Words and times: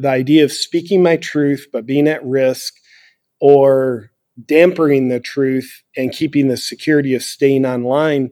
The 0.00 0.08
idea 0.08 0.44
of 0.44 0.52
speaking 0.52 1.02
my 1.02 1.16
truth, 1.16 1.66
but 1.72 1.86
being 1.86 2.06
at 2.06 2.24
risk 2.24 2.74
or 3.40 4.10
dampering 4.40 5.08
the 5.08 5.20
truth 5.20 5.82
and 5.96 6.12
keeping 6.12 6.48
the 6.48 6.56
security 6.56 7.14
of 7.14 7.22
staying 7.22 7.66
online, 7.66 8.30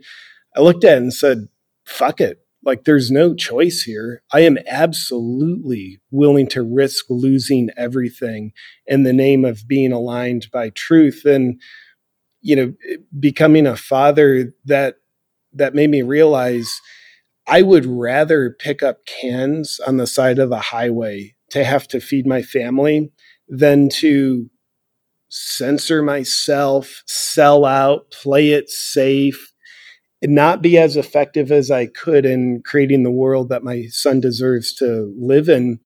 I 0.57 0.61
looked 0.61 0.85
at 0.85 0.99
and 0.99 1.13
said, 1.13 1.49
fuck 1.85 2.21
it. 2.21 2.41
Like 2.65 2.85
there's 2.85 3.11
no 3.13 3.35
choice 3.35 3.83
here. 3.83 4.23
I 4.33 4.41
am 4.41 4.59
absolutely 4.67 6.01
willing 6.11 6.49
to 6.49 6.63
risk 6.63 7.07
losing 7.09 7.71
everything 7.77 8.53
in 8.87 9.05
the 9.05 9.13
name 9.13 9.45
of 9.45 9.69
being 9.69 9.93
aligned 9.93 10.49
by 10.53 10.71
truth. 10.71 11.25
And, 11.25 11.61
you 12.41 12.57
know, 12.57 12.75
becoming 13.19 13.67
a 13.67 13.77
father 13.77 14.53
that 14.65 14.97
that 15.53 15.75
made 15.75 15.91
me 15.91 16.03
realize 16.03 16.81
I 17.47 17.63
would 17.63 17.87
rather 17.87 18.51
pick 18.51 18.83
up 18.83 19.07
cans 19.07 19.79
on 19.87 19.97
the 19.97 20.07
side 20.07 20.41
of 20.41 20.51
the 20.51 20.59
highway 20.59 21.36
to 21.57 21.65
have 21.65 21.89
to 21.89 22.01
feed 22.01 22.27
my 22.27 22.43
family 22.43 23.11
than 23.49 23.89
to 23.89 24.51
censor 25.31 26.03
myself, 26.03 27.03
sell 27.07 27.65
out, 27.65 28.11
play 28.11 28.51
it 28.51 28.69
safe, 28.69 29.53
and 30.21 30.35
not 30.35 30.61
be 30.61 30.77
as 30.77 30.99
effective 30.99 31.51
as 31.51 31.71
I 31.71 31.87
could 31.87 32.27
in 32.27 32.63
creating 32.63 33.05
the 33.05 33.11
world 33.11 33.49
that 33.49 33.65
my 33.65 33.87
son 33.89 34.21
deserves 34.21 34.75
to 34.75 35.15
live 35.19 35.49
in. 35.49 35.81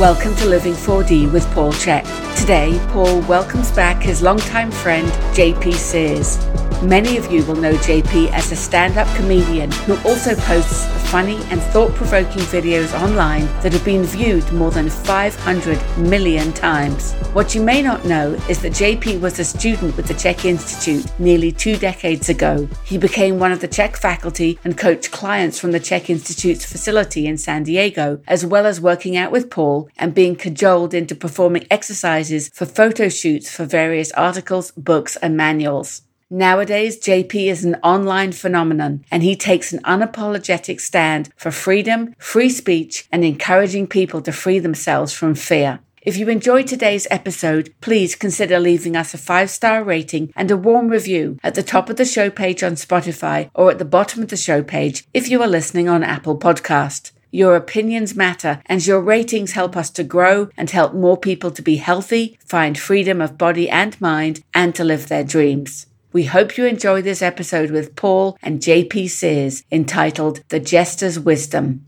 Welcome 0.00 0.34
to 0.36 0.46
Living 0.46 0.72
4D 0.72 1.30
with 1.30 1.46
Paul 1.52 1.72
Chek. 1.74 2.04
Today, 2.40 2.80
Paul 2.92 3.20
welcomes 3.22 3.70
back 3.72 4.02
his 4.02 4.22
longtime 4.22 4.70
friend, 4.70 5.06
JP 5.36 5.74
Sears. 5.74 6.61
Many 6.82 7.16
of 7.16 7.30
you 7.30 7.44
will 7.44 7.54
know 7.54 7.74
JP 7.74 8.32
as 8.32 8.50
a 8.50 8.56
stand 8.56 8.98
up 8.98 9.06
comedian 9.14 9.70
who 9.86 9.94
also 9.98 10.34
posts 10.34 10.84
funny 11.12 11.36
and 11.52 11.62
thought 11.62 11.94
provoking 11.94 12.42
videos 12.42 12.92
online 13.00 13.44
that 13.62 13.72
have 13.72 13.84
been 13.84 14.02
viewed 14.02 14.50
more 14.52 14.72
than 14.72 14.90
500 14.90 15.98
million 15.98 16.52
times. 16.54 17.12
What 17.34 17.54
you 17.54 17.62
may 17.62 17.82
not 17.82 18.04
know 18.04 18.32
is 18.48 18.60
that 18.62 18.72
JP 18.72 19.20
was 19.20 19.38
a 19.38 19.44
student 19.44 19.96
with 19.96 20.08
the 20.08 20.14
Chek 20.14 20.44
Institute 20.44 21.06
nearly 21.20 21.52
two 21.52 21.76
decades 21.76 22.28
ago. 22.28 22.68
He 22.84 22.98
became 22.98 23.38
one 23.38 23.52
of 23.52 23.60
the 23.60 23.68
Chek 23.68 23.96
faculty 23.96 24.58
and 24.64 24.76
coached 24.76 25.12
clients 25.12 25.60
from 25.60 25.70
the 25.70 25.78
Chek 25.78 26.10
Institute's 26.10 26.64
facility 26.64 27.28
in 27.28 27.38
San 27.38 27.62
Diego, 27.62 28.20
as 28.26 28.44
well 28.44 28.66
as 28.66 28.80
working 28.80 29.16
out 29.16 29.30
with 29.30 29.50
Paul 29.50 29.88
and 29.98 30.16
being 30.16 30.34
cajoled 30.34 30.94
into 30.94 31.14
performing 31.14 31.64
exercises 31.70 32.48
for 32.48 32.66
photo 32.66 33.08
shoots 33.08 33.54
for 33.54 33.66
various 33.66 34.10
articles, 34.12 34.72
books, 34.72 35.14
and 35.14 35.36
manuals. 35.36 36.02
Nowadays, 36.34 36.98
JP 36.98 37.50
is 37.50 37.62
an 37.62 37.74
online 37.82 38.32
phenomenon 38.32 39.04
and 39.10 39.22
he 39.22 39.36
takes 39.36 39.70
an 39.70 39.82
unapologetic 39.82 40.80
stand 40.80 41.28
for 41.36 41.50
freedom, 41.50 42.14
free 42.16 42.48
speech, 42.48 43.06
and 43.12 43.22
encouraging 43.22 43.86
people 43.86 44.22
to 44.22 44.32
free 44.32 44.58
themselves 44.58 45.12
from 45.12 45.34
fear. 45.34 45.80
If 46.00 46.16
you 46.16 46.30
enjoyed 46.30 46.68
today's 46.68 47.06
episode, 47.10 47.74
please 47.82 48.14
consider 48.14 48.58
leaving 48.58 48.96
us 48.96 49.12
a 49.12 49.18
five 49.18 49.50
star 49.50 49.84
rating 49.84 50.32
and 50.34 50.50
a 50.50 50.56
warm 50.56 50.88
review 50.88 51.38
at 51.42 51.54
the 51.54 51.62
top 51.62 51.90
of 51.90 51.96
the 51.96 52.06
show 52.06 52.30
page 52.30 52.62
on 52.62 52.76
Spotify 52.76 53.50
or 53.54 53.70
at 53.70 53.78
the 53.78 53.84
bottom 53.84 54.22
of 54.22 54.30
the 54.30 54.36
show 54.38 54.62
page 54.62 55.06
if 55.12 55.28
you 55.28 55.42
are 55.42 55.46
listening 55.46 55.86
on 55.86 56.02
Apple 56.02 56.38
Podcast. 56.38 57.10
Your 57.30 57.56
opinions 57.56 58.16
matter 58.16 58.62
and 58.64 58.86
your 58.86 59.02
ratings 59.02 59.52
help 59.52 59.76
us 59.76 59.90
to 59.90 60.02
grow 60.02 60.48
and 60.56 60.70
help 60.70 60.94
more 60.94 61.18
people 61.18 61.50
to 61.50 61.60
be 61.60 61.76
healthy, 61.76 62.38
find 62.42 62.78
freedom 62.78 63.20
of 63.20 63.36
body 63.36 63.68
and 63.68 64.00
mind, 64.00 64.42
and 64.54 64.74
to 64.74 64.82
live 64.82 65.08
their 65.08 65.24
dreams. 65.24 65.88
We 66.12 66.24
hope 66.24 66.58
you 66.58 66.66
enjoy 66.66 67.00
this 67.00 67.22
episode 67.22 67.70
with 67.70 67.96
Paul 67.96 68.36
and 68.42 68.60
JP 68.60 69.08
Sears 69.08 69.64
entitled 69.72 70.42
The 70.50 70.60
Jester's 70.60 71.18
Wisdom. 71.18 71.86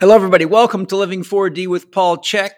Hello, 0.00 0.14
everybody. 0.14 0.46
Welcome 0.46 0.86
to 0.86 0.96
Living 0.96 1.22
4D 1.22 1.66
with 1.66 1.92
Paul 1.92 2.16
Chek. 2.16 2.52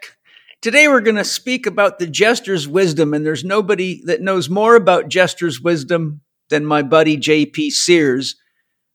Today, 0.61 0.87
we're 0.87 1.01
going 1.01 1.17
to 1.17 1.25
speak 1.25 1.65
about 1.65 1.99
the 1.99 2.07
jester's 2.07 2.69
wisdom, 2.69 3.13
and 3.13 3.25
there's 3.25 3.43
nobody 3.43 4.01
that 4.05 4.21
knows 4.21 4.49
more 4.49 4.77
about 4.77 5.09
jester's 5.09 5.59
wisdom 5.59 6.21
than 6.49 6.65
my 6.65 6.83
buddy 6.83 7.17
JP 7.17 7.69
Sears. 7.71 8.37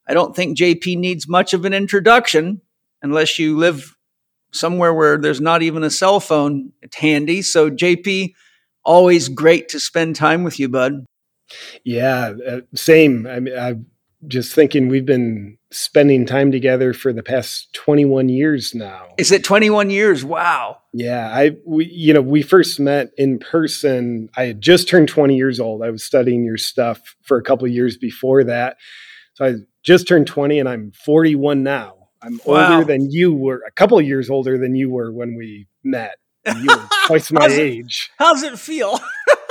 I 0.08 0.14
don't 0.14 0.34
think 0.34 0.56
JP 0.56 0.96
needs 0.96 1.28
much 1.28 1.52
of 1.52 1.66
an 1.66 1.74
introduction 1.74 2.62
unless 3.02 3.38
you 3.38 3.58
live 3.58 3.94
somewhere 4.50 4.94
where 4.94 5.18
there's 5.18 5.42
not 5.42 5.60
even 5.60 5.84
a 5.84 5.90
cell 5.90 6.20
phone 6.20 6.72
handy. 6.94 7.42
So, 7.42 7.70
JP, 7.70 8.32
always 8.82 9.28
great 9.28 9.68
to 9.68 9.78
spend 9.78 10.16
time 10.16 10.42
with 10.42 10.58
you, 10.58 10.70
bud. 10.70 11.04
Yeah, 11.84 12.34
uh, 12.46 12.60
same. 12.74 13.26
I 13.26 13.40
mean, 13.40 13.58
I'm 13.58 13.86
just 14.26 14.54
thinking 14.54 14.88
we've 14.88 15.06
been 15.06 15.58
spending 15.70 16.26
time 16.26 16.52
together 16.52 16.92
for 16.92 17.12
the 17.12 17.22
past 17.22 17.72
21 17.72 18.28
years 18.28 18.74
now. 18.74 19.08
Is 19.18 19.32
it 19.32 19.42
21 19.42 19.90
years? 19.90 20.24
Wow. 20.24 20.78
Yeah, 20.92 21.28
I 21.28 21.52
we 21.66 21.86
you 21.86 22.12
know, 22.14 22.20
we 22.20 22.42
first 22.42 22.78
met 22.78 23.10
in 23.16 23.38
person. 23.38 24.28
I 24.36 24.44
had 24.44 24.60
just 24.60 24.88
turned 24.88 25.08
20 25.08 25.36
years 25.36 25.58
old. 25.58 25.82
I 25.82 25.90
was 25.90 26.04
studying 26.04 26.44
your 26.44 26.58
stuff 26.58 27.16
for 27.22 27.36
a 27.36 27.42
couple 27.42 27.66
years 27.68 27.96
before 27.96 28.44
that. 28.44 28.76
So 29.34 29.46
I 29.46 29.54
just 29.82 30.06
turned 30.06 30.26
20 30.26 30.58
and 30.58 30.68
I'm 30.68 30.92
41 31.04 31.62
now. 31.62 31.94
I'm 32.22 32.38
wow. 32.46 32.74
older 32.74 32.84
than 32.84 33.10
you 33.10 33.34
were, 33.34 33.62
a 33.66 33.72
couple 33.72 34.00
years 34.00 34.30
older 34.30 34.56
than 34.58 34.76
you 34.76 34.90
were 34.90 35.12
when 35.12 35.34
we 35.36 35.66
met. 35.82 36.16
You 36.46 36.66
were 36.66 36.88
twice 37.06 37.32
my 37.32 37.42
how's 37.42 37.52
age. 37.52 38.10
It, 38.10 38.22
how's 38.22 38.42
it 38.42 38.58
feel? 38.58 39.00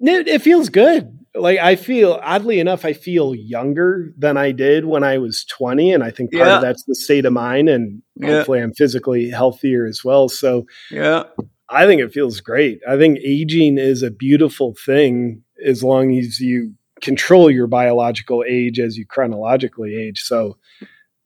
It, 0.00 0.28
it 0.28 0.42
feels 0.42 0.68
good. 0.68 1.14
Like 1.34 1.58
I 1.58 1.76
feel, 1.76 2.18
oddly 2.22 2.58
enough, 2.58 2.84
I 2.84 2.92
feel 2.92 3.34
younger 3.34 4.12
than 4.16 4.36
I 4.36 4.52
did 4.52 4.84
when 4.84 5.04
I 5.04 5.18
was 5.18 5.44
20. 5.44 5.92
And 5.92 6.02
I 6.02 6.10
think 6.10 6.32
part 6.32 6.46
yeah. 6.46 6.56
of 6.56 6.62
that's 6.62 6.84
the 6.84 6.94
state 6.94 7.24
of 7.24 7.32
mind. 7.32 7.68
And 7.68 8.02
yeah. 8.16 8.28
hopefully 8.28 8.60
I'm 8.60 8.74
physically 8.74 9.30
healthier 9.30 9.86
as 9.86 10.04
well. 10.04 10.28
So 10.28 10.66
yeah, 10.90 11.24
I 11.68 11.86
think 11.86 12.00
it 12.00 12.12
feels 12.12 12.40
great. 12.40 12.80
I 12.88 12.96
think 12.96 13.18
aging 13.24 13.78
is 13.78 14.02
a 14.02 14.10
beautiful 14.10 14.74
thing 14.84 15.42
as 15.64 15.82
long 15.82 16.16
as 16.16 16.40
you 16.40 16.74
control 17.00 17.50
your 17.50 17.66
biological 17.66 18.44
age 18.48 18.80
as 18.80 18.96
you 18.96 19.06
chronologically 19.06 19.94
age. 19.94 20.22
So 20.22 20.56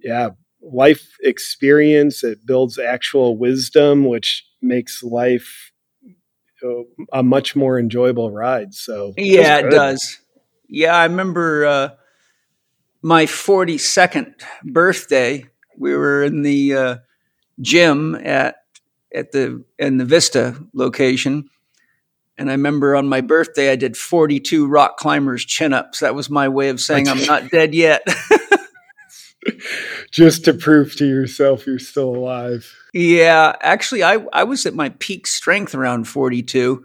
yeah, 0.01 0.31
life 0.61 1.17
experience, 1.21 2.25
it 2.25 2.45
builds 2.45 2.79
actual 2.79 3.37
wisdom, 3.37 4.05
which 4.07 4.45
makes 4.61 5.03
life 5.03 5.72
a 7.13 7.23
much 7.23 7.57
more 7.57 7.79
enjoyable 7.79 8.31
ride. 8.31 8.75
So 8.75 9.13
yeah, 9.17 9.59
it 9.59 9.71
does. 9.71 10.19
Yeah, 10.69 10.97
I 10.97 11.05
remember 11.05 11.67
uh, 11.67 11.89
my 13.03 13.27
42nd 13.27 14.35
birthday. 14.65 15.47
We 15.77 15.95
were 15.95 16.23
in 16.23 16.43
the 16.43 16.75
uh, 16.75 16.97
gym 17.61 18.15
at 18.15 18.57
at 19.15 19.33
the 19.33 19.65
in 19.79 19.99
the 19.99 20.05
Vista 20.05 20.57
location, 20.73 21.49
and 22.39 22.49
I 22.49 22.53
remember 22.53 22.97
on 22.97 23.09
my 23.09 23.21
birthday 23.21 23.71
I 23.71 23.77
did 23.77 23.97
42 23.97 24.67
rock 24.67 24.97
climbers 24.97 25.45
chin 25.45 25.73
ups. 25.73 26.01
That 26.01 26.15
was 26.15 26.31
my 26.31 26.49
way 26.49 26.69
of 26.69 26.81
saying 26.81 27.09
I'm 27.09 27.25
not 27.27 27.51
dead 27.51 27.75
yet. 27.75 28.07
Just 30.13 30.45
to 30.45 30.55
prove 30.55 30.95
to 30.97 31.07
yourself 31.07 31.67
you're 31.67 31.79
still 31.79 32.15
alive. 32.15 32.73
Yeah, 32.93 33.57
actually, 33.63 34.03
I, 34.03 34.19
I 34.33 34.45
was 34.45 34.67
at 34.67 34.75
my 34.75 34.91
peak 34.91 35.27
strength 35.27 35.75
around 35.75 36.05
42. 36.05 36.85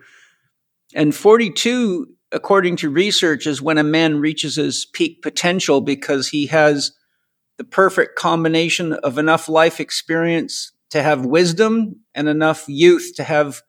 And 0.96 1.14
42, 1.14 2.08
according 2.32 2.78
to 2.78 2.90
research, 2.90 3.46
is 3.46 3.62
when 3.62 3.78
a 3.78 3.84
man 3.84 4.22
reaches 4.22 4.56
his 4.56 4.86
peak 4.86 5.22
potential 5.22 5.82
because 5.82 6.30
he 6.30 6.48
has 6.48 6.94
the 7.58 7.66
perfect 7.66 8.16
combination 8.16 8.94
of 8.94 9.18
enough 9.18 9.50
life 9.50 9.80
experience 9.80 10.72
to 10.92 11.04
have 11.04 11.26
wisdom 11.26 12.02
and 12.16 12.30
enough 12.30 12.66
youth 12.70 13.12
to 13.16 13.24
have 13.24 13.62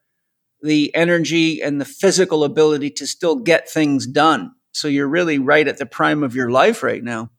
the 0.63 0.95
energy 0.95 1.61
and 1.63 1.81
the 1.81 1.85
physical 1.85 2.45
ability 2.45 2.91
to 2.91 3.07
still 3.07 3.37
get 3.37 3.69
things 3.69 4.07
done. 4.07 4.53
So 4.73 4.87
you're 4.89 5.09
really 5.09 5.39
right 5.39 5.67
at 5.67 5.79
the 5.79 5.87
prime 5.87 6.23
of 6.23 6.35
your 6.35 6.51
life 6.51 6.83
right 6.83 7.03
now. 7.03 7.31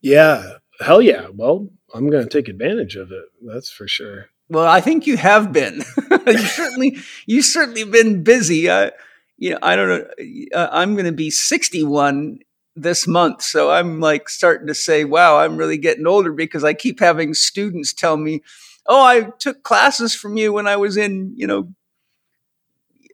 Yeah. 0.00 0.58
Hell 0.80 1.02
yeah. 1.02 1.28
Well, 1.32 1.68
I'm 1.94 2.10
going 2.10 2.22
to 2.22 2.28
take 2.28 2.48
advantage 2.48 2.96
of 2.96 3.12
it. 3.12 3.24
That's 3.42 3.70
for 3.70 3.86
sure. 3.86 4.26
Well, 4.48 4.66
I 4.66 4.80
think 4.80 5.06
you 5.06 5.16
have 5.16 5.52
been. 5.52 5.82
you 6.26 6.38
certainly, 6.38 6.96
you 7.26 7.42
certainly 7.42 7.84
been 7.84 8.22
busy. 8.22 8.68
Uh, 8.68 8.90
you 9.38 9.50
know, 9.50 9.58
I 9.62 9.76
don't 9.76 9.88
know. 9.88 10.06
Uh, 10.54 10.68
I'm 10.70 10.94
going 10.94 11.06
to 11.06 11.12
be 11.12 11.30
61 11.30 12.40
this 12.76 13.06
month, 13.06 13.42
so 13.42 13.70
I'm 13.70 14.00
like 14.00 14.28
starting 14.28 14.66
to 14.66 14.74
say, 14.74 15.04
"Wow, 15.04 15.38
I'm 15.38 15.56
really 15.56 15.78
getting 15.78 16.06
older," 16.06 16.32
because 16.32 16.64
I 16.64 16.74
keep 16.74 17.00
having 17.00 17.32
students 17.32 17.92
tell 17.92 18.16
me, 18.16 18.42
"Oh, 18.86 19.02
I 19.02 19.30
took 19.38 19.62
classes 19.62 20.14
from 20.14 20.36
you 20.36 20.52
when 20.52 20.66
I 20.66 20.76
was 20.76 20.96
in, 20.96 21.32
you 21.36 21.46
know, 21.46 21.72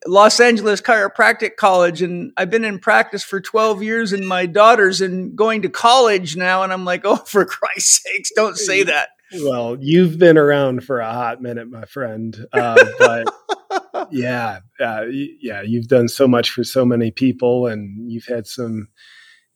Los 0.07 0.41
Angeles 0.41 0.81
Chiropractic 0.81 1.57
College, 1.57 2.03
and 2.03 2.33
I've 2.37 2.51
been 2.51 2.65
in 2.65 2.79
practice 2.79 3.23
for 3.23 3.41
12 3.41 3.83
years, 3.83 4.13
and 4.13 4.27
my 4.27 4.47
daughter's 4.47 5.01
in 5.01 5.35
going 5.35 5.63
to 5.63 5.69
college 5.69 6.37
now. 6.37 6.63
And 6.63 6.73
I'm 6.73 6.85
like, 6.85 7.03
oh, 7.05 7.17
for 7.17 7.45
Christ's 7.45 8.03
sakes, 8.03 8.31
don't 8.35 8.57
say 8.57 8.83
that. 8.85 9.11
Well, 9.43 9.77
you've 9.81 10.19
been 10.19 10.37
around 10.37 10.85
for 10.85 11.01
a 11.01 11.13
hot 11.13 11.41
minute, 11.41 11.71
my 11.71 11.85
friend. 11.85 12.37
Uh, 12.53 12.85
but 12.99 14.09
yeah, 14.11 14.61
uh, 14.81 15.05
yeah, 15.09 15.63
you've 15.63 15.87
done 15.87 16.09
so 16.09 16.27
much 16.27 16.51
for 16.51 16.65
so 16.65 16.85
many 16.85 17.11
people, 17.11 17.67
and 17.67 18.11
you've 18.11 18.27
had 18.27 18.47
some 18.47 18.89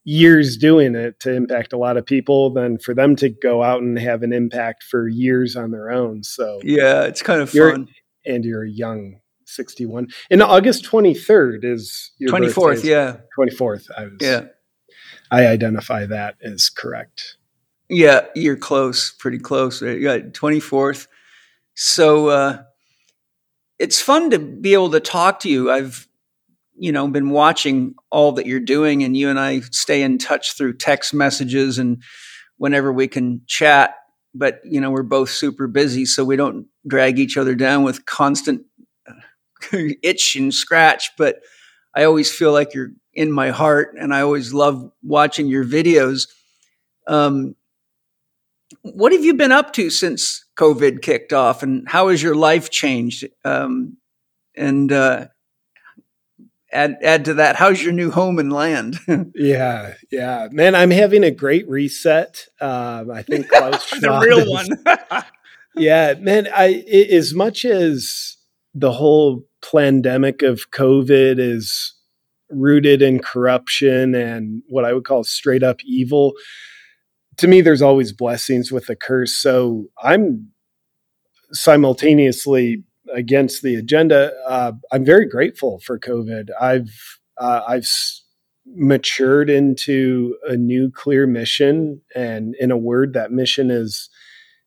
years 0.05 0.59
doing 0.59 0.95
it 0.95 1.19
to 1.19 1.33
impact 1.33 1.73
a 1.73 1.79
lot 1.79 1.97
of 1.97 2.05
people 2.05 2.53
than 2.53 2.79
for 2.79 2.95
them 2.95 3.17
to 3.17 3.31
go 3.31 3.63
out 3.63 3.81
and 3.81 3.99
have 3.99 4.23
an 4.23 4.33
impact 4.33 4.83
for 4.83 5.09
years 5.09 5.57
on 5.57 5.71
their 5.71 5.91
own. 5.91 6.23
So 6.23 6.61
yeah, 6.63 7.05
it's 7.05 7.23
kind 7.23 7.41
of 7.41 7.51
fun. 7.51 7.89
And 8.27 8.45
you're 8.45 8.65
a 8.65 8.71
young 8.71 9.21
61. 9.55 10.09
And 10.31 10.43
August 10.43 10.85
23rd 10.85 11.65
is 11.65 12.13
your 12.19 12.31
24th. 12.31 12.85
Yeah. 12.85 13.19
24th. 13.39 13.91
I 13.97 14.05
was, 14.05 14.13
yeah. 14.21 14.45
I 15.31 15.47
identify 15.47 16.07
that 16.07 16.37
as 16.43 16.69
correct. 16.69 17.37
Yeah. 17.89 18.27
You're 18.35 18.57
close, 18.57 19.13
pretty 19.13 19.39
close. 19.39 19.83
Yeah. 19.83 20.19
24th. 20.19 21.07
So, 21.75 22.29
uh, 22.29 22.63
it's 23.79 24.01
fun 24.01 24.31
to 24.31 24.39
be 24.39 24.73
able 24.75 24.91
to 24.93 25.01
talk 25.01 25.41
to 25.41 25.51
you. 25.51 25.71
I've, 25.71 26.07
you 26.77 26.93
know, 26.93 27.07
been 27.09 27.31
watching 27.31 27.95
all 28.11 28.33
that 28.33 28.47
you're 28.47 28.61
doing 28.61 29.03
and 29.03 29.17
you 29.17 29.29
and 29.29 29.39
I 29.39 29.61
stay 29.61 30.03
in 30.03 30.19
touch 30.19 30.57
through 30.57 30.77
text 30.77 31.15
messages 31.15 31.79
and 31.79 32.03
whenever 32.57 32.93
we 32.93 33.09
can 33.09 33.43
chat. 33.47 33.95
But, 34.35 34.61
you 34.65 34.81
know, 34.81 34.91
we're 34.91 35.05
both 35.05 35.31
super 35.31 35.69
busy, 35.69 36.05
so 36.05 36.25
we 36.25 36.35
don't 36.35 36.67
drag 36.87 37.21
each 37.21 37.37
other 37.37 37.55
down 37.55 37.85
with 37.85 38.05
constant 38.05 38.63
itch 40.03 40.37
and 40.37 40.53
scratch. 40.53 41.11
But 41.17 41.41
I 41.95 42.05
always 42.05 42.33
feel 42.33 42.53
like 42.53 42.75
you're 42.75 42.91
in 43.13 43.31
my 43.31 43.51
heart 43.51 43.95
and 43.99 44.13
I 44.13 44.21
always 44.23 44.53
love 44.53 44.91
watching 45.03 45.47
your 45.47 45.65
videos. 45.65 46.29
Um, 47.07 47.55
what 48.83 49.13
have 49.13 49.25
you 49.25 49.35
been 49.35 49.53
up 49.53 49.73
to 49.75 49.91
since 49.91 50.45
COVID 50.57 51.03
kicked 51.03 51.33
off, 51.33 51.63
and 51.63 51.89
how 51.89 52.09
has 52.09 52.23
your 52.23 52.35
life 52.35 52.71
changed? 52.71 53.27
Um, 53.45 53.99
and 54.57 54.91
uh, 54.93 55.27
add 56.73 56.99
add 57.03 57.25
to 57.27 57.35
that, 57.35 57.57
how's 57.57 57.83
your 57.83 57.93
new 57.93 58.11
home 58.11 58.39
and 58.39 58.53
land? 58.53 58.99
yeah, 59.35 59.95
yeah, 60.11 60.49
man, 60.51 60.75
I'm 60.75 60.91
having 60.91 61.25
a 61.25 61.31
great 61.31 61.69
reset. 61.69 62.47
Um, 62.61 63.11
I 63.11 63.23
think 63.23 63.49
the 63.51 64.19
real 64.23 64.51
one. 64.51 64.69
yeah, 65.77 66.15
man. 66.19 66.49
I 66.55 66.85
it, 66.87 67.11
as 67.11 67.33
much 67.33 67.65
as 67.65 68.37
the 68.75 68.93
whole 68.93 69.45
pandemic 69.73 70.43
of 70.43 70.71
COVID 70.71 71.39
is 71.39 71.95
rooted 72.51 73.03
in 73.03 73.19
corruption 73.19 74.15
and 74.15 74.63
what 74.69 74.85
I 74.85 74.93
would 74.93 75.05
call 75.05 75.25
straight 75.25 75.63
up 75.63 75.81
evil 75.85 76.35
to 77.39 77.49
me, 77.49 77.61
there's 77.61 77.83
always 77.83 78.13
blessings 78.13 78.71
with 78.71 78.89
a 78.89 78.97
curse. 78.97 79.33
So 79.33 79.87
I'm 80.03 80.51
simultaneously 81.53 82.85
against 83.13 83.63
the 83.63 83.75
agenda. 83.75 84.33
Uh, 84.47 84.73
I'm 84.93 85.05
very 85.05 85.29
grateful 85.29 85.81
for 85.81 85.99
COVID. 85.99 86.49
I've 86.61 87.19
uh, 87.39 87.63
I've 87.67 87.89
matured 88.67 89.51
into 89.51 90.37
a 90.49 90.57
new 90.57 90.91
clear 90.91 91.27
mission, 91.27 92.01
and 92.15 92.55
in 92.61 92.71
a 92.71 92.77
word, 92.77 93.13
that 93.15 93.33
mission 93.33 93.71
is 93.71 94.09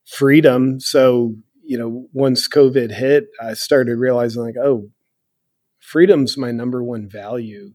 freedom. 0.05 0.79
So 0.79 1.35
you 1.67 1.77
know, 1.77 2.07
once 2.13 2.47
COVID 2.47 2.91
hit, 2.91 3.27
I 3.41 3.53
started 3.53 3.97
realizing 3.97 4.41
like, 4.41 4.55
oh, 4.57 4.89
freedom's 5.79 6.37
my 6.37 6.51
number 6.51 6.81
one 6.81 7.09
value. 7.09 7.73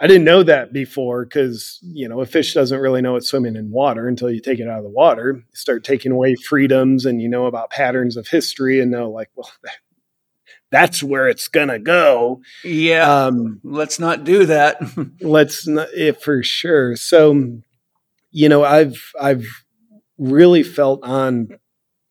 I 0.00 0.08
didn't 0.08 0.24
know 0.24 0.42
that 0.42 0.72
before 0.72 1.24
because, 1.24 1.78
you 1.82 2.08
know, 2.08 2.20
a 2.20 2.26
fish 2.26 2.54
doesn't 2.54 2.80
really 2.80 3.02
know 3.02 3.14
it's 3.16 3.28
swimming 3.28 3.54
in 3.54 3.70
water 3.70 4.08
until 4.08 4.30
you 4.30 4.40
take 4.40 4.58
it 4.58 4.66
out 4.66 4.78
of 4.78 4.84
the 4.84 4.90
water. 4.90 5.34
You 5.36 5.44
start 5.54 5.84
taking 5.84 6.10
away 6.10 6.34
freedoms 6.34 7.06
and 7.06 7.22
you 7.22 7.28
know 7.28 7.46
about 7.46 7.70
patterns 7.70 8.16
of 8.16 8.26
history 8.26 8.80
and 8.80 8.90
know, 8.90 9.10
like, 9.10 9.30
well, 9.36 9.50
that's 10.72 11.00
where 11.00 11.28
it's 11.28 11.46
going 11.46 11.68
to 11.68 11.78
go. 11.78 12.40
Yeah. 12.64 13.26
Um, 13.26 13.60
let's 13.62 14.00
not 14.00 14.24
do 14.24 14.46
that. 14.46 14.80
let's 15.20 15.68
not, 15.68 15.88
it 15.94 16.20
for 16.20 16.42
sure. 16.42 16.96
So, 16.96 17.60
you 18.32 18.48
know, 18.48 18.64
I've, 18.64 19.12
I've 19.20 19.46
really 20.18 20.62
felt 20.64 21.04
on, 21.04 21.59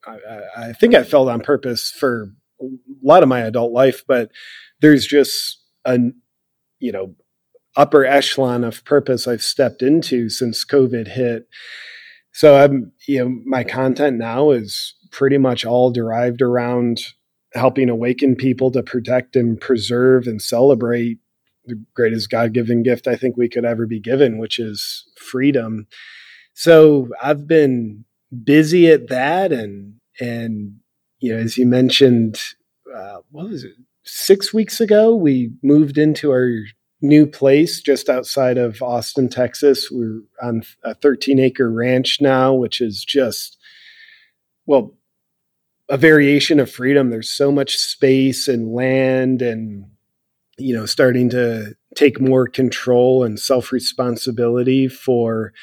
I, 0.09 0.67
I 0.69 0.73
think 0.73 0.95
I 0.95 1.03
felt 1.03 1.29
on 1.29 1.41
purpose 1.41 1.91
for 1.91 2.33
a 2.61 2.65
lot 3.03 3.23
of 3.23 3.29
my 3.29 3.41
adult 3.41 3.71
life, 3.71 4.03
but 4.07 4.31
there's 4.81 5.05
just 5.05 5.61
a, 5.85 5.97
you 6.79 6.91
know, 6.91 7.15
upper 7.75 8.05
echelon 8.05 8.63
of 8.63 8.83
purpose 8.83 9.27
I've 9.27 9.43
stepped 9.43 9.81
into 9.81 10.29
since 10.29 10.65
COVID 10.65 11.07
hit. 11.07 11.47
So 12.31 12.57
I'm, 12.57 12.91
you 13.07 13.19
know, 13.19 13.41
my 13.45 13.63
content 13.63 14.17
now 14.17 14.51
is 14.51 14.95
pretty 15.11 15.37
much 15.37 15.65
all 15.65 15.91
derived 15.91 16.41
around 16.41 17.01
helping 17.53 17.89
awaken 17.89 18.35
people 18.35 18.71
to 18.71 18.83
protect 18.83 19.35
and 19.35 19.59
preserve 19.59 20.27
and 20.27 20.41
celebrate 20.41 21.19
the 21.65 21.83
greatest 21.95 22.29
God 22.29 22.53
given 22.53 22.83
gift 22.83 23.07
I 23.07 23.15
think 23.15 23.37
we 23.37 23.49
could 23.49 23.65
ever 23.65 23.85
be 23.85 23.99
given, 23.99 24.37
which 24.37 24.59
is 24.59 25.05
freedom. 25.17 25.87
So 26.53 27.09
I've 27.21 27.47
been 27.47 28.05
busy 28.43 28.91
at 28.91 29.07
that 29.07 29.51
and, 29.51 29.98
and, 30.19 30.79
you 31.19 31.33
know, 31.33 31.39
as 31.39 31.57
you 31.57 31.65
mentioned, 31.65 32.39
uh, 32.93 33.17
what 33.31 33.49
was 33.49 33.63
it? 33.63 33.73
Six 34.03 34.53
weeks 34.53 34.81
ago, 34.81 35.15
we 35.15 35.51
moved 35.61 35.97
into 35.97 36.31
our 36.31 36.49
new 37.01 37.25
place 37.25 37.81
just 37.81 38.09
outside 38.09 38.57
of 38.57 38.81
Austin, 38.81 39.29
Texas. 39.29 39.89
We're 39.91 40.21
on 40.41 40.63
a 40.83 40.95
13 40.95 41.39
acre 41.39 41.71
ranch 41.71 42.19
now, 42.19 42.53
which 42.53 42.81
is 42.81 43.03
just, 43.05 43.57
well, 44.65 44.93
a 45.89 45.97
variation 45.97 46.59
of 46.59 46.69
freedom. 46.69 47.09
There's 47.09 47.29
so 47.29 47.51
much 47.51 47.77
space 47.77 48.47
and 48.47 48.73
land 48.73 49.41
and, 49.41 49.85
you 50.57 50.75
know, 50.75 50.85
starting 50.85 51.29
to 51.31 51.75
take 51.95 52.21
more 52.21 52.47
control 52.47 53.23
and 53.23 53.39
self 53.39 53.71
responsibility 53.71 54.87
for 54.87 55.53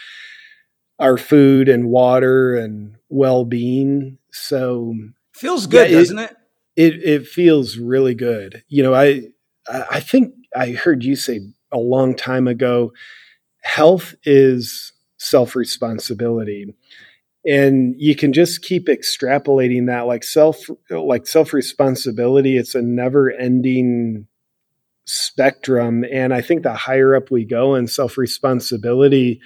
our 0.99 1.17
food 1.17 1.69
and 1.69 1.89
water 1.89 2.57
and 2.57 2.97
well 3.09 3.45
being. 3.45 4.19
So, 4.39 4.95
feels 5.35 5.67
good, 5.67 5.91
yeah, 5.91 5.99
doesn't 5.99 6.19
it, 6.19 6.37
it? 6.77 6.95
It 6.95 7.05
it 7.05 7.27
feels 7.27 7.79
really 7.79 8.15
good. 8.15 8.63
You 8.69 8.83
know, 8.83 8.95
I 8.95 9.29
I 9.69 10.01
think 10.01 10.35
I 10.55 10.71
heard 10.73 11.05
you 11.05 11.17
say 11.17 11.41
a 11.73 11.79
long 11.79 12.15
time 12.15 12.47
ago 12.47 12.93
health 13.63 14.15
is 14.25 14.93
self 15.19 15.57
responsibility 15.57 16.75
and 17.45 17.95
you 17.99 18.15
can 18.15 18.33
just 18.33 18.63
keep 18.63 18.87
extrapolating 18.87 19.87
that 19.87 20.03
like 20.07 20.23
self 20.23 20.69
like 20.91 21.27
self 21.27 21.53
responsibility 21.53 22.57
it's 22.57 22.75
a 22.75 22.83
never 22.83 23.31
ending 23.33 24.27
spectrum 25.05 26.05
and 26.13 26.33
i 26.33 26.41
think 26.41 26.63
the 26.63 26.75
higher 26.75 27.15
up 27.15 27.31
we 27.31 27.45
go 27.45 27.75
in 27.75 27.87
self 27.87 28.17
responsibility 28.17 29.41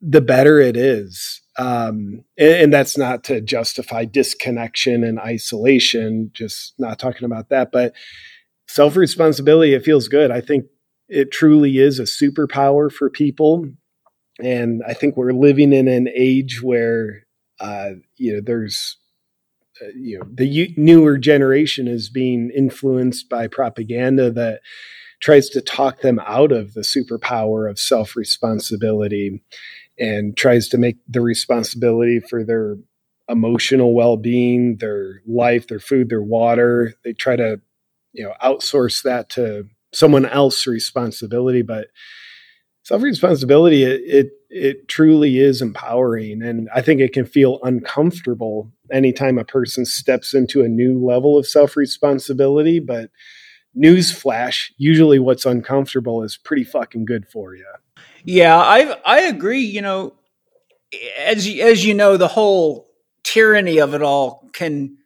the 0.00 0.20
better 0.20 0.58
it 0.58 0.76
is 0.76 1.39
um, 1.58 2.24
and, 2.38 2.56
and, 2.56 2.72
that's 2.72 2.96
not 2.96 3.24
to 3.24 3.40
justify 3.40 4.04
disconnection 4.04 5.02
and 5.02 5.18
isolation 5.18 6.30
just 6.32 6.74
not 6.78 6.98
talking 6.98 7.24
about 7.24 7.48
that 7.48 7.72
but 7.72 7.92
self 8.70 8.96
responsibility, 8.96 9.74
it 9.74 9.84
feels 9.84 10.08
good. 10.08 10.30
I 10.30 10.40
think 10.40 10.66
it 11.08 11.32
truly 11.32 11.78
is 11.78 11.98
a 11.98 12.04
superpower 12.04 12.90
for 12.90 13.10
people. 13.10 13.66
And 14.40 14.82
I 14.86 14.94
think 14.94 15.16
we're 15.16 15.32
living 15.32 15.72
in 15.72 15.88
an 15.88 16.08
age 16.14 16.62
where, 16.62 17.26
uh, 17.58 17.90
you 18.16 18.34
know, 18.34 18.40
there's, 18.40 18.96
uh, 19.82 19.88
you 19.94 20.18
know, 20.18 20.26
the 20.32 20.46
u- 20.46 20.74
newer 20.76 21.18
generation 21.18 21.88
is 21.88 22.08
being 22.08 22.50
influenced 22.56 23.28
by 23.28 23.48
propaganda 23.48 24.30
that 24.30 24.60
tries 25.20 25.50
to 25.50 25.60
talk 25.60 26.00
them 26.00 26.20
out 26.20 26.52
of 26.52 26.72
the 26.74 26.80
superpower 26.80 27.68
of 27.68 27.78
self 27.78 28.16
responsibility 28.16 29.42
and 30.00 30.36
tries 30.36 30.68
to 30.68 30.78
make 30.78 30.96
the 31.06 31.20
responsibility 31.20 32.18
for 32.18 32.42
their 32.42 32.76
emotional 33.28 33.94
well 33.94 34.16
being, 34.16 34.78
their 34.78 35.22
life, 35.26 35.68
their 35.68 35.78
food, 35.78 36.08
their 36.08 36.22
water. 36.22 36.94
They 37.04 37.12
try 37.12 37.36
to 37.36 37.60
you 38.12 38.24
know 38.24 38.34
outsource 38.42 39.02
that 39.02 39.28
to 39.30 39.66
someone 39.92 40.26
else's 40.26 40.66
responsibility 40.66 41.62
but 41.62 41.88
self 42.82 43.02
responsibility 43.02 43.84
it, 43.84 44.00
it, 44.04 44.30
it 44.50 44.88
truly 44.88 45.38
is 45.38 45.62
empowering 45.62 46.42
and 46.42 46.68
i 46.74 46.80
think 46.80 47.00
it 47.00 47.12
can 47.12 47.24
feel 47.26 47.58
uncomfortable 47.62 48.70
anytime 48.92 49.38
a 49.38 49.44
person 49.44 49.84
steps 49.84 50.34
into 50.34 50.62
a 50.62 50.68
new 50.68 51.04
level 51.04 51.38
of 51.38 51.46
self 51.46 51.76
responsibility 51.76 52.80
but 52.80 53.10
news 53.74 54.12
flash 54.12 54.72
usually 54.76 55.18
what's 55.18 55.46
uncomfortable 55.46 56.22
is 56.22 56.36
pretty 56.36 56.64
fucking 56.64 57.04
good 57.04 57.26
for 57.28 57.54
you 57.54 57.66
yeah 58.24 58.56
i 58.56 58.96
i 59.04 59.20
agree 59.22 59.60
you 59.60 59.80
know 59.80 60.14
as 61.18 61.48
as 61.60 61.84
you 61.84 61.94
know 61.94 62.16
the 62.16 62.28
whole 62.28 62.88
tyranny 63.22 63.78
of 63.78 63.94
it 63.94 64.02
all 64.02 64.48
can 64.52 64.96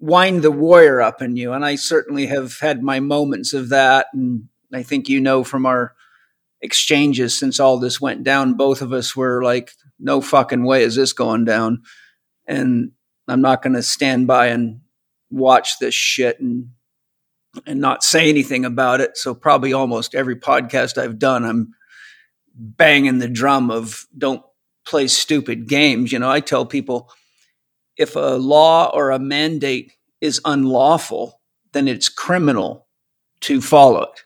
wind 0.00 0.42
the 0.42 0.50
warrior 0.50 1.00
up 1.00 1.22
in 1.22 1.36
you. 1.36 1.52
And 1.52 1.64
I 1.64 1.74
certainly 1.74 2.26
have 2.26 2.58
had 2.60 2.82
my 2.82 3.00
moments 3.00 3.52
of 3.52 3.70
that. 3.70 4.06
And 4.12 4.48
I 4.72 4.82
think 4.82 5.08
you 5.08 5.20
know 5.20 5.44
from 5.44 5.66
our 5.66 5.94
exchanges 6.60 7.38
since 7.38 7.60
all 7.60 7.78
this 7.78 8.00
went 8.00 8.24
down, 8.24 8.54
both 8.54 8.82
of 8.82 8.92
us 8.92 9.16
were 9.16 9.42
like, 9.42 9.72
no 9.98 10.20
fucking 10.20 10.64
way 10.64 10.82
is 10.82 10.96
this 10.96 11.12
going 11.12 11.44
down. 11.44 11.82
And 12.46 12.92
I'm 13.26 13.40
not 13.40 13.62
going 13.62 13.74
to 13.74 13.82
stand 13.82 14.26
by 14.26 14.48
and 14.48 14.80
watch 15.30 15.78
this 15.78 15.94
shit 15.94 16.40
and 16.40 16.70
and 17.66 17.80
not 17.80 18.04
say 18.04 18.28
anything 18.28 18.64
about 18.64 19.00
it. 19.00 19.16
So 19.16 19.34
probably 19.34 19.72
almost 19.72 20.14
every 20.14 20.36
podcast 20.36 20.96
I've 20.96 21.18
done, 21.18 21.44
I'm 21.44 21.74
banging 22.58 23.18
the 23.18 23.28
drum 23.28 23.70
of 23.70 24.06
don't 24.16 24.42
play 24.86 25.06
stupid 25.06 25.68
games. 25.68 26.12
You 26.12 26.18
know, 26.18 26.30
I 26.30 26.40
tell 26.40 26.66
people 26.66 27.10
if 27.96 28.16
a 28.16 28.36
law 28.36 28.90
or 28.92 29.10
a 29.10 29.18
mandate 29.18 29.92
is 30.20 30.40
unlawful, 30.44 31.40
then 31.72 31.88
it's 31.88 32.08
criminal 32.08 32.86
to 33.40 33.60
follow 33.60 34.02
it. 34.02 34.24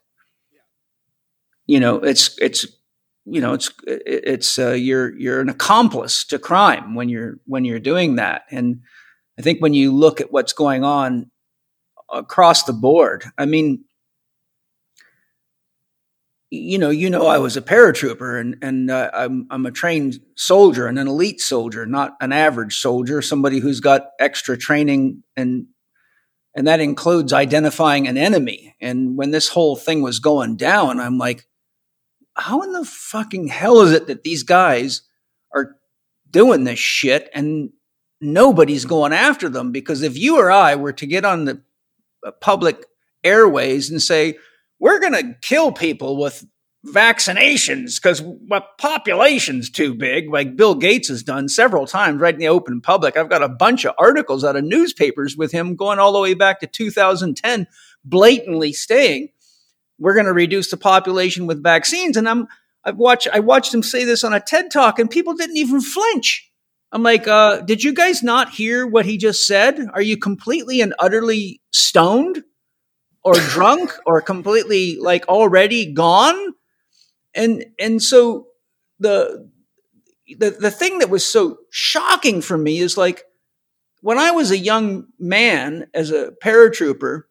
You 1.66 1.80
know, 1.80 1.96
it's 1.96 2.36
it's 2.40 2.66
you 3.24 3.40
know 3.40 3.52
it's 3.54 3.70
it's 3.86 4.58
uh, 4.58 4.72
you're 4.72 5.16
you're 5.18 5.40
an 5.40 5.48
accomplice 5.48 6.24
to 6.26 6.38
crime 6.38 6.94
when 6.94 7.08
you're 7.08 7.38
when 7.46 7.64
you're 7.64 7.78
doing 7.78 8.16
that. 8.16 8.42
And 8.50 8.82
I 9.38 9.42
think 9.42 9.60
when 9.60 9.74
you 9.74 9.94
look 9.94 10.20
at 10.20 10.32
what's 10.32 10.52
going 10.52 10.84
on 10.84 11.30
across 12.12 12.64
the 12.64 12.72
board, 12.72 13.24
I 13.38 13.46
mean, 13.46 13.84
you 16.54 16.76
know, 16.76 16.90
you 16.90 17.08
know, 17.08 17.28
I 17.28 17.38
was 17.38 17.56
a 17.56 17.62
paratrooper, 17.62 18.38
and 18.38 18.58
and 18.60 18.90
uh, 18.90 19.10
I'm 19.14 19.46
I'm 19.50 19.64
a 19.64 19.70
trained 19.70 20.20
soldier 20.36 20.86
and 20.86 20.98
an 20.98 21.08
elite 21.08 21.40
soldier, 21.40 21.86
not 21.86 22.14
an 22.20 22.30
average 22.30 22.78
soldier, 22.78 23.22
somebody 23.22 23.58
who's 23.58 23.80
got 23.80 24.08
extra 24.20 24.58
training 24.58 25.22
and 25.34 25.68
and 26.54 26.66
that 26.66 26.80
includes 26.80 27.32
identifying 27.32 28.06
an 28.06 28.18
enemy. 28.18 28.76
And 28.82 29.16
when 29.16 29.30
this 29.30 29.48
whole 29.48 29.76
thing 29.76 30.02
was 30.02 30.18
going 30.18 30.56
down, 30.56 31.00
I'm 31.00 31.16
like, 31.16 31.46
how 32.34 32.60
in 32.60 32.72
the 32.72 32.84
fucking 32.84 33.46
hell 33.46 33.80
is 33.80 33.92
it 33.92 34.06
that 34.08 34.22
these 34.22 34.42
guys 34.42 35.00
are 35.54 35.76
doing 36.30 36.64
this 36.64 36.78
shit 36.78 37.30
and 37.32 37.70
nobody's 38.20 38.84
going 38.84 39.14
after 39.14 39.48
them? 39.48 39.72
Because 39.72 40.02
if 40.02 40.18
you 40.18 40.38
or 40.38 40.50
I 40.50 40.74
were 40.74 40.92
to 40.92 41.06
get 41.06 41.24
on 41.24 41.46
the 41.46 41.62
uh, 42.26 42.32
public 42.32 42.84
airways 43.24 43.90
and 43.90 44.02
say 44.02 44.36
we're 44.82 44.98
going 44.98 45.12
to 45.12 45.36
kill 45.42 45.70
people 45.70 46.16
with 46.16 46.44
vaccinations 46.84 48.02
because 48.02 48.20
the 48.20 48.64
population's 48.78 49.70
too 49.70 49.94
big, 49.94 50.28
like 50.28 50.56
Bill 50.56 50.74
Gates 50.74 51.08
has 51.08 51.22
done 51.22 51.48
several 51.48 51.86
times 51.86 52.20
right 52.20 52.34
in 52.34 52.40
the 52.40 52.48
open 52.48 52.80
public. 52.80 53.16
I've 53.16 53.30
got 53.30 53.44
a 53.44 53.48
bunch 53.48 53.84
of 53.84 53.94
articles 53.96 54.42
out 54.42 54.56
of 54.56 54.64
newspapers 54.64 55.36
with 55.36 55.52
him 55.52 55.76
going 55.76 56.00
all 56.00 56.12
the 56.12 56.18
way 56.18 56.34
back 56.34 56.58
to 56.60 56.66
2010, 56.66 57.68
blatantly 58.04 58.72
saying 58.72 59.28
we're 60.00 60.14
going 60.14 60.26
to 60.26 60.32
reduce 60.32 60.72
the 60.72 60.76
population 60.76 61.46
with 61.46 61.62
vaccines. 61.62 62.16
And 62.16 62.28
I'm 62.28 62.48
I've 62.84 62.96
watched 62.96 63.28
I 63.32 63.38
watched 63.38 63.72
him 63.72 63.84
say 63.84 64.02
this 64.02 64.24
on 64.24 64.34
a 64.34 64.40
TED 64.40 64.72
talk, 64.72 64.98
and 64.98 65.08
people 65.08 65.34
didn't 65.34 65.58
even 65.58 65.80
flinch. 65.80 66.50
I'm 66.90 67.04
like, 67.04 67.28
uh, 67.28 67.60
did 67.60 67.84
you 67.84 67.94
guys 67.94 68.24
not 68.24 68.50
hear 68.50 68.84
what 68.84 69.06
he 69.06 69.16
just 69.16 69.46
said? 69.46 69.78
Are 69.94 70.02
you 70.02 70.16
completely 70.16 70.80
and 70.80 70.92
utterly 70.98 71.60
stoned? 71.70 72.42
Or 73.24 73.34
drunk 73.34 73.92
or 74.06 74.20
completely 74.20 74.96
like 75.00 75.26
already 75.28 75.92
gone 75.92 76.54
and 77.34 77.64
and 77.78 78.02
so 78.02 78.46
the 78.98 79.50
the 80.38 80.50
the 80.50 80.70
thing 80.70 80.98
that 80.98 81.10
was 81.10 81.24
so 81.24 81.58
shocking 81.70 82.40
for 82.40 82.56
me 82.56 82.78
is 82.78 82.96
like 82.96 83.24
when 84.00 84.18
I 84.18 84.32
was 84.32 84.50
a 84.50 84.58
young 84.58 85.06
man 85.18 85.86
as 85.94 86.10
a 86.10 86.32
paratrooper, 86.42 87.22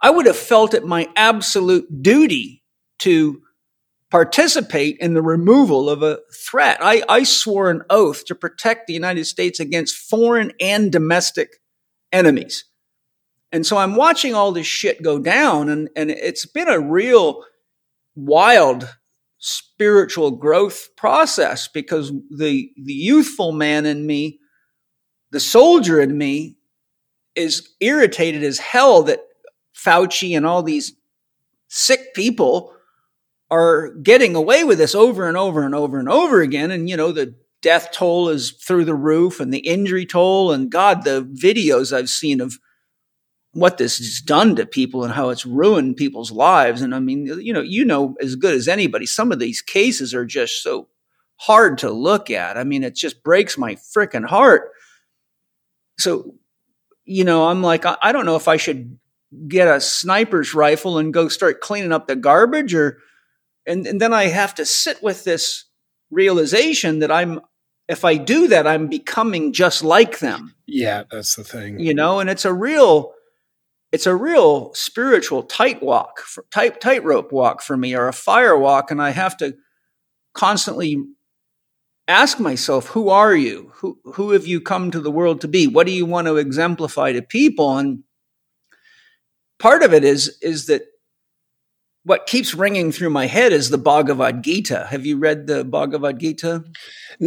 I 0.00 0.10
would 0.10 0.26
have 0.26 0.36
felt 0.36 0.74
it 0.74 0.84
my 0.84 1.08
absolute 1.16 2.02
duty 2.02 2.62
to 3.00 3.42
participate 4.10 4.96
in 5.00 5.14
the 5.14 5.22
removal 5.22 5.90
of 5.90 6.02
a 6.02 6.20
threat. 6.32 6.78
I, 6.80 7.02
I 7.08 7.24
swore 7.24 7.68
an 7.68 7.82
oath 7.90 8.24
to 8.26 8.34
protect 8.36 8.86
the 8.86 8.94
United 8.94 9.24
States 9.24 9.58
against 9.58 9.96
foreign 9.96 10.52
and 10.60 10.92
domestic 10.92 11.56
enemies. 12.12 12.64
And 13.52 13.66
so 13.66 13.76
I'm 13.76 13.96
watching 13.96 14.34
all 14.34 14.52
this 14.52 14.66
shit 14.66 15.02
go 15.02 15.18
down, 15.18 15.68
and, 15.68 15.88
and 15.96 16.10
it's 16.10 16.46
been 16.46 16.68
a 16.68 16.80
real 16.80 17.44
wild 18.14 18.96
spiritual 19.38 20.32
growth 20.32 20.88
process 20.96 21.68
because 21.68 22.10
the, 22.30 22.70
the 22.76 22.92
youthful 22.92 23.52
man 23.52 23.86
in 23.86 24.06
me, 24.06 24.40
the 25.30 25.40
soldier 25.40 26.00
in 26.00 26.16
me, 26.16 26.56
is 27.34 27.68
irritated 27.80 28.42
as 28.42 28.58
hell 28.58 29.02
that 29.04 29.20
Fauci 29.76 30.36
and 30.36 30.46
all 30.46 30.62
these 30.62 30.94
sick 31.68 32.14
people 32.14 32.72
are 33.50 33.90
getting 34.02 34.34
away 34.34 34.64
with 34.64 34.78
this 34.78 34.94
over 34.94 35.28
and 35.28 35.36
over 35.36 35.64
and 35.64 35.74
over 35.74 35.98
and 35.98 36.08
over 36.08 36.40
again. 36.40 36.70
And, 36.70 36.88
you 36.88 36.96
know, 36.96 37.12
the 37.12 37.34
death 37.62 37.90
toll 37.92 38.28
is 38.28 38.50
through 38.52 38.86
the 38.86 38.94
roof 38.94 39.38
and 39.38 39.52
the 39.52 39.58
injury 39.58 40.06
toll. 40.06 40.50
And 40.50 40.70
God, 40.70 41.04
the 41.04 41.22
videos 41.24 41.92
I've 41.92 42.08
seen 42.08 42.40
of 42.40 42.58
what 43.56 43.78
this 43.78 43.96
has 43.96 44.20
done 44.20 44.54
to 44.54 44.66
people 44.66 45.02
and 45.02 45.14
how 45.14 45.30
it's 45.30 45.46
ruined 45.46 45.96
people's 45.96 46.30
lives. 46.30 46.82
And 46.82 46.94
I 46.94 46.98
mean, 46.98 47.24
you 47.24 47.54
know, 47.54 47.62
you 47.62 47.86
know 47.86 48.14
as 48.20 48.36
good 48.36 48.54
as 48.54 48.68
anybody, 48.68 49.06
some 49.06 49.32
of 49.32 49.38
these 49.38 49.62
cases 49.62 50.12
are 50.12 50.26
just 50.26 50.62
so 50.62 50.88
hard 51.36 51.78
to 51.78 51.90
look 51.90 52.30
at. 52.30 52.58
I 52.58 52.64
mean, 52.64 52.84
it 52.84 52.94
just 52.94 53.22
breaks 53.22 53.56
my 53.56 53.76
freaking 53.76 54.26
heart. 54.26 54.72
So, 55.98 56.34
you 57.06 57.24
know, 57.24 57.48
I'm 57.48 57.62
like, 57.62 57.86
I, 57.86 57.96
I 58.02 58.12
don't 58.12 58.26
know 58.26 58.36
if 58.36 58.46
I 58.46 58.58
should 58.58 58.98
get 59.48 59.68
a 59.68 59.80
sniper's 59.80 60.52
rifle 60.52 60.98
and 60.98 61.14
go 61.14 61.28
start 61.28 61.62
cleaning 61.62 61.92
up 61.92 62.08
the 62.08 62.16
garbage 62.16 62.74
or, 62.74 62.98
and, 63.66 63.86
and 63.86 63.98
then 63.98 64.12
I 64.12 64.24
have 64.24 64.54
to 64.56 64.66
sit 64.66 65.02
with 65.02 65.24
this 65.24 65.64
realization 66.10 66.98
that 66.98 67.10
I'm, 67.10 67.40
if 67.88 68.04
I 68.04 68.18
do 68.18 68.48
that, 68.48 68.66
I'm 68.66 68.88
becoming 68.88 69.54
just 69.54 69.82
like 69.82 70.18
them. 70.18 70.54
Yeah, 70.66 71.04
that's 71.10 71.36
the 71.36 71.44
thing. 71.44 71.80
You 71.80 71.94
know, 71.94 72.20
and 72.20 72.28
it's 72.28 72.44
a 72.44 72.52
real, 72.52 73.14
it's 73.96 74.06
a 74.06 74.14
real 74.14 74.74
spiritual 74.74 75.42
tight 75.42 75.82
walk, 75.82 76.22
tight 76.50 76.82
tightrope 76.82 77.32
walk 77.32 77.62
for 77.62 77.78
me, 77.78 77.94
or 77.94 78.08
a 78.08 78.12
fire 78.12 78.58
walk, 78.58 78.90
and 78.90 79.00
I 79.00 79.08
have 79.08 79.38
to 79.38 79.56
constantly 80.34 81.02
ask 82.06 82.38
myself, 82.38 82.88
"Who 82.88 83.08
are 83.08 83.34
you? 83.34 83.72
Who 83.76 83.98
who 84.04 84.32
have 84.32 84.46
you 84.46 84.60
come 84.60 84.90
to 84.90 85.00
the 85.00 85.10
world 85.10 85.40
to 85.40 85.48
be? 85.48 85.66
What 85.66 85.86
do 85.86 85.94
you 85.94 86.04
want 86.04 86.26
to 86.26 86.36
exemplify 86.36 87.12
to 87.12 87.22
people?" 87.22 87.78
And 87.78 88.04
part 89.58 89.82
of 89.82 89.94
it 89.94 90.04
is 90.04 90.36
is 90.42 90.66
that 90.66 90.82
what 92.04 92.26
keeps 92.26 92.52
ringing 92.54 92.92
through 92.92 93.10
my 93.10 93.28
head 93.28 93.50
is 93.50 93.70
the 93.70 93.78
Bhagavad 93.78 94.44
Gita. 94.44 94.88
Have 94.90 95.06
you 95.06 95.16
read 95.16 95.46
the 95.46 95.64
Bhagavad 95.64 96.20
Gita? 96.20 96.64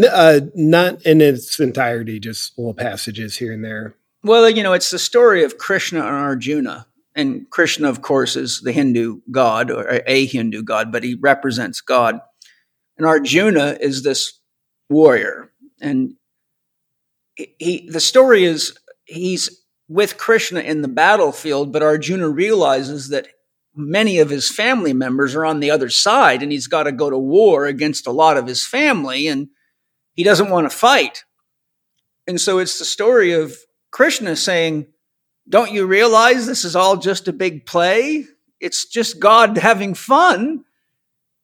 Uh, 0.03 0.41
not 0.53 1.03
in 1.03 1.19
its 1.19 1.59
entirety, 1.59 2.19
just 2.19 2.55
little 2.59 2.75
passages 2.75 3.39
here 3.39 3.53
and 3.53 3.65
there. 3.65 3.95
Well, 4.23 4.49
you 4.49 4.63
know, 4.63 4.73
it's 4.73 4.91
the 4.91 4.99
story 4.99 5.43
of 5.43 5.57
Krishna 5.57 5.99
and 5.99 6.07
Arjuna. 6.07 6.87
And 7.15 7.49
Krishna, 7.49 7.89
of 7.89 8.01
course, 8.01 8.35
is 8.35 8.61
the 8.61 8.71
Hindu 8.71 9.21
god 9.31 9.71
or 9.71 10.01
a 10.05 10.25
Hindu 10.25 10.63
god, 10.63 10.91
but 10.91 11.03
he 11.03 11.15
represents 11.15 11.81
God. 11.81 12.19
And 12.97 13.07
Arjuna 13.07 13.77
is 13.79 14.03
this 14.03 14.39
warrior. 14.89 15.51
And 15.81 16.15
he, 17.35 17.89
the 17.89 17.99
story 17.99 18.43
is 18.43 18.77
he's 19.05 19.63
with 19.87 20.17
Krishna 20.17 20.59
in 20.59 20.81
the 20.81 20.87
battlefield, 20.87 21.71
but 21.71 21.81
Arjuna 21.81 22.29
realizes 22.29 23.09
that 23.09 23.27
many 23.75 24.19
of 24.19 24.29
his 24.29 24.51
family 24.51 24.93
members 24.93 25.35
are 25.35 25.45
on 25.45 25.61
the 25.61 25.71
other 25.71 25.89
side 25.89 26.43
and 26.43 26.51
he's 26.51 26.67
got 26.67 26.83
to 26.83 26.91
go 26.91 27.09
to 27.09 27.17
war 27.17 27.65
against 27.65 28.05
a 28.05 28.11
lot 28.11 28.37
of 28.37 28.47
his 28.47 28.65
family 28.65 29.27
and 29.27 29.47
he 30.13 30.23
doesn't 30.23 30.49
want 30.49 30.69
to 30.69 30.77
fight. 30.77 31.23
And 32.27 32.39
so 32.39 32.59
it's 32.59 32.77
the 32.77 32.85
story 32.85 33.31
of 33.31 33.57
Krishna 33.91 34.35
saying, 34.35 34.87
Don't 35.47 35.71
you 35.71 35.85
realize 35.85 36.45
this 36.45 36.65
is 36.65 36.75
all 36.75 36.97
just 36.97 37.27
a 37.27 37.33
big 37.33 37.65
play? 37.65 38.25
It's 38.59 38.85
just 38.85 39.19
God 39.19 39.57
having 39.57 39.93
fun. 39.93 40.65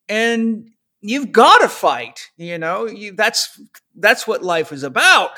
And 0.08 0.70
you've 1.00 1.32
got 1.32 1.58
to 1.58 1.68
fight. 1.68 2.30
You 2.36 2.58
know, 2.58 2.86
you, 2.86 3.12
that's 3.12 3.60
that's 3.94 4.26
what 4.26 4.42
life 4.42 4.72
is 4.72 4.82
about. 4.82 5.30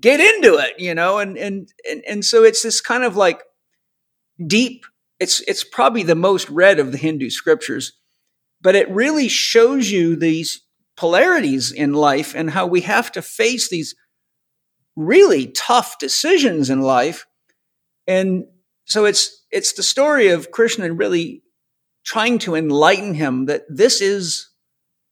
Get 0.00 0.20
into 0.20 0.56
it, 0.56 0.78
you 0.78 0.94
know, 0.94 1.18
and 1.18 1.36
and 1.36 1.68
and 1.88 2.02
and 2.06 2.24
so 2.24 2.42
it's 2.42 2.62
this 2.62 2.80
kind 2.80 3.04
of 3.04 3.16
like 3.16 3.42
deep. 4.44 4.84
It's 5.18 5.40
it's 5.42 5.64
probably 5.64 6.02
the 6.02 6.14
most 6.14 6.48
read 6.48 6.78
of 6.78 6.92
the 6.92 6.98
Hindu 6.98 7.30
scriptures, 7.30 7.92
but 8.60 8.74
it 8.74 8.90
really 8.90 9.28
shows 9.28 9.90
you 9.90 10.16
these 10.16 10.62
polarities 10.96 11.72
in 11.72 11.92
life 11.94 12.34
and 12.34 12.50
how 12.50 12.66
we 12.66 12.82
have 12.82 13.12
to 13.12 13.22
face 13.22 13.68
these 13.68 13.94
really 14.96 15.48
tough 15.48 15.98
decisions 15.98 16.70
in 16.70 16.80
life. 16.80 17.26
And 18.06 18.44
so 18.84 19.04
it's 19.04 19.44
it's 19.50 19.72
the 19.72 19.82
story 19.82 20.28
of 20.28 20.50
Krishna 20.50 20.92
really 20.92 21.42
trying 22.04 22.38
to 22.40 22.54
enlighten 22.54 23.14
him 23.14 23.46
that 23.46 23.62
this 23.68 24.00
is 24.00 24.48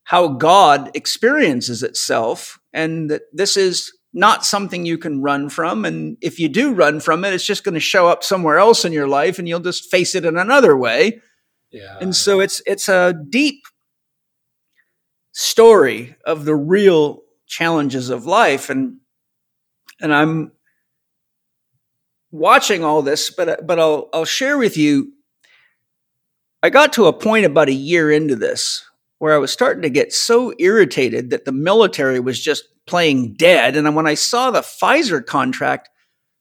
how 0.04 0.28
God 0.28 0.90
experiences 0.94 1.82
itself 1.82 2.58
and 2.72 3.10
that 3.10 3.22
this 3.32 3.56
is 3.56 3.92
not 4.12 4.44
something 4.44 4.86
you 4.86 4.96
can 4.96 5.20
run 5.20 5.50
from. 5.50 5.84
And 5.84 6.16
if 6.22 6.40
you 6.40 6.48
do 6.48 6.72
run 6.72 6.98
from 7.00 7.24
it, 7.24 7.34
it's 7.34 7.44
just 7.44 7.62
going 7.62 7.74
to 7.74 7.80
show 7.80 8.08
up 8.08 8.24
somewhere 8.24 8.58
else 8.58 8.84
in 8.84 8.92
your 8.92 9.06
life 9.06 9.38
and 9.38 9.46
you'll 9.46 9.60
just 9.60 9.90
face 9.90 10.14
it 10.14 10.24
in 10.24 10.38
another 10.38 10.76
way. 10.76 11.20
Yeah. 11.70 11.98
And 12.00 12.16
so 12.16 12.40
it's 12.40 12.62
it's 12.66 12.88
a 12.88 13.14
deep 13.28 13.62
story 15.32 16.16
of 16.24 16.46
the 16.46 16.56
real 16.56 17.20
challenges 17.46 18.10
of 18.10 18.26
life. 18.26 18.70
And 18.70 18.97
and 20.00 20.14
I'm 20.14 20.52
watching 22.30 22.84
all 22.84 23.02
this, 23.02 23.30
but 23.30 23.66
but 23.66 23.78
I'll 23.78 24.08
I'll 24.12 24.24
share 24.24 24.58
with 24.58 24.76
you. 24.76 25.12
I 26.62 26.70
got 26.70 26.92
to 26.94 27.06
a 27.06 27.12
point 27.12 27.46
about 27.46 27.68
a 27.68 27.72
year 27.72 28.10
into 28.10 28.34
this 28.34 28.84
where 29.18 29.34
I 29.34 29.38
was 29.38 29.52
starting 29.52 29.82
to 29.82 29.90
get 29.90 30.12
so 30.12 30.52
irritated 30.58 31.30
that 31.30 31.44
the 31.44 31.52
military 31.52 32.20
was 32.20 32.40
just 32.40 32.64
playing 32.86 33.34
dead. 33.34 33.76
And 33.76 33.94
when 33.94 34.06
I 34.06 34.14
saw 34.14 34.50
the 34.50 34.60
Pfizer 34.60 35.24
contract, 35.24 35.88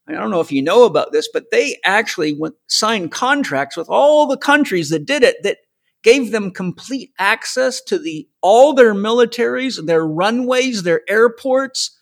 I 0.08 0.14
don't 0.14 0.32
know 0.32 0.40
if 0.40 0.52
you 0.52 0.62
know 0.62 0.86
about 0.86 1.12
this, 1.12 1.28
but 1.32 1.52
they 1.52 1.78
actually 1.84 2.34
went, 2.34 2.56
signed 2.68 3.12
contracts 3.12 3.76
with 3.76 3.90
all 3.90 4.28
the 4.28 4.38
countries 4.38 4.90
that 4.90 5.06
did 5.06 5.24
it 5.24 5.36
that 5.44 5.58
gave 6.04 6.32
them 6.32 6.52
complete 6.52 7.12
access 7.20 7.82
to 7.82 8.00
the 8.00 8.28
all 8.42 8.74
their 8.74 8.94
militaries, 8.94 9.84
their 9.86 10.06
runways, 10.06 10.84
their 10.84 11.02
airports. 11.10 11.97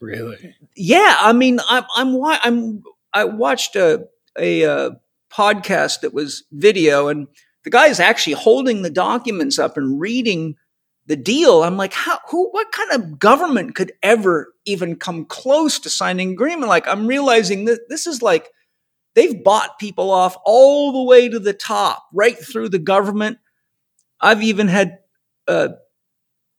Really? 0.00 0.54
Yeah, 0.76 1.16
I 1.18 1.32
mean, 1.32 1.58
I'm 1.68 1.84
I'm 1.96 2.22
I'm 2.22 2.82
I 3.12 3.24
watched 3.24 3.76
a 3.76 4.06
a, 4.38 4.64
uh, 4.64 4.90
podcast 5.32 6.00
that 6.00 6.12
was 6.12 6.44
video, 6.52 7.08
and 7.08 7.28
the 7.64 7.70
guy 7.70 7.86
is 7.88 8.00
actually 8.00 8.34
holding 8.34 8.82
the 8.82 8.90
documents 8.90 9.58
up 9.58 9.76
and 9.76 10.00
reading 10.00 10.56
the 11.06 11.16
deal. 11.16 11.62
I'm 11.62 11.76
like, 11.76 11.92
how, 11.92 12.18
who, 12.28 12.50
what 12.50 12.72
kind 12.72 12.90
of 12.92 13.18
government 13.18 13.74
could 13.74 13.92
ever 14.02 14.52
even 14.66 14.96
come 14.96 15.24
close 15.24 15.78
to 15.80 15.90
signing 15.90 16.32
agreement? 16.32 16.68
Like, 16.68 16.88
I'm 16.88 17.06
realizing 17.06 17.64
that 17.66 17.88
this 17.88 18.06
is 18.06 18.22
like 18.22 18.50
they've 19.14 19.42
bought 19.42 19.78
people 19.78 20.10
off 20.10 20.36
all 20.44 20.92
the 20.92 21.02
way 21.04 21.28
to 21.28 21.38
the 21.38 21.52
top, 21.52 22.04
right 22.12 22.36
through 22.38 22.68
the 22.70 22.78
government. 22.78 23.38
I've 24.20 24.42
even 24.42 24.68
had, 24.68 24.98
uh, 25.48 25.68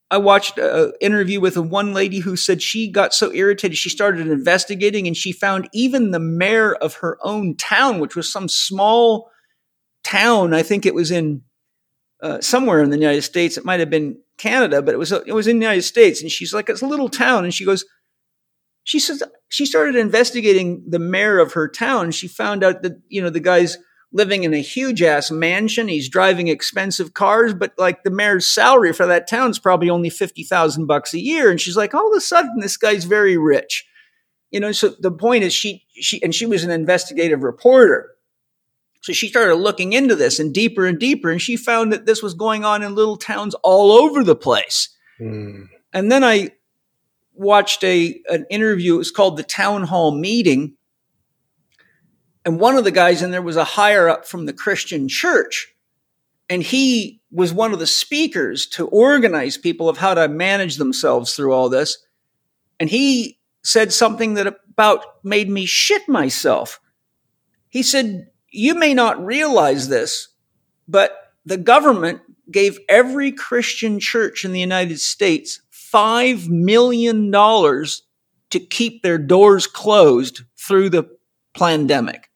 I 0.10 0.18
watched 0.18 0.58
an 0.58 0.94
interview 1.02 1.42
with 1.42 1.58
a 1.58 1.62
one 1.62 1.94
lady 1.94 2.20
who 2.20 2.38
said 2.38 2.62
she 2.62 2.90
got 2.90 3.14
so 3.14 3.34
irritated 3.34 3.78
she 3.78 3.90
started 3.90 4.28
investigating 4.28 5.06
and 5.06 5.18
she 5.18 5.34
found 5.34 5.68
even 5.74 6.12
the 6.12 6.20
mayor 6.20 6.74
of 6.76 6.96
her 6.96 7.18
own 7.24 7.58
town, 7.58 8.00
which 8.00 8.16
was 8.16 8.32
some 8.32 8.48
small 8.48 9.30
town. 10.04 10.54
I 10.54 10.64
think 10.64 10.86
it 10.86 10.96
was 10.96 11.12
in 11.12 11.42
uh, 12.22 12.40
somewhere 12.40 12.82
in 12.82 12.90
the 12.90 12.98
United 12.98 13.24
States. 13.24 13.58
It 13.58 13.66
might 13.66 13.82
have 13.82 13.90
been 13.90 14.18
Canada, 14.38 14.82
but 14.82 14.94
it 14.94 14.98
was 14.98 15.12
it 15.12 15.34
was 15.34 15.48
in 15.48 15.60
the 15.60 15.66
United 15.66 15.84
States. 15.84 16.22
And 16.22 16.32
she's 16.32 16.54
like, 16.54 16.70
it's 16.70 16.82
a 16.82 16.88
little 16.88 17.10
town, 17.10 17.44
and 17.44 17.54
she 17.54 17.66
goes, 17.66 17.86
she 18.84 19.00
says 19.00 19.22
she 19.50 19.66
started 19.66 19.98
investigating 19.98 20.84
the 20.88 21.00
mayor 21.00 21.40
of 21.40 21.54
her 21.54 21.68
town. 21.68 22.12
She 22.12 22.28
found 22.30 22.64
out 22.64 22.82
that 22.84 23.02
you 23.10 23.22
know 23.22 23.30
the 23.30 23.42
guy's 23.42 23.78
living 24.14 24.44
in 24.44 24.54
a 24.54 24.62
huge 24.62 25.02
ass 25.02 25.30
mansion. 25.30 25.88
He's 25.88 26.10
driving 26.10 26.48
expensive 26.48 27.14
cars, 27.14 27.54
but 27.54 27.74
like 27.78 28.04
the 28.04 28.12
mayor's 28.12 28.48
salary 28.48 28.94
for 28.94 29.06
that 29.06 29.28
town 29.28 29.50
is 29.50 29.60
probably 29.60 29.90
only 29.90 30.10
fifty 30.10 30.44
thousand 30.44 30.86
bucks 30.86 31.14
a 31.14 31.20
year. 31.20 31.52
And 31.52 31.60
she's 31.60 31.78
like, 31.78 31.94
all 31.94 32.12
of 32.12 32.18
a 32.18 32.22
sudden, 32.22 32.60
this 32.60 32.78
guy's 32.78 33.04
very 33.04 33.38
rich. 33.38 33.86
You 34.50 34.62
know, 34.62 34.72
so 34.72 34.94
the 35.00 35.12
point 35.12 35.44
is 35.44 35.54
she 35.54 35.86
she 35.92 36.24
and 36.24 36.34
she 36.34 36.46
was 36.46 36.64
an 36.64 36.72
investigative 36.72 37.44
reporter. 37.44 38.12
So 39.02 39.14
she 39.14 39.28
started 39.28 39.56
looking 39.56 39.94
into 39.94 40.16
this 40.16 40.40
and 40.40 40.54
deeper 40.54 40.86
and 40.86 40.98
deeper, 40.98 41.30
and 41.30 41.42
she 41.42 41.58
found 41.58 41.92
that 41.94 42.06
this 42.06 42.24
was 42.24 42.34
going 42.34 42.66
on 42.66 42.84
in 42.84 42.96
little 42.96 43.18
towns 43.18 43.56
all 43.64 43.92
over 43.92 44.24
the 44.24 44.36
place. 44.36 44.90
Mm. 45.20 45.68
And 45.94 46.12
then 46.12 46.24
I 46.24 46.52
watched 47.34 47.84
a 47.84 48.22
an 48.30 48.46
interview. 48.50 48.96
It 48.96 49.00
was 49.00 49.12
called 49.12 49.38
the 49.38 49.44
Town 49.44 49.84
Hall 49.84 50.12
Meeting, 50.12 50.77
and 52.48 52.62
one 52.62 52.78
of 52.78 52.86
the 52.86 52.92
guys 52.92 53.22
in 53.22 53.32
there 53.32 53.42
was 53.42 53.58
a 53.58 53.66
higher 53.66 54.08
up 54.08 54.26
from 54.26 54.46
the 54.46 54.54
Christian 54.54 55.10
Church, 55.10 55.76
and 56.50 56.64
he 56.64 57.20
was 57.30 57.52
one 57.52 57.74
of 57.74 57.80
the 57.80 57.86
speakers 57.86 58.66
to 58.68 58.88
organize 58.88 59.58
people 59.58 59.90
of 59.90 59.98
how 59.98 60.14
to 60.14 60.30
manage 60.30 60.78
themselves 60.78 61.36
through 61.36 61.52
all 61.52 61.68
this. 61.68 61.98
And 62.80 62.90
he 62.90 63.38
said 63.66 63.92
something 63.92 64.36
that 64.36 64.48
about 64.48 65.04
made 65.26 65.50
me 65.50 65.66
shit 65.66 66.08
myself. 66.08 66.80
He 67.68 67.84
said, 67.84 68.30
you 68.50 68.76
may 68.76 68.94
not 68.94 69.26
realize 69.26 69.90
this, 69.90 70.30
but 70.88 71.34
the 71.46 71.58
government 71.58 72.22
gave 72.50 72.80
every 72.88 73.34
Christian 73.34 74.00
church 74.00 74.46
in 74.46 74.54
the 74.54 74.62
United 74.62 75.02
States 75.02 75.60
$5 75.74 76.48
million 76.48 77.30
to 77.30 78.60
keep 78.70 79.04
their 79.04 79.18
doors 79.18 79.68
closed 79.68 80.44
through 80.58 80.92
the 80.92 81.10
pandemic. 81.54 82.27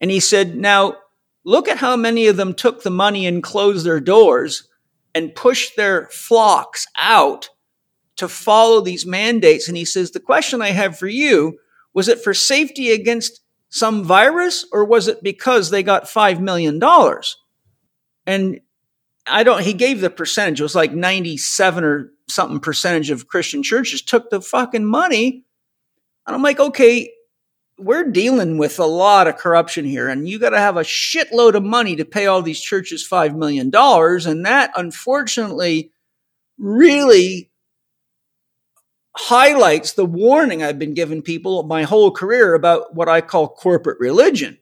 And 0.00 0.10
he 0.10 0.20
said, 0.20 0.56
now 0.56 0.96
look 1.44 1.68
at 1.68 1.78
how 1.78 1.96
many 1.96 2.26
of 2.26 2.36
them 2.36 2.54
took 2.54 2.82
the 2.82 2.90
money 2.90 3.26
and 3.26 3.42
closed 3.42 3.84
their 3.84 4.00
doors 4.00 4.68
and 5.14 5.34
pushed 5.34 5.76
their 5.76 6.06
flocks 6.06 6.86
out 6.96 7.50
to 8.16 8.28
follow 8.28 8.80
these 8.80 9.06
mandates. 9.06 9.68
And 9.68 9.76
he 9.76 9.84
says, 9.84 10.10
the 10.10 10.20
question 10.20 10.62
I 10.62 10.70
have 10.70 10.98
for 10.98 11.08
you, 11.08 11.58
was 11.94 12.08
it 12.08 12.22
for 12.22 12.34
safety 12.34 12.92
against 12.92 13.40
some 13.68 14.04
virus 14.04 14.66
or 14.72 14.84
was 14.84 15.08
it 15.08 15.22
because 15.22 15.70
they 15.70 15.82
got 15.82 16.04
$5 16.04 16.40
million? 16.40 16.80
And 18.26 18.60
I 19.26 19.42
don't, 19.42 19.62
he 19.62 19.72
gave 19.72 20.00
the 20.00 20.10
percentage. 20.10 20.60
It 20.60 20.64
was 20.64 20.74
like 20.74 20.92
97 20.92 21.84
or 21.84 22.12
something 22.28 22.60
percentage 22.60 23.10
of 23.10 23.28
Christian 23.28 23.62
churches 23.62 24.02
took 24.02 24.30
the 24.30 24.40
fucking 24.40 24.84
money. 24.84 25.44
And 26.26 26.36
I'm 26.36 26.42
like, 26.42 26.60
okay, 26.60 27.10
we're 27.80 28.10
dealing 28.10 28.58
with 28.58 28.78
a 28.78 28.84
lot 28.84 29.26
of 29.26 29.36
corruption 29.36 29.84
here 29.84 30.08
and 30.08 30.28
you 30.28 30.38
got 30.38 30.50
to 30.50 30.58
have 30.58 30.76
a 30.76 30.82
shitload 30.82 31.54
of 31.54 31.64
money 31.64 31.96
to 31.96 32.04
pay 32.04 32.26
all 32.26 32.42
these 32.42 32.60
churches 32.60 33.06
$5 33.08 33.36
million. 33.36 33.70
And 33.74 34.46
that 34.46 34.70
unfortunately 34.76 35.92
really 36.58 37.50
highlights 39.16 39.92
the 39.92 40.04
warning 40.04 40.62
I've 40.62 40.78
been 40.78 40.94
giving 40.94 41.22
people 41.22 41.62
my 41.64 41.82
whole 41.82 42.10
career 42.10 42.54
about 42.54 42.94
what 42.94 43.08
I 43.08 43.20
call 43.20 43.48
corporate 43.48 43.98
religion. 43.98 44.58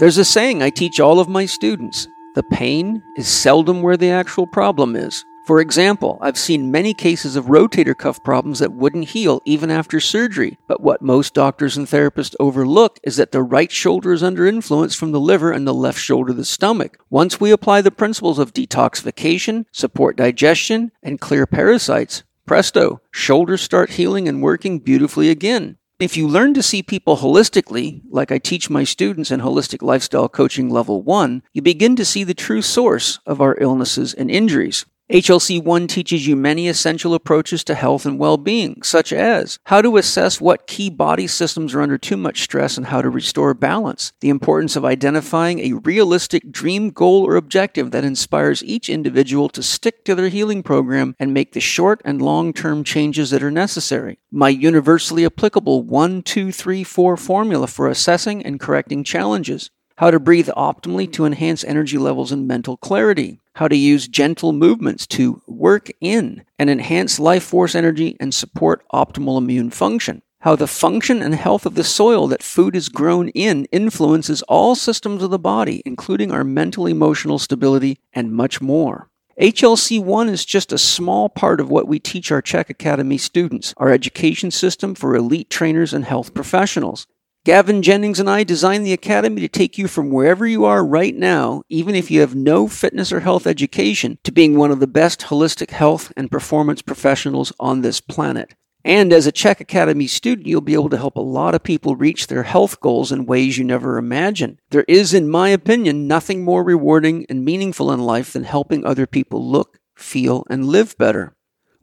There's 0.00 0.18
a 0.18 0.24
saying 0.24 0.62
I 0.62 0.70
teach 0.70 0.98
all 0.98 1.20
of 1.20 1.28
my 1.28 1.46
students 1.46 2.08
the 2.34 2.42
pain 2.44 3.02
is 3.16 3.28
seldom 3.28 3.82
where 3.82 3.98
the 3.98 4.08
actual 4.08 4.46
problem 4.46 4.96
is. 4.96 5.22
For 5.44 5.60
example, 5.60 6.18
I've 6.20 6.38
seen 6.38 6.70
many 6.70 6.94
cases 6.94 7.34
of 7.34 7.46
rotator 7.46 7.98
cuff 7.98 8.22
problems 8.22 8.60
that 8.60 8.72
wouldn't 8.72 9.08
heal 9.08 9.42
even 9.44 9.72
after 9.72 9.98
surgery, 9.98 10.56
but 10.68 10.80
what 10.80 11.02
most 11.02 11.34
doctors 11.34 11.76
and 11.76 11.88
therapists 11.88 12.36
overlook 12.38 13.00
is 13.02 13.16
that 13.16 13.32
the 13.32 13.42
right 13.42 13.70
shoulder 13.70 14.12
is 14.12 14.22
under 14.22 14.46
influence 14.46 14.94
from 14.94 15.10
the 15.10 15.18
liver 15.18 15.50
and 15.50 15.66
the 15.66 15.74
left 15.74 15.98
shoulder 15.98 16.32
the 16.32 16.44
stomach. 16.44 16.96
Once 17.10 17.40
we 17.40 17.50
apply 17.50 17.80
the 17.80 17.90
principles 17.90 18.38
of 18.38 18.54
detoxification, 18.54 19.64
support 19.72 20.16
digestion, 20.16 20.92
and 21.02 21.20
clear 21.20 21.44
parasites, 21.44 22.22
presto, 22.46 23.00
shoulders 23.10 23.62
start 23.62 23.90
healing 23.90 24.28
and 24.28 24.42
working 24.42 24.78
beautifully 24.78 25.28
again. 25.28 25.76
If 25.98 26.16
you 26.16 26.28
learn 26.28 26.54
to 26.54 26.62
see 26.62 26.82
people 26.84 27.16
holistically, 27.16 28.02
like 28.10 28.30
I 28.30 28.38
teach 28.38 28.70
my 28.70 28.84
students 28.84 29.30
in 29.32 29.40
Holistic 29.40 29.82
Lifestyle 29.82 30.28
Coaching 30.28 30.70
Level 30.70 31.02
1, 31.02 31.42
you 31.52 31.62
begin 31.62 31.96
to 31.96 32.04
see 32.04 32.22
the 32.22 32.34
true 32.34 32.62
source 32.62 33.18
of 33.26 33.40
our 33.40 33.56
illnesses 33.60 34.14
and 34.14 34.30
injuries. 34.30 34.84
HLC 35.12 35.62
1 35.62 35.88
teaches 35.88 36.26
you 36.26 36.34
many 36.34 36.68
essential 36.68 37.12
approaches 37.12 37.62
to 37.64 37.74
health 37.74 38.06
and 38.06 38.18
well 38.18 38.38
being, 38.38 38.82
such 38.82 39.12
as 39.12 39.58
how 39.64 39.82
to 39.82 39.98
assess 39.98 40.40
what 40.40 40.66
key 40.66 40.88
body 40.88 41.26
systems 41.26 41.74
are 41.74 41.82
under 41.82 41.98
too 41.98 42.16
much 42.16 42.40
stress 42.40 42.78
and 42.78 42.86
how 42.86 43.02
to 43.02 43.10
restore 43.10 43.52
balance, 43.52 44.14
the 44.22 44.30
importance 44.30 44.74
of 44.74 44.86
identifying 44.86 45.58
a 45.58 45.74
realistic 45.74 46.50
dream 46.50 46.88
goal 46.88 47.26
or 47.26 47.36
objective 47.36 47.90
that 47.90 48.04
inspires 48.04 48.64
each 48.64 48.88
individual 48.88 49.50
to 49.50 49.62
stick 49.62 50.02
to 50.06 50.14
their 50.14 50.30
healing 50.30 50.62
program 50.62 51.14
and 51.18 51.34
make 51.34 51.52
the 51.52 51.60
short 51.60 52.00
and 52.06 52.22
long 52.22 52.54
term 52.54 52.82
changes 52.82 53.28
that 53.28 53.42
are 53.42 53.50
necessary, 53.50 54.18
my 54.30 54.48
universally 54.48 55.26
applicable 55.26 55.82
1 55.82 56.22
2 56.22 56.50
3 56.50 56.82
4 56.82 57.18
formula 57.18 57.66
for 57.66 57.86
assessing 57.86 58.42
and 58.46 58.58
correcting 58.58 59.04
challenges 59.04 59.70
how 60.02 60.10
to 60.10 60.18
breathe 60.18 60.48
optimally 60.56 61.10
to 61.12 61.24
enhance 61.24 61.62
energy 61.62 61.96
levels 61.96 62.32
and 62.32 62.48
mental 62.48 62.76
clarity, 62.76 63.38
how 63.54 63.68
to 63.68 63.76
use 63.76 64.08
gentle 64.08 64.52
movements 64.52 65.06
to 65.06 65.40
work 65.46 65.90
in 66.00 66.42
and 66.58 66.68
enhance 66.68 67.20
life 67.20 67.44
force 67.44 67.76
energy 67.76 68.16
and 68.18 68.34
support 68.34 68.84
optimal 68.92 69.38
immune 69.38 69.70
function, 69.70 70.20
how 70.40 70.56
the 70.56 70.66
function 70.66 71.22
and 71.22 71.36
health 71.36 71.64
of 71.64 71.76
the 71.76 71.84
soil 71.84 72.26
that 72.26 72.42
food 72.42 72.74
is 72.74 72.88
grown 72.88 73.28
in 73.28 73.64
influences 73.66 74.42
all 74.48 74.74
systems 74.74 75.22
of 75.22 75.30
the 75.30 75.38
body, 75.38 75.80
including 75.86 76.32
our 76.32 76.42
mental 76.42 76.88
emotional 76.88 77.38
stability, 77.38 78.00
and 78.12 78.32
much 78.32 78.60
more. 78.60 79.08
HLC 79.40 80.02
1 80.02 80.28
is 80.28 80.44
just 80.44 80.72
a 80.72 80.78
small 80.78 81.28
part 81.28 81.60
of 81.60 81.70
what 81.70 81.86
we 81.86 82.00
teach 82.00 82.32
our 82.32 82.42
CHEK 82.42 82.70
Academy 82.70 83.18
students, 83.18 83.72
our 83.76 83.90
education 83.92 84.50
system 84.50 84.96
for 84.96 85.14
elite 85.14 85.48
trainers 85.48 85.94
and 85.94 86.04
health 86.04 86.34
professionals. 86.34 87.06
Gavin 87.44 87.82
Jennings 87.82 88.20
and 88.20 88.30
I 88.30 88.44
designed 88.44 88.86
the 88.86 88.92
Academy 88.92 89.40
to 89.40 89.48
take 89.48 89.76
you 89.76 89.88
from 89.88 90.10
wherever 90.10 90.46
you 90.46 90.64
are 90.64 90.86
right 90.86 91.12
now, 91.12 91.64
even 91.68 91.96
if 91.96 92.08
you 92.08 92.20
have 92.20 92.36
no 92.36 92.68
fitness 92.68 93.10
or 93.10 93.18
health 93.18 93.48
education, 93.48 94.16
to 94.22 94.30
being 94.30 94.56
one 94.56 94.70
of 94.70 94.78
the 94.78 94.86
best 94.86 95.22
holistic 95.22 95.70
health 95.70 96.12
and 96.16 96.30
performance 96.30 96.82
professionals 96.82 97.52
on 97.58 97.80
this 97.80 98.00
planet. 98.00 98.54
And 98.84 99.12
as 99.12 99.26
a 99.26 99.32
CHEK 99.32 99.60
Academy 99.60 100.06
student, 100.06 100.46
you'll 100.46 100.60
be 100.60 100.74
able 100.74 100.90
to 100.90 100.96
help 100.96 101.16
a 101.16 101.20
lot 101.20 101.56
of 101.56 101.64
people 101.64 101.96
reach 101.96 102.28
their 102.28 102.44
health 102.44 102.80
goals 102.80 103.10
in 103.10 103.26
ways 103.26 103.58
you 103.58 103.64
never 103.64 103.98
imagined. 103.98 104.60
There 104.70 104.84
is, 104.86 105.12
in 105.12 105.28
my 105.28 105.48
opinion, 105.48 106.06
nothing 106.06 106.44
more 106.44 106.62
rewarding 106.62 107.26
and 107.28 107.44
meaningful 107.44 107.90
in 107.90 107.98
life 107.98 108.32
than 108.32 108.44
helping 108.44 108.86
other 108.86 109.08
people 109.08 109.44
look, 109.44 109.80
feel, 109.96 110.44
and 110.48 110.66
live 110.66 110.96
better. 110.96 111.34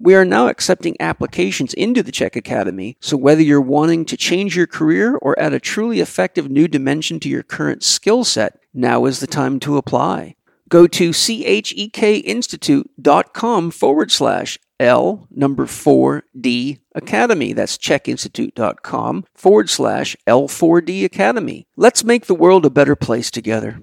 We 0.02 0.16
are 0.16 0.24
now 0.24 0.48
accepting 0.48 0.96
applications 1.02 1.74
into 1.74 2.02
the 2.02 2.14
CHEK 2.14 2.38
Academy, 2.38 2.96
so 3.02 3.18
whether 3.18 3.42
you're 3.42 3.60
wanting 3.60 4.06
to 4.06 4.16
change 4.16 4.56
your 4.56 4.66
career 4.66 5.18
or 5.18 5.38
add 5.38 5.52
a 5.52 5.60
truly 5.60 6.00
effective 6.00 6.50
new 6.50 6.70
dimension 6.70 7.20
to 7.20 7.28
your 7.28 7.44
current 7.44 7.84
skill 7.84 8.24
set, 8.24 8.62
Now 8.74 9.04
is 9.04 9.20
the 9.20 9.28
time 9.28 9.60
to 9.60 9.76
apply. 9.76 10.38
Go 10.70 10.88
to 10.88 11.10
chekinstitute.com 11.10 13.72
forward 13.72 14.12
slash 14.12 14.58
L 14.80 15.28
number 15.30 15.66
4D 15.66 16.80
Academy. 16.96 17.52
That's 17.52 17.78
chekinstitute.com 17.78 19.26
forward 19.36 19.70
slash 19.70 20.16
L4D 20.26 21.04
Academy. 21.04 21.68
Let's 21.76 22.06
make 22.06 22.28
the 22.28 22.36
world 22.36 22.66
a 22.66 22.70
better 22.70 22.96
place 22.96 23.30
together. 23.30 23.82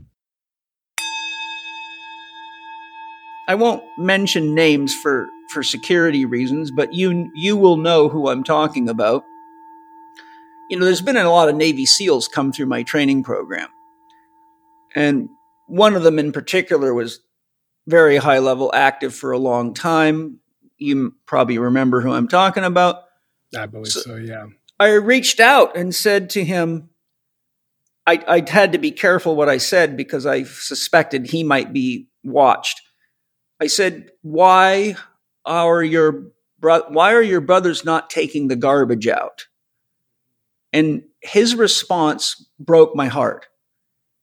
I 3.49 3.55
won't 3.55 3.85
mention 3.99 4.55
names 4.55 4.95
for, 4.95 5.29
for 5.51 5.63
security 5.63 6.25
reasons, 6.25 6.71
but 6.71 6.93
you 6.93 7.31
you 7.35 7.57
will 7.57 7.77
know 7.77 8.09
who 8.09 8.29
I'm 8.29 8.45
talking 8.45 8.89
about. 8.89 9.25
You 10.71 10.79
know, 10.79 10.85
there's 10.85 11.03
been 11.03 11.17
a 11.17 11.31
lot 11.31 11.49
of 11.49 11.55
Navy 11.55 11.87
SEALs 11.87 12.29
come 12.29 12.53
through 12.53 12.67
my 12.67 12.83
training 12.83 13.23
program. 13.23 13.69
And 14.95 15.29
one 15.69 15.95
of 15.95 16.03
them 16.03 16.19
in 16.19 16.33
particular 16.33 16.93
was 16.93 17.21
very 17.87 18.17
high 18.17 18.41
level 18.41 18.73
active 18.75 19.15
for 19.15 19.31
a 19.31 19.39
long 19.39 19.75
time. 19.75 20.41
You 20.79 21.15
probably 21.27 21.59
remember 21.59 22.01
who 22.01 22.13
I'm 22.13 22.29
talking 22.29 22.65
about. 22.65 23.03
I 23.57 23.67
believe 23.67 23.93
so, 23.93 24.01
so 24.01 24.17
yeah. 24.17 24.47
I 24.79 24.93
reached 24.93 25.41
out 25.41 25.77
and 25.77 25.95
said 25.95 26.31
to 26.31 26.45
him, 26.45 26.91
I, 28.07 28.23
I 28.29 28.49
had 28.49 28.73
to 28.73 28.79
be 28.79 28.91
careful 28.91 29.37
what 29.37 29.49
I 29.49 29.59
said 29.59 29.97
because 29.97 30.27
I 30.27 30.45
suspected 30.45 31.27
he 31.27 31.43
might 31.43 31.73
be 31.73 32.09
watched. 32.23 32.81
I 33.61 33.67
said, 33.69 34.11
"Why 34.23 34.97
are 35.47 35.83
your 35.83 36.25
bro- 36.59 36.89
why 36.89 37.13
are 37.13 37.23
your 37.23 37.41
brothers 37.41 37.85
not 37.85 38.11
taking 38.11 38.49
the 38.49 38.57
garbage 38.57 39.07
out?" 39.09 39.47
And 40.73 41.05
his 41.21 41.55
response 41.55 42.49
broke 42.59 42.95
my 42.95 43.07
heart. 43.07 43.47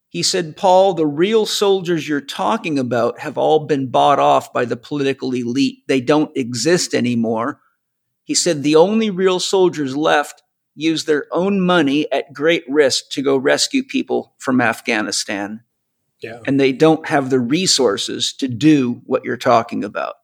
He 0.10 0.22
said, 0.22 0.56
"Paul, 0.56 0.94
the 0.94 1.08
real 1.08 1.48
soldiers 1.48 2.08
you're 2.08 2.22
talking 2.22 2.78
about 2.78 3.20
have 3.20 3.38
all 3.38 3.66
been 3.66 3.90
bought 3.90 4.20
off 4.20 4.54
by 4.54 4.66
the 4.66 4.78
political 4.78 5.34
elite. 5.34 5.80
They 5.88 6.02
don't 6.02 6.36
exist 6.38 6.94
anymore." 6.94 7.62
He 8.24 8.36
said, 8.36 8.62
"The 8.62 8.76
only 8.76 9.10
real 9.10 9.40
soldiers 9.40 9.96
left 9.98 10.44
use 10.76 11.06
their 11.06 11.26
own 11.32 11.62
money 11.62 12.12
at 12.12 12.34
great 12.34 12.64
risk 12.68 13.10
to 13.12 13.22
go 13.22 13.36
rescue 13.38 13.84
people 13.84 14.36
from 14.38 14.62
Afghanistan." 14.62 15.62
Yeah. 16.22 16.40
And 16.46 16.60
they 16.60 16.72
don't 16.72 17.08
have 17.08 17.30
the 17.30 17.40
resources 17.40 18.34
to 18.34 18.48
do 18.48 19.02
what 19.06 19.26
you're 19.26 19.36
talking 19.36 19.84
about. 19.84 20.16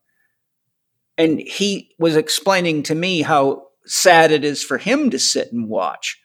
And 1.20 1.40
he 1.40 1.92
was 2.00 2.16
explaining 2.16 2.82
to 2.84 2.96
me 2.96 3.22
how 3.22 3.68
sad 3.86 4.32
it 4.32 4.44
is 4.44 4.64
for 4.64 4.80
him 4.80 5.12
to 5.12 5.20
sit 5.20 5.52
and 5.52 5.70
watch. 5.70 6.20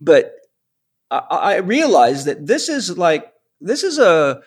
But 0.00 0.34
I, 1.10 1.18
I 1.30 1.56
realized 1.56 2.26
that 2.26 2.46
this 2.46 2.70
is 2.70 2.96
like, 2.96 3.30
this 3.60 3.82
is 3.82 3.98
a 3.98 4.40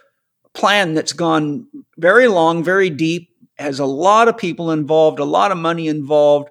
plan 0.53 0.93
that's 0.93 1.13
gone 1.13 1.67
very 1.97 2.27
long, 2.27 2.63
very 2.63 2.89
deep, 2.89 3.29
has 3.57 3.79
a 3.79 3.85
lot 3.85 4.27
of 4.27 4.37
people 4.37 4.71
involved, 4.71 5.19
a 5.19 5.25
lot 5.25 5.51
of 5.51 5.57
money 5.57 5.87
involved, 5.87 6.49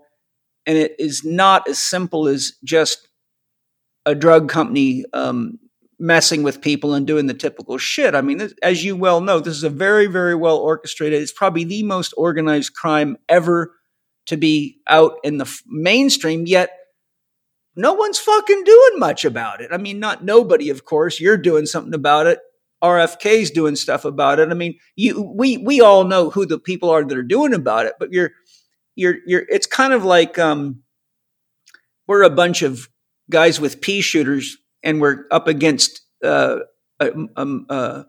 and 0.66 0.76
it 0.76 0.94
is 0.98 1.24
not 1.24 1.68
as 1.68 1.78
simple 1.78 2.28
as 2.28 2.52
just 2.62 3.08
a 4.06 4.14
drug 4.14 4.48
company 4.48 5.04
um, 5.12 5.58
messing 5.98 6.42
with 6.42 6.60
people 6.60 6.94
and 6.94 7.06
doing 7.06 7.26
the 7.26 7.34
typical 7.34 7.78
shit. 7.78 8.14
I 8.14 8.20
mean, 8.20 8.50
as 8.62 8.84
you 8.84 8.96
well 8.96 9.20
know, 9.20 9.40
this 9.40 9.56
is 9.56 9.64
a 9.64 9.70
very, 9.70 10.06
very 10.06 10.34
well 10.34 10.58
orchestrated. 10.58 11.22
It's 11.22 11.32
probably 11.32 11.64
the 11.64 11.82
most 11.82 12.12
organized 12.16 12.74
crime 12.74 13.16
ever 13.28 13.74
to 14.26 14.36
be 14.36 14.80
out 14.88 15.16
in 15.22 15.38
the 15.38 15.60
mainstream. 15.66 16.46
Yet, 16.46 16.70
no 17.76 17.92
one's 17.92 18.18
fucking 18.18 18.64
doing 18.64 18.98
much 18.98 19.24
about 19.24 19.60
it. 19.60 19.70
I 19.72 19.78
mean, 19.78 19.98
not 19.98 20.24
nobody, 20.24 20.70
of 20.70 20.84
course. 20.84 21.20
You're 21.20 21.36
doing 21.36 21.66
something 21.66 21.94
about 21.94 22.26
it. 22.26 22.38
RFK's 22.82 23.50
doing 23.50 23.76
stuff 23.76 24.04
about 24.04 24.38
it. 24.38 24.50
I 24.50 24.54
mean, 24.54 24.78
you 24.94 25.22
we 25.22 25.56
we 25.56 25.80
all 25.80 26.04
know 26.04 26.30
who 26.30 26.46
the 26.46 26.58
people 26.58 26.90
are 26.90 27.04
that 27.04 27.18
are 27.18 27.22
doing 27.22 27.54
about 27.54 27.86
it, 27.86 27.94
but 27.98 28.12
you're 28.12 28.32
you're 28.94 29.16
you're. 29.26 29.44
It's 29.48 29.66
kind 29.66 29.92
of 29.92 30.04
like 30.04 30.38
um, 30.38 30.82
we're 32.06 32.22
a 32.22 32.30
bunch 32.30 32.62
of 32.62 32.88
guys 33.30 33.58
with 33.58 33.80
pea 33.80 34.02
shooters 34.02 34.58
and 34.84 35.00
we're 35.00 35.24
up 35.30 35.48
against 35.48 36.02
uh, 36.22 36.58
a, 37.00 37.10
a, 37.36 38.04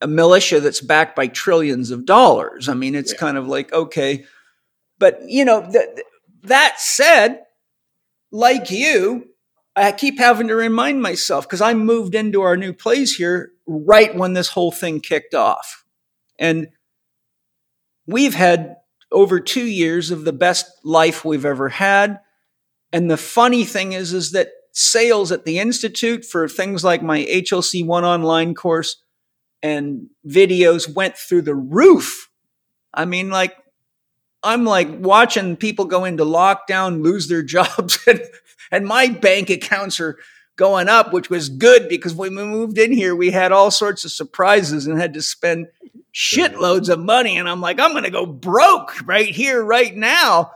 a, 0.00 0.06
militia 0.06 0.60
that's 0.60 0.80
backed 0.80 1.16
by 1.16 1.26
trillions 1.26 1.90
of 1.90 2.06
dollars. 2.06 2.68
I 2.68 2.74
mean, 2.74 2.94
it's 2.94 3.12
yeah. 3.12 3.18
kind 3.18 3.36
of 3.36 3.46
like 3.46 3.72
okay, 3.72 4.24
but 4.98 5.20
you 5.26 5.44
know 5.44 5.70
th- 5.70 5.88
that 6.44 6.80
said, 6.80 7.42
like 8.30 8.70
you, 8.70 9.28
I 9.76 9.92
keep 9.92 10.18
having 10.18 10.48
to 10.48 10.54
remind 10.54 11.02
myself 11.02 11.46
because 11.46 11.60
I 11.60 11.74
moved 11.74 12.14
into 12.14 12.40
our 12.40 12.56
new 12.56 12.72
place 12.72 13.16
here 13.16 13.52
right 13.66 14.14
when 14.14 14.32
this 14.32 14.48
whole 14.48 14.72
thing 14.72 15.00
kicked 15.00 15.34
off, 15.34 15.84
and 16.38 16.68
we've 18.06 18.34
had 18.34 18.76
over 19.12 19.40
two 19.40 19.66
years 19.66 20.12
of 20.12 20.24
the 20.24 20.32
best 20.32 20.70
life 20.84 21.24
we've 21.24 21.44
ever 21.44 21.68
had. 21.68 22.20
And 22.92 23.10
the 23.10 23.16
funny 23.16 23.64
thing 23.64 23.92
is, 23.92 24.12
is 24.12 24.32
that 24.32 24.50
sales 24.72 25.32
at 25.32 25.44
the 25.44 25.58
Institute 25.58 26.24
for 26.24 26.48
things 26.48 26.84
like 26.84 27.02
my 27.02 27.24
HLC 27.24 27.84
One 27.84 28.04
online 28.04 28.54
course 28.54 29.02
and 29.62 30.08
videos 30.26 30.92
went 30.92 31.16
through 31.16 31.42
the 31.42 31.54
roof. 31.54 32.30
I 32.94 33.04
mean, 33.04 33.30
like, 33.30 33.56
I'm 34.42 34.64
like 34.64 34.88
watching 34.90 35.56
people 35.56 35.84
go 35.84 36.04
into 36.04 36.24
lockdown, 36.24 37.02
lose 37.02 37.28
their 37.28 37.42
jobs, 37.44 37.98
and, 38.06 38.22
and 38.70 38.86
my 38.86 39.08
bank 39.08 39.50
accounts 39.50 40.00
are 40.00 40.18
going 40.56 40.88
up, 40.88 41.12
which 41.12 41.30
was 41.30 41.48
good 41.48 41.88
because 41.88 42.14
when 42.14 42.34
we 42.34 42.44
moved 42.44 42.78
in 42.78 42.92
here, 42.92 43.16
we 43.16 43.30
had 43.30 43.52
all 43.52 43.70
sorts 43.70 44.04
of 44.04 44.10
surprises 44.10 44.86
and 44.86 45.00
had 45.00 45.14
to 45.14 45.22
spend 45.22 45.66
shitloads 46.12 46.88
of 46.88 46.98
money. 46.98 47.38
And 47.38 47.48
I'm 47.48 47.60
like, 47.60 47.80
I'm 47.80 47.92
going 47.92 48.04
to 48.04 48.10
go 48.10 48.26
broke 48.26 49.06
right 49.06 49.28
here, 49.28 49.62
right 49.62 49.94
now. 49.94 50.52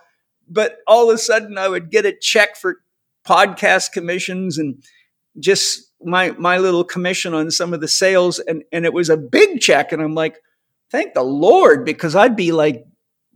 But 0.47 0.79
all 0.87 1.09
of 1.11 1.15
a 1.15 1.19
sudden, 1.19 1.57
I 1.57 1.69
would 1.69 1.91
get 1.91 2.05
a 2.05 2.13
check 2.13 2.57
for 2.57 2.81
podcast 3.27 3.93
commissions 3.93 4.59
and 4.59 4.83
just 5.39 5.91
my 6.03 6.31
my 6.33 6.59
little 6.59 6.85
commission 6.85 7.35
on 7.35 7.51
some 7.51 7.73
of 7.75 7.81
the 7.81 7.89
sales 7.89 8.39
and 8.39 8.63
and 8.73 8.85
it 8.85 8.93
was 8.93 9.09
a 9.09 9.17
big 9.17 9.61
check 9.61 9.93
and 9.93 10.03
I'm 10.03 10.15
like 10.15 10.39
thank 10.91 11.15
the 11.15 11.23
lord 11.23 11.85
because 11.85 12.15
I'd 12.15 12.37
be 12.37 12.53
like 12.53 12.85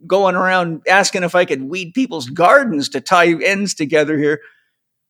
going 0.06 0.36
around 0.36 0.82
asking 0.88 1.22
if 1.24 1.34
I 1.34 1.44
could 1.44 1.62
weed 1.62 1.92
people's 1.94 2.28
gardens 2.28 2.88
to 2.90 3.00
tie 3.00 3.32
ends 3.42 3.74
together 3.74 4.16
here. 4.16 4.40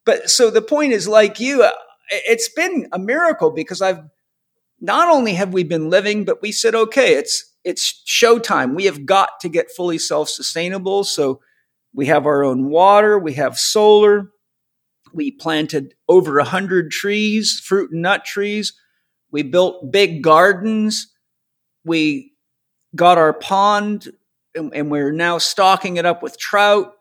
But 0.07 0.31
so 0.31 0.51
the 0.51 0.63
point 0.63 0.93
is 0.93 1.07
like 1.07 1.41
you 1.41 1.63
uh, 1.63 1.73
it's 2.11 2.49
been 2.49 2.89
a 2.93 2.99
miracle 2.99 3.51
because 3.51 3.83
I've 3.83 4.01
not 4.81 5.09
only 5.09 5.35
have 5.35 5.53
we 5.53 5.65
been 5.65 5.91
living 5.91 6.25
but 6.25 6.41
we 6.41 6.53
said 6.53 6.75
okay 6.75 7.15
it's 7.15 7.45
it's 7.65 8.03
showtime. 8.07 8.75
We 8.75 8.87
have 8.87 9.05
got 9.05 9.41
to 9.41 9.49
get 9.49 9.71
fully 9.71 9.99
self-sustainable. 9.99 11.05
So 11.05 11.41
we 11.93 12.07
have 12.07 12.25
our 12.25 12.45
own 12.45 12.71
water 12.71 13.19
we 13.19 13.35
have 13.35 13.59
solar 13.59 14.31
we 15.13 15.31
planted 15.31 15.95
over 16.09 16.39
a 16.39 16.45
hundred 16.45 16.91
trees, 16.91 17.61
fruit 17.61 17.91
and 17.91 18.03
nut 18.03 18.25
trees. 18.25 18.73
We 19.31 19.43
built 19.43 19.93
big 19.93 20.23
gardens. 20.23 21.13
We 21.85 22.33
got 22.95 23.19
our 23.19 23.33
pond 23.33 24.09
and, 24.55 24.75
and 24.75 24.91
we're 24.91 25.13
now 25.13 25.39
stocking 25.39 25.97
it 25.97 26.07
up 26.07 26.23
with 26.23 26.39
trout. 26.39 26.93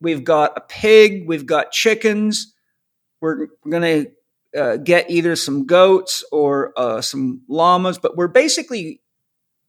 We've 0.00 0.24
got 0.24 0.56
a 0.56 0.60
pig. 0.60 1.26
We've 1.26 1.46
got 1.46 1.72
chickens. 1.72 2.54
We're 3.20 3.48
going 3.68 3.82
to 4.54 4.60
uh, 4.60 4.76
get 4.78 5.10
either 5.10 5.36
some 5.36 5.66
goats 5.66 6.24
or 6.32 6.72
uh, 6.76 7.00
some 7.02 7.42
llamas, 7.48 7.98
but 7.98 8.16
we're 8.16 8.28
basically 8.28 9.02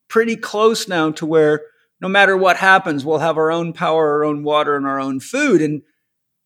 pretty 0.08 0.36
close 0.36 0.88
now 0.88 1.12
to 1.12 1.26
where 1.26 1.62
no 2.00 2.08
matter 2.08 2.36
what 2.36 2.58
happens, 2.58 3.06
we'll 3.06 3.20
have 3.20 3.38
our 3.38 3.52
own 3.52 3.74
power, 3.74 4.14
our 4.14 4.24
own 4.24 4.44
water, 4.44 4.76
and 4.76 4.88
our 4.88 5.00
own 5.00 5.20
food. 5.20 5.62
And 5.62 5.84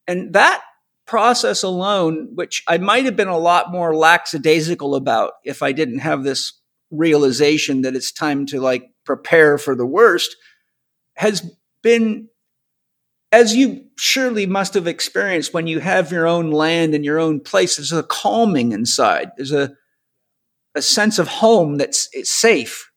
and 0.07 0.33
that 0.33 0.61
process 1.05 1.63
alone, 1.63 2.29
which 2.35 2.63
I 2.67 2.77
might 2.77 3.05
have 3.05 3.15
been 3.15 3.27
a 3.27 3.37
lot 3.37 3.71
more 3.71 3.95
lackadaisical 3.95 4.95
about 4.95 5.33
if 5.43 5.61
I 5.61 5.71
didn't 5.71 5.99
have 5.99 6.23
this 6.23 6.53
realization 6.91 7.81
that 7.81 7.95
it's 7.95 8.11
time 8.11 8.45
to 8.47 8.59
like 8.59 8.89
prepare 9.05 9.57
for 9.57 9.75
the 9.75 9.85
worst, 9.85 10.35
has 11.15 11.49
been, 11.81 12.27
as 13.31 13.55
you 13.55 13.85
surely 13.97 14.45
must 14.45 14.73
have 14.73 14.87
experienced 14.87 15.53
when 15.53 15.67
you 15.67 15.79
have 15.79 16.11
your 16.11 16.27
own 16.27 16.51
land 16.51 16.95
and 16.95 17.05
your 17.05 17.19
own 17.19 17.39
place, 17.39 17.77
there's 17.77 17.91
a 17.91 18.03
calming 18.03 18.71
inside. 18.71 19.31
There's 19.37 19.51
a, 19.51 19.75
a 20.73 20.81
sense 20.81 21.19
of 21.19 21.27
home 21.27 21.77
that's 21.77 22.09
it's 22.11 22.31
safe. 22.31 22.91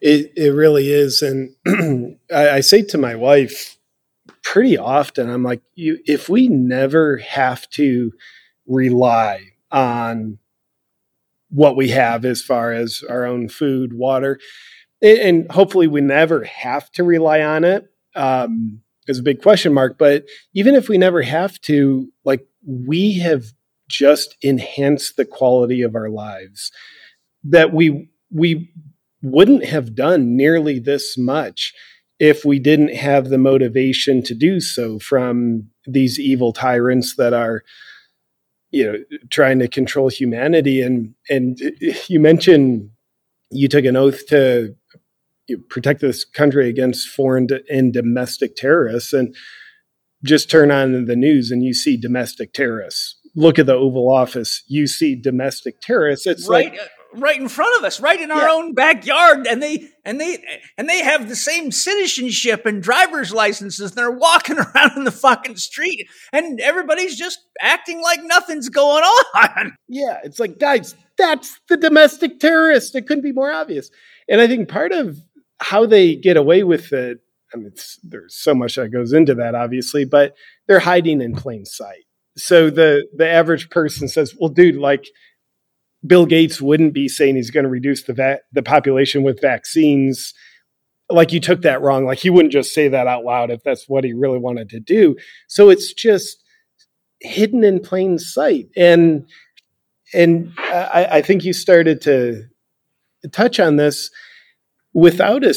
It, 0.00 0.32
it 0.36 0.50
really 0.50 0.90
is. 0.90 1.22
And 1.22 1.54
I, 2.34 2.50
I 2.50 2.60
say 2.60 2.82
to 2.82 2.98
my 2.98 3.14
wife, 3.14 3.76
pretty 4.42 4.76
often 4.76 5.30
I'm 5.30 5.42
like, 5.42 5.62
you, 5.74 5.98
if 6.06 6.28
we 6.28 6.48
never 6.48 7.18
have 7.18 7.68
to 7.70 8.12
rely 8.66 9.40
on 9.70 10.38
what 11.50 11.76
we 11.76 11.88
have 11.88 12.24
as 12.24 12.42
far 12.42 12.72
as 12.72 13.02
our 13.08 13.24
own 13.24 13.48
food, 13.48 13.92
water, 13.92 14.38
and 15.02 15.50
hopefully 15.50 15.86
we 15.86 16.00
never 16.00 16.44
have 16.44 16.90
to 16.92 17.04
rely 17.04 17.40
on 17.42 17.64
it. 17.64 17.90
Um, 18.14 18.82
is 19.08 19.18
a 19.18 19.22
big 19.22 19.42
question 19.42 19.72
mark, 19.72 19.98
but 19.98 20.26
even 20.54 20.74
if 20.74 20.88
we 20.88 20.96
never 20.96 21.22
have 21.22 21.60
to, 21.62 22.08
like 22.24 22.46
we 22.64 23.18
have 23.18 23.46
just 23.88 24.36
enhanced 24.42 25.16
the 25.16 25.24
quality 25.24 25.82
of 25.82 25.94
our 25.94 26.08
lives 26.08 26.70
that 27.44 27.72
we 27.72 28.08
we 28.30 28.70
wouldn't 29.22 29.64
have 29.64 29.94
done 29.94 30.36
nearly 30.36 30.78
this 30.78 31.18
much 31.18 31.74
if 32.22 32.44
we 32.44 32.60
didn't 32.60 32.94
have 32.94 33.30
the 33.30 33.36
motivation 33.36 34.22
to 34.22 34.32
do 34.32 34.60
so 34.60 35.00
from 35.00 35.68
these 35.88 36.20
evil 36.20 36.52
tyrants 36.52 37.16
that 37.16 37.32
are 37.32 37.64
you 38.70 38.84
know 38.84 38.96
trying 39.28 39.58
to 39.58 39.66
control 39.66 40.08
humanity. 40.08 40.80
And 40.80 41.14
and 41.28 41.58
you 42.06 42.20
mentioned 42.20 42.90
you 43.50 43.66
took 43.66 43.84
an 43.84 43.96
oath 43.96 44.24
to 44.28 44.76
protect 45.68 46.00
this 46.00 46.24
country 46.24 46.68
against 46.68 47.08
foreign 47.08 47.48
and 47.68 47.92
domestic 47.92 48.54
terrorists. 48.54 49.12
And 49.12 49.34
just 50.24 50.48
turn 50.48 50.70
on 50.70 51.06
the 51.06 51.16
news 51.16 51.50
and 51.50 51.64
you 51.64 51.74
see 51.74 51.96
domestic 51.96 52.52
terrorists. 52.52 53.18
Look 53.34 53.58
at 53.58 53.66
the 53.66 53.74
oval 53.74 54.08
office. 54.08 54.62
You 54.68 54.86
see 54.86 55.16
domestic 55.16 55.80
terrorists. 55.80 56.28
It's 56.28 56.48
right 56.48 56.70
like 56.70 56.80
right 57.14 57.38
in 57.40 57.48
front 57.48 57.76
of 57.78 57.84
us, 57.84 58.00
right 58.00 58.20
in 58.20 58.30
our 58.30 58.42
Yeah. 58.46 58.52
own 58.52 58.74
backyard, 58.74 59.46
and 59.46 59.62
they 59.62 59.88
and 60.04 60.20
they 60.20 60.42
and 60.76 60.88
they 60.88 61.00
have 61.02 61.28
the 61.28 61.36
same 61.36 61.70
citizenship 61.72 62.66
and 62.66 62.82
driver's 62.82 63.32
licenses. 63.32 63.90
And 63.90 63.98
they're 63.98 64.10
walking 64.10 64.58
around 64.74 64.96
in 64.96 65.04
the 65.04 65.10
fucking 65.10 65.56
street, 65.56 66.06
and 66.32 66.60
everybody's 66.60 67.16
just 67.16 67.38
acting 67.60 68.02
like 68.02 68.20
nothing's 68.22 68.68
going 68.68 69.04
on. 69.04 69.72
Yeah, 69.88 70.18
it's 70.24 70.40
like, 70.40 70.58
guys, 70.58 70.94
that's 71.18 71.60
the 71.68 71.76
domestic 71.76 72.40
terrorist. 72.40 72.94
It 72.94 73.06
couldn't 73.06 73.22
be 73.24 73.32
more 73.32 73.52
obvious. 73.52 73.90
And 74.28 74.40
I 74.40 74.46
think 74.46 74.68
part 74.68 74.92
of 74.92 75.18
how 75.60 75.84
they 75.86 76.16
get 76.16 76.36
away 76.38 76.62
with 76.62 76.92
it, 76.92 77.18
I 77.52 77.58
mean, 77.58 77.66
it's, 77.66 77.98
there's 78.02 78.34
so 78.34 78.54
much 78.54 78.76
that 78.76 78.88
goes 78.88 79.12
into 79.12 79.34
that, 79.34 79.54
obviously, 79.54 80.04
but 80.06 80.34
they're 80.66 80.78
hiding 80.80 81.20
in 81.20 81.34
plain 81.34 81.66
sight. 81.66 82.04
So 82.38 82.70
the 82.70 83.06
the 83.14 83.28
average 83.28 83.68
person 83.68 84.08
says, 84.08 84.34
"Well, 84.40 84.48
dude, 84.48 84.76
like 84.76 85.04
Bill 86.06 86.26
Gates 86.26 86.60
wouldn't 86.60 86.94
be 86.94 87.08
saying 87.08 87.36
he's 87.36 87.50
going 87.50 87.64
to 87.64 87.70
reduce 87.70 88.04
the 88.04 88.14
va- 88.14 88.40
the 88.52 88.62
population 88.62 89.22
with 89.22 89.40
vaccines." 89.40 90.34
Like 91.10 91.32
you 91.32 91.40
took 91.40 91.62
that 91.62 91.82
wrong. 91.82 92.06
Like 92.06 92.18
he 92.18 92.30
wouldn't 92.30 92.52
just 92.52 92.72
say 92.72 92.88
that 92.88 93.06
out 93.06 93.24
loud 93.24 93.50
if 93.50 93.62
that's 93.62 93.86
what 93.86 94.04
he 94.04 94.14
really 94.14 94.38
wanted 94.38 94.70
to 94.70 94.80
do. 94.80 95.16
So 95.46 95.68
it's 95.68 95.92
just 95.92 96.42
hidden 97.20 97.64
in 97.64 97.80
plain 97.80 98.18
sight. 98.18 98.68
And 98.76 99.28
and 100.14 100.52
I, 100.58 101.08
I 101.10 101.22
think 101.22 101.44
you 101.44 101.52
started 101.52 102.00
to 102.02 102.44
touch 103.30 103.60
on 103.60 103.76
this 103.76 104.10
without 104.92 105.44
a 105.44 105.54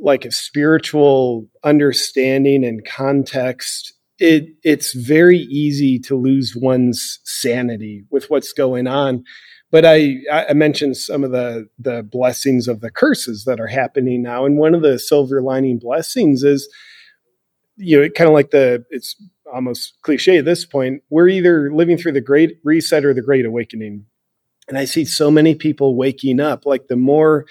like 0.00 0.24
a 0.24 0.30
spiritual 0.30 1.46
understanding 1.64 2.64
and 2.64 2.84
context 2.84 3.94
it 4.18 4.48
it's 4.62 4.92
very 4.94 5.38
easy 5.38 5.98
to 5.98 6.16
lose 6.16 6.54
one's 6.56 7.20
sanity 7.24 8.04
with 8.10 8.30
what's 8.30 8.52
going 8.52 8.86
on 8.86 9.24
but 9.70 9.84
I, 9.84 10.16
I 10.30 10.52
mentioned 10.54 10.96
some 10.96 11.24
of 11.24 11.30
the 11.30 11.68
the 11.78 12.02
blessings 12.02 12.68
of 12.68 12.80
the 12.80 12.90
curses 12.90 13.44
that 13.44 13.60
are 13.60 13.66
happening 13.66 14.22
now 14.22 14.44
and 14.44 14.58
one 14.58 14.74
of 14.74 14.82
the 14.82 14.98
silver 14.98 15.42
lining 15.42 15.78
blessings 15.78 16.42
is 16.44 16.68
you 17.76 18.00
know 18.00 18.08
kind 18.10 18.28
of 18.28 18.34
like 18.34 18.50
the 18.50 18.84
it's 18.90 19.16
almost 19.52 19.94
cliche 20.02 20.38
at 20.38 20.44
this 20.44 20.64
point 20.64 21.02
we're 21.10 21.28
either 21.28 21.72
living 21.72 21.96
through 21.96 22.12
the 22.12 22.20
great 22.20 22.58
reset 22.64 23.04
or 23.04 23.14
the 23.14 23.22
great 23.22 23.46
awakening 23.46 24.04
and 24.68 24.76
I 24.76 24.84
see 24.84 25.04
so 25.04 25.30
many 25.30 25.54
people 25.54 25.96
waking 25.96 26.40
up. 26.40 26.66
Like 26.66 26.88
the 26.88 26.96
more 26.96 27.46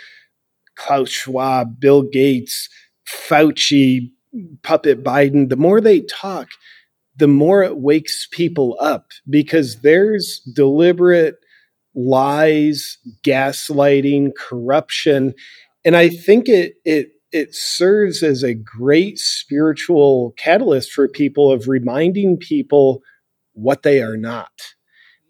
Klaus 0.75 1.10
Schwab, 1.10 1.80
Bill 1.80 2.03
Gates, 2.03 2.69
Fauci, 3.08 4.12
Puppet 4.62 5.03
Biden, 5.03 5.49
the 5.49 5.56
more 5.56 5.82
they 5.82 6.01
talk, 6.01 6.49
the 7.15 7.27
more 7.27 7.63
it 7.63 7.77
wakes 7.77 8.27
people 8.32 8.77
up 8.80 9.10
because 9.27 9.82
there's 9.82 10.39
deliberate 10.53 11.38
lies, 11.97 12.99
gaslighting, 13.25 14.31
corruption. 14.38 15.33
And 15.86 15.97
I 15.97 16.10
think 16.10 16.49
it 16.49 16.75
it 16.86 17.10
it 17.33 17.55
serves 17.55 18.23
as 18.23 18.43
a 18.43 18.53
great 18.53 19.17
spiritual 19.17 20.33
catalyst 20.38 20.93
for 20.93 21.10
people 21.10 21.51
of 21.51 21.67
reminding 21.67 22.38
people 22.38 23.01
what 23.53 23.83
they 23.83 24.01
are 24.01 24.17
not 24.17 24.51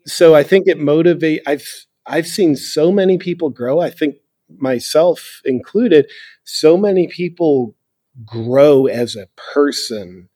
so 0.08 0.34
I 0.34 0.44
think 0.44 0.68
it 0.68 0.80
motivate. 0.80 1.42
I've 1.46 1.68
I've 2.06 2.28
seen 2.28 2.56
so 2.56 2.92
many 2.92 3.18
people 3.18 3.50
grow. 3.50 3.82
I 3.82 3.90
think 3.90 4.16
myself 4.58 5.42
included. 5.44 6.10
So 6.46 6.78
many 6.78 7.08
people 7.08 7.76
grow 8.26 8.88
as 8.88 9.16
a 9.16 9.28
person 9.54 10.30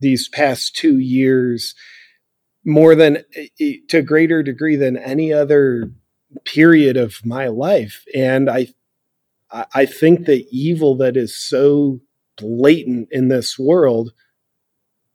these 0.00 0.28
past 0.28 0.76
two 0.76 0.98
years 0.98 1.74
more 2.64 2.94
than 2.94 3.18
eh, 3.36 3.46
eh, 3.60 3.72
to 3.88 3.98
a 3.98 4.02
greater 4.02 4.42
degree 4.42 4.76
than 4.76 4.96
any 4.96 5.32
other 5.32 5.90
period 6.44 6.96
of 6.96 7.24
my 7.24 7.46
life 7.48 8.04
and 8.14 8.50
i 8.50 8.66
I 9.50 9.66
I 9.74 9.86
think 9.86 10.26
the 10.26 10.46
evil 10.50 10.96
that 10.96 11.16
is 11.16 11.36
so 11.36 12.00
blatant 12.36 13.08
in 13.12 13.28
this 13.28 13.58
world 13.58 14.12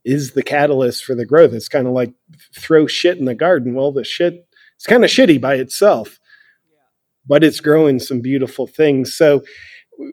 is 0.06 0.32
the 0.32 0.44
catalyst 0.44 1.04
for 1.04 1.14
the 1.14 1.26
growth. 1.26 1.54
It's 1.54 1.68
kind 1.68 1.88
of 1.88 1.94
like 1.94 2.14
throw 2.56 2.88
shit 2.88 3.18
in 3.18 3.26
the 3.26 3.36
garden. 3.36 3.74
Well, 3.74 3.92
the 3.92 4.04
shit 4.04 4.48
it's 4.76 4.86
kind 4.86 5.04
of 5.04 5.10
shitty 5.10 5.42
by 5.42 5.56
itself, 5.56 6.20
but 7.28 7.44
it's 7.44 7.60
growing 7.60 8.00
some 8.00 8.22
beautiful 8.22 8.66
things. 8.66 9.14
So, 9.14 9.44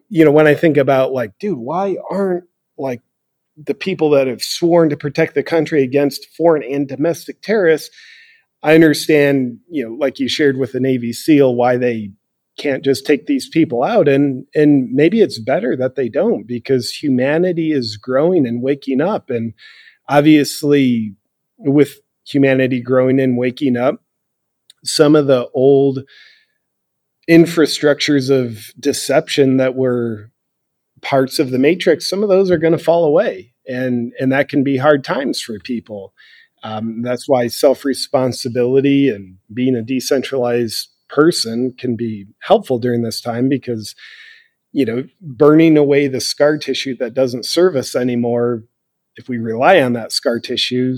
you 0.09 0.25
know, 0.25 0.31
when 0.31 0.45
I 0.45 0.55
think 0.55 0.75
about 0.75 1.13
like, 1.13 1.39
dude, 1.39 1.57
why 1.57 1.95
aren't 2.09 2.43
like 2.77 3.01
the 3.57 3.73
people 3.73 4.11
that 4.11 4.27
have 4.27 4.43
sworn 4.43 4.89
to 4.89 4.97
protect 4.97 5.33
the 5.35 5.43
country 5.43 5.83
against 5.83 6.27
foreign 6.35 6.63
and 6.63 6.87
domestic 6.87 7.41
terrorists? 7.41 7.95
I 8.63 8.75
understand, 8.75 9.59
you 9.69 9.85
know, 9.87 9.95
like 9.95 10.19
you 10.19 10.27
shared 10.27 10.57
with 10.57 10.71
the 10.71 10.79
Navy 10.79 11.13
SEAL, 11.13 11.55
why 11.55 11.77
they 11.77 12.11
can't 12.57 12.83
just 12.83 13.05
take 13.05 13.27
these 13.27 13.47
people 13.47 13.83
out 13.83 14.07
and 14.07 14.45
and 14.55 14.91
maybe 14.91 15.21
it's 15.21 15.37
better 15.37 15.77
that 15.77 15.95
they 15.95 16.09
don't 16.09 16.47
because 16.47 16.89
humanity 16.89 17.71
is 17.71 17.97
growing 17.97 18.47
and 18.47 18.63
waking 18.63 18.99
up 18.99 19.29
and 19.29 19.53
obviously 20.09 21.15
with 21.59 21.99
humanity 22.25 22.81
growing 22.81 23.19
and 23.19 23.37
waking 23.37 23.77
up 23.77 24.03
some 24.83 25.15
of 25.15 25.27
the 25.27 25.47
old 25.53 25.99
infrastructures 27.29 28.29
of 28.29 28.71
deception 28.79 29.57
that 29.57 29.75
were 29.75 30.31
parts 31.07 31.39
of 31.39 31.51
the 31.51 31.59
matrix 31.59 32.09
some 32.09 32.21
of 32.23 32.29
those 32.29 32.51
are 32.51 32.57
going 32.57 32.77
to 32.77 32.83
fall 32.83 33.05
away 33.05 33.53
and 33.67 34.13
and 34.19 34.31
that 34.31 34.49
can 34.49 34.63
be 34.63 34.77
hard 34.77 35.03
times 35.03 35.41
for 35.41 35.59
people. 35.59 36.13
Um, 36.63 37.01
that's 37.01 37.27
why 37.27 37.47
self 37.47 37.85
responsibility 37.85 39.09
and 39.09 39.37
being 39.53 39.75
a 39.75 39.81
decentralized 39.81 40.89
person 41.09 41.73
can 41.77 41.95
be 41.95 42.25
helpful 42.39 42.79
during 42.79 43.03
this 43.03 43.21
time 43.21 43.47
because 43.47 43.95
you 44.71 44.85
know 44.85 45.03
burning 45.21 45.77
away 45.77 46.07
the 46.07 46.21
scar 46.21 46.57
tissue 46.57 46.95
that 46.97 47.13
doesn't 47.13 47.45
serve 47.45 47.75
us 47.75 47.95
anymore 47.95 48.63
if 49.15 49.29
we 49.29 49.37
rely 49.37 49.81
on 49.81 49.93
that 49.93 50.11
scar 50.11 50.39
tissue 50.39 50.95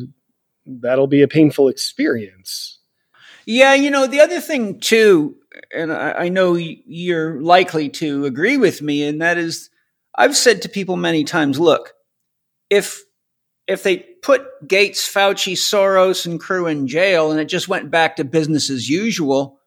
that'll 0.65 1.07
be 1.07 1.21
a 1.21 1.27
painful 1.27 1.67
experience. 1.67 2.79
Yeah, 3.45 3.73
you 3.73 3.89
know, 3.89 4.05
the 4.05 4.19
other 4.19 4.39
thing 4.39 4.79
too, 4.79 5.35
and 5.75 5.91
I, 5.91 6.11
I 6.11 6.29
know 6.29 6.55
you're 6.55 7.41
likely 7.41 7.89
to 7.89 8.25
agree 8.25 8.57
with 8.57 8.81
me, 8.81 9.03
and 9.07 9.21
that 9.21 9.39
is 9.39 9.68
I've 10.19 10.35
said 10.35 10.61
to 10.63 10.69
people 10.69 10.97
many 10.97 11.23
times, 11.23 11.59
look, 11.59 11.93
if 12.69 13.01
if 13.67 13.83
they 13.83 13.97
put 13.97 14.67
Gates, 14.67 15.07
Fauci, 15.11 15.53
Soros, 15.53 16.25
and 16.25 16.39
crew 16.39 16.67
in 16.67 16.87
jail 16.87 17.31
and 17.31 17.39
it 17.39 17.45
just 17.45 17.69
went 17.69 17.89
back 17.89 18.17
to 18.17 18.25
business 18.25 18.69
as 18.69 18.89
usual, 18.89 19.59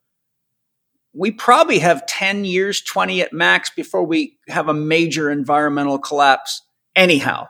we 1.14 1.30
probably 1.30 1.78
have 1.78 2.04
10 2.06 2.44
years, 2.44 2.82
20 2.82 3.22
at 3.22 3.32
max 3.32 3.70
before 3.70 4.04
we 4.04 4.38
have 4.48 4.68
a 4.68 4.74
major 4.74 5.30
environmental 5.30 5.98
collapse 5.98 6.62
anyhow. 6.94 7.48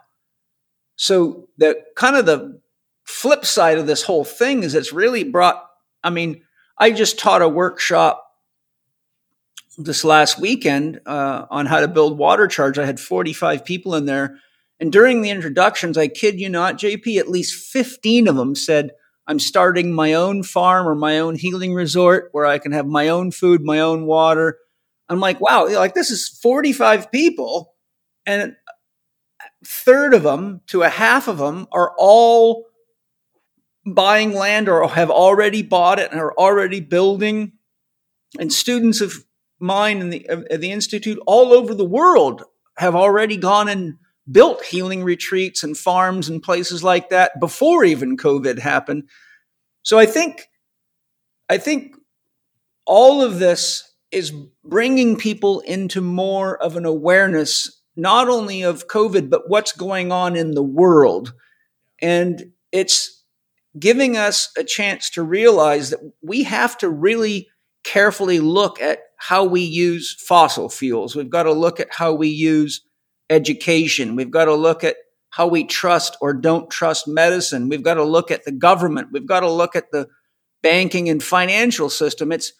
So 0.95 1.49
the 1.57 1.83
kind 1.97 2.15
of 2.15 2.25
the 2.25 2.61
flip 3.03 3.43
side 3.45 3.79
of 3.79 3.87
this 3.87 4.03
whole 4.03 4.23
thing 4.23 4.63
is 4.63 4.75
it's 4.75 4.93
really 4.93 5.25
brought 5.25 5.61
I 6.05 6.09
mean, 6.09 6.43
I 6.77 6.91
just 6.91 7.19
taught 7.19 7.41
a 7.41 7.49
workshop 7.49 8.22
this 9.77 10.03
last 10.03 10.39
weekend 10.39 10.99
uh, 11.05 11.45
on 11.49 11.65
how 11.65 11.79
to 11.79 11.87
build 11.87 12.17
water 12.17 12.47
charge. 12.47 12.77
I 12.77 12.85
had 12.85 12.99
45 12.99 13.65
people 13.65 13.95
in 13.95 14.05
there. 14.05 14.37
And 14.79 14.91
during 14.91 15.21
the 15.21 15.29
introductions, 15.29 15.97
I 15.97 16.07
kid 16.07 16.39
you 16.39 16.49
not, 16.49 16.77
JP, 16.77 17.17
at 17.17 17.29
least 17.29 17.71
15 17.71 18.27
of 18.27 18.35
them 18.35 18.55
said, 18.55 18.91
I'm 19.25 19.39
starting 19.39 19.93
my 19.93 20.13
own 20.13 20.43
farm 20.43 20.87
or 20.87 20.95
my 20.95 21.19
own 21.19 21.35
healing 21.35 21.73
resort 21.73 22.29
where 22.33 22.45
I 22.45 22.59
can 22.59 22.73
have 22.73 22.85
my 22.85 23.07
own 23.07 23.31
food, 23.31 23.61
my 23.63 23.79
own 23.79 24.05
water. 24.05 24.57
I'm 25.07 25.19
like, 25.19 25.39
wow, 25.39 25.67
like 25.69 25.93
this 25.93 26.11
is 26.11 26.27
45 26.41 27.11
people. 27.11 27.73
And 28.25 28.55
a 29.41 29.45
third 29.65 30.13
of 30.13 30.23
them 30.23 30.61
to 30.67 30.81
a 30.81 30.89
half 30.89 31.27
of 31.27 31.37
them 31.37 31.67
are 31.71 31.93
all 31.97 32.65
buying 33.85 34.33
land 34.33 34.67
or 34.67 34.87
have 34.89 35.09
already 35.09 35.61
bought 35.61 35.99
it 35.99 36.11
and 36.11 36.19
are 36.19 36.33
already 36.33 36.81
building. 36.81 37.53
And 38.39 38.51
students 38.51 38.99
of 38.99 39.23
mine 39.63 40.01
and 40.01 40.13
the, 40.13 40.25
of 40.29 40.61
the 40.61 40.71
Institute 40.71 41.17
all 41.25 41.53
over 41.53 41.73
the 41.73 41.85
world 41.85 42.43
have 42.77 42.95
already 42.95 43.37
gone 43.37 43.69
and 43.69 43.95
built 44.29 44.63
healing 44.63 45.03
retreats 45.03 45.63
and 45.63 45.77
farms 45.77 46.29
and 46.29 46.43
places 46.43 46.83
like 46.83 47.09
that 47.09 47.39
before 47.39 47.83
even 47.83 48.17
COVID 48.17 48.59
happened. 48.59 49.09
So 49.81 49.97
I 49.97 50.05
think 50.05 50.47
I 51.49 51.57
think 51.57 51.95
all 52.85 53.21
of 53.21 53.39
this 53.39 53.83
is 54.11 54.31
bringing 54.63 55.17
people 55.17 55.61
into 55.61 56.01
more 56.01 56.61
of 56.61 56.75
an 56.77 56.85
awareness, 56.85 57.81
not 57.95 58.29
only 58.29 58.61
of 58.61 58.87
COVID, 58.87 59.29
but 59.29 59.49
what's 59.49 59.71
going 59.71 60.11
on 60.11 60.35
in 60.35 60.51
the 60.51 60.63
world. 60.63 61.33
And 62.01 62.51
it's 62.71 63.23
giving 63.77 64.17
us 64.17 64.51
a 64.57 64.63
chance 64.63 65.09
to 65.11 65.23
realize 65.23 65.89
that 65.89 65.99
we 66.21 66.43
have 66.43 66.77
to 66.79 66.89
really 66.89 67.49
carefully 67.83 68.39
look 68.39 68.81
at 68.81 68.99
how 69.27 69.45
we 69.45 69.61
use 69.61 70.13
fossil 70.19 70.67
fuels. 70.67 71.15
We've 71.15 71.29
got 71.29 71.43
to 71.43 71.53
look 71.53 71.79
at 71.79 71.87
how 71.91 72.11
we 72.13 72.27
use 72.27 72.81
education. 73.29 74.17
We've 74.17 74.29
got 74.29 74.45
to 74.45 74.53
look 74.53 74.83
at 74.83 74.97
how 75.29 75.47
we 75.47 75.63
trust 75.63 76.17
or 76.19 76.33
don't 76.33 76.69
trust 76.69 77.07
medicine. 77.07 77.69
We've 77.69 77.81
got 77.81 77.93
to 77.93 78.03
look 78.03 78.31
at 78.31 78.43
the 78.43 78.51
government. 78.51 79.13
We've 79.13 79.25
got 79.25 79.39
to 79.39 79.49
look 79.49 79.77
at 79.77 79.91
the 79.91 80.09
banking 80.61 81.07
and 81.07 81.23
financial 81.23 81.89
system. 81.89 82.33
It's 82.33 82.51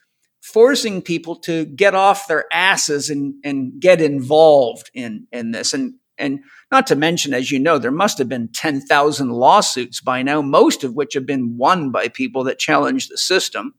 forcing 0.41 1.02
people 1.02 1.36
to 1.41 1.65
get 1.65 1.95
off 1.95 2.28
their 2.28 2.45
asses 2.54 3.10
and, 3.10 3.36
and 3.43 3.82
get 3.82 3.99
involved 3.99 4.89
in, 4.93 5.28
in 5.34 5.52
this. 5.52 5.73
And, 5.73 5.95
and 6.17 6.39
not 6.71 6.88
to 6.88 6.95
mention, 6.95 7.34
as 7.34 7.52
you 7.52 7.60
know, 7.60 7.78
there 7.78 7.91
must 7.91 8.19
have 8.19 8.30
been 8.30 8.47
10,000 8.54 9.30
lawsuits 9.32 9.99
by 9.99 10.23
now, 10.23 10.41
most 10.41 10.86
of 10.86 10.93
which 10.93 11.13
have 11.13 11.26
been 11.26 11.58
won 11.58 11.91
by 11.91 12.08
people 12.08 12.45
that 12.45 12.58
challenge 12.58 13.10
the 13.10 13.17
system. 13.17 13.73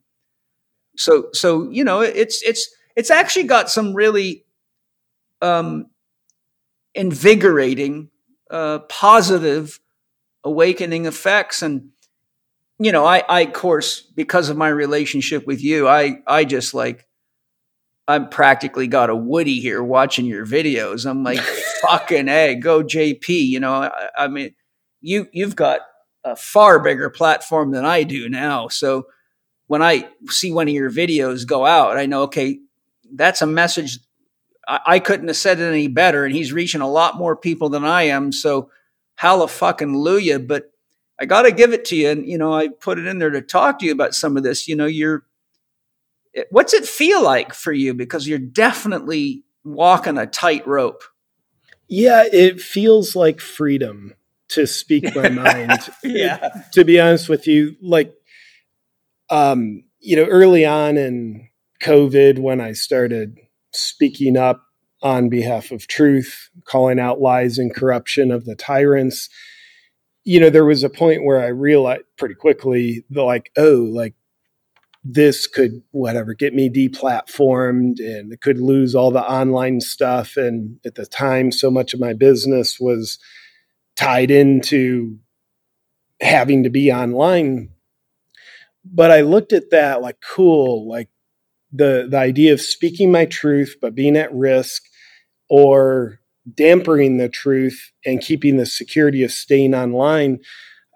So, 0.97 1.29
so, 1.33 1.69
you 1.71 1.85
know, 1.85 2.01
it's, 2.01 2.43
it's, 2.43 2.69
it's 2.97 3.11
actually 3.11 3.45
got 3.45 3.71
some 3.71 3.95
really, 3.95 4.45
um, 5.43 5.87
invigorating, 6.95 8.11
uh, 8.51 8.81
positive 8.89 9.81
awakening 10.45 11.07
effects. 11.07 11.63
And, 11.63 11.91
you 12.79 12.93
know, 12.93 13.05
I, 13.05 13.23
I, 13.29 13.41
of 13.43 13.53
course, 13.53 14.01
because 14.01 14.49
of 14.49 14.57
my 14.57 14.69
relationship 14.69 15.47
with 15.47 15.63
you, 15.63 15.89
I, 15.89 16.23
I 16.27 16.45
just 16.45 16.75
like, 16.75 17.07
I'm 18.07 18.29
practically 18.29 18.87
got 18.87 19.11
a 19.11 19.17
Woody 19.17 19.61
here 19.61 19.83
watching 19.83 20.27
your 20.27 20.47
videos. 20.47 21.09
I'm 21.09 21.25
like, 21.25 21.41
fucking 21.83 22.27
hey, 22.27 22.57
go 22.57 22.83
JP. 22.83 23.29
You 23.29 23.61
know, 23.61 23.73
I, 23.73 24.09
I, 24.17 24.29
mean, 24.29 24.55
you, 25.01 25.27
you've 25.33 25.57
got 25.57 25.81
a 26.23 26.37
far 26.37 26.81
bigger 26.81 27.09
platform 27.11 27.71
than 27.71 27.85
I 27.85 28.03
do 28.03 28.29
now. 28.29 28.69
So 28.69 29.07
when 29.67 29.83
I 29.83 30.09
see 30.27 30.53
one 30.53 30.69
of 30.69 30.75
your 30.75 30.91
videos 30.91 31.47
go 31.47 31.65
out, 31.65 31.97
I 31.97 32.07
know, 32.07 32.25
okay, 32.25 32.61
that's 33.13 33.43
a 33.43 33.47
message. 33.47 33.99
I, 34.67 34.81
I 34.87 34.99
couldn't 34.99 35.29
have 35.29 35.37
said 35.37 35.61
it 35.61 35.65
any 35.65 35.89
better. 35.89 36.25
And 36.25 36.35
he's 36.35 36.53
reaching 36.53 36.81
a 36.81 36.91
lot 36.91 37.17
more 37.17 37.37
people 37.37 37.69
than 37.69 37.85
I 37.85 38.05
am. 38.05 38.33
So 38.33 38.71
hallelujah. 39.17 40.39
But 40.39 40.73
I 41.19 41.27
got 41.27 41.43
to 41.43 41.53
give 41.53 41.73
it 41.73 41.85
to 41.87 41.97
you. 41.97 42.11
And, 42.11 42.27
you 42.27 42.39
know, 42.39 42.53
I 42.53 42.69
put 42.69 42.99
it 42.99 43.07
in 43.07 43.19
there 43.19 43.31
to 43.31 43.41
talk 43.41 43.79
to 43.79 43.87
you 43.87 43.93
about 43.93 44.15
some 44.15 44.37
of 44.37 44.43
this. 44.43 44.69
You 44.69 44.77
know, 44.77 44.87
you're, 44.87 45.25
what's 46.51 46.75
it 46.75 46.85
feel 46.87 47.23
like 47.23 47.55
for 47.55 47.73
you? 47.73 47.95
Because 47.95 48.27
you're 48.27 48.39
definitely 48.39 49.45
walking 49.65 50.19
a 50.19 50.27
tightrope. 50.27 51.03
Yeah, 51.89 52.25
it 52.31 52.61
feels 52.61 53.15
like 53.15 53.41
freedom 53.41 54.15
to 54.49 54.67
speak 54.67 55.15
my 55.15 55.29
mind. 55.31 55.91
yeah. 56.03 56.63
to 56.73 56.85
be 56.85 57.01
honest 57.01 57.29
with 57.29 57.47
you, 57.47 57.77
like, 57.81 58.13
um, 59.31 59.85
you 60.01 60.17
know, 60.17 60.27
early 60.27 60.65
on 60.65 60.97
in 60.97 61.49
COVID, 61.83 62.39
when 62.39 62.61
I 62.61 62.73
started 62.73 63.39
speaking 63.73 64.37
up 64.37 64.63
on 65.03 65.29
behalf 65.29 65.71
of 65.71 65.87
truth, 65.87 66.51
calling 66.65 66.99
out 66.99 67.21
lies 67.21 67.59
and 67.59 67.75
corruption 67.75 68.31
of 68.31 68.45
the 68.45 68.55
tyrants, 68.55 69.29
you 70.25 70.41
know, 70.41 70.51
there 70.51 70.65
was 70.65 70.83
a 70.83 70.89
point 70.89 71.25
where 71.25 71.41
I 71.41 71.49
realized 71.49 72.05
pretty 72.17 72.35
quickly, 72.35 73.05
the 73.11 73.23
like, 73.23 73.51
oh, 73.57 73.89
like 73.93 74.15
this 75.05 75.47
could 75.47 75.83
whatever 75.91 76.33
get 76.33 76.55
me 76.55 76.71
deplatformed 76.71 77.99
and 77.99 78.33
it 78.33 78.41
could 78.41 78.59
lose 78.59 78.95
all 78.95 79.11
the 79.11 79.23
online 79.23 79.83
stuff. 79.83 80.39
And 80.39 80.79
at 80.87 80.95
the 80.95 81.05
time, 81.05 81.53
so 81.53 81.71
much 81.71 81.93
of 81.93 82.01
my 82.01 82.15
business 82.15 82.81
was 82.81 83.19
tied 83.97 84.31
into 84.31 85.19
having 86.23 86.63
to 86.63 86.71
be 86.71 86.91
online. 86.91 87.74
But 88.85 89.11
I 89.11 89.23
looked 89.23 89.53
at 89.53 89.71
that 89.71 90.03
like, 90.03 90.19
cool, 90.21 90.89
like 90.89 91.09
the 91.73 92.07
the 92.09 92.19
idea 92.19 92.53
of 92.53 92.61
speaking 92.61 93.11
my 93.11 93.25
truth 93.25 93.77
but 93.81 93.95
being 93.95 94.17
at 94.17 94.33
risk 94.33 94.85
or 95.49 96.21
dampening 96.53 97.17
the 97.17 97.29
truth 97.29 97.91
and 98.05 98.21
keeping 98.21 98.57
the 98.57 98.67
security 98.67 99.23
of 99.23 99.33
staying 99.33 99.75
online, 99.75 100.39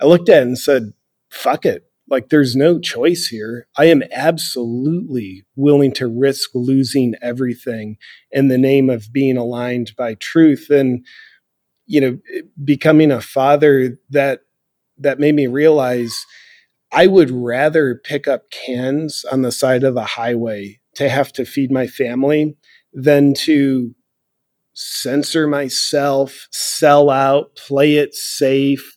I 0.00 0.06
looked 0.06 0.28
at 0.28 0.42
it 0.42 0.46
and 0.46 0.58
said, 0.58 0.92
fuck 1.30 1.64
it. 1.64 1.84
Like 2.10 2.30
there's 2.30 2.56
no 2.56 2.78
choice 2.78 3.26
here. 3.26 3.66
I 3.76 3.86
am 3.86 4.02
absolutely 4.12 5.44
willing 5.56 5.92
to 5.94 6.06
risk 6.06 6.50
losing 6.54 7.14
everything 7.20 7.98
in 8.30 8.48
the 8.48 8.58
name 8.58 8.88
of 8.88 9.12
being 9.12 9.36
aligned 9.36 9.92
by 9.96 10.14
truth. 10.14 10.70
And, 10.70 11.04
you 11.86 12.00
know, 12.00 12.18
becoming 12.62 13.10
a 13.10 13.20
father 13.20 13.98
that 14.10 14.40
that 14.98 15.20
made 15.20 15.34
me 15.34 15.46
realize 15.46 16.14
I 16.90 17.06
would 17.06 17.30
rather 17.30 18.00
pick 18.02 18.26
up 18.26 18.50
cans 18.50 19.24
on 19.30 19.42
the 19.42 19.52
side 19.52 19.84
of 19.84 19.94
the 19.94 20.04
highway 20.04 20.80
to 20.94 21.08
have 21.08 21.32
to 21.34 21.44
feed 21.44 21.70
my 21.70 21.86
family 21.86 22.56
than 22.92 23.34
to 23.34 23.94
censor 24.74 25.46
myself, 25.46 26.48
sell 26.50 27.10
out, 27.10 27.56
play 27.56 27.96
it 27.96 28.14
safe, 28.14 28.96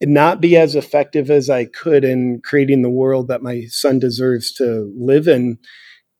and 0.00 0.12
not 0.12 0.40
be 0.40 0.56
as 0.56 0.74
effective 0.74 1.30
as 1.30 1.48
I 1.48 1.66
could 1.66 2.04
in 2.04 2.40
creating 2.42 2.82
the 2.82 2.90
world 2.90 3.28
that 3.28 3.42
my 3.42 3.66
son 3.68 3.98
deserves 3.98 4.52
to 4.54 4.92
live 4.98 5.28
in. 5.28 5.58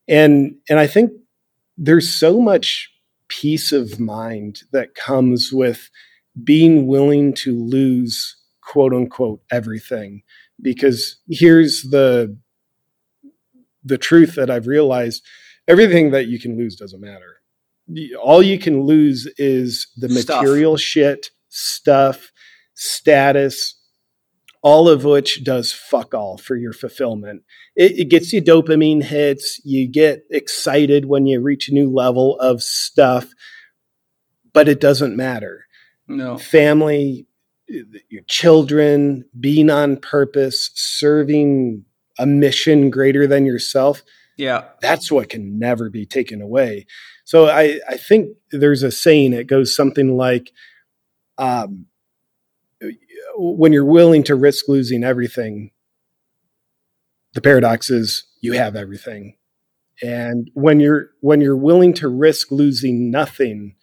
And 0.06 0.56
and 0.68 0.78
I 0.78 0.86
think 0.86 1.10
there's 1.76 2.08
so 2.08 2.40
much 2.40 2.90
peace 3.28 3.72
of 3.72 3.98
mind 3.98 4.60
that 4.72 4.94
comes 4.94 5.50
with 5.52 5.90
being 6.44 6.86
willing 6.86 7.32
to 7.32 7.58
lose 7.58 8.36
quote 8.62 8.92
unquote 8.92 9.42
everything 9.50 10.22
because 10.62 11.18
here's 11.29 11.83
the 11.83 12.37
the 13.85 13.98
truth 13.98 14.37
that 14.37 14.48
I've 14.48 14.68
realized 14.68 15.25
everything 15.66 16.12
that 16.12 16.29
you 16.29 16.38
can 16.38 16.57
lose 16.57 16.77
doesn't 16.77 17.01
matter 17.01 17.42
all 18.20 18.42
you 18.42 18.59
can 18.59 18.83
lose 18.83 19.29
is 19.38 19.88
the 19.96 20.09
material 20.09 20.77
stuff. 20.77 20.85
shit, 20.85 21.31
stuff, 21.48 22.33
status, 22.75 23.79
all 24.62 24.88
of 24.88 25.05
which 25.05 25.42
does 25.42 25.72
fuck 25.72 26.14
all 26.14 26.38
for 26.38 26.57
your 26.57 26.72
fulfillment. 26.72 27.42
It, 27.75 27.98
it, 27.98 28.05
gets 28.09 28.33
you 28.33 28.40
dopamine 28.40 29.03
hits. 29.03 29.61
You 29.64 29.88
get 29.88 30.22
excited 30.31 31.07
when 31.07 31.27
you 31.27 31.40
reach 31.40 31.68
a 31.68 31.75
new 31.75 31.90
level 31.90 32.38
of 32.38 32.62
stuff, 32.62 33.33
but 34.53 34.68
it 34.68 34.81
doesn't 34.81 35.16
matter. 35.16 35.66
No. 36.07 36.38
Family, 36.38 37.27
your 38.08 38.22
children, 38.26 39.24
being 39.38 39.70
on 39.70 39.96
purpose, 39.96 40.70
serving 40.74 41.85
a 42.18 42.26
mission 42.26 42.90
greater 42.90 43.26
than 43.26 43.46
yourself. 43.46 44.02
Yeah. 44.37 44.64
That's 44.80 45.11
what 45.11 45.30
can 45.30 45.58
never 45.58 45.90
be 45.90 46.06
taken 46.06 46.42
away. 46.42 46.87
So 47.24 47.48
I, 47.48 47.80
I 47.88 47.96
think 47.96 48.37
there's 48.50 48.82
a 48.82 48.90
saying, 48.90 49.32
it 49.32 49.46
goes 49.46 49.74
something 49.74 50.16
like, 50.16 50.50
um, 51.38 51.87
when 53.37 53.72
you're 53.72 53.85
willing 53.85 54.22
to 54.24 54.35
risk 54.35 54.68
losing 54.68 55.04
everything, 55.04 55.70
the 57.35 57.40
paradox 57.40 57.88
is 57.88 58.24
you 58.40 58.52
have 58.52 58.76
everything. 58.76 59.37
And 60.02 60.50
when 60.54 60.80
you're 60.80 61.11
when 61.20 61.40
you're 61.40 61.56
willing 61.56 61.94
to 61.94 62.08
risk 62.08 62.50
losing 62.50 63.11
nothing, 63.11 63.76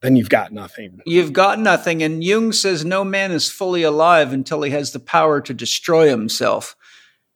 then 0.00 0.16
you've 0.16 0.28
got 0.28 0.52
nothing. 0.52 1.00
You've 1.06 1.32
got 1.32 1.58
nothing. 1.58 2.02
And 2.02 2.22
Jung 2.22 2.52
says 2.52 2.84
no 2.84 3.04
man 3.04 3.32
is 3.32 3.50
fully 3.50 3.82
alive 3.82 4.32
until 4.32 4.62
he 4.62 4.70
has 4.70 4.92
the 4.92 5.00
power 5.00 5.40
to 5.40 5.52
destroy 5.52 6.08
himself. 6.08 6.76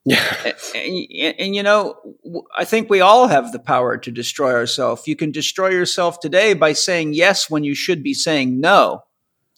Yeah. 0.05 0.53
And, 0.75 1.07
and, 1.21 1.35
and, 1.39 1.55
you 1.55 1.63
know, 1.63 1.97
I 2.57 2.65
think 2.65 2.91
we 2.91 3.01
all 3.01 3.29
have 3.29 3.53
the 3.53 3.59
power 3.59 3.97
to 3.99 4.11
destroy 4.11 4.53
ourselves. 4.53 5.07
You 5.07 5.17
can 5.17 5.31
destroy 5.31 5.69
yourself 5.69 6.19
today 6.19 6.55
by 6.55 6.73
saying 6.73 7.15
yes 7.15 7.49
when 7.49 7.63
you 7.63 7.75
should 7.75 8.03
be 8.03 8.15
saying 8.15 8.61
no. 8.61 9.05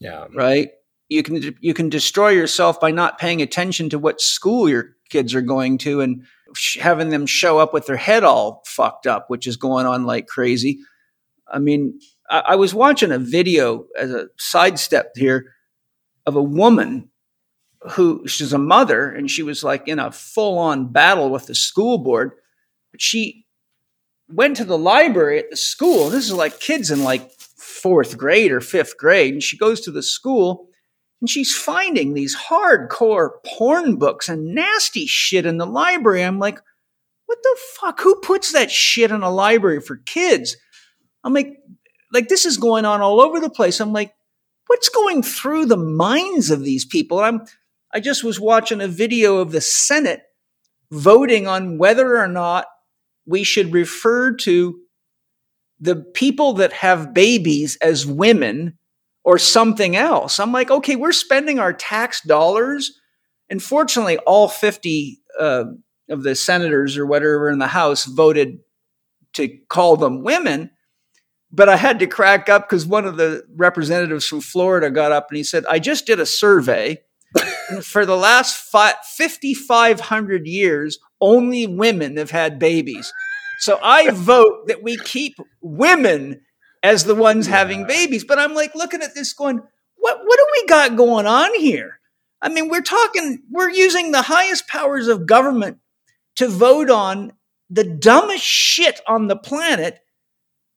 Yeah. 0.00 0.26
Right? 0.34 0.70
You 1.08 1.22
can 1.22 1.56
you 1.60 1.74
can 1.74 1.88
destroy 1.88 2.30
yourself 2.30 2.80
by 2.80 2.90
not 2.90 3.18
paying 3.18 3.42
attention 3.42 3.90
to 3.90 3.98
what 3.98 4.20
school 4.20 4.68
your 4.68 4.96
kids 5.10 5.34
are 5.34 5.42
going 5.42 5.78
to 5.78 6.00
and 6.00 6.24
sh- 6.54 6.78
having 6.78 7.10
them 7.10 7.26
show 7.26 7.58
up 7.58 7.72
with 7.72 7.86
their 7.86 7.96
head 7.96 8.24
all 8.24 8.62
fucked 8.66 9.06
up, 9.06 9.28
which 9.28 9.46
is 9.46 9.56
going 9.56 9.86
on 9.86 10.04
like 10.04 10.26
crazy. 10.26 10.80
I 11.46 11.58
mean, 11.58 12.00
I, 12.30 12.38
I 12.38 12.56
was 12.56 12.74
watching 12.74 13.12
a 13.12 13.18
video 13.18 13.86
as 13.98 14.10
a 14.10 14.28
sidestep 14.38 15.12
here 15.16 15.52
of 16.26 16.36
a 16.36 16.42
woman 16.42 17.10
who 17.92 18.26
she's 18.26 18.52
a 18.52 18.58
mother 18.58 19.10
and 19.10 19.30
she 19.30 19.42
was 19.42 19.62
like 19.62 19.86
in 19.88 19.98
a 19.98 20.10
full 20.10 20.58
on 20.58 20.90
battle 20.92 21.30
with 21.30 21.46
the 21.46 21.54
school 21.54 21.98
board. 21.98 22.32
But 22.92 23.02
she 23.02 23.44
went 24.28 24.56
to 24.56 24.64
the 24.64 24.78
library 24.78 25.38
at 25.38 25.50
the 25.50 25.56
school. 25.56 26.08
This 26.08 26.24
is 26.24 26.32
like 26.32 26.60
kids 26.60 26.90
in 26.90 27.04
like 27.04 27.30
fourth 27.58 28.16
grade 28.16 28.52
or 28.52 28.60
fifth 28.60 28.96
grade. 28.96 29.34
And 29.34 29.42
she 29.42 29.58
goes 29.58 29.82
to 29.82 29.90
the 29.90 30.02
school 30.02 30.68
And 31.20 31.30
she's 31.30 31.54
finding 31.56 32.12
these 32.14 32.36
hardcore 32.36 33.30
porn 33.46 33.96
books 33.96 34.28
and 34.28 34.54
nasty 34.54 35.06
shit 35.06 35.46
in 35.46 35.58
the 35.58 35.66
library. 35.66 36.22
I'm 36.22 36.38
like, 36.38 36.60
what 37.26 37.38
the 37.42 37.58
fuck? 37.80 38.00
Who 38.00 38.20
puts 38.20 38.52
that 38.52 38.70
shit 38.70 39.10
in 39.10 39.22
a 39.22 39.30
library 39.30 39.80
for 39.80 39.96
kids? 39.96 40.56
I'm 41.22 41.32
like, 41.32 41.56
like 42.14 42.28
this 42.28 42.46
is 42.46 42.56
going 42.56 42.84
on 42.84 43.02
all 43.02 43.20
over 43.20 43.40
the 43.40 43.50
place. 43.50 43.80
I'm 43.80 43.92
like, 43.92 44.14
what's 44.68 44.88
going 44.88 45.22
through 45.22 45.66
the 45.66 45.76
minds 45.76 46.50
of 46.50 46.64
these 46.64 46.84
people? 46.84 47.20
I'm, 47.20 47.42
I 47.92 48.00
just 48.00 48.24
was 48.24 48.40
watching 48.40 48.80
a 48.80 48.88
video 48.88 49.38
of 49.38 49.52
the 49.52 49.60
Senate 49.60 50.22
voting 50.90 51.46
on 51.46 51.76
whether 51.76 52.16
or 52.16 52.28
not 52.28 52.66
we 53.26 53.42
should 53.44 53.72
refer 53.72 54.34
to 54.36 54.80
the 55.80 55.96
people 55.96 56.54
that 56.54 56.72
have 56.72 57.12
babies 57.12 57.76
as 57.82 58.06
women 58.06 58.78
or 59.24 59.38
something 59.38 59.96
else. 59.96 60.38
I'm 60.38 60.52
like, 60.52 60.70
okay, 60.70 60.96
we're 60.96 61.12
spending 61.12 61.58
our 61.58 61.72
tax 61.72 62.20
dollars. 62.22 62.92
And 63.48 63.62
fortunately, 63.62 64.18
all 64.18 64.48
50 64.48 65.20
uh, 65.38 65.64
of 66.08 66.22
the 66.22 66.34
senators 66.34 66.96
or 66.96 67.06
whatever 67.06 67.50
in 67.50 67.58
the 67.58 67.66
House 67.66 68.04
voted 68.04 68.58
to 69.34 69.48
call 69.68 69.96
them 69.96 70.22
women. 70.22 70.70
But 71.54 71.68
I 71.68 71.76
had 71.76 72.00
to 72.00 72.06
crack 72.06 72.48
up 72.48 72.68
because 72.68 72.84
one 72.84 73.04
of 73.04 73.16
the 73.16 73.44
representatives 73.54 74.26
from 74.26 74.40
Florida 74.40 74.90
got 74.90 75.12
up 75.12 75.28
and 75.30 75.36
he 75.36 75.44
said, 75.44 75.64
I 75.66 75.78
just 75.78 76.04
did 76.06 76.18
a 76.18 76.26
survey. 76.26 76.98
for 77.82 78.06
the 78.06 78.16
last 78.16 78.56
5,500 78.70 80.46
years, 80.46 80.98
only 81.20 81.66
women 81.66 82.16
have 82.16 82.30
had 82.30 82.58
babies. 82.58 83.12
So 83.58 83.78
I 83.82 84.10
vote 84.10 84.66
that 84.68 84.82
we 84.82 84.96
keep 84.96 85.36
women 85.60 86.42
as 86.82 87.04
the 87.04 87.14
ones 87.14 87.46
yeah. 87.46 87.56
having 87.56 87.86
babies. 87.86 88.24
But 88.24 88.38
I'm 88.38 88.54
like 88.54 88.74
looking 88.74 89.02
at 89.02 89.14
this 89.14 89.32
going, 89.32 89.60
what, 89.96 90.18
what 90.24 90.38
do 90.38 90.46
we 90.52 90.66
got 90.66 90.96
going 90.96 91.26
on 91.26 91.54
here? 91.58 91.98
I 92.42 92.48
mean, 92.50 92.68
we're 92.68 92.82
talking, 92.82 93.42
we're 93.50 93.70
using 93.70 94.10
the 94.10 94.22
highest 94.22 94.68
powers 94.68 95.08
of 95.08 95.26
government 95.26 95.78
to 96.36 96.48
vote 96.48 96.90
on 96.90 97.32
the 97.70 97.84
dumbest 97.84 98.44
shit 98.44 99.00
on 99.06 99.28
the 99.28 99.36
planet 99.36 100.00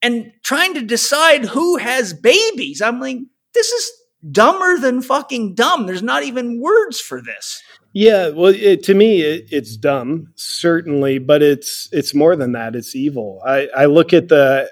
and 0.01 0.31
trying 0.43 0.73
to 0.75 0.81
decide 0.81 1.45
who 1.45 1.77
has 1.77 2.13
babies. 2.13 2.81
I'm 2.81 2.99
like, 2.99 3.17
this 3.53 3.67
is 3.71 3.91
dumber 4.31 4.77
than 4.77 5.01
fucking 5.01 5.55
dumb. 5.55 5.85
There's 5.85 6.03
not 6.03 6.23
even 6.23 6.61
words 6.61 6.99
for 6.99 7.21
this. 7.21 7.61
Yeah, 7.93 8.29
well, 8.29 8.53
it, 8.53 8.83
to 8.83 8.93
me, 8.93 9.21
it, 9.21 9.47
it's 9.49 9.75
dumb, 9.75 10.31
certainly, 10.35 11.17
but 11.17 11.41
it's 11.41 11.89
it's 11.91 12.13
more 12.13 12.35
than 12.35 12.51
that. 12.51 12.75
It's 12.75 12.95
evil. 12.95 13.41
I, 13.45 13.69
I 13.75 13.85
look 13.85 14.13
at 14.13 14.27
the 14.27 14.69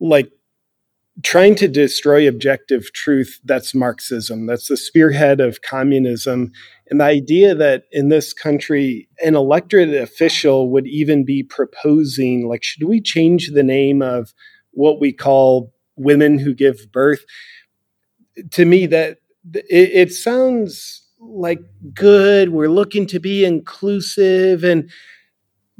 like 0.00 0.30
trying 1.22 1.54
to 1.56 1.68
destroy 1.68 2.28
objective 2.28 2.92
truth. 2.92 3.40
That's 3.44 3.74
Marxism. 3.74 4.46
That's 4.46 4.68
the 4.68 4.76
spearhead 4.76 5.40
of 5.40 5.62
communism, 5.62 6.52
and 6.90 7.00
the 7.00 7.04
idea 7.04 7.54
that 7.54 7.84
in 7.92 8.08
this 8.08 8.32
country, 8.32 9.08
an 9.24 9.34
elected 9.34 9.94
official 9.94 10.70
would 10.70 10.86
even 10.86 11.24
be 11.24 11.42
proposing, 11.42 12.48
like, 12.48 12.62
should 12.62 12.84
we 12.84 13.00
change 13.00 13.50
the 13.50 13.62
name 13.62 14.02
of 14.02 14.32
what 14.72 15.00
we 15.00 15.12
call 15.12 15.72
women 15.96 16.38
who 16.38 16.54
give 16.54 16.90
birth? 16.92 17.24
To 18.52 18.64
me, 18.64 18.86
that 18.86 19.18
it, 19.54 20.08
it 20.08 20.12
sounds 20.12 21.06
like 21.20 21.60
good. 21.94 22.50
We're 22.50 22.68
looking 22.68 23.06
to 23.08 23.18
be 23.18 23.44
inclusive 23.44 24.64
and 24.64 24.90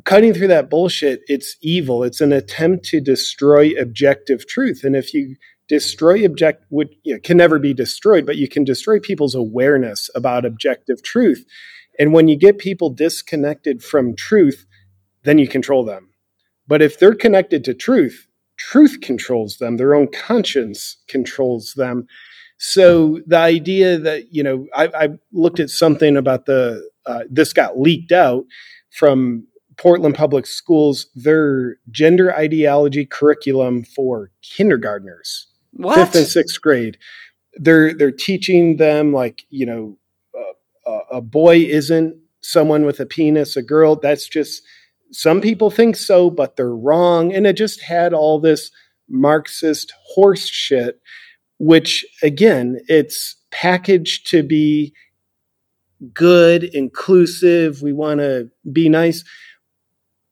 cutting 0.05 0.35
through 0.35 0.49
that 0.49 0.71
bullshit. 0.71 1.21
It's 1.27 1.57
evil. 1.63 2.03
It's 2.03 2.21
an 2.21 2.33
attempt 2.33 2.85
to 2.87 3.01
destroy 3.01 3.71
objective 3.79 4.47
truth. 4.47 4.83
And 4.85 4.97
if 4.97 5.15
you 5.15 5.37
destroy 5.69 6.25
object, 6.25 6.65
would 6.71 6.95
you 7.03 7.15
know, 7.15 7.21
can 7.21 7.37
never 7.37 7.59
be 7.59 7.75
destroyed, 7.75 8.27
but 8.27 8.37
you 8.37 8.49
can 8.49 8.65
destroy 8.65 8.99
people's 8.99 9.35
awareness 9.35 10.11
about 10.15 10.45
objective 10.45 11.03
truth. 11.03 11.45
And 11.99 12.13
when 12.13 12.29
you 12.29 12.37
get 12.37 12.59
people 12.59 12.91
disconnected 12.91 13.83
from 13.83 14.15
truth, 14.15 14.67
then 15.25 15.39
you 15.39 15.49
control 15.49 15.85
them. 15.85 16.11
But 16.67 16.83
if 16.83 16.99
they're 16.99 17.15
connected 17.15 17.65
to 17.65 17.75
truth, 17.75 18.27
truth 18.57 18.99
controls 19.01 19.59
them. 19.59 19.77
Their 19.77 19.95
own 19.95 20.09
conscience 20.09 20.97
controls 21.09 21.75
them. 21.75 22.07
So 22.59 23.21
the 23.27 23.39
idea 23.39 23.99
that 23.99 24.33
you 24.33 24.43
know, 24.43 24.67
I, 24.75 24.89
I 24.95 25.09
looked 25.33 25.61
at 25.61 25.71
something 25.71 26.17
about 26.17 26.47
the 26.47 26.89
uh, 27.07 27.25
this 27.31 27.53
got 27.53 27.79
leaked 27.79 28.13
out 28.13 28.45
from 28.91 29.47
Portland 29.79 30.17
Public 30.17 30.45
Schools 30.45 31.07
their 31.15 31.77
gender 31.91 32.35
ideology 32.35 33.07
curriculum 33.07 33.85
for 33.85 34.31
kindergartners, 34.43 35.47
what? 35.79 35.97
fifth 35.97 36.15
and 36.15 36.27
sixth 36.27 36.61
grade. 36.61 36.99
They're 37.55 37.95
they're 37.95 38.13
teaching 38.13 38.77
them 38.77 39.13
like 39.13 39.45
you 39.51 39.67
know, 39.67 39.99
uh, 40.87 41.01
a 41.11 41.21
boy 41.21 41.59
isn't 41.59 42.17
someone 42.41 42.85
with 42.85 43.01
a 43.01 43.07
penis, 43.07 43.57
a 43.57 43.63
girl. 43.63 43.97
That's 43.97 44.29
just 44.29 44.63
some 45.11 45.41
people 45.41 45.71
think 45.71 45.97
so, 45.97 46.31
but 46.31 46.57
they're 46.57 46.75
wrong. 46.75 47.33
And 47.33 47.47
it 47.47 47.55
just 47.55 47.81
had 47.81 48.13
all 48.13 48.39
this 48.39 48.71
Marxist 49.09 49.93
horse 50.15 50.47
shit 50.47 51.01
which 51.59 52.07
again, 52.23 52.81
it's 52.89 53.37
packaged 53.51 54.29
to 54.31 54.43
be 54.43 54.95
good, 56.15 56.65
inclusive. 56.65 57.83
We 57.83 57.93
want 57.93 58.21
to 58.21 58.51
be 58.71 58.89
nice. 58.89 59.25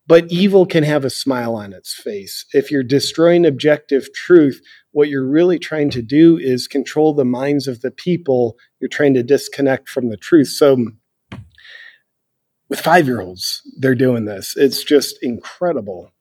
But 0.08 0.30
evil 0.30 0.66
can 0.66 0.84
have 0.84 1.04
a 1.04 1.10
smile 1.10 1.54
on 1.56 1.72
its 1.72 1.92
face. 1.92 2.44
If 2.52 2.70
you're 2.70 2.84
destroying 2.84 3.44
objective 3.44 4.12
truth, 4.14 4.60
what 4.92 5.08
you're 5.08 5.28
really 5.28 5.58
trying 5.58 5.90
to 5.90 6.02
do 6.02 6.38
is 6.38 6.68
control 6.68 7.12
the 7.12 7.24
minds 7.24 7.66
of 7.66 7.80
the 7.80 7.90
people. 7.90 8.56
You're 8.80 8.88
trying 8.88 9.14
to 9.14 9.22
disconnect 9.22 9.88
from 9.88 10.08
the 10.08 10.16
truth. 10.16 10.48
So, 10.48 10.86
with 12.68 12.80
five 12.80 13.06
year 13.06 13.20
olds, 13.20 13.62
they're 13.78 13.94
doing 13.94 14.24
this. 14.24 14.54
It's 14.56 14.84
just 14.84 15.18
incredible. 15.22 16.12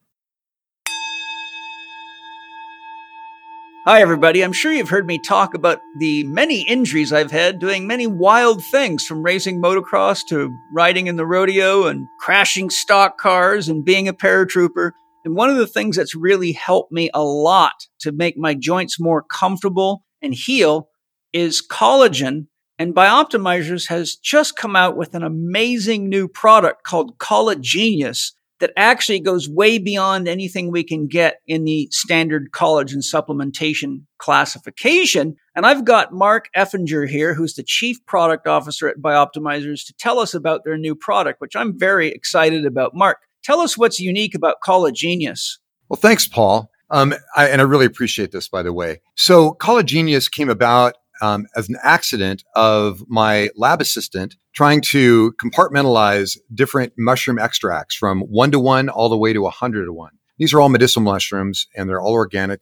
Hi, 3.88 4.02
everybody. 4.02 4.44
I'm 4.44 4.52
sure 4.52 4.72
you've 4.72 4.90
heard 4.90 5.06
me 5.06 5.20
talk 5.20 5.54
about 5.54 5.80
the 6.00 6.24
many 6.24 6.62
injuries 6.68 7.14
I've 7.14 7.30
had 7.30 7.60
doing 7.60 7.86
many 7.86 8.08
wild 8.08 8.64
things 8.64 9.06
from 9.06 9.22
racing 9.22 9.62
motocross 9.62 10.26
to 10.30 10.50
riding 10.74 11.06
in 11.06 11.18
the 11.18 11.26
rodeo 11.28 11.86
and 11.86 12.08
crashing 12.20 12.72
stock 12.72 13.20
cars 13.20 13.70
and 13.70 13.86
being 13.86 14.08
a 14.08 14.14
paratrooper. 14.14 14.90
And 15.24 15.36
one 15.36 15.52
of 15.52 15.58
the 15.58 15.68
things 15.68 15.98
that's 15.98 16.16
really 16.16 16.52
helped 16.52 16.92
me 16.92 17.12
a 17.14 17.24
lot 17.24 17.76
to 18.00 18.12
make 18.12 18.36
my 18.40 18.56
joints 18.56 19.00
more 19.00 19.22
comfortable 19.22 20.04
and 20.20 20.34
heal 20.34 20.90
is 21.32 21.64
collagen. 21.64 22.48
And 22.80 22.96
Bioptimizers 22.96 23.88
has 23.90 24.16
just 24.16 24.56
come 24.56 24.76
out 24.76 24.98
with 24.98 25.14
an 25.14 25.22
amazing 25.22 26.10
new 26.10 26.28
product 26.28 26.86
called 26.86 27.20
Collagenius 27.20 28.32
that 28.60 28.72
actually 28.78 29.20
goes 29.20 29.50
way 29.50 29.78
beyond 29.78 30.28
anything 30.28 30.72
we 30.72 30.84
can 30.84 31.08
get 31.08 31.42
in 31.46 31.66
the 31.66 31.88
standard 31.92 32.52
collagen 32.52 33.04
supplementation 33.04 34.04
classification. 34.18 35.36
And 35.56 35.66
I've 35.66 35.86
got 35.86 36.14
Mark 36.14 36.48
Effinger 36.56 37.08
here, 37.08 37.34
who's 37.34 37.56
the 37.56 37.64
chief 37.64 38.04
product 38.06 38.48
officer 38.48 38.88
at 38.88 39.00
Bioptimizers, 39.00 39.86
to 39.88 39.94
tell 39.94 40.20
us 40.20 40.34
about 40.34 40.64
their 40.64 40.78
new 40.78 40.96
product, 40.96 41.42
which 41.42 41.56
I'm 41.56 41.78
very 41.78 42.10
excited 42.10 42.66
about. 42.66 42.96
Mark, 42.96 43.18
tell 43.44 43.60
us 43.60 43.78
what's 43.78 44.00
unique 44.00 44.36
about 44.36 44.58
Collagenius. 44.66 45.58
Well, 45.90 46.00
thanks, 46.00 46.28
Paul. 46.28 46.70
Um, 46.90 47.14
I, 47.36 47.50
and 47.50 47.62
I 47.62 47.64
really 47.64 47.86
appreciate 47.86 48.32
this, 48.32 48.48
by 48.48 48.64
the 48.64 48.74
way. 48.74 49.02
So, 49.16 49.56
Collagenius 49.60 50.30
came 50.30 50.50
about 50.50 50.96
um, 51.22 51.46
as 51.56 51.70
an 51.70 51.78
accident 51.84 52.44
of 52.56 53.04
my 53.08 53.50
lab 53.56 53.82
assistant 53.82 54.36
trying 54.54 54.82
to 54.82 55.34
compartmentalize 55.34 56.38
different 56.54 56.94
mushroom 56.98 57.38
extracts 57.38 57.96
from 57.96 58.22
one 58.22 58.52
to 58.52 58.60
one 58.60 58.90
all 58.90 59.10
the 59.10 59.18
way 59.18 59.34
to 59.34 59.46
a 59.46 59.52
hundred 59.52 59.86
to 59.86 59.94
one. 59.94 60.12
These 60.38 60.54
are 60.54 60.62
all 60.62 60.70
medicinal 60.70 61.04
mushrooms 61.12 61.68
and 61.76 61.90
they're 61.90 62.02
all 62.02 62.14
organic. 62.14 62.62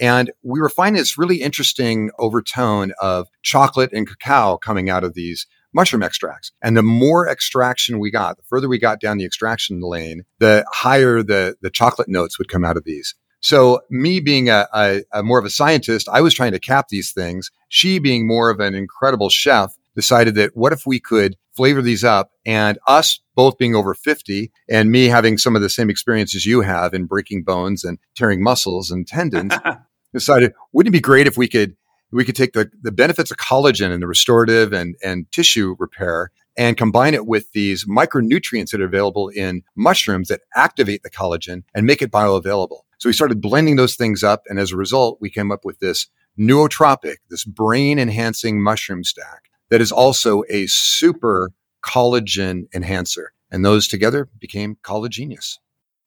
And 0.00 0.32
we 0.42 0.60
were 0.60 0.68
finding 0.68 1.00
this 1.00 1.16
really 1.16 1.40
interesting 1.40 2.10
overtone 2.18 2.92
of 3.00 3.28
chocolate 3.42 3.92
and 3.92 4.08
cacao 4.08 4.56
coming 4.56 4.90
out 4.90 5.04
of 5.04 5.14
these 5.14 5.46
mushroom 5.72 6.02
extracts. 6.02 6.52
And 6.62 6.76
the 6.76 6.82
more 6.82 7.28
extraction 7.28 7.98
we 7.98 8.10
got, 8.10 8.36
the 8.36 8.42
further 8.44 8.68
we 8.68 8.78
got 8.78 9.00
down 9.00 9.18
the 9.18 9.24
extraction 9.24 9.80
lane, 9.80 10.22
the 10.38 10.64
higher 10.72 11.22
the, 11.22 11.56
the 11.60 11.70
chocolate 11.70 12.08
notes 12.08 12.38
would 12.38 12.48
come 12.48 12.64
out 12.64 12.76
of 12.76 12.84
these. 12.84 13.14
So 13.44 13.82
me 13.90 14.20
being 14.20 14.48
a, 14.48 14.66
a, 14.72 15.02
a, 15.12 15.22
more 15.22 15.38
of 15.38 15.44
a 15.44 15.50
scientist, 15.50 16.08
I 16.10 16.22
was 16.22 16.32
trying 16.32 16.52
to 16.52 16.58
cap 16.58 16.88
these 16.88 17.12
things. 17.12 17.50
She 17.68 17.98
being 17.98 18.26
more 18.26 18.48
of 18.48 18.58
an 18.58 18.74
incredible 18.74 19.28
chef 19.28 19.76
decided 19.94 20.34
that 20.36 20.56
what 20.56 20.72
if 20.72 20.86
we 20.86 20.98
could 20.98 21.36
flavor 21.54 21.82
these 21.82 22.02
up 22.02 22.30
and 22.46 22.78
us 22.86 23.20
both 23.34 23.58
being 23.58 23.74
over 23.74 23.92
50 23.92 24.50
and 24.70 24.90
me 24.90 25.08
having 25.08 25.36
some 25.36 25.54
of 25.54 25.60
the 25.60 25.68
same 25.68 25.90
experiences 25.90 26.46
you 26.46 26.62
have 26.62 26.94
in 26.94 27.04
breaking 27.04 27.42
bones 27.42 27.84
and 27.84 27.98
tearing 28.16 28.42
muscles 28.42 28.90
and 28.90 29.06
tendons 29.06 29.52
decided 30.14 30.54
wouldn't 30.72 30.94
it 30.94 30.96
be 30.96 31.00
great 31.00 31.26
if 31.26 31.36
we 31.36 31.46
could 31.46 31.76
we 32.12 32.24
could 32.24 32.36
take 32.36 32.54
the, 32.54 32.70
the 32.80 32.90
benefits 32.90 33.30
of 33.30 33.36
collagen 33.36 33.92
and 33.92 34.02
the 34.02 34.06
restorative 34.06 34.72
and, 34.72 34.96
and 35.04 35.30
tissue 35.30 35.76
repair 35.78 36.30
and 36.56 36.78
combine 36.78 37.12
it 37.12 37.26
with 37.26 37.52
these 37.52 37.84
micronutrients 37.84 38.70
that 38.70 38.80
are 38.80 38.86
available 38.86 39.28
in 39.28 39.62
mushrooms 39.76 40.28
that 40.28 40.40
activate 40.56 41.02
the 41.02 41.10
collagen 41.10 41.62
and 41.74 41.86
make 41.86 42.00
it 42.00 42.10
bioavailable. 42.10 42.78
So 43.04 43.10
we 43.10 43.12
started 43.12 43.42
blending 43.42 43.76
those 43.76 43.96
things 43.96 44.22
up. 44.22 44.44
And 44.48 44.58
as 44.58 44.72
a 44.72 44.78
result, 44.78 45.18
we 45.20 45.28
came 45.28 45.52
up 45.52 45.62
with 45.62 45.78
this 45.78 46.06
nootropic, 46.40 47.16
this 47.28 47.44
brain 47.44 47.98
enhancing 47.98 48.62
mushroom 48.62 49.04
stack 49.04 49.50
that 49.68 49.82
is 49.82 49.92
also 49.92 50.42
a 50.48 50.66
super 50.68 51.50
collagen 51.84 52.62
enhancer. 52.74 53.34
And 53.50 53.62
those 53.62 53.88
together 53.88 54.30
became 54.38 54.78
Collagenius. 54.82 55.58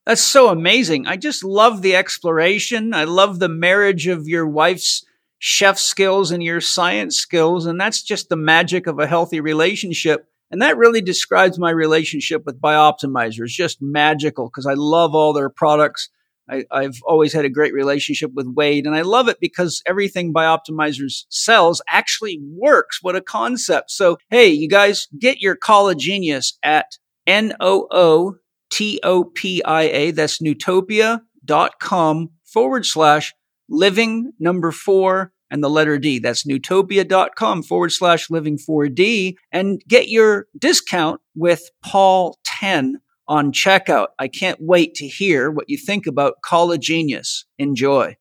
That's 0.07 0.23
so 0.23 0.49
amazing. 0.49 1.05
I 1.05 1.17
just 1.17 1.43
love 1.43 1.83
the 1.83 1.95
exploration. 1.95 2.95
I 2.95 3.03
love 3.03 3.37
the 3.37 3.47
marriage 3.47 4.07
of 4.07 4.27
your 4.27 4.47
wife's 4.47 5.05
chef 5.37 5.77
skills 5.77 6.31
and 6.31 6.41
your 6.41 6.61
science 6.61 7.15
skills. 7.15 7.67
And 7.67 7.79
that's 7.79 8.01
just 8.01 8.29
the 8.29 8.35
magic 8.35 8.87
of 8.87 8.97
a 8.97 9.05
healthy 9.05 9.39
relationship. 9.39 10.27
And 10.49 10.63
that 10.63 10.77
really 10.77 11.01
describes 11.01 11.59
my 11.59 11.69
relationship 11.69 12.43
with 12.43 12.59
Bioptimizer. 12.59 13.41
It's 13.41 13.53
just 13.53 13.83
magical 13.83 14.47
because 14.47 14.65
I 14.65 14.73
love 14.73 15.13
all 15.13 15.31
their 15.33 15.51
products. 15.51 16.09
I, 16.49 16.83
have 16.83 16.95
always 17.03 17.33
had 17.33 17.45
a 17.45 17.49
great 17.49 17.73
relationship 17.73 18.31
with 18.33 18.47
Wade, 18.47 18.85
and 18.85 18.95
I 18.95 19.01
love 19.01 19.27
it 19.27 19.37
because 19.39 19.81
everything 19.85 20.33
Bioptimizers 20.33 21.25
sells 21.29 21.81
actually 21.89 22.39
works. 22.41 22.99
What 23.01 23.15
a 23.15 23.21
concept. 23.21 23.91
So, 23.91 24.17
hey, 24.29 24.47
you 24.47 24.69
guys, 24.69 25.07
get 25.19 25.41
your 25.41 25.55
Collagenius 25.55 26.53
at 26.63 26.97
N 27.25 27.53
O 27.59 27.87
O 27.91 28.35
T 28.69 28.99
O 29.03 29.25
P 29.25 29.63
I 29.63 29.83
A. 29.83 30.11
That's 30.11 30.41
nootopia.com 30.41 32.29
forward 32.45 32.85
slash 32.85 33.33
living 33.69 34.31
number 34.39 34.71
four 34.71 35.33
and 35.49 35.63
the 35.63 35.69
letter 35.69 35.97
D. 35.97 36.19
That's 36.19 36.45
nootopia.com 36.45 37.63
forward 37.63 37.91
slash 37.91 38.29
living 38.29 38.57
4D 38.57 39.35
and 39.51 39.81
get 39.87 40.09
your 40.09 40.47
discount 40.57 41.21
with 41.35 41.69
Paul 41.83 42.37
10 42.45 42.99
on 43.27 43.51
checkout. 43.51 44.07
I 44.19 44.27
can't 44.27 44.59
wait 44.61 44.95
to 44.95 45.07
hear 45.07 45.51
what 45.51 45.69
you 45.69 45.77
think 45.77 46.07
about 46.07 46.41
Collagenius. 46.43 47.43
Enjoy. 47.57 48.17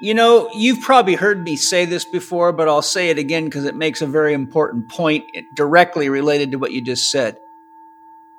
You 0.00 0.12
know, 0.12 0.50
you've 0.54 0.82
probably 0.82 1.14
heard 1.14 1.42
me 1.42 1.56
say 1.56 1.86
this 1.86 2.04
before, 2.04 2.52
but 2.52 2.68
I'll 2.68 2.82
say 2.82 3.08
it 3.10 3.18
again 3.18 3.46
because 3.46 3.64
it 3.64 3.76
makes 3.76 4.02
a 4.02 4.06
very 4.06 4.34
important 4.34 4.90
point 4.90 5.24
directly 5.56 6.08
related 6.08 6.50
to 6.50 6.58
what 6.58 6.72
you 6.72 6.84
just 6.84 7.10
said. 7.10 7.38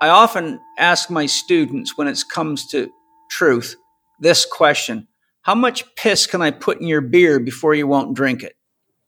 I 0.01 0.09
often 0.09 0.59
ask 0.77 1.09
my 1.09 1.25
students 1.25 1.97
when 1.97 2.07
it 2.07 2.21
comes 2.29 2.67
to 2.67 2.91
truth 3.31 3.77
this 4.19 4.45
question 4.45 5.07
How 5.41 5.55
much 5.55 5.95
piss 5.95 6.27
can 6.27 6.41
I 6.41 6.51
put 6.51 6.81
in 6.81 6.87
your 6.87 7.01
beer 7.01 7.39
before 7.39 7.73
you 7.73 7.87
won't 7.87 8.13
drink 8.13 8.43
it? 8.43 8.55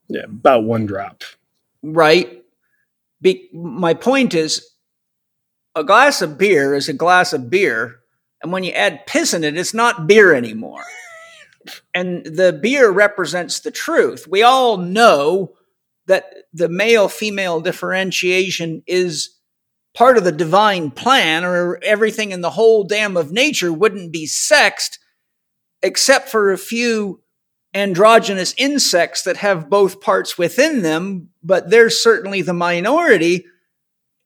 Yeah, 0.07 0.23
about 0.23 0.63
one 0.63 0.85
drop. 0.85 1.23
Right. 1.83 2.43
Be- 3.21 3.49
my 3.53 3.93
point 3.93 4.33
is 4.33 4.67
a 5.75 5.83
glass 5.83 6.21
of 6.21 6.37
beer 6.37 6.73
is 6.73 6.89
a 6.89 6.93
glass 6.93 7.33
of 7.33 7.49
beer. 7.49 7.99
And 8.41 8.51
when 8.51 8.63
you 8.63 8.71
add 8.71 9.05
piss 9.07 9.33
in 9.33 9.43
it, 9.43 9.57
it's 9.57 9.73
not 9.73 10.07
beer 10.07 10.33
anymore. 10.33 10.83
and 11.93 12.25
the 12.25 12.57
beer 12.61 12.89
represents 12.89 13.59
the 13.59 13.71
truth. 13.71 14.27
We 14.27 14.43
all 14.43 14.77
know 14.77 15.53
that 16.07 16.25
the 16.53 16.69
male 16.69 17.09
female 17.09 17.59
differentiation 17.59 18.81
is 18.87 19.35
part 19.93 20.17
of 20.17 20.23
the 20.23 20.31
divine 20.31 20.91
plan, 20.91 21.43
or 21.43 21.79
everything 21.83 22.31
in 22.31 22.41
the 22.41 22.51
whole 22.51 22.83
dam 22.83 23.17
of 23.17 23.31
nature 23.31 23.73
wouldn't 23.73 24.11
be 24.13 24.25
sexed, 24.25 24.99
except 25.81 26.29
for 26.29 26.51
a 26.51 26.57
few 26.57 27.21
androgynous 27.73 28.53
insects 28.57 29.23
that 29.23 29.37
have 29.37 29.69
both 29.69 30.01
parts 30.01 30.37
within 30.37 30.81
them, 30.81 31.29
but 31.43 31.69
they're 31.69 31.89
certainly 31.89 32.41
the 32.41 32.53
minority. 32.53 33.45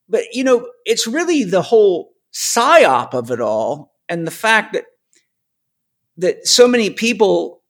But, 0.07 0.33
you 0.33 0.43
know, 0.43 0.69
it's 0.85 1.07
really 1.07 1.43
the 1.43 1.61
whole 1.61 2.13
psyop 2.33 3.13
of 3.13 3.31
it 3.31 3.41
all 3.41 3.93
and 4.07 4.25
the 4.25 4.31
fact 4.31 4.73
that 4.73 4.85
that 6.17 6.47
so 6.47 6.67
many 6.67 6.89
people 6.89 7.61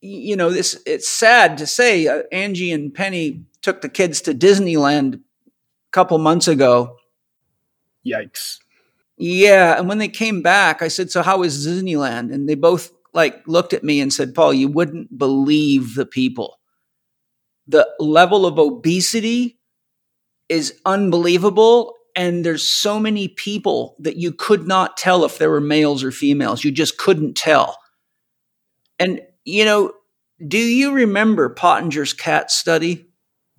you 0.00 0.36
know 0.36 0.50
this 0.50 0.80
it's 0.86 1.08
sad 1.08 1.58
to 1.58 1.66
say 1.66 2.06
uh, 2.06 2.22
Angie 2.32 2.72
and 2.72 2.94
Penny 2.94 3.44
took 3.60 3.82
the 3.82 3.88
kids 3.88 4.22
to 4.22 4.34
Disneyland 4.34 5.16
a 5.16 5.20
couple 5.92 6.16
months 6.18 6.48
ago. 6.48 6.96
Yikes. 8.06 8.58
Yeah 9.18 9.78
and 9.78 9.88
when 9.88 9.98
they 9.98 10.08
came 10.08 10.40
back 10.40 10.80
I 10.80 10.88
said 10.88 11.10
so 11.10 11.22
how 11.22 11.38
was 11.38 11.66
Disneyland? 11.66 12.32
And 12.32 12.48
they 12.48 12.54
both 12.54 12.92
like 13.12 13.42
looked 13.46 13.72
at 13.72 13.84
me 13.84 14.00
and 14.00 14.12
said, 14.12 14.34
Paul, 14.34 14.52
you 14.52 14.68
wouldn't 14.68 15.16
believe 15.16 15.94
the 15.94 16.06
people. 16.06 16.58
The 17.66 17.88
level 17.98 18.46
of 18.46 18.58
obesity 18.58 19.58
is 20.48 20.78
unbelievable. 20.84 21.94
And 22.16 22.44
there's 22.44 22.68
so 22.68 22.98
many 22.98 23.28
people 23.28 23.96
that 24.00 24.16
you 24.16 24.32
could 24.32 24.66
not 24.66 24.96
tell 24.96 25.24
if 25.24 25.38
there 25.38 25.50
were 25.50 25.60
males 25.60 26.02
or 26.02 26.10
females. 26.10 26.64
You 26.64 26.72
just 26.72 26.98
couldn't 26.98 27.36
tell. 27.36 27.78
And, 28.98 29.20
you 29.44 29.64
know, 29.64 29.92
do 30.46 30.58
you 30.58 30.92
remember 30.92 31.54
Pottenger's 31.54 32.12
cat 32.12 32.50
study? 32.50 33.06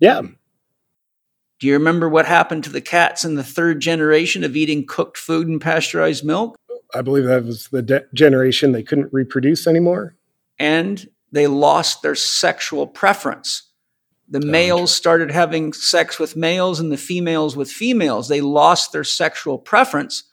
Yeah. 0.00 0.22
Do 1.60 1.66
you 1.66 1.74
remember 1.74 2.08
what 2.08 2.26
happened 2.26 2.64
to 2.64 2.70
the 2.70 2.80
cats 2.80 3.24
in 3.24 3.36
the 3.36 3.44
third 3.44 3.80
generation 3.80 4.42
of 4.42 4.56
eating 4.56 4.84
cooked 4.84 5.16
food 5.16 5.46
and 5.46 5.60
pasteurized 5.60 6.24
milk? 6.24 6.56
I 6.94 7.02
believe 7.02 7.24
that 7.24 7.44
was 7.44 7.68
the 7.68 7.82
de- 7.82 8.04
generation 8.14 8.72
they 8.72 8.82
couldn't 8.82 9.12
reproduce 9.12 9.66
anymore. 9.66 10.16
And 10.58 11.08
they 11.30 11.46
lost 11.46 12.02
their 12.02 12.14
sexual 12.14 12.86
preference. 12.86 13.70
The 14.28 14.42
oh, 14.42 14.46
males 14.46 14.94
started 14.94 15.30
having 15.30 15.72
sex 15.72 16.18
with 16.18 16.36
males 16.36 16.80
and 16.80 16.92
the 16.92 16.96
females 16.96 17.56
with 17.56 17.70
females. 17.70 18.28
They 18.28 18.40
lost 18.40 18.92
their 18.92 19.04
sexual 19.04 19.58
preference. 19.58 20.24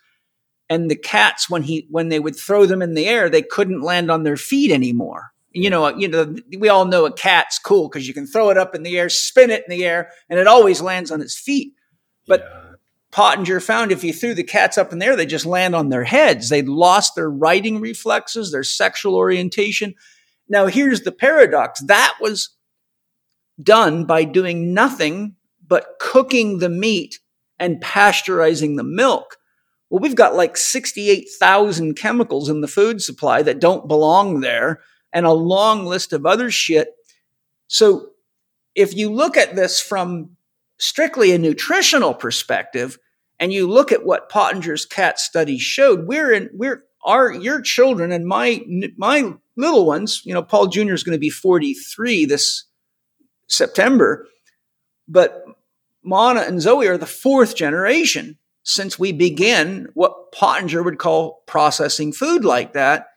And 0.70 0.90
the 0.90 0.96
cats, 0.96 1.50
when 1.50 1.64
he 1.64 1.88
when 1.90 2.10
they 2.10 2.20
would 2.20 2.36
throw 2.36 2.66
them 2.66 2.82
in 2.82 2.94
the 2.94 3.08
air, 3.08 3.30
they 3.30 3.42
couldn't 3.42 3.82
land 3.82 4.12
on 4.12 4.24
their 4.24 4.38
feet 4.38 4.72
anymore. 4.72 5.32
You 5.52 5.72
know, 5.72 5.88
you 5.98 6.08
know, 6.08 6.36
we 6.60 6.70
all 6.70 6.86
know 6.86 7.06
a 7.06 7.12
cat's 7.12 7.58
cool 7.58 7.90
because 7.90 8.08
you 8.08 8.14
can 8.14 8.28
throw 8.28 8.52
it 8.52 8.58
up 8.58 8.76
in 8.76 8.84
the 8.84 9.00
air, 9.00 9.10
spin 9.10 9.50
it 9.50 9.64
in 9.68 9.76
the 9.76 9.84
air, 9.84 10.12
and 10.30 10.40
it 10.40 10.46
always 10.46 10.80
lands 10.80 11.10
on 11.10 11.22
its 11.22 11.36
feet. 11.36 11.74
But 12.28 12.42
yeah 12.42 12.69
Pottenger 13.12 13.62
found 13.62 13.92
if 13.92 14.04
you 14.04 14.14
threw 14.14 14.36
the 14.36 14.44
cats 14.44 14.78
up 14.78 14.94
in 14.94 15.00
the 15.00 15.06
air, 15.06 15.16
they 15.16 15.26
just 15.26 15.46
land 15.46 15.76
on 15.76 15.90
their 15.90 16.04
heads. 16.04 16.50
They'd 16.50 16.70
lost 16.70 17.16
their 17.16 17.30
righting 17.30 17.82
reflexes, 17.82 18.52
their 18.52 18.64
sexual 18.64 19.16
orientation. 19.16 19.96
Now, 20.48 20.68
here's 20.68 21.02
the 21.02 21.12
paradox 21.12 21.82
that 21.82 22.16
was 22.22 22.56
done 23.62 24.06
by 24.06 24.24
doing 24.24 24.74
nothing 24.74 25.36
but 25.66 25.98
cooking 26.00 26.60
the 26.60 26.70
meat 26.70 27.20
and 27.60 27.82
pasteurizing 27.82 28.78
the 28.78 28.84
milk. 28.84 29.38
Well, 29.90 30.02
we've 30.02 30.16
got 30.16 30.36
like 30.36 30.56
68,000 30.56 31.96
chemicals 31.96 32.48
in 32.48 32.62
the 32.62 32.68
food 32.68 33.02
supply 33.02 33.42
that 33.42 33.60
don't 33.60 33.88
belong 33.88 34.42
there 34.42 34.82
and 35.12 35.26
a 35.26 35.32
long 35.32 35.86
list 35.86 36.14
of 36.14 36.26
other 36.26 36.52
shit. 36.52 36.90
So 37.68 38.10
if 38.76 38.96
you 38.96 39.12
look 39.12 39.36
at 39.36 39.56
this 39.56 39.82
from 39.82 40.38
strictly 40.80 41.32
a 41.32 41.38
nutritional 41.38 42.14
perspective, 42.14 42.98
and 43.40 43.54
you 43.54 43.68
look 43.68 43.92
at 43.92 44.06
what 44.06 44.32
Pottenger's 44.32 44.86
cat 44.86 45.20
study 45.20 45.58
showed, 45.60 46.08
we're 46.08 46.32
in 46.32 46.50
we're 46.54 46.84
our 47.06 47.32
your 47.32 47.62
children 47.62 48.12
and 48.12 48.26
my 48.26 48.62
my 48.98 49.34
little 49.56 49.86
ones. 49.86 50.22
You 50.26 50.34
know, 50.34 50.44
Paul 50.44 50.68
Jr. 50.68 50.94
is 50.94 51.04
going 51.04 51.16
to 51.16 51.20
be 51.20 51.30
43 51.30 52.26
this 52.26 52.66
September, 53.48 54.28
but 55.08 55.46
Mana 56.04 56.42
and 56.42 56.62
Zoe 56.62 56.88
are 56.88 56.98
the 56.98 57.06
fourth 57.06 57.56
generation 57.56 58.38
since 58.64 59.00
we 59.00 59.12
began 59.12 59.88
what 59.94 60.32
Pottenger 60.32 60.84
would 60.84 61.00
call 61.00 61.44
processing 61.48 62.14
food 62.14 62.46
like 62.46 62.74
that. 62.74 63.08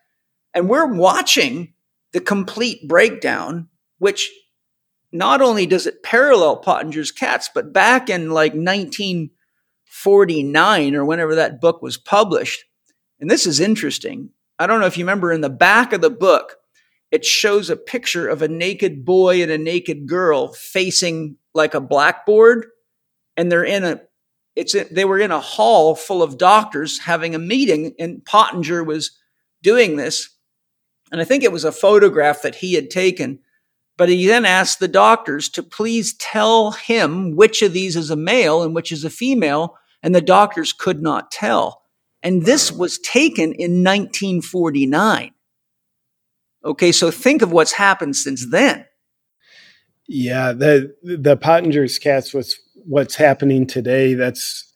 And 0.54 0.68
we're 0.68 0.86
watching 0.86 1.74
the 2.12 2.20
complete 2.20 2.86
breakdown, 2.88 3.68
which 3.98 4.30
not 5.12 5.42
only 5.42 5.66
does 5.66 5.86
it 5.86 6.02
parallel 6.02 6.62
Pottenger's 6.62 7.12
cats, 7.12 7.50
but 7.54 7.72
back 7.72 8.08
in 8.08 8.30
like 8.30 8.54
1949 8.54 10.94
or 10.94 11.04
whenever 11.04 11.34
that 11.34 11.60
book 11.60 11.82
was 11.82 11.98
published, 11.98 12.64
and 13.20 13.30
this 13.30 13.46
is 13.46 13.60
interesting. 13.60 14.30
I 14.58 14.66
don't 14.66 14.80
know 14.80 14.86
if 14.86 14.96
you 14.96 15.04
remember 15.04 15.30
in 15.32 15.42
the 15.42 15.50
back 15.50 15.92
of 15.92 16.00
the 16.00 16.10
book, 16.10 16.56
it 17.10 17.24
shows 17.24 17.68
a 17.68 17.76
picture 17.76 18.26
of 18.26 18.42
a 18.42 18.48
naked 18.48 19.04
boy 19.04 19.42
and 19.42 19.52
a 19.52 19.58
naked 19.58 20.06
girl 20.06 20.54
facing 20.54 21.36
like 21.54 21.74
a 21.74 21.80
blackboard, 21.80 22.66
and 23.36 23.52
they're 23.52 23.64
in 23.64 23.84
a 23.84 24.00
it's 24.56 24.74
they 24.90 25.04
were 25.04 25.18
in 25.18 25.30
a 25.30 25.40
hall 25.40 25.94
full 25.94 26.22
of 26.22 26.38
doctors 26.38 27.00
having 27.00 27.34
a 27.34 27.38
meeting, 27.38 27.94
and 27.98 28.24
Pottenger 28.24 28.84
was 28.84 29.18
doing 29.62 29.96
this. 29.96 30.30
And 31.10 31.20
I 31.20 31.24
think 31.24 31.44
it 31.44 31.52
was 31.52 31.64
a 31.64 31.72
photograph 31.72 32.42
that 32.42 32.56
he 32.56 32.74
had 32.74 32.90
taken 32.90 33.40
but 33.96 34.08
he 34.08 34.26
then 34.26 34.44
asked 34.44 34.80
the 34.80 34.88
doctors 34.88 35.48
to 35.50 35.62
please 35.62 36.14
tell 36.14 36.72
him 36.72 37.36
which 37.36 37.62
of 37.62 37.72
these 37.72 37.96
is 37.96 38.10
a 38.10 38.16
male 38.16 38.62
and 38.62 38.74
which 38.74 38.92
is 38.92 39.04
a 39.04 39.10
female, 39.10 39.76
and 40.02 40.14
the 40.14 40.20
doctors 40.20 40.72
could 40.72 41.02
not 41.02 41.30
tell. 41.30 41.82
And 42.22 42.44
this 42.44 42.70
was 42.72 42.98
taken 42.98 43.52
in 43.52 43.84
1949. 43.84 45.32
Okay, 46.64 46.92
so 46.92 47.10
think 47.10 47.42
of 47.42 47.52
what's 47.52 47.72
happened 47.72 48.16
since 48.16 48.48
then. 48.48 48.86
Yeah, 50.08 50.52
the 50.52 50.94
the 51.02 51.36
Pottenger's 51.36 51.98
cats 51.98 52.34
was 52.34 52.56
what's 52.74 53.14
happening 53.14 53.66
today. 53.66 54.14
That's 54.14 54.72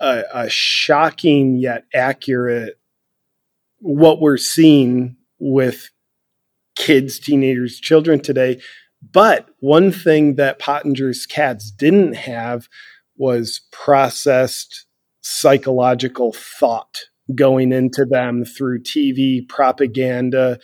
a, 0.00 0.22
a 0.32 0.48
shocking 0.48 1.56
yet 1.56 1.84
accurate 1.94 2.78
what 3.78 4.20
we're 4.20 4.38
seeing 4.38 5.16
with 5.38 5.90
kids, 6.76 7.18
teenagers, 7.18 7.78
children 7.78 8.20
today. 8.20 8.60
But 9.12 9.48
one 9.60 9.92
thing 9.92 10.36
that 10.36 10.58
Pottenger's 10.58 11.26
cats 11.26 11.70
didn't 11.70 12.14
have 12.14 12.68
was 13.16 13.60
processed 13.70 14.86
psychological 15.20 16.32
thought 16.32 17.00
going 17.34 17.72
into 17.72 18.04
them 18.04 18.44
through 18.44 18.82
TV, 18.82 19.46
propaganda, 19.48 20.58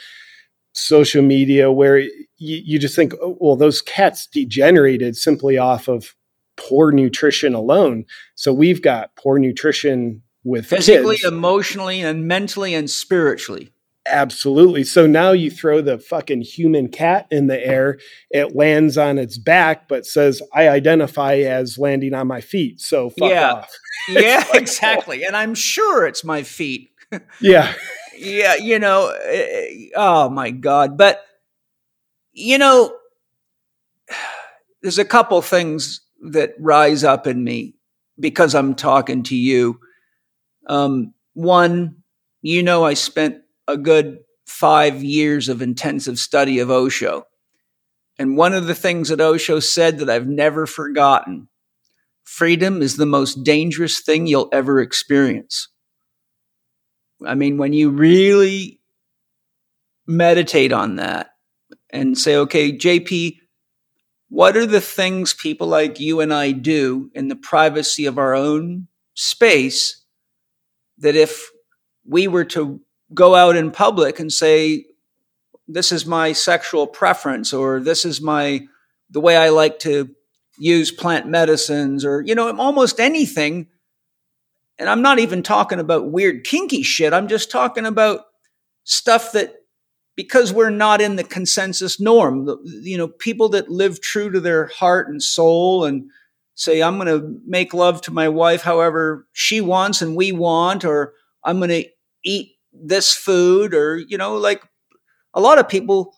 social 0.72 1.22
media, 1.22 1.72
where 1.72 1.98
you, 1.98 2.10
you 2.38 2.78
just 2.78 2.96
think, 2.96 3.14
oh, 3.22 3.36
well, 3.40 3.56
those 3.56 3.80
cats 3.80 4.26
degenerated 4.26 5.16
simply 5.16 5.58
off 5.58 5.88
of 5.88 6.14
poor 6.56 6.92
nutrition 6.92 7.54
alone. 7.54 8.04
So 8.34 8.52
we've 8.52 8.82
got 8.82 9.16
poor 9.16 9.38
nutrition 9.38 10.22
with 10.44 10.66
physically, 10.66 11.16
kids. 11.16 11.32
emotionally, 11.32 12.00
and 12.02 12.26
mentally 12.26 12.74
and 12.74 12.88
spiritually. 12.88 13.70
Absolutely. 14.10 14.84
So 14.84 15.06
now 15.06 15.32
you 15.32 15.50
throw 15.50 15.80
the 15.80 15.98
fucking 15.98 16.42
human 16.42 16.88
cat 16.88 17.26
in 17.30 17.46
the 17.46 17.64
air, 17.64 17.98
it 18.30 18.56
lands 18.56 18.98
on 18.98 19.18
its 19.18 19.38
back, 19.38 19.88
but 19.88 20.06
says, 20.06 20.42
I 20.52 20.68
identify 20.68 21.36
as 21.36 21.78
landing 21.78 22.14
on 22.14 22.26
my 22.26 22.40
feet. 22.40 22.80
So 22.80 23.10
fuck 23.10 23.30
yeah. 23.30 23.52
off. 23.52 23.70
yeah, 24.08 24.44
exactly. 24.54 25.24
And 25.24 25.36
I'm 25.36 25.54
sure 25.54 26.06
it's 26.06 26.24
my 26.24 26.42
feet. 26.42 26.90
yeah. 27.40 27.72
yeah, 28.16 28.56
you 28.56 28.78
know, 28.78 29.14
eh, 29.24 29.88
oh 29.94 30.28
my 30.28 30.50
God. 30.50 30.98
But, 30.98 31.24
you 32.32 32.58
know, 32.58 32.94
there's 34.82 34.98
a 34.98 35.04
couple 35.04 35.40
things 35.42 36.00
that 36.30 36.54
rise 36.58 37.04
up 37.04 37.26
in 37.26 37.42
me 37.44 37.74
because 38.18 38.54
I'm 38.54 38.74
talking 38.74 39.22
to 39.24 39.36
you. 39.36 39.80
Um, 40.66 41.14
one, 41.34 41.96
you 42.42 42.62
know, 42.62 42.84
I 42.84 42.94
spent 42.94 43.42
a 43.70 43.76
good 43.76 44.18
five 44.46 45.02
years 45.02 45.48
of 45.48 45.62
intensive 45.62 46.18
study 46.18 46.58
of 46.58 46.70
Osho. 46.70 47.24
And 48.18 48.36
one 48.36 48.52
of 48.52 48.66
the 48.66 48.74
things 48.74 49.08
that 49.08 49.20
Osho 49.20 49.60
said 49.60 49.98
that 49.98 50.10
I've 50.10 50.26
never 50.26 50.66
forgotten 50.66 51.48
freedom 52.24 52.82
is 52.82 52.96
the 52.96 53.06
most 53.06 53.44
dangerous 53.44 54.00
thing 54.00 54.26
you'll 54.26 54.48
ever 54.52 54.80
experience. 54.80 55.68
I 57.24 57.34
mean, 57.34 57.58
when 57.58 57.72
you 57.72 57.90
really 57.90 58.80
meditate 60.06 60.72
on 60.72 60.96
that 60.96 61.30
and 61.90 62.16
say, 62.16 62.36
okay, 62.36 62.76
JP, 62.76 63.36
what 64.28 64.56
are 64.56 64.66
the 64.66 64.80
things 64.80 65.34
people 65.34 65.66
like 65.66 66.00
you 66.00 66.20
and 66.20 66.32
I 66.32 66.52
do 66.52 67.10
in 67.14 67.28
the 67.28 67.36
privacy 67.36 68.06
of 68.06 68.18
our 68.18 68.34
own 68.34 68.88
space 69.14 70.04
that 70.98 71.16
if 71.16 71.50
we 72.06 72.28
were 72.28 72.44
to 72.44 72.80
go 73.12 73.34
out 73.34 73.56
in 73.56 73.70
public 73.70 74.20
and 74.20 74.32
say, 74.32 74.84
this 75.66 75.92
is 75.92 76.06
my 76.06 76.32
sexual 76.32 76.86
preference, 76.86 77.52
or 77.52 77.80
this 77.80 78.04
is 78.04 78.20
my, 78.20 78.60
the 79.10 79.20
way 79.20 79.36
I 79.36 79.50
like 79.50 79.78
to 79.80 80.10
use 80.58 80.90
plant 80.90 81.26
medicines, 81.26 82.04
or, 82.04 82.22
you 82.22 82.34
know, 82.34 82.56
almost 82.56 83.00
anything. 83.00 83.68
And 84.78 84.88
I'm 84.88 85.02
not 85.02 85.18
even 85.18 85.42
talking 85.42 85.78
about 85.78 86.10
weird 86.10 86.44
kinky 86.44 86.82
shit. 86.82 87.12
I'm 87.12 87.28
just 87.28 87.50
talking 87.50 87.86
about 87.86 88.22
stuff 88.84 89.32
that, 89.32 89.54
because 90.16 90.52
we're 90.52 90.70
not 90.70 91.00
in 91.00 91.16
the 91.16 91.24
consensus 91.24 92.00
norm, 92.00 92.48
you 92.64 92.98
know, 92.98 93.08
people 93.08 93.48
that 93.50 93.70
live 93.70 94.00
true 94.00 94.30
to 94.30 94.40
their 94.40 94.66
heart 94.66 95.08
and 95.08 95.22
soul 95.22 95.84
and 95.84 96.10
say, 96.56 96.82
I'm 96.82 96.98
going 96.98 97.08
to 97.08 97.40
make 97.46 97.72
love 97.72 98.02
to 98.02 98.10
my 98.10 98.28
wife 98.28 98.62
however 98.62 99.26
she 99.32 99.60
wants 99.60 100.02
and 100.02 100.16
we 100.16 100.32
want, 100.32 100.84
or 100.84 101.14
I'm 101.44 101.58
going 101.58 101.70
to 101.70 101.88
eat 102.24 102.52
this 102.72 103.12
food 103.14 103.74
or 103.74 103.98
you 103.98 104.16
know 104.16 104.36
like 104.36 104.62
a 105.34 105.40
lot 105.40 105.58
of 105.58 105.68
people 105.68 106.14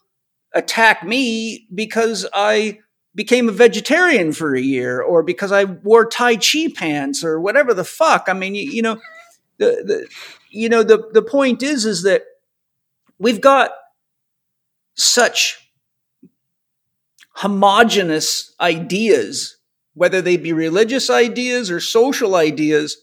attack 0.55 1.05
me 1.05 1.67
because 1.75 2.27
i 2.35 2.79
became 3.15 3.49
a 3.49 3.53
vegetarian 3.53 4.33
for 4.33 4.55
a 4.55 4.61
year 4.61 5.01
or 5.01 5.23
because 5.23 5.53
i 5.53 5.65
wore 5.65 6.07
tai 6.07 6.37
chi 6.37 6.69
pants 6.75 7.25
or 7.25 7.41
whatever 7.41 7.75
the 7.75 7.85
fuck. 7.85 8.27
I 8.29 8.33
mean 8.33 8.55
you, 8.55 8.71
you 8.71 8.83
know 8.83 8.99
the, 9.59 9.83
the 9.85 10.09
you 10.51 10.69
know 10.69 10.83
the 10.83 11.09
the 11.13 11.23
point 11.23 11.63
is 11.63 11.85
is 11.85 12.03
that 12.03 12.25
we've 13.19 13.41
got 13.41 13.71
such 14.95 15.71
homogenous 17.35 18.55
ideas 18.61 19.57
whether 19.95 20.23
they 20.23 20.37
be 20.37 20.53
religious 20.53 21.11
ideas 21.11 21.71
or 21.71 21.81
social 21.81 22.35
ideas 22.35 22.97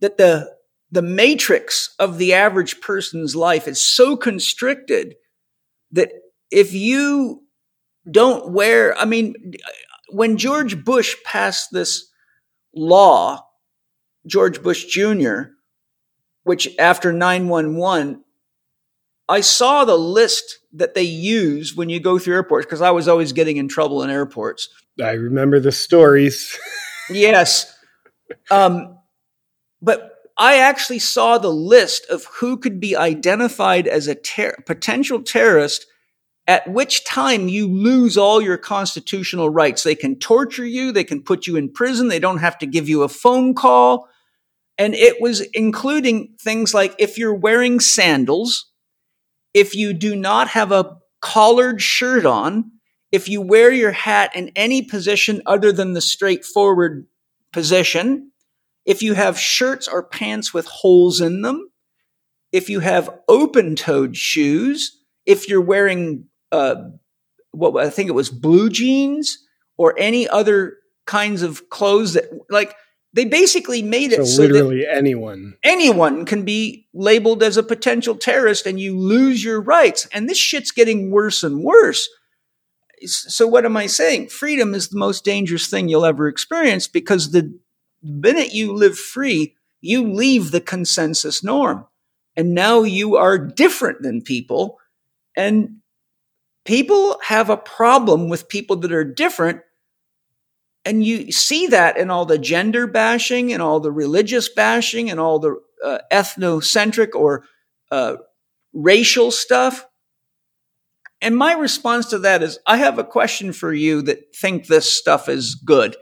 that 0.00 0.16
the 0.18 0.57
the 0.90 1.02
matrix 1.02 1.94
of 1.98 2.18
the 2.18 2.32
average 2.32 2.80
person's 2.80 3.36
life 3.36 3.68
is 3.68 3.84
so 3.84 4.16
constricted 4.16 5.14
that 5.92 6.10
if 6.50 6.72
you 6.72 7.42
don't 8.10 8.52
wear, 8.52 8.96
I 8.96 9.04
mean, 9.04 9.34
when 10.10 10.38
George 10.38 10.82
Bush 10.84 11.16
passed 11.24 11.68
this 11.72 12.10
law, 12.74 13.44
George 14.26 14.62
Bush 14.62 14.86
Jr., 14.86 15.42
which 16.44 16.68
after 16.78 17.12
911, 17.12 18.24
I 19.28 19.42
saw 19.42 19.84
the 19.84 19.98
list 19.98 20.58
that 20.72 20.94
they 20.94 21.02
use 21.02 21.76
when 21.76 21.90
you 21.90 22.00
go 22.00 22.18
through 22.18 22.34
airports 22.34 22.64
because 22.64 22.80
I 22.80 22.90
was 22.90 23.08
always 23.08 23.32
getting 23.32 23.58
in 23.58 23.68
trouble 23.68 24.02
in 24.02 24.08
airports. 24.08 24.70
I 25.02 25.12
remember 25.12 25.60
the 25.60 25.72
stories. 25.72 26.58
yes. 27.10 27.70
Um, 28.50 28.98
but 29.82 30.17
I 30.38 30.58
actually 30.58 31.00
saw 31.00 31.36
the 31.36 31.52
list 31.52 32.06
of 32.08 32.26
who 32.26 32.56
could 32.56 32.78
be 32.78 32.94
identified 32.94 33.88
as 33.88 34.06
a 34.06 34.14
ter- 34.14 34.56
potential 34.66 35.20
terrorist, 35.20 35.86
at 36.46 36.70
which 36.70 37.04
time 37.04 37.48
you 37.48 37.68
lose 37.68 38.16
all 38.16 38.40
your 38.40 38.56
constitutional 38.56 39.50
rights. 39.50 39.82
They 39.82 39.96
can 39.96 40.18
torture 40.18 40.64
you, 40.64 40.92
they 40.92 41.04
can 41.04 41.22
put 41.22 41.46
you 41.46 41.56
in 41.56 41.72
prison, 41.72 42.08
they 42.08 42.20
don't 42.20 42.38
have 42.38 42.56
to 42.58 42.66
give 42.66 42.88
you 42.88 43.02
a 43.02 43.08
phone 43.08 43.52
call. 43.54 44.08
And 44.78 44.94
it 44.94 45.20
was 45.20 45.40
including 45.52 46.36
things 46.40 46.72
like 46.72 46.94
if 46.98 47.18
you're 47.18 47.34
wearing 47.34 47.80
sandals, 47.80 48.70
if 49.52 49.74
you 49.74 49.92
do 49.92 50.14
not 50.14 50.48
have 50.48 50.70
a 50.70 50.96
collared 51.20 51.82
shirt 51.82 52.24
on, 52.24 52.70
if 53.10 53.28
you 53.28 53.40
wear 53.40 53.72
your 53.72 53.90
hat 53.90 54.36
in 54.36 54.52
any 54.54 54.82
position 54.82 55.42
other 55.46 55.72
than 55.72 55.94
the 55.94 56.00
straightforward 56.00 57.06
position, 57.52 58.30
if 58.88 59.02
you 59.02 59.12
have 59.12 59.38
shirts 59.38 59.86
or 59.86 60.02
pants 60.02 60.54
with 60.54 60.66
holes 60.66 61.20
in 61.20 61.42
them, 61.42 61.70
if 62.52 62.70
you 62.70 62.80
have 62.80 63.10
open 63.28 63.76
toed 63.76 64.16
shoes, 64.16 64.98
if 65.26 65.46
you're 65.46 65.60
wearing 65.60 66.24
uh, 66.50 66.76
what 67.50 67.84
I 67.84 67.90
think 67.90 68.08
it 68.08 68.14
was 68.14 68.30
blue 68.30 68.70
jeans 68.70 69.46
or 69.76 69.94
any 69.98 70.26
other 70.26 70.78
kinds 71.06 71.42
of 71.42 71.68
clothes 71.68 72.14
that 72.14 72.30
like 72.48 72.74
they 73.12 73.26
basically 73.26 73.82
made 73.82 74.12
it 74.12 74.24
so, 74.24 74.24
so 74.24 74.42
literally 74.42 74.86
anyone. 74.90 75.58
anyone 75.62 76.24
can 76.24 76.46
be 76.46 76.88
labeled 76.94 77.42
as 77.42 77.58
a 77.58 77.62
potential 77.62 78.14
terrorist 78.14 78.64
and 78.64 78.80
you 78.80 78.98
lose 78.98 79.44
your 79.44 79.60
rights. 79.60 80.08
And 80.14 80.30
this 80.30 80.38
shit's 80.38 80.70
getting 80.70 81.10
worse 81.10 81.42
and 81.42 81.62
worse. 81.62 82.08
So 83.04 83.46
what 83.46 83.66
am 83.66 83.76
i 83.76 83.86
saying? 83.86 84.28
Freedom 84.28 84.74
is 84.74 84.88
the 84.88 84.98
most 84.98 85.26
dangerous 85.26 85.68
thing 85.68 85.88
you'll 85.90 86.06
ever 86.06 86.26
experience 86.26 86.88
because 86.88 87.32
the 87.32 87.54
minute 88.02 88.54
you 88.54 88.72
live 88.72 88.98
free, 88.98 89.54
you 89.80 90.12
leave 90.12 90.50
the 90.50 90.60
consensus 90.60 91.42
norm. 91.42 91.86
And 92.36 92.54
now 92.54 92.82
you 92.82 93.16
are 93.16 93.38
different 93.38 94.02
than 94.02 94.22
people. 94.22 94.78
And 95.36 95.78
people 96.64 97.18
have 97.24 97.50
a 97.50 97.56
problem 97.56 98.28
with 98.28 98.48
people 98.48 98.76
that 98.76 98.92
are 98.92 99.04
different. 99.04 99.60
And 100.84 101.04
you 101.04 101.32
see 101.32 101.66
that 101.68 101.96
in 101.96 102.10
all 102.10 102.24
the 102.24 102.38
gender 102.38 102.86
bashing 102.86 103.52
and 103.52 103.62
all 103.62 103.80
the 103.80 103.92
religious 103.92 104.48
bashing 104.48 105.10
and 105.10 105.18
all 105.18 105.38
the 105.38 105.60
uh, 105.84 105.98
ethnocentric 106.12 107.14
or 107.14 107.44
uh, 107.90 108.16
racial 108.72 109.30
stuff. 109.30 109.86
And 111.20 111.36
my 111.36 111.54
response 111.54 112.06
to 112.10 112.18
that 112.20 112.42
is 112.42 112.58
I 112.66 112.76
have 112.76 112.98
a 112.98 113.04
question 113.04 113.52
for 113.52 113.72
you 113.72 114.02
that 114.02 114.36
think 114.36 114.66
this 114.66 114.92
stuff 114.92 115.28
is 115.28 115.54
good. 115.56 115.96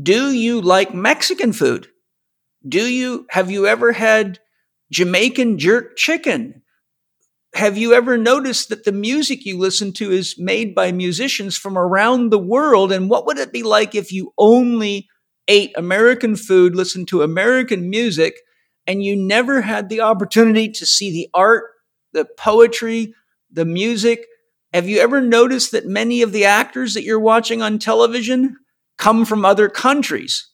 Do 0.00 0.30
you 0.32 0.60
like 0.60 0.94
Mexican 0.94 1.52
food? 1.52 1.88
Do 2.68 2.86
you, 2.86 3.26
have 3.30 3.50
you 3.50 3.66
ever 3.66 3.92
had 3.92 4.40
Jamaican 4.92 5.58
jerk 5.58 5.96
chicken? 5.96 6.62
Have 7.54 7.78
you 7.78 7.94
ever 7.94 8.18
noticed 8.18 8.68
that 8.68 8.84
the 8.84 8.92
music 8.92 9.46
you 9.46 9.58
listen 9.58 9.92
to 9.94 10.10
is 10.10 10.34
made 10.38 10.74
by 10.74 10.92
musicians 10.92 11.56
from 11.56 11.78
around 11.78 12.28
the 12.28 12.38
world? 12.38 12.92
And 12.92 13.08
what 13.08 13.24
would 13.24 13.38
it 13.38 13.52
be 13.52 13.62
like 13.62 13.94
if 13.94 14.12
you 14.12 14.34
only 14.36 15.08
ate 15.48 15.72
American 15.76 16.36
food, 16.36 16.76
listened 16.76 17.08
to 17.08 17.22
American 17.22 17.88
music, 17.88 18.36
and 18.86 19.02
you 19.02 19.16
never 19.16 19.62
had 19.62 19.88
the 19.88 20.02
opportunity 20.02 20.68
to 20.72 20.84
see 20.84 21.10
the 21.10 21.28
art, 21.32 21.64
the 22.12 22.26
poetry, 22.36 23.14
the 23.50 23.64
music? 23.64 24.26
Have 24.74 24.88
you 24.88 24.98
ever 24.98 25.22
noticed 25.22 25.72
that 25.72 25.86
many 25.86 26.20
of 26.20 26.32
the 26.32 26.44
actors 26.44 26.92
that 26.92 27.04
you're 27.04 27.18
watching 27.18 27.62
on 27.62 27.78
television 27.78 28.56
come 28.98 29.24
from 29.24 29.44
other 29.44 29.68
countries. 29.68 30.50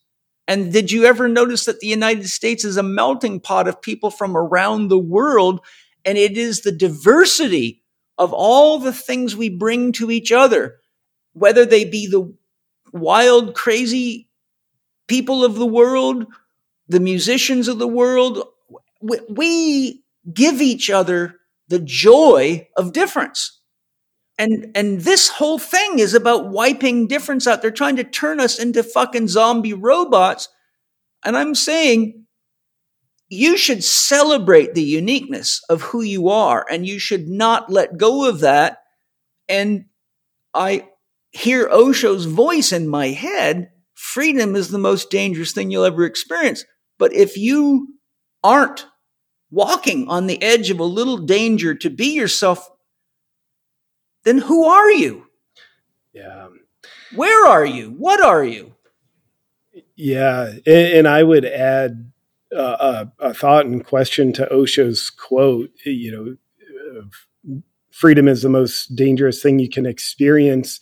And 0.49 0.73
did 0.73 0.91
you 0.91 1.05
ever 1.05 1.29
notice 1.29 1.65
that 1.67 1.81
the 1.81 1.87
United 1.87 2.29
States 2.29 2.65
is 2.65 2.77
a 2.77 2.83
melting 2.83 3.41
pot 3.41 3.69
of 3.69 3.81
people 3.81 4.11
from 4.11 4.37
around 4.37 4.89
the 4.89 4.99
world? 4.99 5.61
And 6.05 6.19
it 6.19 6.37
is 6.37 6.63
the 6.63 6.73
diversity 6.73 7.83
of 8.19 8.33
all 8.33 8.79
the 8.79 8.93
things 8.93 9.37
we 9.37 9.49
bring 9.49 9.93
to 9.93 10.11
each 10.11 10.33
other, 10.33 10.81
whether 11.33 11.65
they 11.65 11.85
be 11.85 12.07
the 12.07 12.35
wild, 12.93 13.55
crazy 13.55 14.29
people 15.07 15.45
of 15.45 15.55
the 15.55 15.67
world, 15.67 16.27
the 16.89 17.01
musicians 17.01 17.69
of 17.69 17.79
the 17.79 17.89
world. 17.89 18.43
We 19.01 20.03
give 20.33 20.61
each 20.61 20.91
other 20.91 21.37
the 21.69 21.79
joy 21.79 22.69
of 22.77 22.93
difference. 22.93 23.61
And, 24.39 24.73
and 24.75 25.01
this 25.01 25.29
whole 25.29 25.59
thing 25.59 25.99
is 25.99 26.15
about 26.15 26.51
wiping 26.51 27.07
difference 27.07 27.47
out. 27.47 27.63
They're 27.63 27.71
trying 27.71 27.97
to 27.97 28.05
turn 28.05 28.41
us 28.41 28.59
into 28.59 28.83
fucking 28.83 29.29
zombie 29.29 29.75
robots. 29.75 30.49
And 31.25 31.37
I'm 31.37 31.55
saying 31.55 32.25
you 33.29 33.57
should 33.57 33.85
celebrate 33.85 34.75
the 34.75 34.83
uniqueness 34.83 35.63
of 35.71 35.83
who 35.83 36.03
you 36.03 36.29
are 36.29 36.67
and 36.71 36.87
you 36.87 36.99
should 36.99 37.29
not 37.29 37.71
let 37.71 37.97
go 37.97 38.29
of 38.29 38.41
that. 38.41 38.79
And 39.49 39.87
I 40.53 40.89
hear 41.31 41.69
Osho's 41.69 42.27
voice 42.27 42.73
in 42.73 42.89
my 42.89 43.09
head. 43.09 43.71
Freedom 43.95 44.55
is 44.55 44.69
the 44.69 44.79
most 44.79 45.11
dangerous 45.11 45.53
thing 45.53 45.71
you'll 45.71 45.85
ever 45.85 46.05
experience. 46.05 46.65
But 46.99 47.15
if 47.15 47.37
you 47.37 47.89
aren't 48.45 48.87
walking 49.51 50.09
on 50.09 50.27
the 50.27 50.43
edge 50.43 50.71
of 50.71 50.79
a 50.79 50.85
little 50.85 51.19
danger 51.19 51.75
to 51.75 51.91
be 51.91 52.15
yourself, 52.15 52.69
then 54.25 54.39
who 54.39 54.65
are 54.65 54.91
you? 54.91 55.27
Yeah. 56.13 56.49
Where 57.15 57.47
are 57.47 57.65
you? 57.65 57.91
What 57.91 58.23
are 58.23 58.45
you? 58.45 58.75
Yeah. 59.97 60.53
And, 60.67 60.67
and 60.67 61.09
I 61.09 61.23
would 61.23 61.45
add 61.45 62.13
uh, 62.55 63.07
a, 63.21 63.29
a, 63.31 63.35
thought 63.35 63.67
and 63.67 63.85
question 63.85 64.33
to 64.35 64.47
Osho's 64.47 65.09
quote, 65.09 65.71
you 65.87 66.39
know, 66.93 67.07
freedom 67.91 68.29
is 68.29 68.43
the 68.43 68.49
most 68.49 68.95
dangerous 68.95 69.43
thing 69.43 69.59
you 69.59 69.71
can 69.71 69.87
experience. 69.87 70.81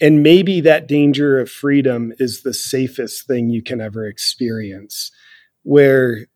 And 0.00 0.22
maybe 0.22 0.60
that 0.60 0.86
danger 0.86 1.40
of 1.40 1.50
freedom 1.50 2.12
is 2.18 2.42
the 2.42 2.54
safest 2.54 3.26
thing 3.26 3.48
you 3.48 3.62
can 3.62 3.80
ever 3.80 4.06
experience. 4.06 5.10
Where 5.62 6.26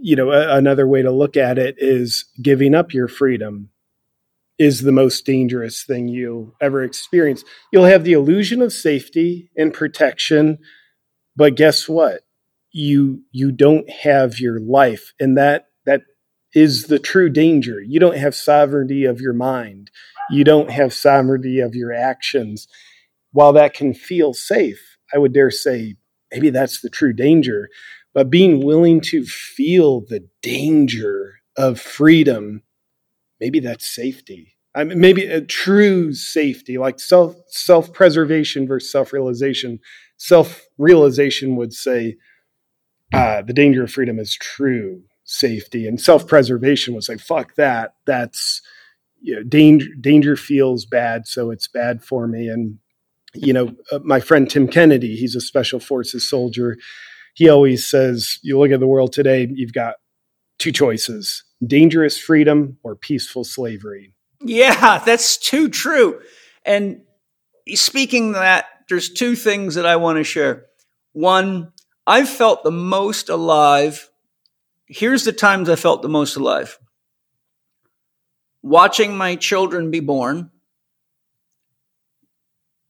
you 0.00 0.16
know, 0.16 0.30
a, 0.30 0.56
another 0.56 0.86
way 0.88 1.02
to 1.02 1.10
look 1.10 1.36
at 1.36 1.58
it 1.58 1.76
is 1.78 2.24
giving 2.42 2.74
up 2.74 2.94
your 2.94 3.06
freedom 3.06 3.68
is 4.60 4.82
the 4.82 4.92
most 4.92 5.24
dangerous 5.24 5.84
thing 5.84 6.06
you'll 6.06 6.54
ever 6.60 6.84
experience. 6.84 7.42
You'll 7.72 7.86
have 7.86 8.04
the 8.04 8.12
illusion 8.12 8.62
of 8.62 8.72
safety 8.72 9.50
and 9.56 9.74
protection, 9.74 10.58
but 11.34 11.56
guess 11.56 11.88
what? 11.88 12.20
You 12.72 13.22
you 13.32 13.50
don't 13.50 13.90
have 13.90 14.38
your 14.38 14.60
life, 14.60 15.12
and 15.18 15.36
that 15.36 15.66
that 15.86 16.02
is 16.54 16.84
the 16.84 16.98
true 16.98 17.30
danger. 17.30 17.80
You 17.80 17.98
don't 17.98 18.18
have 18.18 18.34
sovereignty 18.34 19.04
of 19.04 19.20
your 19.20 19.32
mind. 19.32 19.90
You 20.30 20.44
don't 20.44 20.70
have 20.70 20.92
sovereignty 20.92 21.58
of 21.58 21.74
your 21.74 21.92
actions. 21.92 22.68
While 23.32 23.52
that 23.54 23.74
can 23.74 23.94
feel 23.94 24.34
safe, 24.34 24.98
I 25.12 25.18
would 25.18 25.32
dare 25.32 25.50
say 25.50 25.96
maybe 26.30 26.50
that's 26.50 26.80
the 26.80 26.90
true 26.90 27.12
danger 27.12 27.68
but 28.14 28.30
being 28.30 28.64
willing 28.64 29.00
to 29.00 29.24
feel 29.24 30.00
the 30.00 30.26
danger 30.42 31.34
of 31.56 31.80
freedom, 31.80 32.62
maybe 33.40 33.60
that's 33.60 33.88
safety. 33.88 34.56
I 34.74 34.84
mean, 34.84 35.00
maybe 35.00 35.24
a 35.26 35.40
true 35.40 36.12
safety, 36.12 36.78
like 36.78 37.00
self 37.00 37.36
self 37.48 37.92
preservation 37.92 38.66
versus 38.66 38.90
self 38.90 39.12
realization. 39.12 39.80
Self 40.16 40.66
realization 40.78 41.56
would 41.56 41.72
say 41.72 42.16
uh, 43.12 43.42
the 43.42 43.52
danger 43.52 43.84
of 43.84 43.90
freedom 43.90 44.18
is 44.18 44.36
true 44.36 45.02
safety, 45.24 45.86
and 45.86 46.00
self 46.00 46.26
preservation 46.26 46.94
would 46.94 47.04
say 47.04 47.16
fuck 47.16 47.56
that. 47.56 47.94
That's 48.06 48.62
you 49.20 49.36
know, 49.36 49.42
danger. 49.42 49.88
Danger 50.00 50.36
feels 50.36 50.86
bad, 50.86 51.26
so 51.26 51.50
it's 51.50 51.66
bad 51.66 52.04
for 52.04 52.28
me. 52.28 52.48
And 52.48 52.78
you 53.34 53.52
know, 53.52 53.74
uh, 53.90 53.98
my 54.04 54.20
friend 54.20 54.48
Tim 54.48 54.68
Kennedy, 54.68 55.16
he's 55.16 55.34
a 55.34 55.40
special 55.40 55.80
forces 55.80 56.28
soldier 56.28 56.76
he 57.34 57.48
always 57.48 57.86
says, 57.86 58.38
you 58.42 58.58
look 58.58 58.70
at 58.70 58.80
the 58.80 58.86
world 58.86 59.12
today, 59.12 59.48
you've 59.50 59.72
got 59.72 59.94
two 60.60 60.72
choices 60.72 61.44
dangerous 61.66 62.16
freedom 62.16 62.78
or 62.82 62.96
peaceful 62.96 63.44
slavery. 63.44 64.14
Yeah, 64.40 64.98
that's 65.04 65.36
too 65.36 65.68
true. 65.68 66.20
And 66.64 67.02
speaking 67.74 68.32
that, 68.32 68.66
there's 68.88 69.10
two 69.10 69.36
things 69.36 69.74
that 69.74 69.84
I 69.84 69.96
want 69.96 70.16
to 70.16 70.24
share. 70.24 70.66
One, 71.12 71.72
I've 72.06 72.28
felt 72.28 72.64
the 72.64 72.70
most 72.70 73.28
alive. 73.28 74.08
Here's 74.86 75.24
the 75.24 75.32
times 75.32 75.68
I 75.68 75.76
felt 75.76 76.02
the 76.02 76.08
most 76.08 76.36
alive 76.36 76.78
watching 78.62 79.16
my 79.16 79.36
children 79.36 79.90
be 79.90 80.00
born. 80.00 80.50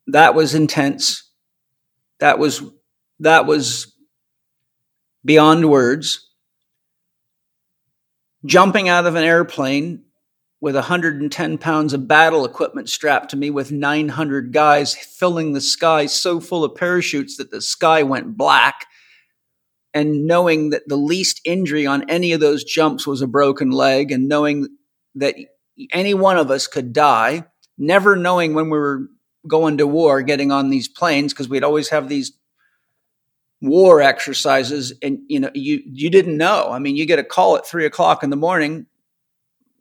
That 0.08 0.34
was 0.34 0.54
intense. 0.54 1.30
That 2.18 2.38
was, 2.38 2.62
that 3.20 3.46
was 3.46 3.94
beyond 5.24 5.70
words, 5.70 6.29
jumping 8.44 8.88
out 8.88 9.06
of 9.06 9.14
an 9.14 9.24
airplane 9.24 10.04
with 10.60 10.74
110 10.74 11.58
pounds 11.58 11.92
of 11.92 12.06
battle 12.06 12.44
equipment 12.44 12.88
strapped 12.88 13.30
to 13.30 13.36
me 13.36 13.50
with 13.50 13.72
900 13.72 14.52
guys 14.52 14.94
filling 14.94 15.52
the 15.52 15.60
sky 15.60 16.06
so 16.06 16.38
full 16.38 16.64
of 16.64 16.74
parachutes 16.74 17.36
that 17.36 17.50
the 17.50 17.62
sky 17.62 18.02
went 18.02 18.36
black. 18.36 18.86
And 19.92 20.26
knowing 20.26 20.70
that 20.70 20.86
the 20.86 20.96
least 20.96 21.40
injury 21.44 21.86
on 21.86 22.08
any 22.08 22.32
of 22.32 22.40
those 22.40 22.62
jumps 22.62 23.06
was 23.06 23.22
a 23.22 23.26
broken 23.26 23.70
leg 23.70 24.12
and 24.12 24.28
knowing 24.28 24.68
that 25.16 25.34
any 25.92 26.14
one 26.14 26.36
of 26.36 26.50
us 26.50 26.66
could 26.66 26.92
die 26.92 27.44
never 27.80 28.14
knowing 28.14 28.54
when 28.54 28.66
we 28.66 28.78
were 28.78 29.08
going 29.48 29.78
to 29.78 29.86
war 29.86 30.22
getting 30.22 30.52
on 30.52 30.68
these 30.68 30.86
planes 30.86 31.32
because 31.32 31.48
we'd 31.48 31.64
always 31.64 31.88
have 31.88 32.08
these 32.08 32.32
war 33.60 34.00
exercises 34.00 34.92
and 35.02 35.18
you 35.28 35.38
know 35.38 35.50
you 35.54 35.82
you 35.84 36.10
didn't 36.10 36.36
know. 36.36 36.70
I 36.70 36.78
mean 36.78 36.96
you 36.96 37.06
get 37.06 37.18
a 37.18 37.24
call 37.24 37.56
at 37.56 37.66
three 37.66 37.84
o'clock 37.84 38.22
in 38.22 38.30
the 38.30 38.36
morning 38.36 38.86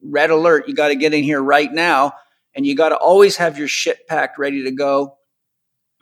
red 0.02 0.30
alert 0.30 0.68
you 0.68 0.74
got 0.74 0.90
to 0.90 0.96
get 0.96 1.14
in 1.14 1.24
here 1.24 1.42
right 1.42 1.72
now 1.72 2.14
and 2.56 2.66
you 2.66 2.76
got 2.76 2.90
to 2.90 2.98
always 2.98 3.38
have 3.38 3.58
your 3.58 3.68
shit 3.68 4.08
packed 4.08 4.38
ready 4.38 4.64
to 4.64 4.72
go. 4.72 5.18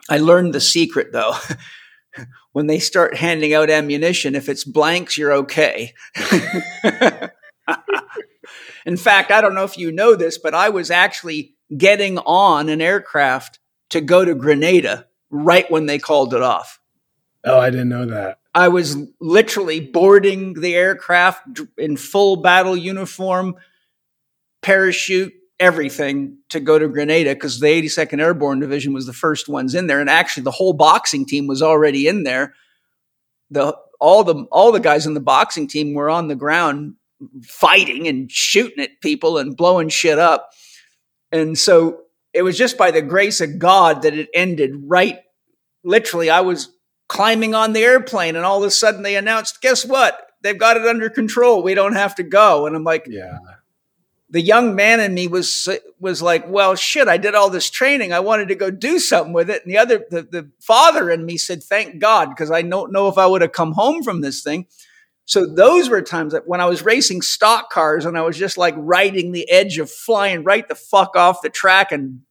I 0.09 0.17
learned 0.19 0.53
the 0.53 0.61
secret 0.61 1.11
though. 1.11 1.35
When 2.53 2.65
they 2.65 2.79
start 2.79 3.15
handing 3.15 3.53
out 3.53 3.69
ammunition 3.69 4.33
if 4.33 4.49
it's 4.49 4.63
blanks 4.63 5.15
you're 5.15 5.33
okay. 5.33 5.93
In 8.87 8.97
fact 8.97 9.29
i 9.29 9.39
don't 9.39 9.53
know 9.53 9.65
if 9.65 9.77
you 9.77 9.91
know 9.91 10.15
this 10.15 10.39
but 10.39 10.55
i 10.55 10.69
was 10.69 10.89
actually 10.89 11.53
getting 11.77 12.17
on 12.17 12.69
an 12.69 12.81
aircraft 12.81 13.59
to 13.91 14.01
go 14.01 14.25
to 14.25 14.33
grenada 14.33 15.05
right 15.29 15.69
when 15.69 15.85
they 15.85 15.99
called 15.99 16.33
it 16.33 16.41
off 16.41 16.79
Oh, 17.47 17.59
I 17.59 17.69
didn't 17.69 17.89
know 17.89 18.05
that. 18.05 18.39
I 18.53 18.69
was 18.69 18.97
literally 19.19 19.79
boarding 19.79 20.53
the 20.53 20.75
aircraft 20.75 21.61
in 21.77 21.95
full 21.95 22.37
battle 22.37 22.75
uniform, 22.75 23.55
parachute, 24.61 25.33
everything 25.59 26.37
to 26.49 26.59
go 26.59 26.77
to 26.77 26.87
Grenada 26.87 27.33
because 27.33 27.59
the 27.59 27.67
82nd 27.67 28.19
Airborne 28.19 28.59
Division 28.59 28.93
was 28.93 29.05
the 29.05 29.13
first 29.13 29.47
ones 29.47 29.75
in 29.75 29.87
there, 29.87 29.99
and 29.99 30.09
actually 30.09 30.43
the 30.43 30.51
whole 30.51 30.73
boxing 30.73 31.25
team 31.25 31.47
was 31.47 31.61
already 31.61 32.07
in 32.07 32.23
there. 32.23 32.53
The 33.49 33.77
all 33.99 34.23
the 34.23 34.45
all 34.51 34.71
the 34.71 34.79
guys 34.79 35.05
in 35.05 35.13
the 35.13 35.19
boxing 35.19 35.67
team 35.67 35.93
were 35.93 36.09
on 36.09 36.27
the 36.27 36.35
ground 36.35 36.95
fighting 37.43 38.07
and 38.07 38.31
shooting 38.31 38.83
at 38.83 39.01
people 39.01 39.37
and 39.37 39.57
blowing 39.57 39.89
shit 39.89 40.19
up, 40.19 40.51
and 41.31 41.57
so 41.57 42.01
it 42.33 42.43
was 42.43 42.57
just 42.57 42.77
by 42.77 42.91
the 42.91 43.01
grace 43.01 43.41
of 43.41 43.57
God 43.57 44.03
that 44.03 44.13
it 44.13 44.29
ended 44.33 44.71
right. 44.83 45.19
Literally, 45.83 46.29
I 46.29 46.41
was 46.41 46.69
climbing 47.07 47.53
on 47.55 47.73
the 47.73 47.83
airplane 47.83 48.35
and 48.35 48.45
all 48.45 48.59
of 48.59 48.67
a 48.67 48.71
sudden 48.71 49.03
they 49.03 49.15
announced, 49.15 49.61
guess 49.61 49.85
what? 49.85 50.27
They've 50.41 50.57
got 50.57 50.77
it 50.77 50.85
under 50.85 51.09
control. 51.09 51.63
We 51.63 51.73
don't 51.73 51.93
have 51.95 52.15
to 52.15 52.23
go. 52.23 52.65
And 52.67 52.75
I'm 52.75 52.83
like, 52.83 53.07
yeah. 53.09 53.39
The 54.29 54.41
young 54.41 54.75
man 54.75 54.99
in 54.99 55.13
me 55.13 55.27
was 55.29 55.69
was 56.01 56.21
like, 56.21 56.49
well, 56.49 56.75
shit! 56.75 57.07
I 57.07 57.15
did 57.15 57.33
all 57.33 57.49
this 57.49 57.69
training. 57.69 58.11
I 58.11 58.19
wanted 58.19 58.49
to 58.49 58.55
go 58.55 58.69
do 58.69 58.99
something 58.99 59.31
with 59.31 59.49
it. 59.49 59.63
And 59.63 59.71
the 59.71 59.77
other, 59.77 60.05
the, 60.09 60.21
the 60.21 60.51
father 60.59 61.09
in 61.09 61.25
me 61.25 61.37
said, 61.37 61.63
"Thank 61.63 61.99
God," 61.99 62.27
because 62.27 62.51
I 62.51 62.61
don't 62.61 62.91
know 62.91 63.07
if 63.07 63.17
I 63.17 63.25
would 63.25 63.41
have 63.41 63.53
come 63.53 63.71
home 63.71 64.03
from 64.03 64.19
this 64.19 64.43
thing. 64.43 64.67
So 65.27 65.45
those 65.45 65.89
were 65.89 66.01
times 66.01 66.31
that 66.31 66.47
when 66.47 66.61
I 66.61 66.65
was 66.65 66.83
racing 66.83 67.21
stock 67.21 67.69
cars 67.69 68.05
and 68.05 68.17
I 68.17 68.21
was 68.21 68.37
just 68.37 68.57
like 68.57 68.73
riding 68.77 69.33
the 69.33 69.49
edge 69.51 69.77
of 69.77 69.91
flying 69.91 70.43
right 70.45 70.67
the 70.67 70.73
fuck 70.75 71.17
off 71.17 71.41
the 71.41 71.49
track 71.49 71.91
and 71.91 72.21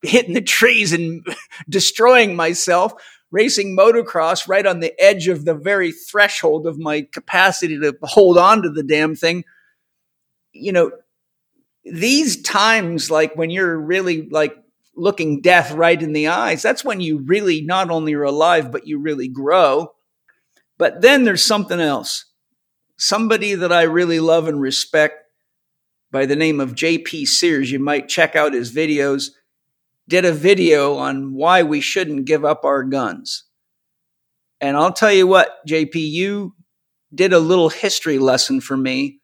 hitting 0.00 0.34
the 0.34 0.40
trees 0.40 0.92
and 0.92 1.26
destroying 1.68 2.36
myself 2.36 2.94
racing 3.34 3.76
motocross 3.76 4.46
right 4.46 4.64
on 4.64 4.78
the 4.78 4.94
edge 5.02 5.26
of 5.26 5.44
the 5.44 5.54
very 5.54 5.90
threshold 5.90 6.68
of 6.68 6.78
my 6.78 7.02
capacity 7.12 7.76
to 7.80 7.92
hold 8.04 8.38
on 8.38 8.62
to 8.62 8.70
the 8.70 8.84
damn 8.84 9.16
thing. 9.16 9.42
You 10.52 10.70
know, 10.70 10.92
these 11.84 12.40
times, 12.42 13.10
like 13.10 13.34
when 13.34 13.50
you're 13.50 13.76
really 13.76 14.28
like 14.30 14.54
looking 14.94 15.40
death 15.40 15.72
right 15.72 16.00
in 16.00 16.12
the 16.12 16.28
eyes, 16.28 16.62
that's 16.62 16.84
when 16.84 17.00
you 17.00 17.18
really 17.26 17.60
not 17.60 17.90
only 17.90 18.14
are 18.14 18.22
alive, 18.22 18.70
but 18.70 18.86
you 18.86 19.00
really 19.00 19.26
grow. 19.26 19.92
But 20.78 21.02
then 21.02 21.24
there's 21.24 21.44
something 21.44 21.80
else. 21.80 22.26
Somebody 22.96 23.56
that 23.56 23.72
I 23.72 23.82
really 23.82 24.20
love 24.20 24.46
and 24.46 24.60
respect 24.60 25.24
by 26.12 26.24
the 26.24 26.36
name 26.36 26.60
of 26.60 26.76
JP 26.76 27.26
Sears, 27.26 27.72
you 27.72 27.80
might 27.80 28.06
check 28.06 28.36
out 28.36 28.52
his 28.52 28.72
videos, 28.72 29.30
did 30.08 30.24
a 30.24 30.32
video 30.32 30.96
on 30.96 31.34
why 31.34 31.62
we 31.62 31.80
shouldn't 31.80 32.26
give 32.26 32.44
up 32.44 32.64
our 32.64 32.84
guns. 32.84 33.44
And 34.60 34.76
I'll 34.76 34.92
tell 34.92 35.12
you 35.12 35.26
what, 35.26 35.66
JP, 35.66 35.94
you 35.94 36.54
did 37.14 37.32
a 37.32 37.38
little 37.38 37.68
history 37.68 38.18
lesson 38.18 38.60
for 38.60 38.76
me 38.76 39.20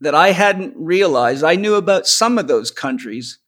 that 0.00 0.14
I 0.14 0.32
hadn't 0.32 0.74
realized. 0.76 1.44
I 1.44 1.56
knew 1.56 1.74
about 1.74 2.06
some 2.06 2.38
of 2.38 2.48
those 2.48 2.70
countries, 2.70 3.38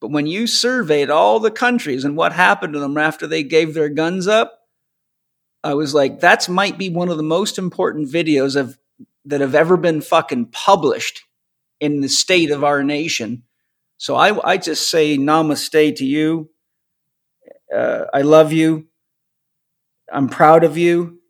but 0.00 0.10
when 0.10 0.26
you 0.26 0.46
surveyed 0.46 1.10
all 1.10 1.40
the 1.40 1.50
countries 1.50 2.04
and 2.04 2.16
what 2.16 2.32
happened 2.32 2.74
to 2.74 2.78
them 2.78 2.98
after 2.98 3.26
they 3.26 3.42
gave 3.42 3.74
their 3.74 3.88
guns 3.88 4.26
up, 4.26 4.60
I 5.64 5.74
was 5.74 5.94
like, 5.94 6.20
that 6.20 6.48
might 6.48 6.78
be 6.78 6.88
one 6.88 7.08
of 7.08 7.16
the 7.16 7.22
most 7.22 7.58
important 7.58 8.08
videos 8.08 8.56
of 8.56 8.78
that 9.24 9.40
have 9.40 9.54
ever 9.54 9.76
been 9.76 10.00
fucking 10.00 10.46
published 10.46 11.24
in 11.80 12.00
the 12.00 12.08
state 12.08 12.50
of 12.50 12.62
our 12.62 12.84
nation. 12.84 13.42
So 13.98 14.14
I, 14.16 14.52
I 14.52 14.56
just 14.58 14.90
say 14.90 15.16
namaste 15.18 15.96
to 15.96 16.04
you. 16.04 16.50
Uh, 17.74 18.04
I 18.12 18.22
love 18.22 18.52
you. 18.52 18.86
I'm 20.12 20.28
proud 20.28 20.64
of 20.64 20.76
you. 20.76 21.20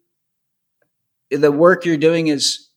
The 1.30 1.50
work 1.52 1.84
you're 1.84 1.96
doing 1.96 2.28
is 2.28 2.68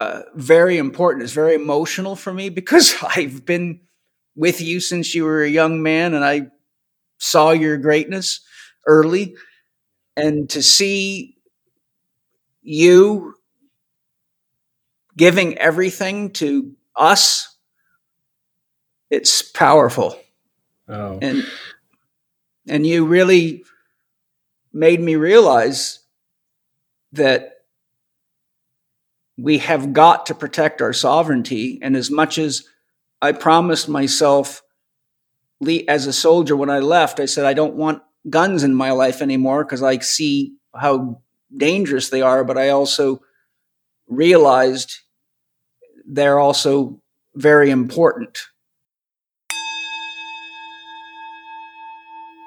uh, 0.00 0.22
very 0.34 0.78
important. 0.78 1.24
It's 1.24 1.32
very 1.32 1.54
emotional 1.54 2.16
for 2.16 2.32
me 2.32 2.48
because 2.50 2.94
I've 3.16 3.44
been 3.46 3.82
with 4.36 4.60
you 4.60 4.80
since 4.80 5.14
you 5.14 5.24
were 5.24 5.42
a 5.42 5.50
young 5.50 5.82
man 5.82 6.14
and 6.14 6.24
I 6.24 6.48
saw 7.18 7.52
your 7.52 7.78
greatness 7.78 8.40
early. 8.86 9.36
And 10.16 10.50
to 10.50 10.62
see 10.62 11.36
you 12.62 13.34
giving 15.16 15.58
everything 15.58 16.30
to 16.32 16.74
us, 16.96 17.49
it's 19.10 19.42
powerful. 19.42 20.18
Oh. 20.88 21.18
And 21.20 21.44
and 22.68 22.86
you 22.86 23.04
really 23.04 23.64
made 24.72 25.00
me 25.00 25.16
realize 25.16 26.00
that 27.12 27.64
we 29.36 29.58
have 29.58 29.92
got 29.92 30.26
to 30.26 30.34
protect 30.34 30.82
our 30.82 30.92
sovereignty. 30.92 31.78
And 31.82 31.96
as 31.96 32.10
much 32.10 32.38
as 32.38 32.64
I 33.22 33.32
promised 33.32 33.88
myself 33.88 34.62
as 35.88 36.06
a 36.06 36.12
soldier 36.12 36.56
when 36.56 36.70
I 36.70 36.78
left, 36.78 37.20
I 37.20 37.26
said, 37.26 37.44
I 37.44 37.54
don't 37.54 37.74
want 37.74 38.02
guns 38.28 38.62
in 38.62 38.74
my 38.74 38.92
life 38.92 39.22
anymore 39.22 39.64
because 39.64 39.82
I 39.82 39.98
see 39.98 40.54
how 40.74 41.22
dangerous 41.56 42.10
they 42.10 42.22
are. 42.22 42.44
But 42.44 42.58
I 42.58 42.68
also 42.68 43.22
realized 44.08 44.98
they're 46.06 46.38
also 46.38 47.00
very 47.34 47.70
important. 47.70 48.38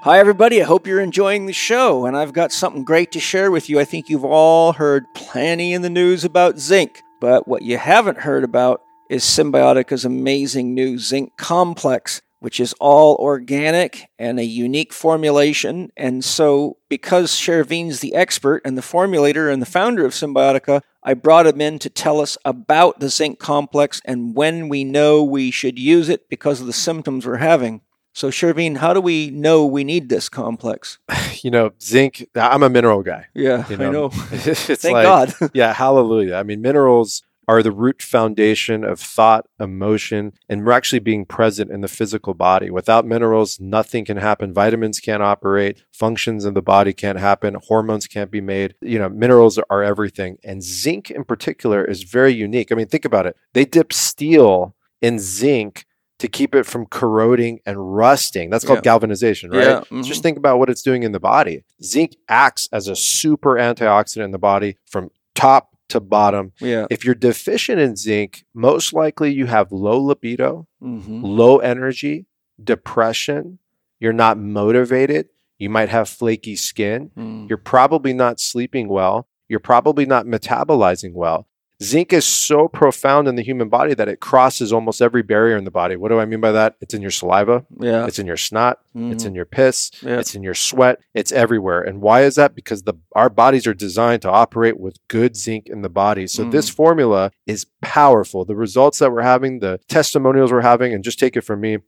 Hi, 0.03 0.19
everybody. 0.19 0.61
I 0.61 0.65
hope 0.65 0.85
you're 0.85 0.99
enjoying 0.99 1.45
the 1.45 1.53
show, 1.53 2.05
and 2.05 2.17
I've 2.17 2.33
got 2.33 2.51
something 2.51 2.83
great 2.83 3.13
to 3.13 3.21
share 3.21 3.49
with 3.49 3.69
you. 3.69 3.79
I 3.79 3.85
think 3.85 4.09
you've 4.09 4.25
all 4.25 4.73
heard 4.73 5.05
plenty 5.15 5.71
in 5.71 5.81
the 5.81 5.89
news 5.89 6.25
about 6.25 6.59
zinc, 6.59 7.01
but 7.21 7.47
what 7.47 7.61
you 7.61 7.77
haven't 7.77 8.17
heard 8.17 8.43
about 8.43 8.81
is 9.09 9.23
Cymbiotika's 9.23 10.03
amazing 10.03 10.73
new 10.73 10.99
zinc 10.99 11.37
complex, 11.37 12.21
which 12.41 12.59
is 12.59 12.75
all 12.81 13.15
organic 13.15 14.09
and 14.19 14.41
a 14.41 14.43
unique 14.43 14.91
formulation. 14.91 15.89
And 15.95 16.21
so, 16.21 16.75
because 16.89 17.31
Shervin's 17.31 18.01
the 18.01 18.13
expert 18.13 18.61
and 18.65 18.77
the 18.77 18.81
formulator 18.81 19.49
and 19.49 19.61
the 19.61 19.65
founder 19.65 20.05
of 20.05 20.11
Cymbiotika, 20.11 20.81
I 21.01 21.13
brought 21.13 21.47
him 21.47 21.61
in 21.61 21.79
to 21.79 21.89
tell 21.89 22.19
us 22.19 22.37
about 22.43 22.99
the 22.99 23.07
zinc 23.07 23.39
complex 23.39 24.01
and 24.03 24.35
when 24.35 24.67
we 24.67 24.83
know 24.83 25.23
we 25.23 25.49
should 25.49 25.79
use 25.79 26.09
it 26.09 26.27
because 26.27 26.59
of 26.59 26.67
the 26.67 26.73
symptoms 26.73 27.25
we're 27.25 27.37
having. 27.37 27.79
So, 28.13 28.29
Shervin, 28.29 28.77
how 28.77 28.93
do 28.93 29.01
we 29.01 29.31
know 29.31 29.65
we 29.65 29.83
need 29.83 30.09
this 30.09 30.29
complex? 30.29 30.99
You 31.43 31.51
know, 31.51 31.71
zinc. 31.81 32.25
I'm 32.35 32.63
a 32.63 32.69
mineral 32.69 33.03
guy. 33.03 33.25
Yeah, 33.33 33.67
You 33.67 33.75
I 33.75 33.89
know. 33.89 34.09
Thank 34.09 34.93
like, 34.93 35.03
God. 35.03 35.33
yeah, 35.53 35.73
hallelujah. 35.73 36.35
I 36.35 36.43
mean, 36.43 36.61
minerals 36.61 37.21
are 37.47 37.61
the 37.61 37.71
root 37.71 38.01
foundation 38.01 38.83
of 38.83 38.99
thought, 38.99 39.45
emotion, 39.59 40.31
and 40.47 40.65
we're 40.65 40.71
actually 40.71 40.99
being 40.99 41.25
present 41.25 41.69
in 41.69 41.81
the 41.81 41.89
physical 41.89 42.33
body. 42.33 42.69
Without 42.69 43.05
minerals, 43.05 43.59
nothing 43.59 44.05
can 44.05 44.17
happen. 44.17 44.53
Vitamins 44.53 45.01
can't 45.01 45.21
operate, 45.21 45.83
functions 45.91 46.45
in 46.45 46.53
the 46.53 46.61
body 46.61 46.93
can't 46.93 47.19
happen, 47.19 47.57
hormones 47.67 48.07
can't 48.07 48.31
be 48.31 48.39
made. 48.39 48.75
You 48.79 48.99
know, 48.99 49.09
minerals 49.09 49.59
are 49.69 49.83
everything. 49.83 50.37
And 50.43 50.63
zinc 50.63 51.11
in 51.11 51.25
particular 51.25 51.83
is 51.83 52.03
very 52.03 52.33
unique. 52.33 52.71
I 52.71 52.75
mean, 52.75 52.87
think 52.87 53.05
about 53.05 53.25
it. 53.25 53.35
They 53.53 53.65
dip 53.65 53.91
steel 53.91 54.75
in 55.01 55.19
zinc 55.19 55.85
to 56.23 56.27
keep 56.27 56.55
it 56.55 56.65
from 56.65 56.85
corroding 56.87 57.59
and 57.65 57.77
rusting. 57.95 58.49
That's 58.49 58.65
called 58.65 58.79
Yeah. 58.79 58.91
galvanization, 58.91 59.51
right? 59.51 59.63
Yeah, 59.67 59.81
mhm. 59.91 60.03
Just 60.03 60.23
think 60.23 60.37
about 60.37 60.57
what 60.59 60.69
it's 60.69 60.81
doing 60.81 61.03
in 61.03 61.11
the 61.11 61.19
body. 61.19 61.63
Zinc 61.83 62.15
acts 62.27 62.67
as 62.71 62.87
a 62.87 62.95
super 62.95 63.55
antioxidant 63.55 64.23
in 64.25 64.31
the 64.31 64.39
body 64.39 64.77
from 64.89 65.11
top 65.35 65.69
to 65.89 65.99
bottom. 65.99 66.53
Yeah. 66.59 66.87
If 66.89 67.03
you're 67.05 67.13
deficient 67.13 67.79
in 67.79 67.95
zinc, 67.95 68.45
most 68.53 68.93
likely 68.93 69.33
you 69.33 69.45
have 69.47 69.71
low 69.71 69.99
libido, 70.01 70.65
Mm-hmm. 70.81 71.23
low 71.23 71.57
energy, 71.59 72.25
depression, 72.63 73.59
you're 73.99 74.13
not 74.13 74.37
motivated, 74.37 75.27
you 75.59 75.69
might 75.69 75.89
have 75.89 76.09
flaky 76.09 76.55
skin, 76.55 77.11
Mm. 77.17 77.47
you're 77.49 77.57
probably 77.57 78.13
not 78.13 78.39
sleeping 78.39 78.87
well, 78.87 79.27
you're 79.49 79.59
probably 79.59 80.05
not 80.05 80.25
metabolizing 80.25 81.13
well. 81.13 81.47
Zinc 81.83 82.13
is 82.13 82.25
so 82.25 82.67
profound 82.67 83.27
in 83.27 83.35
the 83.35 83.43
human 83.43 83.67
body 83.69 83.93
that 83.93 84.07
it 84.07 84.19
crosses 84.19 84.71
almost 84.71 85.01
every 85.01 85.21
barrier 85.21 85.57
in 85.57 85.63
the 85.65 85.71
body. 85.71 85.95
What 85.95 86.09
do 86.09 86.19
I 86.19 86.25
mean 86.25 86.39
by 86.39 86.51
that? 86.53 86.75
It's 86.81 86.93
in 86.93 87.01
your 87.01 87.11
saliva, 87.11 87.65
Yeah. 87.79 88.05
it's 88.07 88.19
in 88.19 88.25
your 88.25 88.37
snot, 88.37 88.79
it's 88.95 89.23
Mhm. 89.23 89.27
in 89.27 89.35
your 89.35 89.45
piss, 89.45 89.91
Yeah. 90.01 90.19
it's 90.19 90.33
in 90.35 90.43
your 90.43 90.53
sweat, 90.53 90.99
it's 91.13 91.31
everywhere. 91.31 91.81
And 91.81 92.01
why 92.01 92.21
is 92.23 92.35
that? 92.35 92.55
Because 92.55 92.83
the 92.83 92.93
our 93.15 93.29
bodies 93.29 93.67
are 93.67 93.73
designed 93.73 94.21
to 94.23 94.29
operate 94.29 94.79
with 94.79 94.95
good 95.07 95.35
zinc 95.35 95.67
in 95.67 95.81
the 95.81 95.89
body. 95.89 96.25
So 96.27 96.43
this 96.49 96.69
Mm. 96.69 96.75
formula 96.75 97.31
is 97.45 97.65
powerful. 97.81 98.45
The 98.45 98.55
results 98.55 98.99
that 98.99 99.11
we're 99.11 99.21
having, 99.21 99.59
the 99.59 99.79
testimonials 99.89 100.51
we're 100.51 100.61
having, 100.61 100.93
and 100.93 101.03
just 101.03 101.19
take 101.19 101.35
it 101.35 101.41
from 101.41 101.59
me, 101.61 101.79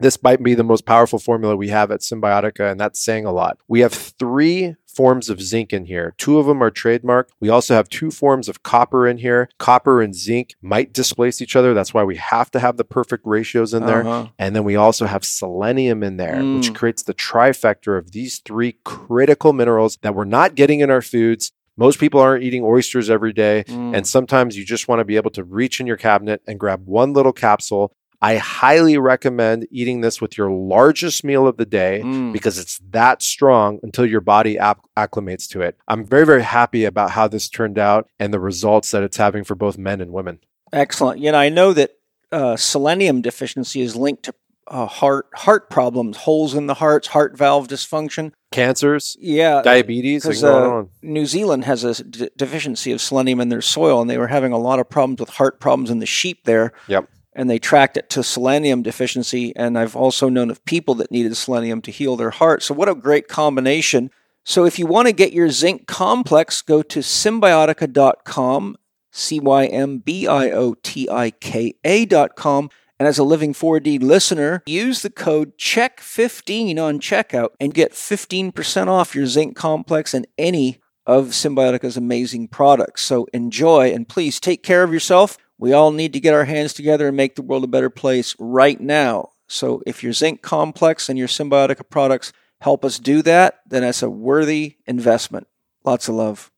this 0.00 0.20
might 0.22 0.42
be 0.42 0.54
the 0.54 0.64
most 0.64 0.84
powerful 0.84 1.20
formula 1.20 1.54
we 1.54 1.68
have 1.68 1.92
at 1.92 2.00
Cymbiotika, 2.00 2.68
and 2.70 2.80
that's 2.80 2.98
saying 2.98 3.24
a 3.26 3.32
lot. 3.32 3.58
We 3.68 3.80
have 3.80 3.92
three 3.92 4.74
forms 4.94 5.28
of 5.28 5.40
zinc 5.40 5.72
in 5.72 5.86
here. 5.86 6.14
Two 6.18 6.38
of 6.38 6.46
them 6.46 6.62
are 6.62 6.70
trademarked. 6.70 7.28
We 7.40 7.48
also 7.48 7.74
have 7.74 7.88
two 7.88 8.10
forms 8.10 8.48
of 8.48 8.62
copper 8.62 9.06
in 9.06 9.18
here. 9.18 9.48
Copper 9.58 10.00
and 10.02 10.14
zinc 10.14 10.54
might 10.62 10.92
displace 10.92 11.42
each 11.42 11.56
other. 11.56 11.74
That's 11.74 11.92
why 11.94 12.04
we 12.04 12.16
have 12.16 12.50
to 12.52 12.60
have 12.60 12.76
the 12.76 12.84
perfect 12.84 13.26
ratios 13.26 13.74
in 13.74 13.86
there. 13.86 14.00
Uh-huh. 14.06 14.28
And 14.38 14.54
then 14.54 14.64
we 14.64 14.76
also 14.76 15.06
have 15.06 15.24
selenium 15.24 16.02
in 16.02 16.16
there, 16.16 16.36
which 16.36 16.70
Mm. 16.70 16.74
creates 16.74 17.02
the 17.02 17.14
trifecta 17.14 17.98
of 17.98 18.12
these 18.12 18.38
three 18.38 18.76
critical 18.84 19.52
minerals 19.52 19.98
that 20.02 20.14
we're 20.14 20.24
not 20.24 20.54
getting 20.54 20.80
in 20.80 20.90
our 20.90 21.02
foods. 21.02 21.52
Most 21.76 21.98
people 21.98 22.20
aren't 22.20 22.44
eating 22.44 22.62
oysters 22.62 23.10
every 23.10 23.32
day. 23.32 23.64
Mm. 23.66 23.96
And 23.96 24.06
sometimes 24.06 24.56
you 24.56 24.64
just 24.64 24.86
want 24.86 25.00
to 25.00 25.04
be 25.04 25.16
able 25.16 25.32
to 25.32 25.42
reach 25.42 25.80
in 25.80 25.86
your 25.88 25.96
cabinet 25.96 26.40
and 26.46 26.60
grab 26.60 26.86
one 26.86 27.12
little 27.12 27.32
capsule. 27.32 27.92
I 28.28 28.36
highly 28.36 28.96
recommend 28.96 29.66
eating 29.70 30.00
this 30.00 30.16
with 30.22 30.32
your 30.38 30.50
largest 30.50 31.24
meal 31.24 31.46
of 31.46 31.56
the 31.58 31.66
day 31.66 32.00
Mm. 32.02 32.32
because 32.32 32.56
it's 32.58 32.80
that 32.90 33.20
strong 33.22 33.78
until 33.82 34.06
your 34.06 34.22
body 34.22 34.58
app- 34.58 34.84
acclimates 34.96 35.46
to 35.50 35.60
it. 35.60 35.76
I'm 35.88 36.06
very, 36.06 36.24
very 36.24 36.42
happy 36.42 36.84
about 36.86 37.10
how 37.10 37.28
this 37.28 37.48
turned 37.48 37.78
out 37.78 38.08
and 38.18 38.32
the 38.32 38.40
results 38.40 38.90
that 38.92 39.02
it's 39.02 39.18
having 39.18 39.44
for 39.44 39.54
both 39.54 39.76
men 39.76 40.00
and 40.00 40.10
women. 40.12 40.38
Excellent. 40.72 41.20
You 41.20 41.32
know, 41.32 41.38
I 41.38 41.50
know 41.50 41.72
that 41.74 41.90
uh, 42.32 42.56
selenium 42.56 43.20
deficiency 43.20 43.80
is 43.82 43.94
linked 43.94 44.22
to 44.24 44.34
uh, 44.68 44.86
heart 44.86 45.26
heart 45.34 45.68
problems, 45.68 46.16
holes 46.16 46.54
in 46.54 46.66
the 46.66 46.74
hearts, 46.74 47.08
heart 47.08 47.36
valve 47.36 47.68
dysfunction. 47.68 48.32
Cancers, 48.50 49.14
Yeah, 49.20 49.60
diabetes, 49.62 50.24
like 50.24 50.30
because 50.36 50.44
uh, 50.44 50.70
on. 50.70 50.88
New 51.02 51.26
Zealand 51.26 51.64
has 51.66 51.84
a 51.84 52.02
d- 52.02 52.30
deficiency 52.36 52.90
of 52.92 53.00
selenium 53.02 53.40
in 53.40 53.50
their 53.50 53.60
soil, 53.60 54.00
and 54.00 54.08
they 54.08 54.16
were 54.16 54.28
having 54.28 54.52
a 54.52 54.58
lot 54.58 54.78
of 54.80 54.88
problems 54.88 55.20
with 55.20 55.28
heart 55.28 55.60
problems 55.60 55.90
in 55.90 55.98
the 55.98 56.06
sheep 56.06 56.38
there. 56.44 56.72
Yep. 56.88 57.04
And 57.34 57.50
they 57.50 57.58
tracked 57.58 57.96
it 57.96 58.08
to 58.10 58.22
selenium 58.22 58.82
deficiency. 58.82 59.54
And 59.56 59.78
I've 59.78 59.96
also 59.96 60.28
known 60.28 60.50
of 60.50 60.64
people 60.64 60.94
that 60.96 61.10
needed 61.10 61.36
selenium 61.36 61.82
to 61.82 61.90
heal 61.90 62.16
their 62.16 62.30
heart. 62.30 62.62
So, 62.62 62.74
what 62.74 62.88
a 62.88 62.94
great 62.94 63.28
combination. 63.28 64.10
So, 64.44 64.64
if 64.64 64.78
you 64.78 64.86
want 64.86 65.08
to 65.08 65.12
get 65.12 65.32
your 65.32 65.50
zinc 65.50 65.86
complex, 65.86 66.62
go 66.62 66.82
to 66.82 67.00
cymbiotika.com, 67.00 68.76
C 69.10 69.40
Y 69.40 69.66
M 69.66 69.98
B 69.98 70.26
I 70.26 70.50
O 70.50 70.74
T 70.74 71.08
I 71.10 71.30
K 71.30 71.74
A.com. 71.84 72.70
And 72.98 73.08
as 73.08 73.18
a 73.18 73.24
Living 73.24 73.52
4D 73.52 74.00
listener, 74.00 74.62
use 74.66 75.02
the 75.02 75.10
code 75.10 75.58
CHEK15 75.58 76.78
on 76.78 77.00
checkout 77.00 77.50
and 77.58 77.74
get 77.74 77.92
15% 77.92 78.86
off 78.86 79.16
your 79.16 79.26
zinc 79.26 79.56
complex 79.56 80.14
and 80.14 80.26
any 80.38 80.80
of 81.06 81.28
Cymbiotika's 81.28 81.96
amazing 81.96 82.48
products. 82.48 83.02
So 83.02 83.26
enjoy 83.32 83.92
and 83.92 84.08
please 84.08 84.40
take 84.40 84.62
care 84.62 84.82
of 84.82 84.92
yourself. 84.92 85.36
We 85.58 85.72
all 85.72 85.92
need 85.92 86.12
to 86.14 86.20
get 86.20 86.34
our 86.34 86.44
hands 86.44 86.72
together 86.72 87.08
and 87.08 87.16
make 87.16 87.36
the 87.36 87.42
world 87.42 87.64
a 87.64 87.68
better 87.68 87.90
place 87.90 88.34
right 88.38 88.80
now. 88.80 89.30
So 89.48 89.82
if 89.86 90.02
your 90.02 90.12
zinc 90.12 90.42
complex 90.42 91.08
and 91.08 91.18
your 91.18 91.28
Cymbiotika 91.28 91.88
products 91.88 92.32
help 92.60 92.84
us 92.84 92.98
do 92.98 93.22
that, 93.22 93.60
then 93.66 93.82
that's 93.82 94.02
a 94.02 94.10
worthy 94.10 94.76
investment. 94.86 95.46
Lots 95.84 96.08
of 96.08 96.14
love. 96.14 96.50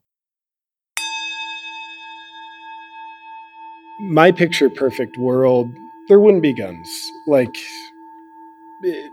My 4.01 4.31
picture 4.31 4.71
perfect 4.71 5.17
world, 5.19 5.69
there 6.09 6.21
wouldn't 6.21 6.43
be 6.43 6.53
guns. 6.53 6.89
Like, 7.27 7.57
it, 8.83 9.11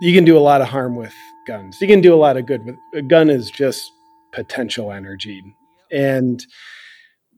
you 0.00 0.14
can 0.14 0.24
do 0.24 0.36
a 0.36 0.40
lot 0.40 0.60
of 0.60 0.68
harm 0.68 0.94
with 0.96 1.14
guns. 1.46 1.80
You 1.80 1.88
can 1.88 2.00
do 2.00 2.14
a 2.14 2.16
lot 2.16 2.36
of 2.36 2.46
good 2.46 2.64
with 2.64 2.76
a 2.94 3.02
gun 3.02 3.30
is 3.30 3.50
just 3.50 3.90
potential 4.32 4.92
energy. 4.92 5.42
And 5.90 6.44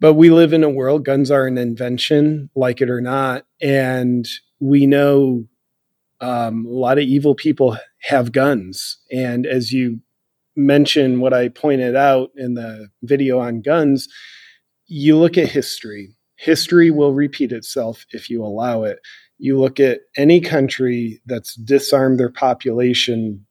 but 0.01 0.15
we 0.15 0.31
live 0.31 0.53
in 0.53 0.65
a 0.65 0.71
world 0.71 1.05
guns 1.05 1.31
are 1.31 1.47
an 1.47 1.59
invention 1.59 2.51
like 2.55 2.81
it 2.81 2.91
or 2.91 3.01
not 3.01 3.45
and 3.61 4.27
we 4.61 4.87
know 4.87 5.45
um, 6.21 6.67
a 6.67 6.71
lot 6.71 6.99
of 6.99 7.05
evil 7.05 7.35
people 7.35 7.77
have 8.03 8.33
guns. 8.33 8.99
And 9.13 9.47
as 9.47 9.73
you 9.73 10.01
mentioned 10.57 11.21
what 11.21 11.33
i 11.33 11.49
pointed 11.49 11.95
out 11.95 12.31
in 12.35 12.55
the 12.55 12.89
video 13.03 13.39
on 13.39 13.63
guns 13.63 14.09
you 14.89 15.17
look 15.17 15.39
at 15.39 15.51
history. 15.51 16.17
History 16.35 16.91
will 16.91 17.13
repeat 17.13 17.53
itself 17.53 18.07
if 18.11 18.29
you 18.29 18.43
allow 18.43 18.83
it. 18.83 18.99
You 19.37 19.57
look 19.61 19.79
at 19.79 20.01
any 20.17 20.41
country 20.41 21.21
that's 21.27 21.55
disarmed 21.55 22.19
their 22.19 22.31
population 22.31 23.47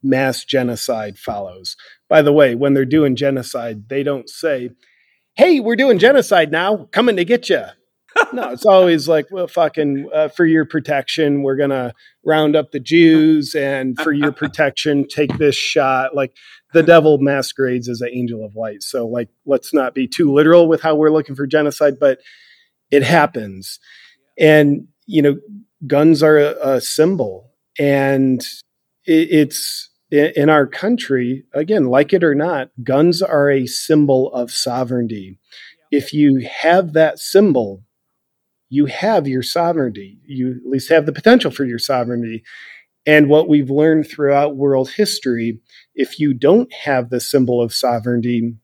mass 0.00 0.44
genocide 0.44 1.18
follows. 1.18 1.74
By 2.08 2.22
the 2.22 2.32
way 2.32 2.54
when 2.54 2.74
they're 2.74 2.84
doing 2.84 3.16
genocide 3.16 3.88
they 3.88 4.04
don't 4.04 4.28
say 4.28 4.70
hey, 5.38 5.60
we're 5.60 5.76
doing 5.76 6.00
genocide 6.00 6.50
now, 6.50 6.88
coming 6.90 7.14
to 7.14 7.24
get 7.24 7.48
you. 7.48 7.62
no, 8.32 8.50
it's 8.50 8.66
always 8.66 9.06
like, 9.06 9.28
well, 9.30 9.46
fucking, 9.46 10.10
uh, 10.12 10.26
for 10.28 10.44
your 10.44 10.64
protection, 10.64 11.42
we're 11.42 11.56
going 11.56 11.70
to 11.70 11.94
round 12.24 12.56
up 12.56 12.72
the 12.72 12.80
Jews, 12.80 13.54
and 13.54 13.96
for 14.00 14.12
your 14.12 14.32
protection, 14.42 15.06
take 15.06 15.38
this 15.38 15.54
shot. 15.54 16.14
Like, 16.14 16.34
the 16.74 16.82
devil 16.82 17.18
masquerades 17.18 17.88
as 17.88 18.00
an 18.00 18.10
angel 18.12 18.44
of 18.44 18.56
light. 18.56 18.82
So, 18.82 19.06
like, 19.06 19.28
let's 19.46 19.72
not 19.72 19.94
be 19.94 20.08
too 20.08 20.32
literal 20.32 20.66
with 20.66 20.82
how 20.82 20.96
we're 20.96 21.12
looking 21.12 21.36
for 21.36 21.46
genocide, 21.46 22.00
but 22.00 22.18
it 22.90 23.04
happens. 23.04 23.78
And, 24.36 24.88
you 25.06 25.22
know, 25.22 25.36
guns 25.86 26.20
are 26.20 26.36
a, 26.36 26.74
a 26.74 26.80
symbol, 26.80 27.52
and 27.78 28.40
it, 29.06 29.28
it's, 29.30 29.87
in 30.10 30.48
our 30.48 30.66
country, 30.66 31.44
again, 31.52 31.86
like 31.86 32.12
it 32.12 32.24
or 32.24 32.34
not, 32.34 32.70
guns 32.82 33.20
are 33.22 33.50
a 33.50 33.66
symbol 33.66 34.32
of 34.32 34.50
sovereignty. 34.50 35.38
If 35.90 36.12
you 36.12 36.48
have 36.62 36.92
that 36.94 37.18
symbol, 37.18 37.82
you 38.70 38.86
have 38.86 39.26
your 39.28 39.42
sovereignty. 39.42 40.18
You 40.26 40.50
at 40.50 40.70
least 40.70 40.90
have 40.90 41.06
the 41.06 41.12
potential 41.12 41.50
for 41.50 41.64
your 41.64 41.78
sovereignty. 41.78 42.42
And 43.06 43.28
what 43.28 43.48
we've 43.48 43.70
learned 43.70 44.08
throughout 44.08 44.56
world 44.56 44.90
history, 44.90 45.60
if 45.94 46.18
you 46.18 46.34
don't 46.34 46.72
have 46.72 47.10
the 47.10 47.20
symbol 47.20 47.62
of 47.62 47.72
sovereignty, 47.72 48.56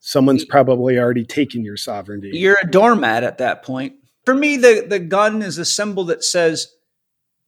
someone's 0.00 0.44
probably 0.44 0.98
already 0.98 1.24
taken 1.24 1.64
your 1.64 1.76
sovereignty. 1.76 2.30
You're 2.32 2.58
a 2.62 2.70
doormat 2.70 3.24
at 3.24 3.38
that 3.38 3.62
point. 3.62 3.94
For 4.24 4.34
me, 4.34 4.56
the, 4.56 4.84
the 4.88 4.98
gun 4.98 5.42
is 5.42 5.58
a 5.58 5.64
symbol 5.64 6.04
that 6.04 6.22
says, 6.22 6.68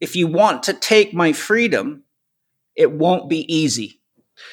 if 0.00 0.16
you 0.16 0.26
want 0.26 0.64
to 0.64 0.72
take 0.72 1.14
my 1.14 1.32
freedom, 1.32 2.03
it 2.76 2.92
won't 2.92 3.28
be 3.28 3.52
easy. 3.54 4.00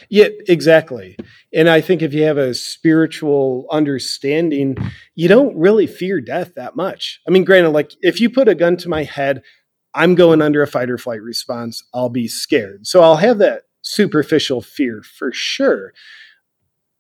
Yeah, 0.09 0.28
exactly. 0.47 1.17
And 1.53 1.67
I 1.69 1.82
think 1.82 2.01
if 2.01 2.13
you 2.13 2.24
have 2.24 2.38
a 2.38 2.53
spiritual 2.53 3.65
understanding, 3.72 4.78
you 5.15 5.28
don't 5.28 5.57
really 5.57 5.88
fear 5.88 6.22
death 6.22 6.53
that 6.55 6.76
much. 6.76 7.19
I 7.28 7.32
mean, 7.32 7.43
granted, 7.43 7.72
like 7.72 7.91
if 8.01 8.22
you 8.22 8.30
put 8.30 8.47
a 8.47 8.55
gun 8.55 8.78
to 8.78 8.89
my 8.89 9.03
head, 9.03 9.41
I'm 9.93 10.15
going 10.15 10.41
under 10.41 10.61
a 10.61 10.67
fight 10.67 10.89
or 10.89 10.97
flight 10.97 11.22
response, 11.22 11.84
I'll 11.93 12.09
be 12.09 12.28
scared. 12.28 12.88
So 12.88 13.01
I'll 13.01 13.17
have 13.17 13.39
that 13.39 13.63
superficial 13.82 14.61
fear 14.61 15.01
for 15.01 15.32
sure. 15.34 15.93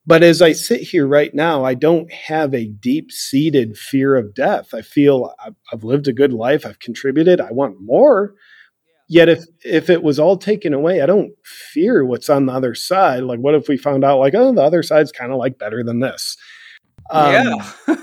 But 0.05 0.23
as 0.23 0.41
I 0.41 0.53
sit 0.53 0.81
here 0.81 1.07
right 1.07 1.33
now, 1.33 1.63
I 1.63 1.75
don't 1.75 2.11
have 2.11 2.55
a 2.55 2.65
deep 2.65 3.11
seated 3.11 3.77
fear 3.77 4.15
of 4.15 4.33
death. 4.33 4.73
I 4.73 4.81
feel 4.81 5.33
I've 5.71 5.83
lived 5.83 6.07
a 6.07 6.13
good 6.13 6.33
life, 6.33 6.65
I've 6.65 6.79
contributed, 6.79 7.39
I 7.39 7.51
want 7.51 7.79
more. 7.79 8.33
Yet 9.11 9.27
if 9.27 9.43
if 9.65 9.89
it 9.89 10.03
was 10.03 10.19
all 10.19 10.37
taken 10.37 10.73
away, 10.73 11.01
I 11.01 11.05
don't 11.05 11.33
fear 11.43 12.05
what's 12.05 12.29
on 12.29 12.45
the 12.45 12.53
other 12.53 12.73
side. 12.73 13.23
Like, 13.23 13.39
what 13.39 13.55
if 13.55 13.67
we 13.67 13.75
found 13.75 14.05
out 14.05 14.19
like, 14.19 14.33
oh, 14.33 14.53
the 14.53 14.61
other 14.61 14.81
side's 14.81 15.11
kind 15.11 15.33
of 15.33 15.37
like 15.37 15.59
better 15.59 15.83
than 15.83 15.99
this? 15.99 16.37
Um, 17.09 17.33
yeah. 17.33 17.95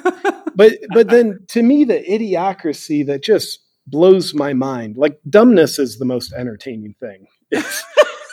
but 0.55 0.73
but 0.93 1.09
then 1.09 1.39
to 1.49 1.63
me, 1.63 1.85
the 1.85 1.99
idiocracy 1.99 3.07
that 3.07 3.23
just 3.23 3.61
blows 3.87 4.35
my 4.35 4.53
mind. 4.53 4.99
Like 4.99 5.19
dumbness 5.27 5.79
is 5.79 5.99
the 5.99 6.05
most 6.05 6.35
entertaining 6.35 6.95
thing. 7.01 7.27
It's 7.51 7.85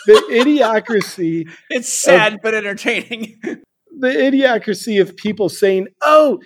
the 0.05 0.21
idiocracy. 0.33 1.49
It's 1.69 1.91
sad 1.91 2.33
of, 2.33 2.39
but 2.43 2.53
entertaining. 2.53 3.39
the 3.41 4.09
idiocracy 4.09 5.01
of 5.01 5.15
people 5.15 5.47
saying, 5.47 5.87
"Oh, 6.03 6.41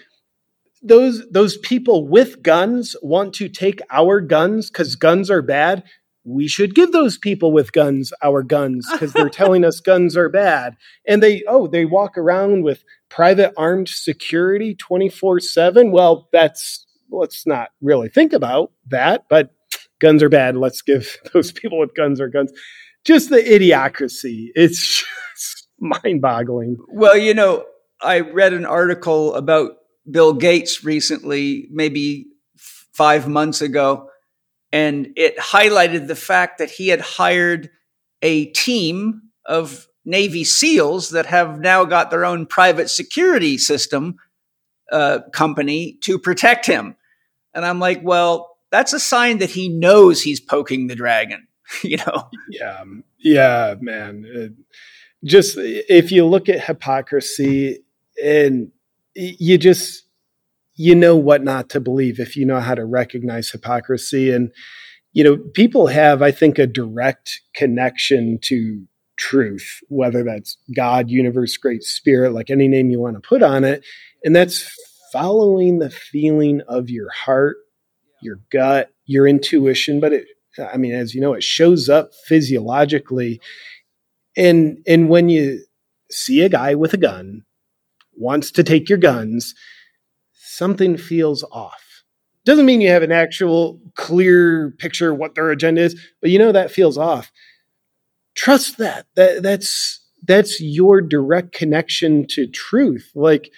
those 0.84 1.28
those 1.32 1.58
people 1.58 2.08
with 2.08 2.44
guns 2.44 2.96
want 3.02 3.34
to 3.34 3.50
take 3.50 3.82
our 3.90 4.22
guns 4.22 4.70
because 4.70 4.96
guns 4.96 5.32
are 5.32 5.42
bad 5.42 5.84
we 6.24 6.48
should 6.48 6.76
give 6.76 6.92
those 6.92 7.18
people 7.18 7.52
with 7.52 7.72
guns 7.72 8.12
our 8.22 8.44
guns 8.44 8.88
because 8.92 9.14
they're 9.14 9.30
telling 9.30 9.64
us 9.64 9.80
guns 9.80 10.18
are 10.18 10.30
bad. 10.30 10.76
And 11.08 11.24
they, 11.24 11.44
oh, 11.48 11.68
they 11.68 11.86
walk 11.86 12.18
around 12.18 12.64
with 12.64 12.84
private 13.10 13.54
armed 13.58 13.90
security 13.90 14.76
24 14.76 15.40
7. 15.40 15.92
Well, 15.92 16.28
that's, 16.32 16.86
let's 17.10 17.48
not 17.48 17.70
really 17.82 18.10
think 18.10 18.34
about 18.34 18.72
that, 18.90 19.26
but 19.30 19.52
guns 20.00 20.22
are 20.22 20.30
bad. 20.30 20.58
Let's 20.58 20.82
give 20.82 21.18
those 21.34 21.52
people 21.52 21.80
with 21.80 21.96
guns 21.96 22.20
our 22.20 22.30
guns. 22.30 22.52
Just 23.06 23.30
the 23.30 23.38
idiocracy. 23.38 24.48
It's 24.56 25.06
just 25.36 25.68
mind 25.80 26.22
boggling. 26.22 26.78
Well, 26.90 27.18
you 27.18 27.34
know, 27.34 27.66
I 28.02 28.20
read 28.20 28.54
an 28.54 28.66
article 28.66 29.34
about 29.36 29.72
Bill 30.10 30.34
Gates 30.34 30.84
recently, 30.84 31.68
maybe 31.72 32.26
five 32.94 33.28
months 33.28 33.62
ago 33.62 34.09
and 34.72 35.14
it 35.16 35.38
highlighted 35.38 36.08
the 36.08 36.16
fact 36.16 36.60
that 36.60 36.70
he 36.70 36.90
had 36.90 37.02
hired 37.02 37.70
a 38.22 38.46
team 38.48 39.22
of 39.46 39.88
Navy 40.06 40.44
SEALs 40.44 41.10
that 41.10 41.26
have 41.26 41.60
now 41.60 41.86
got 41.86 42.12
their 42.12 42.26
own 42.26 42.46
private 42.46 42.90
security 42.90 43.58
system 43.58 44.18
uh, 44.92 45.20
company 45.34 45.98
to 46.02 46.18
protect 46.18 46.66
him. 46.66 46.96
And 47.54 47.66
I'm 47.66 47.80
like, 47.80 48.02
well, 48.04 48.58
that's 48.72 48.94
a 48.94 49.00
sign 49.00 49.40
that 49.40 49.50
he 49.50 49.70
knows 49.70 50.22
he's 50.22 50.40
poking 50.40 50.88
the 50.88 50.96
dragon, 50.96 51.48
you 51.84 51.98
know? 51.98 52.30
Yeah. 52.50 52.84
Yeah, 53.18 53.76
man. 53.80 54.26
It, 54.28 54.54
just 55.24 55.58
if 55.58 56.12
you 56.12 56.26
look 56.26 56.48
at 56.48 56.64
hypocrisy 56.64 57.84
and 58.24 58.72
you 59.16 59.58
just, 59.58 60.06
you 60.80 60.96
know 60.96 61.14
what 61.14 61.44
not 61.44 61.68
to 61.68 61.82
believe 61.82 62.22
if 62.22 62.38
you 62.38 62.46
know 62.46 62.62
how 62.62 62.74
to 62.74 62.86
recognize 62.86 63.50
hypocrisy. 63.50 64.32
And, 64.32 64.50
you 65.12 65.26
know, 65.26 65.36
people 65.54 65.88
have, 65.88 66.22
I 66.22 66.32
think, 66.32 66.58
a 66.58 66.66
direct 66.66 67.42
connection 67.54 68.40
to 68.44 68.86
truth, 69.18 69.82
whether 69.90 70.24
that's 70.24 70.56
God, 70.74 71.10
universe, 71.10 71.58
great 71.58 71.84
spirit, 71.84 72.32
like 72.32 72.50
any 72.50 72.70
name 72.70 72.90
you 72.90 73.02
want 73.02 73.22
to 73.22 73.28
put 73.28 73.44
on 73.44 73.66
it. 73.66 73.84
And 74.24 74.34
that's 74.34 74.74
following 75.12 75.80
the 75.80 75.90
feeling 75.90 76.62
of 76.70 76.90
your 76.90 77.10
heart, 77.12 77.58
your 78.22 78.40
gut, 78.50 78.90
your 79.06 79.28
intuition. 79.28 80.00
But 80.00 80.14
it, 80.14 80.28
I 80.58 80.78
mean, 80.78 80.94
as 80.94 81.14
you 81.14 81.20
know, 81.20 81.34
it 81.34 81.44
shows 81.44 81.90
up 81.90 82.12
physiologically. 82.26 83.42
And, 84.38 84.78
and 84.88 85.10
when 85.10 85.28
you 85.28 85.66
see 86.10 86.40
a 86.40 86.48
guy 86.48 86.74
with 86.74 86.94
a 86.94 86.98
gun, 86.98 87.44
wants 88.16 88.50
to 88.52 88.64
take 88.64 88.88
your 88.88 88.98
guns, 88.98 89.54
something 90.60 90.98
feels 90.98 91.44
off. 91.52 92.04
Doesn't 92.46 92.66
mean 92.66 92.82
you 92.82 92.90
have 92.90 93.02
an 93.02 93.12
actual 93.12 93.80
clear 93.96 94.72
picture 94.78 95.14
what 95.14 95.34
their 95.34 95.50
agenda 95.52 95.82
is, 95.82 96.00
but 96.22 96.30
you 96.30 96.38
know 96.38 96.52
that 96.52 96.70
feels 96.70 96.98
off. 96.98 97.32
Trust 98.36 98.78
that. 98.78 99.08
That 99.16 99.42
that's 99.42 100.02
that's 100.28 100.60
your 100.62 101.02
direct 101.02 101.54
connection 101.54 102.26
to 102.32 102.46
truth. 102.46 103.10
Like, 103.16 103.52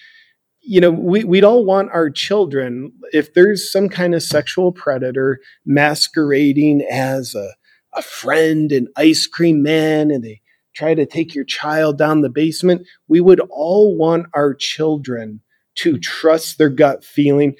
you 0.61 0.79
know, 0.79 0.91
we, 0.91 1.23
we'd 1.23 1.43
all 1.43 1.65
want 1.65 1.89
our 1.91 2.11
children, 2.11 2.93
if 3.11 3.33
there's 3.33 3.71
some 3.71 3.89
kind 3.89 4.13
of 4.13 4.21
sexual 4.21 4.71
predator 4.71 5.39
masquerading 5.65 6.85
as 6.89 7.33
a, 7.33 7.49
a 7.93 8.03
friend, 8.03 8.71
an 8.71 8.87
ice 8.95 9.25
cream 9.25 9.63
man, 9.63 10.11
and 10.11 10.23
they 10.23 10.41
try 10.75 10.93
to 10.93 11.07
take 11.07 11.33
your 11.33 11.45
child 11.45 11.97
down 11.97 12.21
the 12.21 12.29
basement, 12.29 12.85
we 13.07 13.19
would 13.19 13.39
all 13.49 13.97
want 13.97 14.27
our 14.35 14.53
children 14.53 15.41
to 15.75 15.97
trust 15.97 16.57
their 16.57 16.69
gut 16.69 17.03
feeling. 17.03 17.55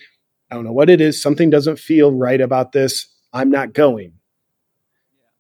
I 0.50 0.56
don't 0.56 0.66
know 0.66 0.74
what 0.74 0.90
it 0.90 1.02
is. 1.02 1.22
Something 1.22 1.50
doesn't 1.50 1.80
feel 1.80 2.12
right 2.12 2.42
about 2.42 2.72
this. 2.72 3.08
I'm 3.34 3.50
not 3.50 3.74
going. 3.74 4.14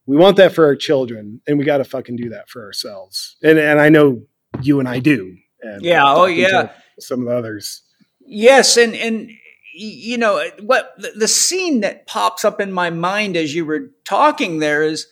We 0.05 0.17
want 0.17 0.37
that 0.37 0.53
for 0.53 0.65
our 0.65 0.75
children, 0.75 1.41
and 1.47 1.57
we 1.57 1.65
got 1.65 1.77
to 1.77 1.83
fucking 1.83 2.15
do 2.15 2.29
that 2.29 2.49
for 2.49 2.65
ourselves. 2.65 3.37
And 3.43 3.59
and 3.59 3.79
I 3.79 3.89
know 3.89 4.23
you 4.61 4.79
and 4.79 4.87
I 4.87 4.99
do. 4.99 5.37
And 5.61 5.81
yeah. 5.83 6.03
Oh, 6.05 6.25
yeah. 6.25 6.71
Some 6.99 7.21
of 7.21 7.27
the 7.27 7.35
others. 7.35 7.83
Yes, 8.19 8.77
and 8.77 8.95
and 8.95 9.29
you 9.73 10.17
know 10.17 10.43
what 10.61 10.93
the 11.15 11.27
scene 11.27 11.81
that 11.81 12.07
pops 12.07 12.43
up 12.45 12.59
in 12.59 12.71
my 12.71 12.89
mind 12.89 13.37
as 13.37 13.55
you 13.55 13.65
were 13.65 13.91
talking 14.05 14.59
there 14.59 14.83
is 14.83 15.07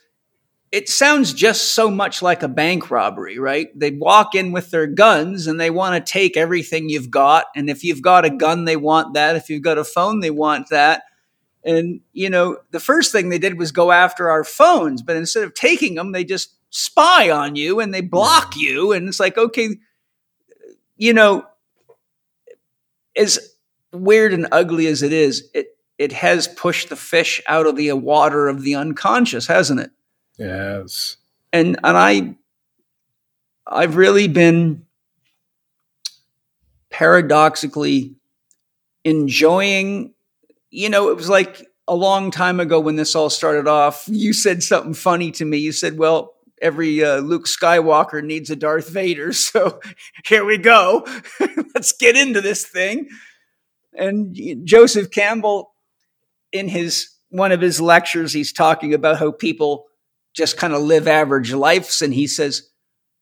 it 0.72 0.88
sounds 0.88 1.34
just 1.34 1.74
so 1.74 1.90
much 1.90 2.22
like 2.22 2.44
a 2.44 2.48
bank 2.48 2.92
robbery, 2.92 3.40
right? 3.40 3.68
They 3.78 3.92
walk 3.92 4.36
in 4.36 4.52
with 4.52 4.70
their 4.70 4.86
guns 4.86 5.48
and 5.48 5.60
they 5.60 5.72
want 5.72 5.96
to 6.06 6.12
take 6.12 6.38
everything 6.38 6.90
you've 6.90 7.10
got. 7.10 7.46
And 7.56 7.70
if 7.70 7.84
you've 7.84 8.04
got 8.04 8.26
a 8.26 8.30
gun, 8.30 8.66
they 8.66 8.76
want 8.76 9.16
that. 9.16 9.36
If 9.36 9.50
you've 9.50 9.64
got 9.64 9.80
a 9.80 9.84
phone, 9.84 10.20
they 10.20 10.30
want 10.30 10.70
that. 10.70 11.04
And, 11.64 12.02
you 12.14 12.30
know, 12.30 12.58
the 12.72 12.80
first 12.80 13.12
thing 13.12 13.30
they 13.30 13.40
did 13.40 13.58
was 13.58 13.72
go 13.72 13.92
after 13.92 14.30
our 14.30 14.44
phones, 14.44 15.02
but 15.02 15.16
instead 15.16 15.44
of 15.44 15.54
taking 15.56 15.96
them, 15.96 16.12
they 16.12 16.24
just 16.24 16.56
spy 16.70 17.32
on 17.32 17.56
you 17.56 17.80
and 17.80 17.94
they 17.94 18.02
block 18.02 18.54
you. 18.56 18.92
And 18.92 19.08
it's 19.08 19.20
like, 19.20 19.38
okay, 19.38 19.76
you 20.98 21.14
know, 21.14 21.46
as 23.16 23.56
weird 23.92 24.34
and 24.34 24.48
ugly 24.52 24.86
as 24.86 25.02
it 25.02 25.12
is, 25.12 25.50
it, 25.56 25.76
it 25.98 26.14
has 26.14 26.48
pushed 26.48 26.90
the 26.90 26.96
fish 26.96 27.42
out 27.48 27.66
of 27.66 27.76
the 27.76 27.92
water 27.94 28.48
of 28.48 28.62
the 28.62 28.76
unconscious, 28.76 29.48
hasn't 29.48 29.80
it? 29.80 29.92
Yes. 30.40 31.18
And 31.54 31.80
and 31.84 31.98
I 31.98 32.36
I've 33.68 33.96
really 33.96 34.28
been 34.28 34.86
paradoxically 36.90 38.16
enjoying 39.04 40.14
you 40.72 40.90
know, 40.90 41.10
it 41.10 41.18
was 41.18 41.30
like 41.30 41.66
a 41.88 41.96
long 41.96 42.32
time 42.32 42.60
ago 42.60 42.80
when 42.80 42.96
this 42.96 43.16
all 43.16 43.30
started 43.32 43.68
off. 43.68 44.06
You 44.08 44.34
said 44.34 44.64
something 44.64 44.94
funny 44.94 45.32
to 45.32 45.46
me. 45.46 45.58
You 45.58 45.72
said, 45.72 45.98
"Well, 45.98 46.36
every 46.62 47.04
uh, 47.04 47.20
Luke 47.20 47.46
Skywalker 47.48 48.24
needs 48.24 48.52
a 48.52 48.56
Darth 48.56 48.90
Vader." 48.90 49.34
So 49.34 49.80
here 50.28 50.46
we 50.46 50.60
go. 50.60 51.08
Let's 51.76 51.92
get 51.94 52.16
into 52.18 52.42
this 52.42 52.66
thing. 52.68 53.10
And 53.96 54.40
Joseph 54.66 55.12
Campbell, 55.12 55.74
in 56.52 56.70
his 56.70 57.10
one 57.30 57.52
of 57.52 57.62
his 57.62 57.82
lectures, 57.82 58.34
he's 58.34 58.54
talking 58.54 58.94
about 58.94 59.20
how 59.20 59.32
people 59.32 59.88
just 60.40 60.58
kind 60.58 60.74
of 60.74 60.82
live 60.82 61.06
average 61.06 61.54
lives. 61.54 62.02
And 62.02 62.14
he 62.14 62.26
says, 62.26 62.64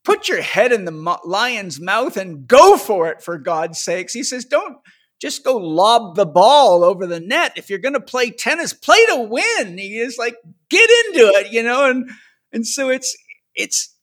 put 0.06 0.30
your 0.30 0.42
head 0.42 0.72
in 0.72 0.86
the 0.86 1.20
lion's 1.26 1.82
mouth 1.82 2.16
and 2.16 2.48
go 2.48 2.78
for 2.78 3.10
it, 3.10 3.24
for 3.24 3.40
God's 3.40 3.80
sakes. 3.80 4.14
He 4.14 4.24
says, 4.24 4.46
don't 4.46 4.78
just 5.20 5.44
go 5.44 5.58
lob 5.58 6.16
the 6.16 6.28
ball 6.28 6.84
over 6.84 7.08
the 7.08 7.20
net. 7.20 7.54
If 7.58 7.72
you're 7.72 7.80
going 7.80 7.96
to 7.96 8.00
play 8.00 8.30
tennis, 8.30 8.72
play 8.72 9.04
to 9.08 9.28
win. 9.30 9.80
He 9.80 9.98
is 9.98 10.20
like, 10.20 10.36
get 10.70 10.88
into 10.90 11.28
it, 11.40 11.52
you 11.52 11.64
know? 11.64 11.90
And, 11.90 12.10
and 12.54 12.68
so 12.68 12.90
it's, 12.90 13.18
it's, 13.56 13.96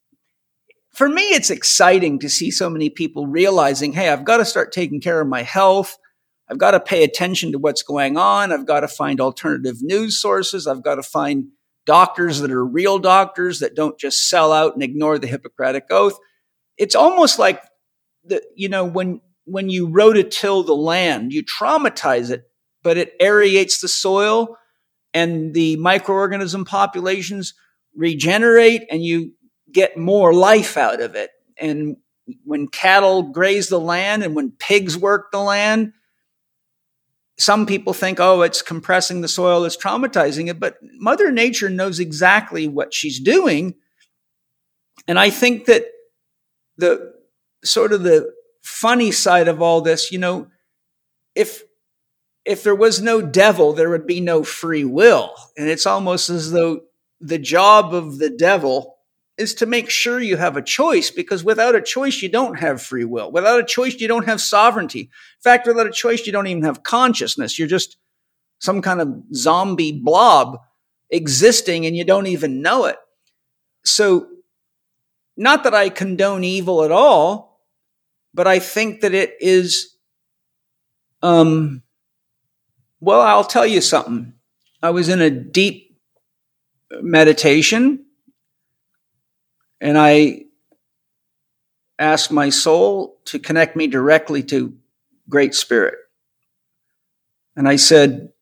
for 0.93 1.09
me, 1.09 1.23
it's 1.23 1.51
exciting 1.51 2.19
to 2.19 2.29
see 2.29 2.51
so 2.51 2.69
many 2.69 2.91
people 2.91 3.29
realizing, 3.29 3.93
hey, 3.93 4.09
I've 4.09 4.25
got 4.25 4.39
to 4.39 4.45
start 4.45 4.73
taking 4.73 5.01
care 5.01 5.21
of 5.21 5.29
my 5.29 5.43
health. 5.43 5.97
I've 6.51 6.59
got 6.59 6.73
to 6.73 6.81
pay 6.81 7.05
attention 7.05 7.53
to 7.53 7.59
what's 7.59 7.85
going 7.85 8.17
on. 8.17 8.53
I've 8.53 8.67
got 8.67 8.81
to 8.81 8.89
find 8.89 9.21
alternative 9.21 9.77
news 9.83 10.21
sources. 10.21 10.67
I've 10.67 10.83
got 10.83 10.97
to 10.97 11.03
find 11.05 11.47
doctors 11.87 12.41
that 12.41 12.51
are 12.51 12.65
real 12.65 12.99
doctors 12.99 13.61
that 13.61 13.75
don't 13.75 13.99
just 13.99 14.29
sell 14.29 14.53
out 14.53 14.75
and 14.75 14.83
ignore 14.83 15.19
the 15.19 15.27
Hippocratic 15.27 15.87
Oath. 15.91 16.19
It's 16.77 16.95
almost 16.95 17.39
like 17.39 17.63
the, 18.25 18.43
you 18.57 18.69
know, 18.69 18.85
when, 18.85 19.21
when 19.45 19.69
you 19.69 19.89
rototill 19.89 20.67
the 20.67 20.75
land, 20.75 21.33
you 21.33 21.45
traumatize 21.45 22.31
it, 22.31 22.45
but 22.83 22.97
it 22.97 23.19
aerates 23.21 23.81
the 23.81 23.89
soil 23.89 24.57
and 25.13 25.55
the 25.55 25.77
microorganism 25.77 26.67
populations 26.67 27.55
regenerate 27.95 28.83
and 28.91 29.03
you 29.03 29.33
get 29.71 29.97
more 29.97 30.35
life 30.35 30.77
out 30.77 31.01
of 31.01 31.15
it. 31.15 31.31
And 31.59 31.97
when 32.45 32.69
cattle 32.69 33.23
graze 33.23 33.69
the 33.69 33.81
land 33.81 34.23
and 34.23 34.35
when 34.35 34.53
pigs 34.53 34.97
work 34.97 35.31
the 35.31 35.41
land, 35.41 35.93
some 37.39 37.67
people 37.67 37.93
think, 37.93 38.21
oh, 38.21 38.43
it's 38.43 38.63
compressing 38.63 39.21
the 39.21 39.29
soil, 39.29 39.65
it's 39.65 39.77
traumatizing 39.77 40.49
it, 40.49 40.61
but 40.61 40.77
Mother 40.99 41.33
Nature 41.33 41.69
knows 41.69 41.99
exactly 41.99 42.69
what 42.69 42.95
she's 42.95 43.19
doing. 43.19 43.75
And 45.09 45.19
I 45.19 45.31
think 45.31 45.67
that 45.67 45.87
the 46.77 47.13
sort 47.65 47.93
of 47.93 48.03
the 48.03 48.33
funny 48.63 49.11
side 49.11 49.49
of 49.49 49.61
all 49.61 49.81
this, 49.81 50.13
you 50.13 50.19
know, 50.19 50.49
if 51.35 51.63
if 52.45 52.63
there 52.63 52.75
was 52.75 53.01
no 53.01 53.23
devil, 53.23 53.73
there 53.73 53.89
would 53.91 54.07
be 54.07 54.21
no 54.21 54.45
free 54.45 54.85
will. 54.85 55.35
And 55.57 55.69
it's 55.69 55.87
almost 55.87 56.29
as 56.29 56.53
though 56.53 56.83
the 57.21 57.39
job 57.39 57.95
of 57.95 58.19
the 58.19 58.29
devil 58.29 58.94
is 59.37 59.55
to 59.55 59.67
make 59.67 59.91
sure 59.91 60.21
you 60.21 60.37
have 60.37 60.57
a 60.57 60.63
choice 60.63 61.11
because 61.11 61.43
without 61.43 61.75
a 61.75 61.83
choice, 61.83 62.23
you 62.23 62.29
don't 62.29 62.59
have 62.59 62.81
free 62.81 63.05
will. 63.05 63.33
Without 63.33 63.61
a 63.61 63.65
choice, 63.65 63.95
you 63.97 64.07
don't 64.07 64.27
have 64.27 64.41
sovereignty. 64.41 65.01
In 65.01 65.09
fact, 65.43 65.67
without 65.67 65.87
a 65.87 65.93
choice, 65.93 66.27
you 66.27 66.33
don't 66.33 66.47
even 66.47 66.63
have 66.63 66.83
consciousness. 66.83 67.59
You're 67.59 67.69
just 67.69 67.97
some 68.61 68.81
kind 68.81 69.01
of 69.01 69.09
zombie 69.35 69.93
blob 69.93 70.59
existing 71.11 71.85
and 71.85 71.97
you 71.97 72.05
don't 72.05 72.29
even 72.29 72.63
know 72.63 72.85
it. 72.87 72.97
So, 73.85 74.29
not 75.37 75.65
that 75.65 75.75
I 75.75 75.89
condone 75.89 76.45
evil 76.45 76.85
at 76.85 76.93
all, 76.93 77.61
but 78.33 78.47
I 78.47 78.61
think 78.61 79.01
that 79.01 79.15
it 79.15 79.35
is, 79.41 79.97
um, 81.23 81.83
well, 83.01 83.21
I'll 83.21 83.45
tell 83.45 83.67
you 83.67 83.81
something. 83.81 84.33
I 84.81 84.91
was 84.91 85.09
in 85.09 85.21
a 85.21 85.31
deep 85.31 85.99
meditation 87.01 88.04
and 89.81 89.99
I 89.99 90.45
asked 91.99 92.31
my 92.31 92.51
soul 92.51 93.19
to 93.27 93.39
connect 93.39 93.77
me 93.77 93.87
directly 93.87 94.43
to 94.45 94.75
Great 95.29 95.55
Spirit. 95.55 95.95
And 97.57 97.69
I 97.69 97.77
said, 97.77 98.33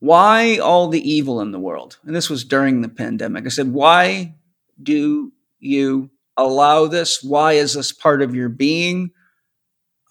Why 0.00 0.58
all 0.58 0.88
the 0.88 1.10
evil 1.10 1.40
in 1.40 1.52
the 1.52 1.58
world? 1.58 1.98
And 2.04 2.14
this 2.14 2.28
was 2.28 2.44
during 2.44 2.82
the 2.82 2.88
pandemic. 2.88 3.46
I 3.46 3.50
said, 3.50 3.72
Why 3.72 4.34
do 4.82 5.32
you 5.58 6.10
allow 6.36 6.86
this? 6.86 7.22
Why 7.22 7.54
is 7.54 7.74
this 7.74 7.92
part 7.92 8.22
of 8.22 8.34
your 8.34 8.48
being? 8.48 9.10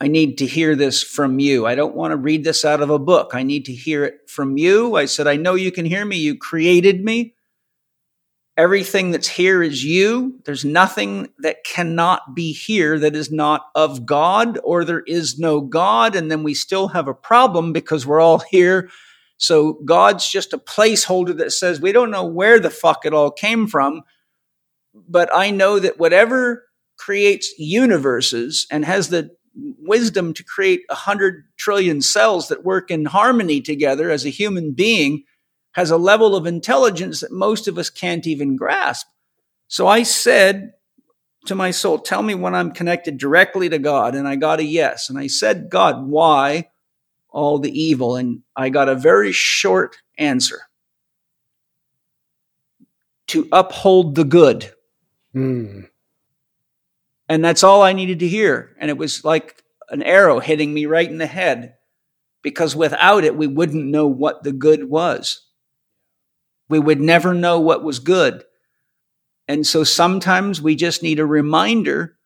I 0.02 0.08
need 0.08 0.38
to 0.40 0.46
hear 0.46 0.76
this 0.76 1.02
from 1.02 1.40
you. 1.40 1.66
I 1.66 1.76
don't 1.76 1.96
want 1.96 2.12
to 2.12 2.18
read 2.18 2.44
this 2.44 2.66
out 2.66 2.82
of 2.82 2.90
a 2.90 3.00
book. 3.00 3.32
I 3.34 3.44
need 3.44 3.66
to 3.66 3.72
hear 3.72 4.04
it 4.04 4.30
from 4.30 4.58
you. 4.58 4.96
I 4.96 5.06
said, 5.06 5.26
I 5.26 5.38
know 5.38 5.56
you 5.56 5.72
can 5.72 5.86
hear 5.86 6.04
me. 6.04 6.18
You 6.18 6.38
created 6.38 7.04
me. 7.04 7.35
Everything 8.58 9.12
that's 9.12 9.28
here 9.28 9.62
is 9.62 9.84
you. 9.84 10.40
There's 10.46 10.64
nothing 10.64 11.30
that 11.40 11.66
cannot 11.66 12.34
be 12.34 12.54
here 12.54 12.98
that 13.00 13.14
is 13.14 13.30
not 13.30 13.66
of 13.76 14.06
God, 14.06 14.60
or 14.64 14.86
there 14.86 15.04
is 15.06 15.38
no 15.38 15.60
God. 15.60 16.16
And 16.16 16.32
then 16.32 16.42
we 16.44 16.54
still 16.54 16.88
have 16.90 17.10
a 17.10 17.14
problem 17.14 17.74
because 17.74 18.06
we're 18.06 18.22
all 18.22 18.40
here. 18.50 18.90
So 19.38 19.74
God's 19.84 20.30
just 20.30 20.54
a 20.54 20.58
placeholder 20.58 21.38
that 21.38 21.52
says 21.52 21.82
we 21.82 21.92
don't 21.92 22.12
know 22.12 22.26
where 22.26 22.60
the 22.60 22.70
fuck 22.70 23.06
it 23.06 23.14
all 23.14 23.30
came 23.30 23.68
from. 23.68 24.04
But 24.94 25.30
I 25.34 25.52
know 25.52 25.78
that 25.80 26.00
whatever 26.00 26.64
creates 26.98 27.54
universes 27.58 28.68
and 28.72 28.86
has 28.86 29.10
the 29.10 29.32
wisdom 29.56 30.34
to 30.34 30.44
create 30.44 30.82
a 30.90 30.96
hundred 30.96 31.44
trillion 31.58 32.02
cells 32.02 32.48
that 32.48 32.64
work 32.64 32.90
in 32.90 33.06
harmony 33.06 33.60
together 33.60 34.10
as 34.10 34.26
a 34.26 34.30
human 34.30 34.74
being 34.74 35.24
has 35.76 35.92
a 35.92 35.98
level 35.98 36.38
of 36.38 36.46
intelligence 36.46 37.20
that 37.20 37.34
most 37.34 37.68
of 37.68 37.78
us 37.78 37.90
can't 37.90 38.26
even 38.26 38.56
grasp. 38.56 39.08
So 39.68 39.88
I 39.88 40.04
said 40.04 40.72
to 41.48 41.54
my 41.54 41.72
soul, 41.72 42.00
Tell 42.00 42.24
me 42.24 42.34
when 42.34 42.56
I'm 42.56 42.72
connected 42.72 43.18
directly 43.18 43.68
to 43.68 43.78
God. 43.78 44.16
And 44.16 44.26
I 44.26 44.38
got 44.38 44.62
a 44.62 44.64
yes. 44.64 45.10
And 45.10 45.20
I 45.20 45.28
said, 45.28 45.70
God, 45.70 46.08
why 46.08 46.70
all 47.30 47.60
the 47.60 47.78
evil? 47.78 48.16
And 48.16 48.42
I 48.56 48.70
got 48.70 48.88
a 48.88 48.96
very 48.96 49.34
short 49.34 49.98
answer 50.18 50.62
to 53.28 53.50
uphold 53.52 54.16
the 54.16 54.24
good. 54.24 54.72
Mm. 55.36 55.90
And 57.28 57.44
that's 57.44 57.66
all 57.66 57.82
I 57.82 57.92
needed 57.92 58.20
to 58.20 58.30
hear. 58.30 58.78
And 58.80 58.90
it 58.90 58.98
was 58.98 59.26
like 59.26 59.62
an 59.90 60.04
arrow 60.04 60.40
hitting 60.40 60.74
me 60.74 60.86
right 60.86 61.10
in 61.10 61.18
the 61.18 61.28
head 61.28 61.76
because 62.42 62.78
without 62.78 63.26
it, 63.26 63.36
we 63.36 63.48
wouldn't 63.48 63.84
know 63.84 64.08
what 64.08 64.44
the 64.44 64.54
good 64.54 64.90
was. 64.90 65.45
We 66.70 66.80
would 66.80 67.00
never 67.00 67.34
know 67.34 67.60
what 67.60 67.84
was 67.84 68.00
good. 68.00 68.44
And 69.48 69.66
so 69.66 69.84
sometimes 69.84 70.62
we 70.62 70.76
just 70.76 71.04
need 71.04 71.20
a 71.20 71.26
reminder. 71.26 72.18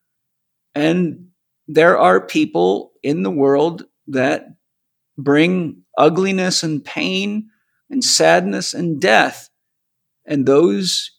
And 0.74 1.30
there 1.68 1.98
are 1.98 2.26
people 2.26 2.94
in 3.04 3.24
the 3.24 3.32
world 3.32 3.86
that 4.08 4.48
bring 5.18 5.84
ugliness 5.98 6.64
and 6.64 6.84
pain 6.84 7.50
and 7.90 8.04
sadness 8.04 8.74
and 8.74 9.02
death. 9.02 9.50
And 10.26 10.46
those 10.46 11.12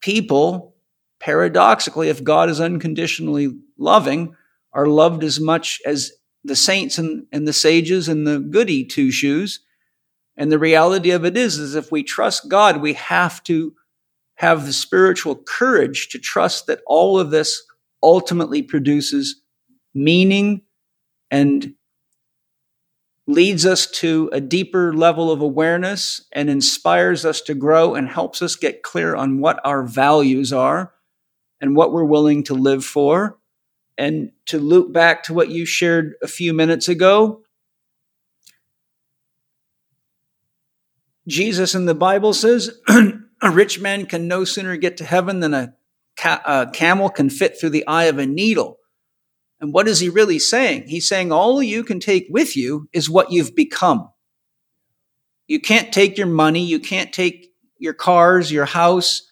people, 0.00 0.74
paradoxically, 1.20 2.08
if 2.08 2.24
God 2.24 2.48
is 2.48 2.60
unconditionally 2.60 3.56
loving, 3.78 4.34
are 4.72 4.86
loved 4.86 5.22
as 5.24 5.40
much 5.40 5.80
as 5.86 6.12
the 6.44 6.56
saints 6.56 6.98
and, 6.98 7.26
and 7.32 7.46
the 7.46 7.52
sages 7.52 8.08
and 8.08 8.26
the 8.26 8.38
goody 8.38 8.84
two 8.84 9.10
shoes. 9.10 9.60
And 10.36 10.52
the 10.52 10.58
reality 10.58 11.10
of 11.10 11.24
it 11.24 11.36
is, 11.36 11.58
is 11.58 11.74
if 11.74 11.90
we 11.90 12.02
trust 12.02 12.48
God, 12.48 12.80
we 12.80 12.92
have 12.94 13.42
to 13.44 13.74
have 14.36 14.66
the 14.66 14.72
spiritual 14.72 15.34
courage 15.34 16.08
to 16.10 16.18
trust 16.18 16.66
that 16.66 16.80
all 16.86 17.18
of 17.18 17.30
this 17.30 17.62
ultimately 18.02 18.62
produces 18.62 19.40
meaning 19.94 20.62
and 21.30 21.74
leads 23.26 23.66
us 23.66 23.86
to 23.86 24.30
a 24.32 24.40
deeper 24.40 24.94
level 24.94 25.32
of 25.32 25.40
awareness 25.40 26.24
and 26.32 26.48
inspires 26.48 27.24
us 27.24 27.40
to 27.40 27.54
grow 27.54 27.94
and 27.94 28.08
helps 28.08 28.40
us 28.40 28.54
get 28.54 28.82
clear 28.82 29.16
on 29.16 29.40
what 29.40 29.58
our 29.64 29.82
values 29.82 30.52
are 30.52 30.92
and 31.60 31.74
what 31.74 31.92
we're 31.92 32.04
willing 32.04 32.44
to 32.44 32.54
live 32.54 32.84
for. 32.84 33.38
And 33.98 34.32
to 34.44 34.58
loop 34.58 34.92
back 34.92 35.22
to 35.22 35.32
what 35.32 35.48
you 35.48 35.64
shared 35.64 36.16
a 36.22 36.28
few 36.28 36.52
minutes 36.52 36.86
ago, 36.86 37.40
Jesus 41.26 41.74
in 41.74 41.86
the 41.86 41.94
Bible 41.94 42.32
says, 42.32 42.70
a 42.88 43.50
rich 43.50 43.80
man 43.80 44.06
can 44.06 44.28
no 44.28 44.44
sooner 44.44 44.76
get 44.76 44.96
to 44.98 45.04
heaven 45.04 45.40
than 45.40 45.54
a, 45.54 45.74
ca- 46.16 46.42
a 46.44 46.70
camel 46.70 47.10
can 47.10 47.30
fit 47.30 47.58
through 47.58 47.70
the 47.70 47.86
eye 47.86 48.04
of 48.04 48.18
a 48.18 48.26
needle. 48.26 48.78
And 49.60 49.72
what 49.72 49.88
is 49.88 50.00
he 50.00 50.08
really 50.08 50.38
saying? 50.38 50.88
He's 50.88 51.08
saying 51.08 51.32
all 51.32 51.62
you 51.62 51.82
can 51.82 51.98
take 51.98 52.26
with 52.30 52.56
you 52.56 52.88
is 52.92 53.10
what 53.10 53.32
you've 53.32 53.54
become. 53.54 54.10
You 55.46 55.60
can't 55.60 55.92
take 55.92 56.18
your 56.18 56.26
money. 56.26 56.64
You 56.64 56.78
can't 56.78 57.12
take 57.12 57.52
your 57.78 57.94
cars, 57.94 58.52
your 58.52 58.64
house. 58.64 59.22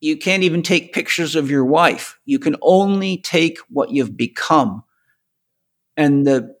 You 0.00 0.16
can't 0.16 0.42
even 0.42 0.62
take 0.62 0.92
pictures 0.92 1.36
of 1.36 1.50
your 1.50 1.64
wife. 1.64 2.18
You 2.24 2.38
can 2.38 2.56
only 2.62 3.18
take 3.18 3.58
what 3.68 3.90
you've 3.90 4.16
become. 4.16 4.84
And 5.96 6.26
the 6.26 6.56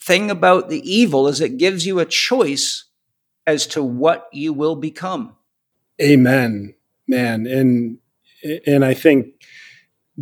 thing 0.00 0.30
about 0.30 0.68
the 0.68 0.80
evil 0.88 1.28
is 1.28 1.40
it 1.40 1.58
gives 1.58 1.84
you 1.84 1.98
a 1.98 2.06
choice 2.06 2.85
as 3.46 3.66
to 3.68 3.82
what 3.82 4.28
you 4.32 4.52
will 4.52 4.76
become. 4.76 5.36
Amen, 6.00 6.74
man. 7.06 7.46
And 7.46 7.98
and 8.66 8.84
I 8.84 8.94
think 8.94 9.28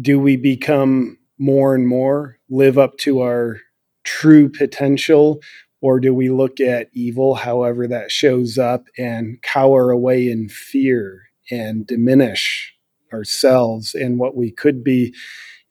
do 0.01 0.19
we 0.19 0.37
become 0.37 1.19
more 1.39 1.75
and 1.75 1.87
more 1.87 2.39
live 2.49 2.79
up 2.79 2.97
to 2.99 3.21
our 3.21 3.59
true 4.05 4.49
potential 4.49 5.41
or 5.81 6.01
do 6.01 6.15
we 6.15 6.31
look 6.31 6.61
at 6.61 6.89
evil 6.93 7.35
however 7.35 7.87
that 7.89 8.11
shows 8.11 8.59
up 8.59 8.87
and 8.99 9.41
cower 9.43 9.91
away 9.91 10.29
in 10.29 10.49
fear 10.49 11.23
and 11.51 11.87
diminish 11.87 12.75
ourselves 13.13 13.95
and 13.95 14.19
what 14.19 14.37
we 14.37 14.51
could 14.51 14.85
be 14.85 15.15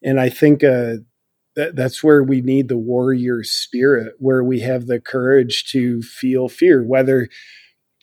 and 0.03 0.19
i 0.19 0.29
think 0.29 0.63
uh, 0.63 0.95
that, 1.55 1.75
that's 1.75 2.03
where 2.03 2.23
we 2.23 2.41
need 2.41 2.67
the 2.67 2.77
warrior 2.77 3.43
spirit 3.43 4.13
where 4.19 4.43
we 4.43 4.59
have 4.61 4.87
the 4.87 4.99
courage 4.99 5.65
to 5.71 6.01
feel 6.01 6.49
fear 6.49 6.83
whether 6.83 7.29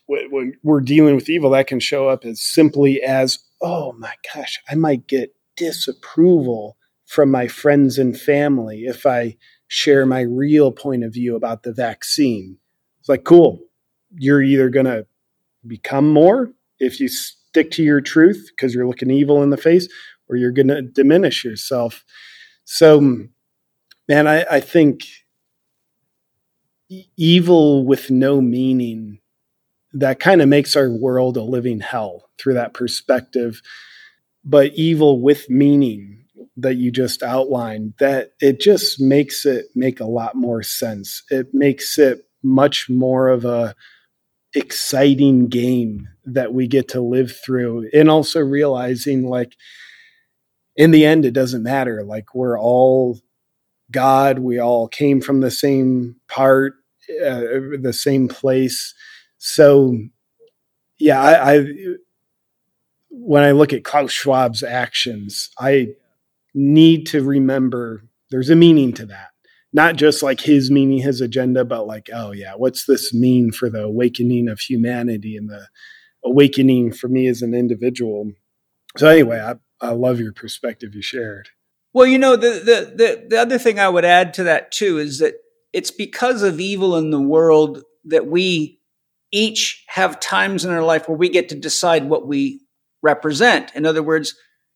when 0.07 0.55
we're 0.63 0.81
dealing 0.81 1.15
with 1.15 1.29
evil 1.29 1.51
that 1.51 1.67
can 1.67 1.81
show 1.81 2.09
up 2.09 2.25
as 2.25 2.43
simply 2.43 3.03
as 3.03 3.39
oh 3.61 3.93
my 3.93 4.15
gosh 4.35 4.61
i 4.69 4.75
might 4.75 5.07
get 5.07 5.35
disapproval 5.57 6.77
from 7.11 7.29
my 7.29 7.49
friends 7.49 7.99
and 7.99 8.19
family 8.19 8.85
if 8.85 9.05
I 9.05 9.37
share 9.67 10.07
my 10.07 10.21
real 10.21 10.71
point 10.71 11.03
of 11.03 11.13
view 11.13 11.35
about 11.35 11.65
the 11.65 11.73
vaccine. 11.73 12.57
It's 13.01 13.09
like, 13.09 13.25
cool, 13.25 13.59
you're 14.15 14.43
either 14.43 14.69
going 14.69 14.87
to 14.87 15.07
become 15.67 16.09
more 16.09 16.53
if 16.79 17.01
you 17.01 17.09
stick 17.09 17.73
to 17.73 17.83
your 17.83 18.01
truth 18.01 18.51
because 18.51 18.75
you're 18.75 18.87
looking 18.87 19.11
evil 19.11 19.43
in 19.43 19.51
the 19.51 19.57
face, 19.57 19.89
or 20.29 20.37
you're 20.37 20.53
going 20.53 20.69
to 20.69 20.83
diminish 20.83 21.45
yourself. 21.45 22.05
So, 22.65 23.27
man, 24.11 24.27
I, 24.27 24.45
I 24.57 24.59
think 24.61 25.05
evil 27.17 27.87
with 27.87 28.11
no 28.11 28.41
meaning 28.41 29.21
that 29.93 30.19
kind 30.19 30.43
of 30.43 30.49
makes 30.49 30.75
our 30.75 30.91
world 30.91 31.37
a 31.37 31.43
living 31.45 31.79
hell 31.79 32.29
through 32.37 32.55
that 32.55 32.75
perspective. 32.75 33.63
But 34.45 34.73
evil 34.75 35.21
with 35.21 35.49
meaning 35.49 36.25
that 36.57 36.75
you 36.75 36.91
just 36.91 37.23
outlined 37.23 37.95
that 38.01 38.33
it 38.41 38.59
just 38.59 39.01
makes 39.01 39.47
it 39.47 39.67
make 39.77 40.01
a 40.01 40.07
lot 40.07 40.35
more 40.35 40.65
sense. 40.65 41.23
It 41.31 41.55
makes 41.55 41.97
it 41.97 42.27
much 42.43 42.91
more 42.91 43.29
of 43.29 43.45
a 43.45 43.77
exciting 44.57 45.47
game 45.47 46.09
that 46.25 46.53
we 46.53 46.67
get 46.67 46.89
to 46.89 47.01
live 47.01 47.37
through. 47.37 47.89
And 47.95 48.11
also 48.11 48.41
realizing 48.41 49.29
like 49.29 49.55
in 50.75 50.91
the 50.91 51.07
end 51.07 51.25
it 51.25 51.33
doesn't 51.33 51.63
matter. 51.63 52.03
Like 52.03 52.35
we're 52.35 52.59
all 52.59 53.21
god 53.91 54.39
we 54.39 54.59
all 54.59 54.89
came 54.89 55.21
from 55.21 55.41
the 55.41 55.51
same 55.51 56.17
part 56.29 56.75
uh, 57.25 57.43
the 57.81 57.93
same 57.93 58.29
place 58.29 58.95
so 59.39 59.97
yeah 60.99 61.21
I, 61.21 61.55
I 61.57 61.67
when 63.11 63.43
i 63.43 63.53
look 63.53 63.73
at 63.73 63.85
klaus 63.85 64.13
schwab's 64.13 64.63
actions 64.63 65.51
i 65.59 65.89
need 66.55 67.07
to 67.07 67.23
remember 67.23 68.03
there's 68.31 68.51
a 68.51 68.57
meaning 68.57 68.93
to 68.95 69.07
that. 69.07 69.29
Not 69.73 69.97
just 69.97 70.23
like 70.23 70.41
his 70.41 70.71
meaning, 70.71 70.99
his 70.99 71.21
agenda, 71.21 71.65
but 71.65 71.87
like, 71.87 72.11
oh 72.13 72.33
yeah, 72.33 72.55
what's 72.57 72.87
this 72.87 73.15
mean 73.15 73.53
for 73.53 73.71
the 73.71 73.85
awakening 73.85 74.49
of 74.49 74.59
humanity 74.59 75.37
and 75.37 75.49
the 75.49 75.69
awakening 76.25 76.93
for 76.93 77.09
me 77.09 77.29
as 77.29 77.43
an 77.43 77.55
individual? 77.55 78.33
So 78.97 79.07
anyway, 79.07 79.39
I, 79.41 79.55
I 79.85 79.93
love 79.93 80.19
your 80.19 80.33
perspective 80.33 80.95
you 80.95 81.03
shared. 81.03 81.51
Well, 81.93 82.07
you 82.07 82.19
know, 82.19 82.37
the, 82.37 82.51
the, 82.51 82.93
the, 82.95 83.27
the 83.31 83.41
other 83.41 83.59
thing 83.59 83.79
I 83.79 83.89
would 83.89 84.05
add 84.05 84.35
to 84.35 84.45
that 84.45 84.71
too 84.71 84.99
is 84.99 85.19
that 85.19 85.35
it's 85.73 85.91
because 85.91 86.43
of 86.43 86.61
evil 86.61 86.97
in 86.97 87.11
the 87.11 87.21
world 87.21 87.83
that 88.05 88.27
we 88.27 88.81
each 89.33 89.85
have 89.89 90.21
times 90.21 90.65
in 90.65 90.73
our 90.73 90.83
life 90.83 91.09
where 91.09 91.19
we 91.19 91.29
get 91.29 91.49
to 91.51 91.55
decide 91.55 92.09
what 92.09 92.27
we 92.27 92.61
represent. 93.03 93.73
In 93.75 93.87
other 93.87 94.03
words, 94.03 94.35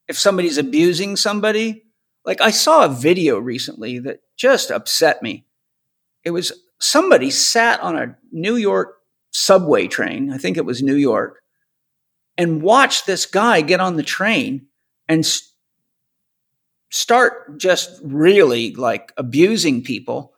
if 0.08 0.18
somebody's 0.18 0.58
abusing 0.58 1.16
somebody. 1.16 1.82
Like 2.24 2.40
I 2.40 2.50
saw 2.50 2.84
a 2.84 2.88
video 2.88 3.38
recently 3.38 3.98
that 4.00 4.20
just 4.36 4.70
upset 4.70 5.22
me. 5.22 5.46
It 6.24 6.30
was 6.30 6.52
somebody 6.80 7.30
sat 7.30 7.80
on 7.80 7.96
a 7.96 8.16
New 8.32 8.56
York 8.56 8.96
subway 9.30 9.88
train, 9.88 10.32
I 10.32 10.38
think 10.38 10.56
it 10.56 10.64
was 10.64 10.82
New 10.82 10.94
York, 10.94 11.40
and 12.38 12.62
watched 12.62 13.06
this 13.06 13.26
guy 13.26 13.60
get 13.60 13.80
on 13.80 13.96
the 13.96 14.02
train 14.02 14.68
and 15.08 15.26
st- 15.26 15.50
start 16.94 17.58
just 17.58 18.00
really 18.04 18.72
like 18.74 19.12
abusing 19.16 19.82
people. 19.82 20.32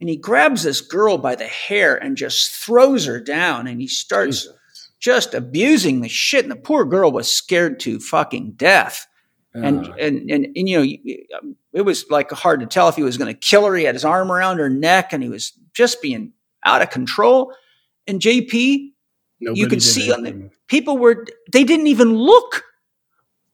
And 0.00 0.08
he 0.08 0.16
grabs 0.16 0.64
this 0.64 0.80
girl 0.80 1.18
by 1.18 1.36
the 1.36 1.46
hair 1.46 1.96
and 1.96 2.16
just 2.16 2.50
throws 2.50 3.04
her 3.06 3.20
down 3.20 3.68
and 3.68 3.80
he 3.80 3.86
starts 3.86 4.42
Jesus. 4.42 4.90
just 4.98 5.34
abusing 5.34 6.00
the 6.00 6.08
shit. 6.08 6.44
And 6.44 6.50
the 6.50 6.56
poor 6.56 6.84
girl 6.84 7.12
was 7.12 7.32
scared 7.32 7.78
to 7.80 8.00
fucking 8.00 8.52
death. 8.52 9.06
And, 9.52 9.86
and, 9.98 10.30
and, 10.30 10.46
and, 10.56 10.68
you 10.68 10.78
know, 10.78 11.38
um, 11.38 11.56
it 11.72 11.82
was 11.82 12.08
like 12.08 12.30
hard 12.30 12.60
to 12.60 12.66
tell 12.66 12.88
if 12.88 12.96
he 12.96 13.02
was 13.02 13.16
going 13.16 13.32
to 13.32 13.38
kill 13.38 13.66
her. 13.66 13.74
He 13.74 13.84
had 13.84 13.94
his 13.94 14.04
arm 14.04 14.32
around 14.32 14.58
her 14.58 14.70
neck 14.70 15.12
and 15.12 15.22
he 15.22 15.28
was 15.28 15.52
just 15.74 16.02
being 16.02 16.32
out 16.64 16.82
of 16.82 16.90
control. 16.90 17.52
And 18.06 18.20
JP, 18.20 18.92
Nobody 19.40 19.60
you 19.60 19.68
could 19.68 19.82
see 19.82 20.12
on 20.12 20.22
the 20.22 20.50
people 20.66 20.98
were, 20.98 21.24
they 21.52 21.64
didn't 21.64 21.88
even 21.88 22.14
look. 22.14 22.64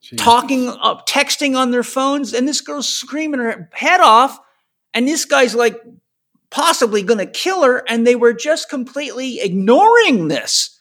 Jeez. 0.07 0.19
Talking, 0.19 0.69
uh, 0.69 1.03
texting 1.03 1.57
on 1.57 1.73
their 1.73 1.83
phones, 1.83 2.33
and 2.33 2.47
this 2.47 2.61
girl's 2.61 2.89
screaming 2.89 3.41
her 3.41 3.69
head 3.73 4.01
off, 4.01 4.39
and 4.95 5.09
this 5.09 5.25
guy's 5.25 5.55
like 5.55 5.81
possibly 6.51 7.03
going 7.03 7.19
to 7.19 7.27
kill 7.27 7.65
her, 7.65 7.83
and 7.89 8.07
they 8.07 8.15
were 8.15 8.33
just 8.33 8.71
completely 8.71 9.41
ignoring 9.41 10.29
this. 10.29 10.81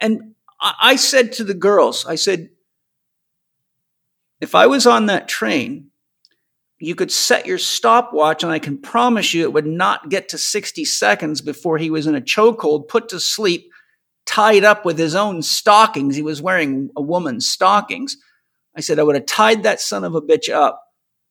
And 0.00 0.34
I, 0.60 0.74
I 0.80 0.96
said 0.96 1.32
to 1.32 1.44
the 1.44 1.54
girls, 1.54 2.06
I 2.06 2.14
said, 2.14 2.50
if 4.40 4.54
I 4.54 4.66
was 4.66 4.86
on 4.86 5.06
that 5.06 5.28
train, 5.28 5.90
you 6.78 6.94
could 6.94 7.12
set 7.12 7.46
your 7.46 7.58
stopwatch, 7.58 8.42
and 8.42 8.52
I 8.52 8.58
can 8.58 8.78
promise 8.78 9.34
you 9.34 9.42
it 9.42 9.52
would 9.52 9.66
not 9.66 10.08
get 10.08 10.28
to 10.30 10.38
60 10.38 10.84
seconds 10.84 11.40
before 11.40 11.78
he 11.78 11.90
was 11.90 12.06
in 12.06 12.14
a 12.14 12.20
chokehold, 12.20 12.88
put 12.88 13.08
to 13.10 13.20
sleep, 13.20 13.70
tied 14.26 14.64
up 14.64 14.84
with 14.84 14.98
his 14.98 15.14
own 15.14 15.42
stockings. 15.42 16.16
He 16.16 16.22
was 16.22 16.42
wearing 16.42 16.90
a 16.96 17.02
woman's 17.02 17.48
stockings. 17.48 18.16
I 18.76 18.80
said, 18.80 18.98
I 18.98 19.02
would 19.02 19.16
have 19.16 19.26
tied 19.26 19.62
that 19.62 19.80
son 19.80 20.04
of 20.04 20.14
a 20.14 20.22
bitch 20.22 20.52
up 20.52 20.82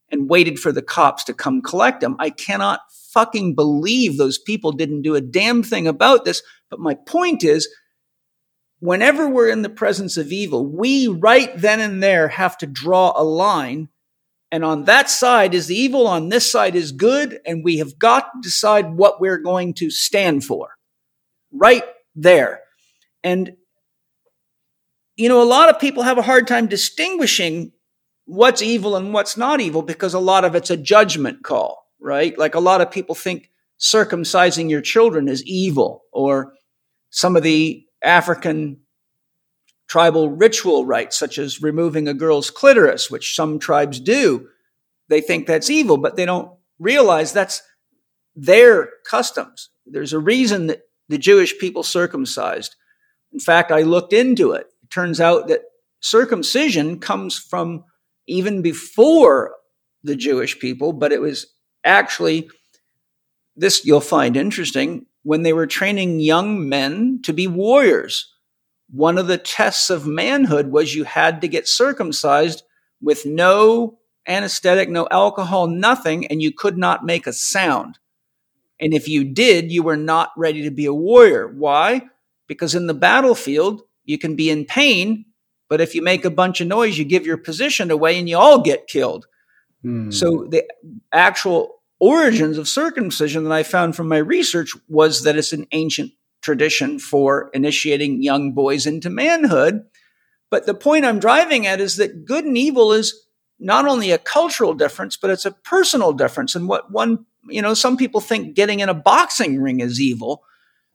and 0.10 0.30
waited 0.30 0.60
for 0.60 0.72
the 0.72 0.82
cops 0.82 1.24
to 1.26 1.34
come 1.34 1.62
collect 1.62 2.04
him. 2.04 2.16
I 2.20 2.30
cannot 2.30 2.82
fucking 3.12 3.56
believe 3.56 4.18
those 4.18 4.38
people 4.38 4.72
didn't 4.72 5.02
do 5.02 5.16
a 5.16 5.22
damn 5.22 5.64
thing 5.64 5.88
about 5.88 6.26
this. 6.26 6.44
But 6.70 6.80
my 6.80 6.96
point 6.96 7.44
is, 7.44 7.68
whenever 8.80 9.28
we're 9.28 9.50
in 9.50 9.62
the 9.62 9.70
presence 9.70 10.18
of 10.18 10.32
evil, 10.32 10.66
we 10.66 11.08
right 11.08 11.56
then 11.58 11.80
and 11.80 12.02
there 12.02 12.28
have 12.30 12.58
to 12.60 12.68
draw 12.68 13.14
a 13.16 13.24
line. 13.24 13.90
And 14.52 14.66
on 14.66 14.84
that 14.86 15.10
side 15.10 15.54
is 15.54 15.68
the 15.68 15.76
evil, 15.76 16.08
on 16.08 16.30
this 16.30 16.52
side 16.52 16.76
is 16.76 16.92
good, 16.92 17.40
and 17.46 17.64
we 17.64 17.78
have 17.78 17.98
got 17.98 18.24
to 18.34 18.42
decide 18.42 18.94
what 18.96 19.22
we're 19.22 19.38
going 19.38 19.74
to 19.76 19.90
stand 19.90 20.44
for. 20.44 20.72
Right 21.52 21.86
there. 22.16 22.62
And, 23.24 23.56
you 25.22 25.30
know, 25.30 25.44
a 25.44 25.46
lot 25.46 25.70
of 25.70 25.80
people 25.80 26.02
have 26.02 26.18
a 26.18 26.24
hard 26.24 26.48
time 26.48 26.66
distinguishing 26.66 27.74
what's 28.26 28.64
evil 28.64 28.96
and 28.96 29.14
what's 29.14 29.38
not 29.38 29.62
evil 29.62 29.84
because 29.84 30.16
a 30.16 30.20
lot 30.20 30.44
of 30.44 30.56
it's 30.56 30.72
a 30.72 30.78
judgment 30.78 31.44
call, 31.44 31.86
right? 32.00 32.36
Like 32.40 32.56
a 32.56 32.60
lot 32.60 32.82
of 32.82 32.90
people 32.90 33.14
think 33.14 33.52
circumcising 33.80 34.68
your 34.68 34.82
children 34.82 35.28
is 35.28 35.44
evil 35.46 36.06
or 36.12 36.54
some 37.12 37.36
of 37.36 37.44
the 37.44 37.86
African 38.04 38.78
tribal 39.88 40.28
ritual 40.28 40.88
rites, 40.88 41.20
such 41.20 41.38
as 41.38 41.62
removing 41.62 42.08
a 42.08 42.16
girl's 42.16 42.50
clitoris, 42.50 43.12
which 43.12 43.36
some 43.36 43.60
tribes 43.60 44.00
do. 44.00 44.48
They 45.08 45.22
think 45.22 45.46
that's 45.46 45.70
evil, 45.70 45.98
but 45.98 46.16
they 46.16 46.26
don't 46.26 46.52
realize 46.80 47.32
that's 47.32 47.62
their 48.36 48.90
customs. 49.08 49.70
There's 49.86 50.14
a 50.14 50.20
reason 50.20 50.66
that 50.66 50.82
the 51.10 51.20
Jewish 51.20 51.60
people 51.60 51.84
circumcised. 51.84 52.76
In 53.32 53.40
fact, 53.40 53.72
I 53.72 53.84
looked 53.84 54.14
into 54.14 54.54
it. 54.54 54.66
Turns 54.92 55.22
out 55.22 55.48
that 55.48 55.62
circumcision 56.02 57.00
comes 57.00 57.38
from 57.38 57.86
even 58.28 58.62
before 58.62 59.56
the 60.04 60.16
Jewish 60.16 60.60
people, 60.60 60.94
but 60.94 61.12
it 61.12 61.22
was 61.22 61.48
actually 61.84 62.50
this 63.56 63.86
you'll 63.86 64.02
find 64.02 64.38
interesting 64.38 65.06
when 65.24 65.44
they 65.44 65.54
were 65.54 65.68
training 65.68 66.20
young 66.20 66.68
men 66.68 67.20
to 67.24 67.34
be 67.34 67.48
warriors. 67.48 68.34
One 68.90 69.18
of 69.18 69.28
the 69.28 69.38
tests 69.38 69.90
of 69.90 70.08
manhood 70.08 70.68
was 70.72 70.96
you 70.96 71.04
had 71.04 71.42
to 71.42 71.48
get 71.48 71.68
circumcised 71.68 72.64
with 73.02 73.26
no 73.26 74.00
anesthetic, 74.28 74.90
no 74.90 75.08
alcohol, 75.12 75.68
nothing, 75.68 76.28
and 76.28 76.42
you 76.42 76.52
could 76.52 76.78
not 76.78 77.06
make 77.06 77.28
a 77.28 77.34
sound. 77.34 77.98
And 78.80 78.94
if 78.94 79.08
you 79.08 79.24
did, 79.24 79.72
you 79.72 79.84
were 79.84 79.98
not 79.98 80.32
ready 80.36 80.64
to 80.64 80.72
be 80.72 80.86
a 80.86 80.94
warrior. 80.94 81.48
Why? 81.48 82.02
Because 82.48 82.76
in 82.76 82.88
the 82.88 82.94
battlefield, 82.94 83.84
you 84.06 84.18
can 84.18 84.36
be 84.36 84.50
in 84.50 84.66
pain, 84.66 85.26
but 85.70 85.82
if 85.82 85.96
you 85.96 86.02
make 86.02 86.26
a 86.26 86.30
bunch 86.32 86.62
of 86.62 86.68
noise, 86.68 86.98
you 86.98 87.06
give 87.06 87.26
your 87.26 87.38
position 87.38 87.92
away 87.92 88.18
and 88.18 88.28
you 88.28 88.38
all 88.38 88.62
get 88.62 88.88
killed. 88.88 89.26
Hmm. 89.82 90.12
So 90.12 90.48
the 90.50 90.64
actual 91.12 91.82
origins 92.00 92.58
of 92.58 92.68
circumcision 92.68 93.44
that 93.44 93.54
I 93.54 93.64
found 93.64 93.96
from 93.96 94.08
my 94.08 94.18
research 94.18 94.76
was 94.88 95.24
that 95.24 95.38
it's 95.38 95.54
an 95.54 95.68
ancient 95.72 96.12
tradition 96.42 96.98
for 96.98 97.50
initiating 97.54 98.24
young 98.24 98.54
boys 98.54 98.88
into 98.88 99.10
manhood. 99.10 99.84
But 100.50 100.66
the 100.66 100.74
point 100.74 101.06
I'm 101.06 101.20
driving 101.20 101.68
at 101.68 101.80
is 101.80 101.98
that 101.98 102.26
good 102.26 102.44
and 102.44 102.58
evil 102.58 102.92
is 102.92 103.28
not 103.60 103.88
only 103.88 104.12
a 104.12 104.18
cultural 104.18 104.74
difference, 104.74 105.16
but 105.16 105.30
it's 105.30 105.46
a 105.46 105.52
personal 105.52 106.12
difference. 106.14 106.56
And 106.56 106.68
what 106.68 106.92
one 106.92 107.26
you 107.50 107.62
know, 107.62 107.74
some 107.74 107.98
people 107.98 108.22
think 108.22 108.56
getting 108.56 108.80
in 108.80 108.90
a 108.90 108.94
boxing 108.94 109.62
ring 109.62 109.80
is 109.80 110.00
evil. 110.00 110.44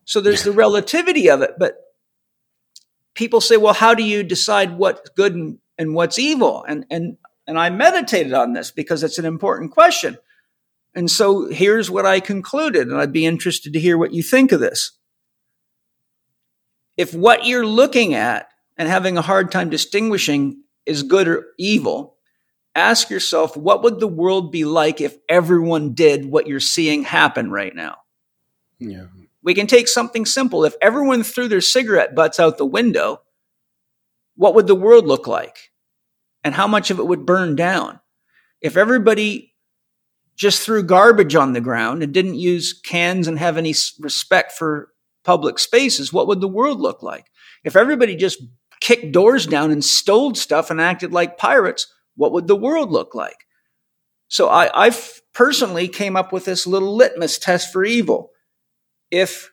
So 0.05 0.21
there's 0.21 0.45
the 0.45 0.53
relativity 0.53 1.29
of 1.29 1.43
it. 1.43 1.53
But 1.59 1.77
people 3.17 3.41
say, 3.41 3.57
well, 3.57 3.75
how 3.75 3.95
do 3.95 4.05
you 4.05 4.23
decide 4.23 4.79
what's 4.79 5.11
good 5.11 5.35
and, 5.35 5.59
and 5.77 5.95
what's 5.95 6.19
evil? 6.19 6.65
And, 6.69 6.87
and, 6.91 7.17
and 7.49 7.59
I 7.59 7.71
meditated 7.71 8.33
on 8.33 8.53
this 8.53 8.71
because 8.71 9.03
it's 9.03 9.19
an 9.19 9.25
important 9.25 9.73
question. 9.73 10.19
And 10.95 11.11
so 11.11 11.51
here's 11.51 11.91
what 11.91 12.07
I 12.07 12.21
concluded, 12.21 12.89
and 12.89 12.97
I'd 12.97 13.13
be 13.13 13.27
interested 13.27 13.73
to 13.73 13.81
hear 13.81 13.99
what 13.99 14.15
you 14.15 14.23
think 14.23 14.53
of 14.53 14.61
this. 14.61 14.93
If 16.97 17.13
what 17.13 17.45
you're 17.45 17.67
looking 17.67 18.15
at 18.15 18.49
and 18.79 18.89
having 18.89 19.19
a 19.19 19.23
hard 19.23 19.51
time 19.51 19.69
distinguishing 19.69 20.63
is 20.87 21.03
good 21.03 21.29
or 21.29 21.47
evil, 21.59 22.17
ask 22.75 23.11
yourself, 23.11 23.57
what 23.57 23.83
would 23.83 24.01
the 24.01 24.09
world 24.09 24.53
be 24.53 24.65
like 24.65 25.01
if 25.01 25.17
everyone 25.29 25.93
did 25.93 26.25
what 26.27 26.47
you're 26.47 26.61
seeing 26.61 27.03
happen 27.03 27.51
right 27.51 27.75
now? 27.75 27.97
Yeah. 28.79 29.07
We 29.47 29.55
can 29.55 29.69
take 29.69 29.87
something 29.87 30.27
simple. 30.27 30.65
If 30.65 30.75
everyone 30.83 31.23
threw 31.23 31.47
their 31.47 31.61
cigarette 31.61 32.17
butts 32.17 32.41
out 32.41 32.59
the 32.59 32.67
window, 32.67 33.23
what 34.35 34.57
would 34.57 34.67
the 34.67 34.75
world 34.75 35.07
look 35.07 35.29
like? 35.29 35.71
And 36.43 36.53
how 36.53 36.67
much 36.67 36.91
of 36.91 36.99
it 36.99 37.07
would 37.07 37.25
burn 37.25 37.55
down? 37.55 38.01
If 38.61 38.77
everybody 38.77 39.55
just 40.35 40.63
threw 40.63 40.83
garbage 40.83 41.37
on 41.37 41.53
the 41.53 41.61
ground 41.61 42.03
and 42.03 42.13
didn't 42.13 42.35
use 42.35 42.73
cans 42.73 43.29
and 43.29 43.39
have 43.39 43.57
any 43.57 43.73
respect 44.01 44.51
for 44.51 44.89
public 45.23 45.61
spaces, 45.61 46.13
what 46.13 46.27
would 46.27 46.41
the 46.41 46.49
world 46.49 46.81
look 46.81 47.01
like? 47.05 47.27
If 47.63 47.77
everybody 47.77 48.17
just 48.17 48.43
kicked 48.81 49.13
doors 49.13 49.47
down 49.47 49.71
and 49.71 49.85
stole 49.85 50.35
stuff 50.35 50.73
and 50.73 50.81
acted 50.81 51.13
like 51.13 51.39
pirates, 51.39 51.87
what 52.17 52.33
would 52.33 52.49
the 52.49 52.57
world 52.57 52.91
look 52.91 53.15
like? 53.15 53.47
So 54.27 54.49
I, 54.49 54.89
I 54.89 54.97
personally 55.33 55.87
came 55.87 56.17
up 56.17 56.33
with 56.33 56.47
this 56.47 56.67
little 56.67 56.97
litmus 56.97 57.39
test 57.39 57.73
for 57.73 57.85
evil. 57.85 58.33
If 59.17 59.51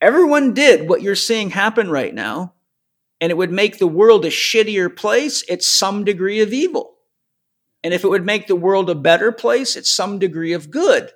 everyone 0.00 0.52
did 0.52 0.88
what 0.88 1.00
you're 1.00 1.14
seeing 1.14 1.50
happen 1.50 1.88
right 1.88 2.12
now, 2.12 2.54
and 3.20 3.30
it 3.30 3.36
would 3.36 3.52
make 3.52 3.78
the 3.78 3.86
world 3.86 4.24
a 4.24 4.30
shittier 4.30 4.94
place, 4.94 5.44
it's 5.48 5.68
some 5.68 6.02
degree 6.02 6.40
of 6.40 6.52
evil. 6.52 6.96
And 7.84 7.94
if 7.94 8.02
it 8.02 8.08
would 8.08 8.26
make 8.26 8.48
the 8.48 8.56
world 8.56 8.90
a 8.90 8.96
better 8.96 9.30
place, 9.30 9.76
it's 9.76 9.94
some 9.94 10.18
degree 10.18 10.54
of 10.54 10.72
good. 10.72 11.12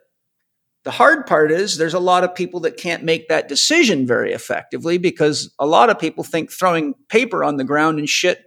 The 0.85 0.93
hard 0.93 1.27
part 1.27 1.51
is 1.51 1.77
there's 1.77 1.95
a 1.95 1.99
lot 1.99 2.23
of 2.23 2.37
people 2.37 2.61
that 2.61 2.77
can't 2.77 3.03
make 3.03 3.27
that 3.27 3.49
decision 3.49 4.07
very 4.07 4.33
effectively 4.33 4.97
because 4.97 5.53
a 5.59 5.67
lot 5.67 5.91
of 5.91 5.99
people 5.99 6.23
think 6.23 6.53
throwing 6.53 6.95
paper 7.09 7.43
on 7.43 7.57
the 7.57 7.65
ground 7.65 7.99
and 7.99 8.09
shit 8.09 8.45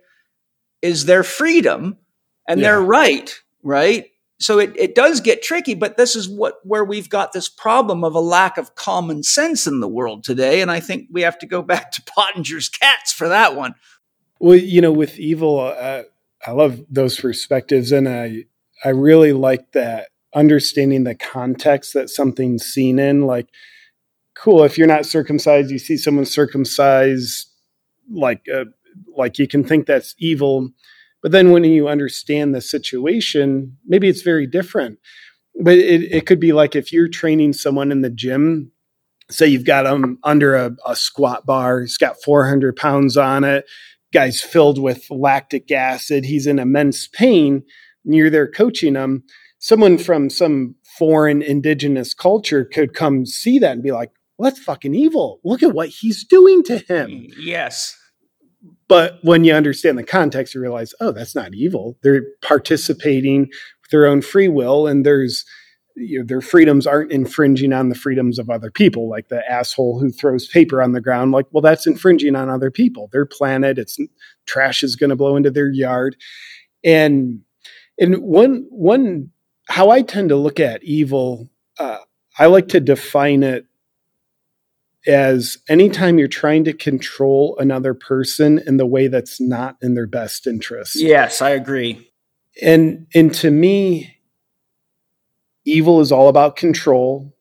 is 0.81 1.03
their 1.03 1.23
freedom 1.23 1.97
and 2.47 2.61
yeah. 2.61 2.67
their 2.67 2.81
right, 2.81 3.37
right? 3.61 4.05
So 4.39 4.57
it, 4.57 4.71
it 4.77 4.95
does 4.95 5.19
get 5.19 5.43
tricky, 5.43 5.75
but 5.75 5.97
this 5.97 6.15
is 6.15 6.29
what 6.29 6.59
where 6.63 6.85
we've 6.85 7.09
got 7.09 7.33
this 7.33 7.49
problem 7.49 8.05
of 8.05 8.15
a 8.15 8.21
lack 8.21 8.57
of 8.57 8.75
common 8.75 9.21
sense 9.21 9.67
in 9.67 9.81
the 9.81 9.87
world 9.87 10.23
today. 10.23 10.61
And 10.61 10.71
I 10.71 10.79
think 10.79 11.09
we 11.11 11.21
have 11.21 11.37
to 11.39 11.45
go 11.45 11.61
back 11.73 11.91
to 11.93 12.01
Pottenger's 12.01 12.69
cats 12.69 13.11
for 13.11 13.27
that 13.27 13.55
one. 13.55 13.75
Well, 14.39 14.55
you 14.55 14.79
know, 14.79 14.93
with 14.93 15.19
evil, 15.19 15.59
uh, 15.59 16.03
I 16.45 16.51
love 16.51 16.85
those 16.89 17.19
perspectives, 17.19 17.91
and 17.91 18.07
I 18.07 18.45
I 18.85 18.89
really 18.89 19.33
like 19.33 19.73
that 19.73 20.07
understanding 20.33 21.03
the 21.03 21.15
context 21.15 21.93
that 21.93 22.09
something's 22.09 22.63
seen 22.63 22.99
in. 22.99 23.23
Like, 23.23 23.49
cool, 24.35 24.63
if 24.63 24.77
you're 24.77 24.87
not 24.87 25.05
circumcised, 25.05 25.71
you 25.71 25.79
see 25.79 25.97
someone 25.97 26.23
circumcised, 26.23 27.49
like 28.09 28.47
uh, 28.53 28.65
like 29.17 29.37
you 29.37 29.47
can 29.49 29.65
think 29.65 29.85
that's 29.85 30.15
evil 30.17 30.71
but 31.21 31.31
then 31.31 31.51
when 31.51 31.63
you 31.63 31.87
understand 31.87 32.53
the 32.53 32.61
situation 32.61 33.77
maybe 33.85 34.07
it's 34.07 34.21
very 34.21 34.47
different 34.47 34.99
but 35.61 35.77
it, 35.77 36.03
it 36.11 36.25
could 36.25 36.39
be 36.39 36.53
like 36.53 36.75
if 36.75 36.91
you're 36.93 37.07
training 37.07 37.53
someone 37.53 37.91
in 37.91 38.01
the 38.01 38.09
gym 38.09 38.71
say 39.29 39.47
you've 39.47 39.65
got 39.65 39.83
them 39.83 40.17
under 40.23 40.55
a, 40.55 40.71
a 40.85 40.95
squat 40.95 41.45
bar 41.45 41.81
he's 41.81 41.97
got 41.97 42.21
400 42.23 42.75
pounds 42.75 43.17
on 43.17 43.43
it 43.43 43.65
guy's 44.13 44.41
filled 44.41 44.81
with 44.81 45.05
lactic 45.09 45.71
acid 45.71 46.25
he's 46.25 46.47
in 46.47 46.59
immense 46.59 47.07
pain 47.07 47.63
and 48.05 48.15
you're 48.15 48.29
there 48.29 48.49
coaching 48.49 48.95
him 48.95 49.23
someone 49.59 49.97
from 49.97 50.29
some 50.29 50.75
foreign 50.97 51.41
indigenous 51.41 52.13
culture 52.13 52.65
could 52.65 52.93
come 52.93 53.25
see 53.25 53.59
that 53.59 53.73
and 53.73 53.83
be 53.83 53.91
like 53.91 54.11
well, 54.39 54.49
that's 54.49 54.63
fucking 54.63 54.95
evil. 54.95 55.41
Look 55.43 55.61
at 55.63 55.73
what 55.73 55.89
he's 55.89 56.23
doing 56.23 56.63
to 56.63 56.77
him. 56.77 57.27
Yes. 57.37 57.93
But 58.89 59.19
when 59.21 59.45
you 59.45 59.53
understand 59.53 59.97
the 59.97 60.03
context, 60.03 60.53
you 60.53 60.61
realize, 60.61 60.93
oh, 60.99 61.11
that's 61.11 61.35
not 61.35 61.53
evil. 61.53 61.97
They're 62.03 62.23
participating 62.41 63.41
with 63.41 63.91
their 63.91 64.07
own 64.07 64.21
free 64.21 64.49
will, 64.49 64.87
and 64.87 65.05
there's 65.05 65.45
you 65.95 66.19
know, 66.19 66.25
their 66.25 66.41
freedoms 66.41 66.87
aren't 66.87 67.11
infringing 67.11 67.73
on 67.73 67.89
the 67.89 67.95
freedoms 67.95 68.39
of 68.39 68.49
other 68.49 68.71
people, 68.71 69.09
like 69.09 69.27
the 69.27 69.49
asshole 69.49 69.99
who 69.99 70.09
throws 70.09 70.47
paper 70.47 70.81
on 70.81 70.93
the 70.93 71.01
ground. 71.01 71.31
Like, 71.31 71.45
well, 71.51 71.61
that's 71.61 71.85
infringing 71.85 72.35
on 72.35 72.49
other 72.49 72.71
people, 72.71 73.09
their 73.11 73.25
planet. 73.25 73.77
It's 73.77 73.97
trash 74.45 74.81
is 74.81 74.95
going 74.95 75.09
to 75.09 75.15
blow 75.15 75.35
into 75.35 75.51
their 75.51 75.69
yard, 75.69 76.15
and 76.83 77.41
and 77.99 78.17
one 78.17 78.65
one 78.69 79.29
how 79.67 79.91
I 79.91 80.01
tend 80.01 80.29
to 80.29 80.35
look 80.35 80.59
at 80.59 80.83
evil, 80.83 81.47
uh, 81.77 81.99
I 82.39 82.47
like 82.47 82.69
to 82.69 82.79
define 82.79 83.43
it 83.43 83.65
as 85.09 85.57
anytime 85.67 86.19
you're 86.19 86.27
trying 86.27 86.63
to 86.63 86.73
control 86.73 87.57
another 87.59 87.93
person 87.93 88.61
in 88.65 88.77
the 88.77 88.85
way 88.85 89.07
that's 89.07 89.41
not 89.41 89.75
in 89.81 89.95
their 89.95 90.07
best 90.07 90.47
interest. 90.47 90.95
Yes, 90.95 91.41
I 91.41 91.49
agree. 91.49 92.11
And 92.61 93.07
and 93.13 93.33
to 93.35 93.51
me 93.51 94.17
evil 95.65 95.99
is 95.99 96.11
all 96.11 96.29
about 96.29 96.55
control. 96.55 97.35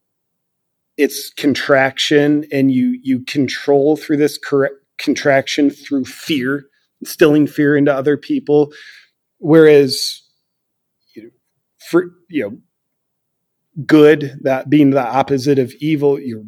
It's 0.97 1.31
contraction 1.31 2.45
and 2.51 2.73
you 2.73 2.99
you 3.03 3.24
control 3.24 3.97
through 3.97 4.16
this 4.16 4.39
correct 4.39 4.74
contraction 4.99 5.70
through 5.70 6.07
fear, 6.07 6.65
instilling 7.01 7.47
fear 7.47 7.77
into 7.77 7.95
other 7.95 8.16
people 8.16 8.73
whereas 9.39 10.23
you 11.15 11.24
know, 11.24 11.31
for 11.90 12.11
you 12.28 12.43
know 12.43 12.59
good 13.86 14.39
that 14.43 14.69
being 14.69 14.90
the 14.90 15.07
opposite 15.07 15.59
of 15.59 15.73
evil 15.81 16.19
you're 16.19 16.45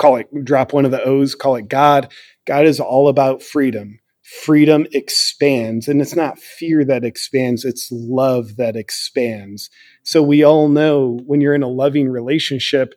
call 0.00 0.16
it 0.16 0.28
drop 0.44 0.72
one 0.72 0.86
of 0.86 0.90
the 0.90 1.04
O's, 1.04 1.34
call 1.34 1.56
it 1.56 1.68
God. 1.68 2.10
God 2.46 2.66
is 2.66 2.80
all 2.80 3.08
about 3.08 3.42
freedom. 3.42 4.00
Freedom 4.22 4.86
expands, 4.92 5.88
and 5.88 6.00
it's 6.00 6.14
not 6.14 6.38
fear 6.38 6.84
that 6.84 7.04
expands, 7.04 7.64
it's 7.64 7.88
love 7.90 8.56
that 8.56 8.76
expands. 8.76 9.70
So 10.04 10.22
we 10.22 10.44
all 10.44 10.68
know 10.68 11.18
when 11.26 11.40
you're 11.40 11.54
in 11.54 11.64
a 11.64 11.68
loving 11.68 12.08
relationship, 12.08 12.94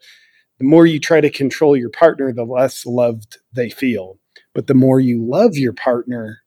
the 0.59 0.65
more 0.65 0.85
you 0.85 0.99
try 0.99 1.21
to 1.21 1.31
control 1.31 1.75
your 1.75 1.89
partner, 1.89 2.31
the 2.31 2.43
less 2.43 2.85
loved 2.85 3.39
they 3.51 3.69
feel. 3.69 4.19
But 4.53 4.67
the 4.67 4.75
more 4.75 4.99
you 4.99 5.27
love 5.27 5.55
your 5.55 5.73
partner, 5.73 6.43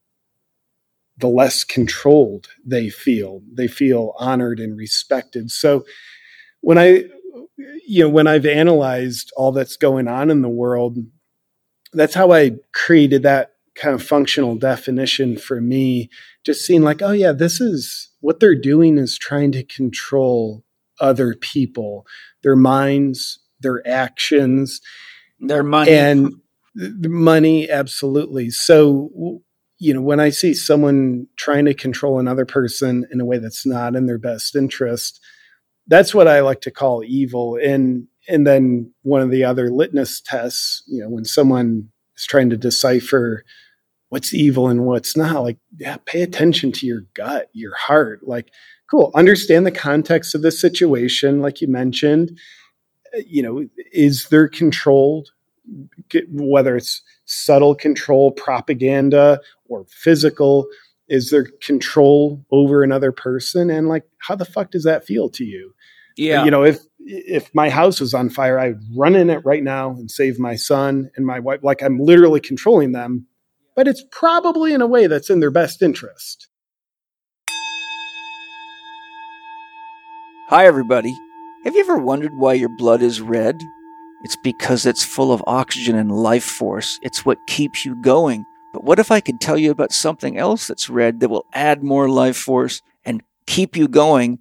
the 1.18 1.28
less 1.28 1.64
controlled 1.64 2.46
they 2.64 2.88
feel. 2.88 3.42
They 3.52 3.66
feel 3.66 4.14
honored 4.18 4.60
and 4.60 4.78
respected. 4.78 5.50
So 5.50 5.84
when 6.60 6.78
I 6.78 7.04
you 7.56 8.04
know, 8.04 8.08
when 8.08 8.26
I've 8.26 8.46
analyzed 8.46 9.32
all 9.36 9.52
that's 9.52 9.76
going 9.76 10.08
on 10.08 10.30
in 10.30 10.42
the 10.42 10.48
world, 10.48 10.98
that's 11.92 12.14
how 12.14 12.32
I 12.32 12.52
created 12.74 13.22
that 13.22 13.52
kind 13.74 13.94
of 13.94 14.02
functional 14.02 14.56
definition 14.56 15.36
for 15.36 15.60
me. 15.60 16.10
Just 16.44 16.64
seeing 16.64 16.82
like, 16.82 17.02
oh 17.02 17.12
yeah, 17.12 17.32
this 17.32 17.60
is 17.60 18.10
what 18.20 18.40
they're 18.40 18.60
doing 18.60 18.98
is 18.98 19.18
trying 19.18 19.52
to 19.52 19.62
control 19.62 20.64
other 21.00 21.34
people, 21.34 22.06
their 22.42 22.56
minds, 22.56 23.38
their 23.60 23.86
actions, 23.86 24.80
their 25.40 25.62
money. 25.62 25.92
And 25.92 26.32
the 26.74 27.08
money, 27.08 27.70
absolutely. 27.70 28.50
So, 28.50 29.40
you 29.78 29.94
know, 29.94 30.02
when 30.02 30.20
I 30.20 30.30
see 30.30 30.54
someone 30.54 31.26
trying 31.36 31.64
to 31.66 31.74
control 31.74 32.18
another 32.18 32.44
person 32.44 33.06
in 33.10 33.20
a 33.20 33.24
way 33.24 33.38
that's 33.38 33.66
not 33.66 33.94
in 33.94 34.06
their 34.06 34.18
best 34.18 34.54
interest, 34.56 35.20
that's 35.88 36.14
what 36.14 36.28
I 36.28 36.40
like 36.40 36.60
to 36.62 36.70
call 36.70 37.04
evil. 37.04 37.58
And 37.62 38.08
and 38.28 38.46
then 38.46 38.92
one 39.02 39.22
of 39.22 39.30
the 39.30 39.44
other 39.44 39.70
litmus 39.70 40.20
tests, 40.20 40.82
you 40.86 41.00
know, 41.00 41.08
when 41.08 41.24
someone 41.24 41.90
is 42.16 42.26
trying 42.26 42.50
to 42.50 42.56
decipher 42.56 43.44
what's 44.08 44.34
evil 44.34 44.68
and 44.68 44.84
what's 44.84 45.16
not, 45.16 45.42
like, 45.42 45.58
yeah, 45.78 45.96
pay 46.06 46.22
attention 46.22 46.72
to 46.72 46.86
your 46.86 47.02
gut, 47.14 47.48
your 47.52 47.74
heart. 47.74 48.20
Like, 48.26 48.50
cool, 48.90 49.10
understand 49.14 49.66
the 49.66 49.72
context 49.72 50.34
of 50.34 50.42
the 50.42 50.50
situation, 50.50 51.40
like 51.40 51.60
you 51.60 51.68
mentioned. 51.68 52.38
You 53.26 53.42
know, 53.42 53.68
is 53.92 54.28
there 54.28 54.48
controlled 54.48 55.30
whether 56.30 56.76
it's 56.76 57.02
subtle 57.24 57.74
control, 57.74 58.30
propaganda, 58.32 59.40
or 59.68 59.86
physical? 59.88 60.66
Is 61.08 61.30
there 61.30 61.46
control 61.62 62.44
over 62.50 62.82
another 62.82 63.12
person? 63.12 63.70
And 63.70 63.88
like, 63.88 64.04
how 64.18 64.34
the 64.34 64.44
fuck 64.44 64.70
does 64.70 64.84
that 64.84 65.06
feel 65.06 65.28
to 65.30 65.44
you? 65.44 65.72
Yeah. 66.16 66.44
You 66.44 66.50
know, 66.50 66.64
if 66.64 66.78
if 66.98 67.54
my 67.54 67.70
house 67.70 68.00
was 68.00 68.14
on 68.14 68.30
fire, 68.30 68.58
I'd 68.58 68.80
run 68.96 69.14
in 69.14 69.30
it 69.30 69.44
right 69.44 69.62
now 69.62 69.90
and 69.90 70.10
save 70.10 70.38
my 70.38 70.56
son 70.56 71.10
and 71.16 71.24
my 71.24 71.38
wife. 71.38 71.60
Like 71.62 71.82
I'm 71.82 71.98
literally 71.98 72.40
controlling 72.40 72.92
them, 72.92 73.26
but 73.76 73.86
it's 73.86 74.02
probably 74.10 74.72
in 74.72 74.80
a 74.80 74.86
way 74.86 75.06
that's 75.06 75.30
in 75.30 75.40
their 75.40 75.50
best 75.50 75.82
interest. 75.82 76.48
Hi, 80.48 80.66
everybody. 80.66 81.14
Have 81.64 81.74
you 81.74 81.80
ever 81.80 81.98
wondered 81.98 82.32
why 82.36 82.54
your 82.54 82.70
blood 82.78 83.02
is 83.02 83.20
red? 83.20 83.60
It's 84.22 84.36
because 84.42 84.86
it's 84.86 85.04
full 85.04 85.32
of 85.32 85.42
oxygen 85.46 85.96
and 85.96 86.10
life 86.10 86.44
force. 86.44 86.98
It's 87.02 87.24
what 87.24 87.38
keeps 87.46 87.84
you 87.84 88.00
going. 88.02 88.44
But 88.76 88.84
what 88.84 88.98
if 88.98 89.10
I 89.10 89.20
could 89.20 89.40
tell 89.40 89.56
you 89.56 89.70
about 89.70 89.90
something 89.90 90.36
else 90.36 90.66
that's 90.66 90.90
red 90.90 91.20
that 91.20 91.30
will 91.30 91.46
add 91.54 91.82
more 91.82 92.10
life 92.10 92.36
force 92.36 92.82
and 93.06 93.22
keep 93.46 93.74
you 93.74 93.88
going? 93.88 94.38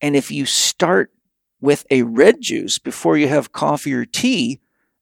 And 0.00 0.16
if 0.16 0.28
you 0.28 0.44
start 0.44 1.12
with 1.60 1.86
a 1.88 2.02
red 2.02 2.40
juice 2.40 2.80
before 2.80 3.16
you 3.16 3.28
have 3.28 3.52
coffee 3.52 3.94
or 3.94 4.04
tea 4.04 4.58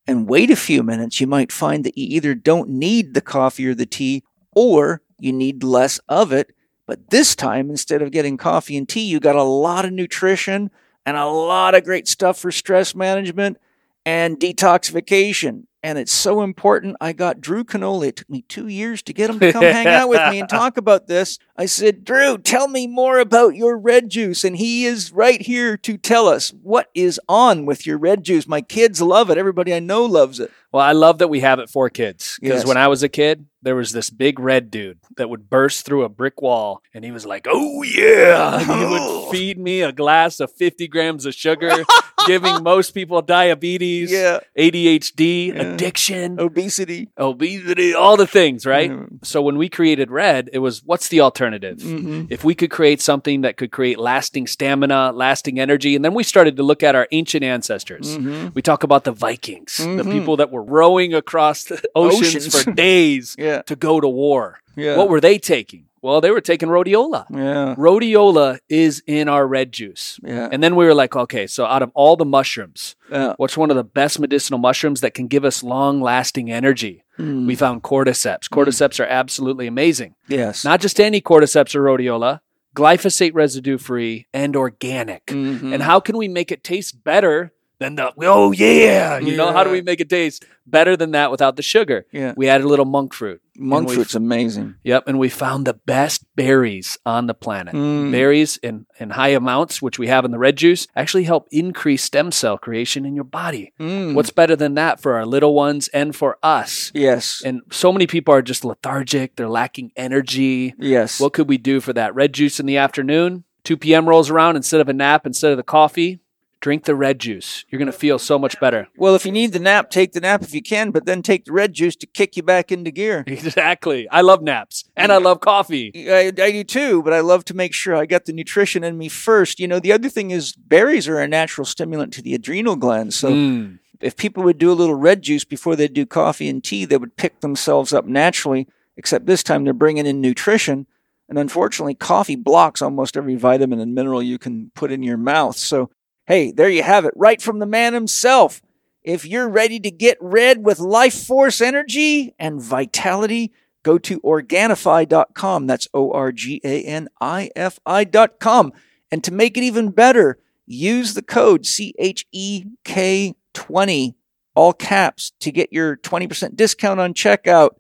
and 0.07 0.29
wait 0.29 0.51
a 0.51 0.55
few 0.55 0.83
minutes, 0.83 1.19
you 1.19 1.27
might 1.27 1.51
find 1.51 1.83
that 1.85 1.97
you 1.97 2.07
either 2.15 2.35
don't 2.35 2.69
need 2.69 3.15
the 3.15 3.23
coffee 3.23 3.67
or 3.67 3.75
the 3.75 3.87
tea 3.87 4.23
or 4.55 5.01
you 5.19 5.33
need 5.33 5.65
less 5.65 5.99
of 6.07 6.31
it. 6.31 6.55
But 6.87 7.09
this 7.09 7.35
time, 7.35 7.71
instead 7.71 8.03
of 8.03 8.11
getting 8.11 8.37
coffee 8.37 8.77
and 8.77 8.87
tea, 8.87 9.07
you 9.07 9.19
got 9.19 9.35
a 9.35 9.43
lot 9.43 9.87
of 9.87 9.93
nutrition 9.93 10.71
and 11.07 11.17
a 11.17 11.25
lot 11.25 11.75
of 11.75 11.85
great 11.85 12.07
stuff 12.07 12.39
for 12.39 12.53
stress 12.53 12.95
management 12.95 13.57
and 14.05 14.39
detoxification. 14.39 15.69
And 15.85 15.99
it's 15.99 16.13
so 16.13 16.43
important. 16.43 16.97
I 17.01 17.13
got 17.13 17.41
Drew 17.43 17.63
Canole. 17.63 18.09
It 18.09 18.17
took 18.17 18.31
me 18.31 18.43
two 18.49 18.69
years 18.69 19.03
to 19.03 19.13
get 19.13 19.29
him 19.29 19.39
to 19.39 19.53
come 19.53 19.63
hang 19.63 19.87
out 19.87 20.09
with 20.09 20.21
me 20.31 20.41
and 20.41 20.49
talk 20.49 20.77
about 20.79 21.07
this. 21.09 21.39
I 21.57 21.67
said, 21.67 22.05
Drew, 22.05 22.39
tell 22.39 22.67
me 22.69 22.87
more 22.87 23.19
about 23.19 23.55
your 23.55 23.77
red 23.79 24.09
juice. 24.09 24.45
And 24.45 24.57
he 24.57 24.87
is 24.87 25.13
right 25.13 25.41
here 25.41 25.77
to 25.77 25.97
tell 25.99 26.27
us 26.27 26.51
what 26.63 26.89
is 26.95 27.21
on 27.29 27.67
with 27.67 27.87
your 27.87 27.99
red 27.99 28.25
juice. 28.25 28.49
My 28.49 28.63
kids 28.63 29.01
love 29.03 29.29
it. 29.31 29.39
Everybody 29.39 29.75
I 29.75 29.79
know 29.79 30.05
loves 30.05 30.41
it. 30.41 30.51
Well, 30.73 30.83
I 30.83 30.91
love 30.91 31.19
that 31.19 31.29
we 31.29 31.39
have 31.41 31.61
it 31.61 31.71
for 31.71 31.89
kids 31.89 32.37
because 32.41 32.63
Yes. 32.63 32.67
when 32.67 32.77
I 32.77 32.89
was 32.89 33.05
a 33.05 33.09
kid, 33.09 33.47
there 33.63 33.77
was 33.77 33.93
this 33.93 34.11
big 34.11 34.41
red 34.41 34.71
dude 34.73 34.99
that 35.17 35.31
would 35.31 35.49
burst 35.49 35.87
through 35.87 36.03
a 36.03 36.09
brick 36.09 36.43
wall 36.43 36.83
and 36.93 37.05
he 37.05 37.13
was 37.13 37.25
like, 37.25 37.47
Oh, 37.49 37.83
yeah. 37.85 38.59
And 38.61 38.81
he 38.81 38.87
would 38.87 39.31
feed 39.31 39.59
me 39.59 39.83
a 39.83 39.93
glass 39.93 40.41
of 40.41 40.51
50 40.51 40.89
grams 40.89 41.25
of 41.27 41.35
sugar, 41.35 41.85
giving 42.27 42.65
most 42.65 42.91
people 42.93 43.23
diabetes, 43.23 44.11
Yeah. 44.11 44.41
ADHD, 44.59 45.55
Yeah. 45.55 45.74
Addiction, 45.75 46.41
Obesity. 46.41 47.09
obesity, 47.19 47.95
all 47.95 48.17
the 48.17 48.27
things, 48.27 48.65
right? 48.67 48.91
Mhm. 48.91 49.25
So 49.25 49.43
when 49.43 49.57
we 49.57 49.69
created 49.69 50.11
Red, 50.11 50.51
it 50.53 50.59
was 50.61 50.83
what's 50.85 51.09
the 51.09 51.21
alternative? 51.21 51.79
Mhm. 51.79 52.27
If 52.31 52.45
we 52.45 52.55
could 52.55 52.71
create 52.71 53.01
something 53.01 53.43
that 53.43 53.57
could 53.57 53.71
create 53.71 53.99
lasting 53.99 54.47
stamina, 54.47 55.13
lasting 55.13 55.59
energy, 55.61 55.95
and 55.97 56.05
then 56.05 56.15
we 56.15 56.23
started 56.23 56.57
to 56.57 56.63
look 56.63 56.83
at 56.83 56.95
our 56.95 57.09
ancient 57.13 57.45
ancestors. 57.45 58.17
Mhm. 58.17 58.55
We 58.55 58.63
talk 58.63 58.83
about 58.83 59.05
the 59.05 59.13
Vikings, 59.13 59.77
the 59.79 59.85
Mhm. 60.03 60.13
people 60.13 60.37
that 60.37 60.51
were 60.51 60.63
rowing 60.63 61.15
across 61.15 61.65
the 61.65 61.81
oceans, 61.95 62.37
Oceans. 62.47 62.63
for 62.63 62.73
days 62.73 63.37
Yeah. 63.39 63.63
to 63.63 63.77
go 63.77 64.01
to 64.01 64.09
war. 64.09 64.61
Yeah. 64.77 64.97
What 64.97 65.09
were 65.09 65.21
they 65.21 65.39
taking? 65.39 65.85
Well, 66.05 66.21
they 66.21 66.31
were 66.31 66.43
taking 66.43 66.69
rhodiola. 66.69 67.25
Yeah. 67.31 67.75
Rhodiola 67.79 68.59
is 68.69 69.03
in 69.07 69.27
our 69.27 69.47
red 69.47 69.73
juice. 69.73 70.21
Yeah. 70.23 70.51
And 70.53 70.63
then 70.63 70.77
we 70.77 70.85
were 70.85 70.93
like, 70.93 71.17
okay, 71.17 71.47
so 71.47 71.65
out 71.65 71.83
of 71.83 71.91
all 71.95 72.15
the 72.17 72.27
mushrooms, 72.27 72.95
Yeah. 73.11 73.33
what's 73.39 73.57
one 73.57 73.71
of 73.71 73.77
the 73.77 73.85
best 73.85 74.21
medicinal 74.21 74.59
mushrooms 74.59 75.01
that 75.01 75.15
can 75.15 75.29
give 75.29 75.47
us 75.47 75.63
long 75.63 76.03
lasting 76.03 76.53
energy? 76.53 77.05
Mm. 77.19 77.47
We 77.47 77.55
found 77.55 77.83
cordyceps. 77.85 78.51
Cordyceps 78.51 79.01
are 79.01 79.07
absolutely 79.09 79.67
amazing. 79.67 80.15
Yes. 80.29 80.63
Not 80.63 80.83
just 80.83 81.01
any 81.01 81.23
cordyceps 81.23 81.75
or 81.75 81.81
rhodiola, 81.83 82.41
glyphosate 82.77 83.33
residue 83.33 83.79
free 83.79 84.27
and 84.35 84.55
organic. 84.57 85.25
Mhm. 85.29 85.73
And 85.73 85.83
how 85.83 86.01
can 86.01 86.19
we 86.19 86.29
make 86.29 86.53
it 86.53 86.63
taste 86.63 87.03
better 87.03 87.54
than 87.79 87.97
the, 87.97 88.13
oh 88.19 88.53
yeah, 88.53 89.19
you 89.19 89.37
know, 89.37 89.53
how 89.53 89.65
do 89.65 89.71
we 89.71 89.81
make 89.83 90.01
it 90.01 90.09
taste 90.09 90.45
better 90.67 90.97
than 90.97 91.11
that 91.13 91.31
without 91.31 91.57
the 91.57 91.63
sugar? 91.63 92.07
Yeah. 92.13 92.33
We 92.37 92.49
added 92.49 92.65
a 92.65 92.69
little 92.69 92.85
monk 92.85 93.13
fruit. 93.13 93.41
Monk 93.57 93.89
we- 93.89 93.95
fruit's 93.97 94.15
amazing. 94.15 94.77
Yep. 94.85 95.05
And 95.09 95.19
we 95.19 95.29
found 95.29 95.67
the 95.67 95.75
best 95.75 96.25
berries 96.37 96.99
on 97.05 97.27
the 97.27 97.35
planet. 97.35 97.75
Mm. 97.75 98.11
Berries 98.11 98.57
in, 98.59 98.87
in 98.99 99.11
high 99.11 99.29
amounts, 99.29 99.83
which 99.83 99.99
we 99.99 100.07
have 100.09 100.25
in 100.25 100.31
the 100.31 100.39
red 100.39 100.57
juice, 100.57 100.87
actually 100.97 101.25
help 101.25 101.47
increase 101.51 102.03
stem 102.03 102.33
cell 102.33 102.57
creation 102.59 103.05
in 103.05 103.15
your 103.15 103.25
body. 103.25 103.73
Mm. 103.79 104.15
What's 104.15 104.31
better 104.31 104.57
than 104.57 104.75
that 104.75 105.01
for 105.01 105.15
our 105.15 105.27
little 105.27 105.55
ones 105.55 105.89
and 105.89 106.15
for 106.17 106.39
us? 106.43 106.91
yes. 106.95 107.43
And 107.45 107.61
so 107.71 107.93
many 107.93 108.07
people 108.07 108.33
are 108.35 108.43
just 108.43 108.65
lethargic, 108.65 109.37
they're 109.37 109.49
lacking 109.49 109.93
energy. 109.97 110.75
yes. 110.79 111.21
What 111.21 111.33
could 111.33 111.49
we 111.49 111.59
do 111.59 111.81
for 111.81 111.93
that? 111.93 112.15
Red 112.15 112.33
juice 112.33 112.59
in 112.61 112.67
the 112.67 112.77
afternoon, 112.77 113.45
2 113.65 113.77
p.m. 113.77 114.09
rolls 114.09 114.31
around 114.31 114.57
instead 114.57 114.81
of 114.81 114.89
a 114.89 114.93
nap, 114.93 115.27
instead 115.27 115.51
of 115.51 115.57
the 115.57 115.63
coffee, 115.63 116.21
drink 116.65 116.85
the 116.85 116.95
red 116.95 117.19
juice. 117.19 117.67
You're 117.69 117.79
going 117.79 117.93
to 117.93 117.99
feel 118.07 118.19
so 118.19 118.39
much 118.39 118.59
better. 118.59 118.89
well, 118.97 119.15
if 119.15 119.27
you 119.27 119.33
need 119.33 119.53
the 119.53 119.59
nap, 119.59 119.91
take 119.91 120.13
the 120.13 120.21
nap 120.21 120.41
if 120.43 120.55
you 120.55 120.63
can, 120.63 120.93
but 120.93 121.05
then 121.05 121.21
take 121.21 121.45
the 121.45 121.53
red 121.53 121.75
juice 121.75 121.95
to 121.97 122.07
kick 122.07 122.39
you 122.39 122.43
back 122.43 122.73
into 122.73 122.91
gear. 122.91 123.23
Exactly. 123.45 124.09
I 124.09 124.23
love 124.23 124.41
naps 124.43 124.85
and 124.97 125.13
I 125.13 125.19
love 125.19 125.41
coffee. 125.41 125.93
I, 126.11 126.29
I 126.29 126.51
do 126.53 126.65
too, 126.65 127.03
but 127.03 127.13
I 127.13 127.21
love 127.21 127.45
to 127.47 127.55
make 127.55 127.75
sure 127.75 127.95
I 127.95 128.07
got 128.07 128.25
the 128.25 128.33
nutrition 128.33 128.83
in 128.83 128.97
me 128.97 129.09
first. 129.11 129.61
You 129.61 129.69
know, 129.69 129.79
the 129.79 129.93
other 129.93 130.09
thing 130.09 130.31
is 130.31 130.55
berries 130.57 131.07
are 131.07 131.21
a 131.21 131.29
natural 131.29 131.67
stimulant 131.67 132.15
to 132.15 132.23
the 132.23 132.35
adrenal 132.35 132.77
glands. 132.77 133.15
So 133.17 133.29
Mm. 133.31 133.79
if 134.01 134.17
people 134.17 134.43
would 134.45 134.57
do 134.59 134.73
a 134.73 134.79
little 134.81 134.95
red 134.95 135.21
juice 135.21 135.45
before 135.45 135.77
they 135.77 135.87
do 135.89 136.07
coffee 136.07 136.49
and 136.49 136.65
tea, 136.65 136.87
they 136.87 136.97
would 136.97 137.17
pick 137.17 137.41
themselves 137.41 137.93
up 137.93 138.07
naturally, 138.07 138.67
except 138.97 139.27
this 139.27 139.43
time 139.43 139.65
they're 139.65 139.75
bringing 139.85 140.07
in 140.07 140.21
nutrition. 140.23 140.87
And 141.29 141.39
unfortunately, 141.39 141.95
coffee 141.95 142.37
blocks 142.37 142.81
almost 142.81 143.17
every 143.17 143.35
vitamin 143.37 143.81
and 143.81 143.95
mineral 143.95 144.23
you 144.23 144.39
can 144.39 144.71
put 144.75 144.91
in 144.91 145.03
your 145.03 145.17
mouth. 145.19 145.57
So, 145.57 145.91
hey, 146.27 146.53
there 146.53 146.69
you 146.69 146.83
have 146.83 147.05
it, 147.05 147.15
right 147.17 147.41
from 147.41 147.59
the 147.59 147.67
man 147.67 147.95
himself. 147.95 148.63
If 149.03 149.27
you're 149.27 149.49
ready 149.49 149.81
to 149.81 149.91
get 149.91 150.17
red 150.21 150.65
with 150.65 150.81
life 150.81 151.27
force 151.27 151.61
energy 151.61 152.35
and 152.39 152.63
vitality, 152.63 153.53
go 153.83 153.99
to 153.99 154.21
Organifi.com. 154.21 155.67
That's 155.67 155.89
O 155.93 156.13
R 156.13 156.33
G 156.33 156.61
A 156.65 156.83
N 156.83 157.09
I 157.21 157.51
F 157.55 157.79
I.com. 157.85 158.73
And 159.11 159.23
to 159.23 159.33
make 159.33 159.59
it 159.59 159.63
even 159.63 159.91
better, 159.91 160.39
use 160.67 161.15
the 161.15 161.23
code 161.23 161.65
CHEK20, 161.65 164.15
all 164.55 164.73
caps, 164.73 165.33
to 165.41 165.53
get 165.53 165.73
your 165.73 165.97
20% 165.99 166.57
discount 166.57 167.01
on 167.01 167.15
checkout 167.15 167.71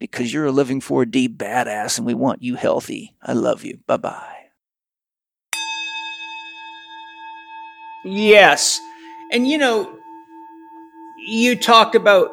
because 0.00 0.32
you're 0.32 0.46
a 0.46 0.52
living 0.52 0.80
4D 0.80 1.36
badass 1.36 1.96
and 1.96 2.06
we 2.06 2.14
want 2.14 2.42
you 2.42 2.56
healthy. 2.56 3.14
I 3.22 3.34
love 3.34 3.64
you. 3.64 3.78
Bye 3.86 3.98
bye. 3.98 4.41
Yes. 8.04 8.80
And 9.30 9.46
you 9.46 9.58
know, 9.58 9.98
you 11.26 11.56
talked 11.56 11.94
about 11.94 12.30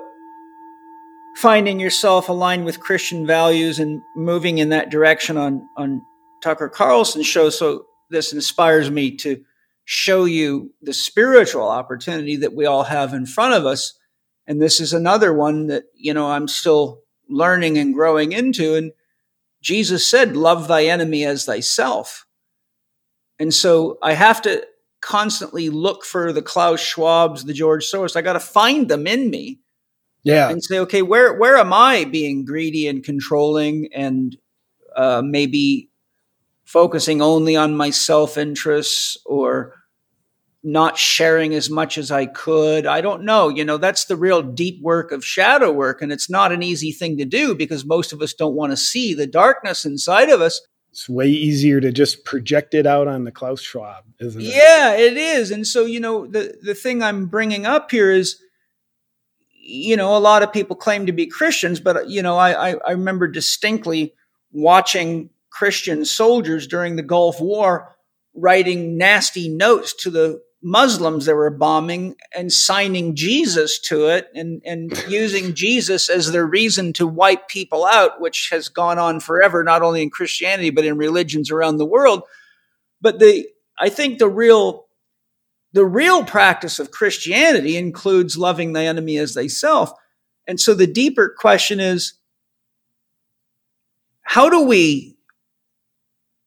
finding 1.37 1.79
yourself 1.79 2.27
aligned 2.27 2.65
with 2.65 2.79
Christian 2.79 3.25
values 3.25 3.79
and 3.79 4.01
moving 4.15 4.57
in 4.57 4.69
that 4.69 4.89
direction 4.89 5.37
on, 5.37 5.67
on 5.77 6.01
Tucker 6.41 6.69
Carlson's 6.69 7.27
show. 7.27 7.49
So 7.49 7.85
this 8.09 8.33
inspires 8.33 8.89
me 8.89 9.15
to 9.17 9.43
show 9.85 10.25
you 10.25 10.73
the 10.81 10.93
spiritual 10.93 11.67
opportunity 11.67 12.35
that 12.35 12.53
we 12.53 12.65
all 12.65 12.83
have 12.83 13.13
in 13.13 13.25
front 13.25 13.53
of 13.53 13.65
us. 13.65 13.97
And 14.47 14.61
this 14.61 14.79
is 14.79 14.93
another 14.93 15.33
one 15.33 15.67
that, 15.67 15.83
you 15.95 16.13
know, 16.13 16.29
I'm 16.29 16.47
still 16.47 17.01
learning 17.29 17.77
and 17.77 17.93
growing 17.93 18.31
into. 18.31 18.75
And 18.75 18.91
Jesus 19.61 20.05
said, 20.05 20.35
love 20.35 20.67
thy 20.67 20.85
enemy 20.85 21.23
as 21.23 21.45
thyself. 21.45 22.25
And 23.39 23.53
so 23.53 23.97
I 24.01 24.13
have 24.13 24.41
to 24.41 24.65
constantly 25.01 25.69
look 25.69 26.03
for 26.05 26.34
the 26.34 26.41
Klaus 26.41 26.81
Schwabs, 26.81 27.45
the 27.45 27.53
George 27.53 27.85
Soros. 27.89 28.15
I 28.15 28.21
got 28.21 28.34
to 28.34 28.39
find 28.39 28.89
them 28.89 29.07
in 29.07 29.30
me 29.30 29.59
Yeah. 30.23 30.49
and 30.49 30.63
say, 30.63 30.80
okay, 30.80 31.01
where 31.01 31.38
where 31.38 31.57
am 31.57 31.73
I 31.73 32.05
being 32.05 32.45
greedy 32.45 32.88
and 32.88 33.03
controlling, 33.03 33.89
and 33.93 34.38
uh, 34.95 35.21
maybe 35.23 35.89
focusing 36.65 37.21
only 37.21 37.55
on 37.55 37.76
my 37.77 37.89
self 37.89 38.38
interests, 38.38 39.17
or 39.26 39.76
not 40.61 40.97
sharing 40.97 41.53
as 41.53 41.69
much 41.69 41.97
as 41.97 42.11
I 42.11 42.26
could. 42.26 42.85
I 42.85 42.99
don't 42.99 43.23
know. 43.23 43.47
You 43.47 43.63
know, 43.63 43.77
that's 43.77 44.05
the 44.05 44.17
real 44.17 44.41
deep 44.41 44.81
work 44.81 45.13
of 45.13 45.23
shadow 45.23 45.71
work. 45.71 46.01
And 46.01 46.11
it's 46.11 46.30
not 46.30 46.51
an 46.51 46.61
easy 46.61 46.91
thing 46.91 47.17
to 47.17 47.23
do 47.26 47.55
because 47.55 47.85
most 47.85 48.11
of 48.11 48.21
us 48.21 48.34
don't 48.34 48.55
want 48.55 48.73
to 48.73 48.77
see 48.77 49.13
the 49.13 49.26
darkness 49.26 49.85
inside 49.85 50.30
of 50.30 50.41
us. 50.41 50.59
It's 50.91 51.07
way 51.07 51.27
easier 51.27 51.79
to 51.79 51.91
just 51.91 52.25
project 52.25 52.73
it 52.73 52.87
out 52.87 53.07
on 53.07 53.23
the 53.23 53.31
Klaus 53.31 53.61
Schwab, 53.61 54.05
isn't 54.19 54.41
it? 54.41 54.45
Yeah, 54.45 54.95
it 54.95 55.17
is. 55.17 55.51
And 55.51 55.65
so, 55.65 55.85
you 55.85 55.99
know, 55.99 56.25
the, 56.25 56.57
the 56.61 56.73
thing 56.73 57.03
I'm 57.03 57.27
bringing 57.27 57.65
up 57.65 57.91
here 57.91 58.11
is, 58.11 58.41
you 59.53 59.95
know, 59.95 60.17
a 60.17 60.19
lot 60.19 60.41
of 60.41 60.51
people 60.51 60.75
claim 60.75 61.05
to 61.05 61.11
be 61.11 61.27
Christians, 61.27 61.79
but, 61.79 62.09
you 62.09 62.23
know, 62.23 62.37
I, 62.37 62.71
I, 62.71 62.75
I 62.87 62.91
remember 62.91 63.27
distinctly 63.27 64.15
watching 64.51 65.29
Christian 65.51 66.05
soldiers 66.05 66.65
during 66.65 66.95
the 66.95 67.03
Gulf 67.03 67.39
War 67.39 67.95
writing 68.33 68.97
nasty 68.97 69.47
notes 69.47 69.93
to 70.03 70.09
the 70.09 70.41
Muslims 70.61 71.26
that 71.26 71.36
were 71.36 71.49
bombing 71.49 72.15
and 72.36 72.52
signing 72.52 73.15
Jesus 73.15 73.80
to 73.80 74.07
it 74.07 74.27
and, 74.36 74.61
and 74.65 74.91
using 75.07 75.53
Jesus 75.53 76.10
as 76.10 76.31
their 76.31 76.45
reason 76.45 76.91
to 76.94 77.07
wipe 77.07 77.48
people 77.48 77.86
out, 77.86 78.19
which 78.19 78.49
has 78.52 78.68
gone 78.68 78.99
on 78.99 79.19
forever, 79.19 79.64
not 79.64 79.81
only 79.81 80.02
in 80.02 80.10
Christianity, 80.10 80.69
but 80.69 80.86
in 80.86 80.98
religions 80.98 81.49
around 81.49 81.77
the 81.77 81.86
world. 81.86 82.23
But 83.02 83.19
the, 83.19 83.48
I 83.80 83.90
think 83.90 84.19
the 84.19 84.27
real, 84.27 84.88
the 85.72 85.86
real 85.86 86.26
practice 86.26 86.80
of 86.80 86.91
Christianity 86.91 87.77
includes 87.77 88.38
loving 88.38 88.73
the 88.73 88.81
enemy 88.81 89.18
as 89.18 89.34
thyself. 89.34 89.91
And 90.45 90.60
so 90.60 90.73
the 90.73 90.88
deeper 90.88 91.34
question 91.38 91.80
is, 91.80 92.15
how 94.23 94.49
do 94.49 94.64
we 94.64 95.18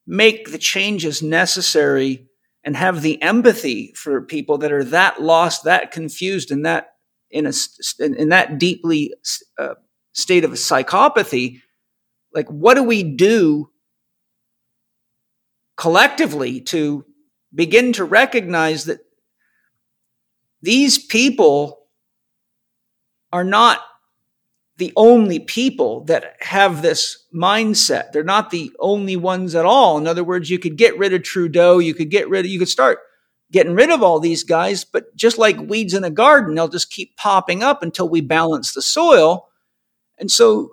make 0.06 0.52
the 0.52 0.58
changes 0.58 1.22
necessary 1.22 2.28
and 2.64 2.76
have 2.76 3.02
the 3.02 3.20
empathy 3.22 3.92
for 3.96 4.22
people 4.22 4.58
that 4.58 4.72
are 4.72 4.84
that 4.84 5.20
lost, 5.20 5.64
that 5.64 5.90
confused, 5.90 6.50
and 6.50 6.64
that 6.64 6.94
in 7.30 7.46
a 7.46 7.52
in 7.98 8.28
that 8.28 8.58
deeply 8.58 9.14
uh, 9.58 9.74
state 10.12 10.44
of 10.44 10.52
psychopathy. 10.52 11.60
Like, 12.34 12.48
what 12.48 12.74
do 12.74 12.82
we 12.82 13.02
do 13.02 13.70
collectively 15.76 16.60
to 16.60 17.04
begin 17.54 17.92
to 17.94 18.04
recognize 18.04 18.84
that 18.84 19.00
these 20.62 20.98
people 20.98 21.86
are 23.32 23.44
not 23.44 23.80
the 24.78 24.92
only 24.96 25.38
people 25.38 26.04
that 26.04 26.36
have 26.40 26.82
this 26.82 27.26
mindset. 27.34 28.12
They're 28.12 28.24
not 28.24 28.50
the 28.50 28.72
only 28.80 29.16
ones 29.16 29.54
at 29.54 29.66
all. 29.66 29.98
In 29.98 30.06
other 30.06 30.24
words, 30.24 30.50
you 30.50 30.58
could 30.58 30.76
get 30.76 30.96
rid 30.98 31.12
of 31.12 31.22
Trudeau, 31.22 31.78
you 31.78 31.94
could 31.94 32.10
get 32.10 32.28
rid 32.28 32.44
of, 32.44 32.50
you 32.50 32.58
could 32.58 32.68
start 32.68 32.98
getting 33.50 33.74
rid 33.74 33.90
of 33.90 34.02
all 34.02 34.18
these 34.18 34.44
guys, 34.44 34.84
but 34.84 35.14
just 35.14 35.36
like 35.36 35.58
weeds 35.58 35.92
in 35.92 36.04
a 36.04 36.10
garden, 36.10 36.54
they'll 36.54 36.68
just 36.68 36.90
keep 36.90 37.16
popping 37.16 37.62
up 37.62 37.82
until 37.82 38.08
we 38.08 38.22
balance 38.22 38.72
the 38.72 38.80
soil. 38.80 39.48
And 40.18 40.30
so 40.30 40.72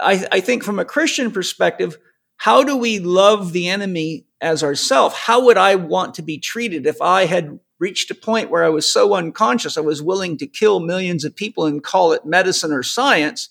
I, 0.00 0.26
I 0.30 0.40
think 0.40 0.62
from 0.62 0.78
a 0.78 0.84
Christian 0.84 1.30
perspective, 1.30 1.96
how 2.36 2.62
do 2.64 2.76
we 2.76 2.98
love 2.98 3.52
the 3.52 3.68
enemy 3.68 4.26
as 4.40 4.62
ourself? 4.62 5.18
How 5.18 5.44
would 5.46 5.56
I 5.56 5.76
want 5.76 6.14
to 6.14 6.22
be 6.22 6.38
treated 6.38 6.86
if 6.86 7.00
I 7.00 7.24
had 7.24 7.58
reached 7.78 8.10
a 8.10 8.14
point 8.14 8.50
where 8.50 8.64
I 8.64 8.68
was 8.68 8.90
so 8.90 9.14
unconscious, 9.14 9.76
I 9.76 9.82
was 9.82 10.02
willing 10.02 10.36
to 10.38 10.46
kill 10.46 10.80
millions 10.80 11.24
of 11.24 11.36
people 11.36 11.66
and 11.66 11.82
call 11.82 12.12
it 12.12 12.24
medicine 12.24 12.72
or 12.72 12.82
science 12.82 13.48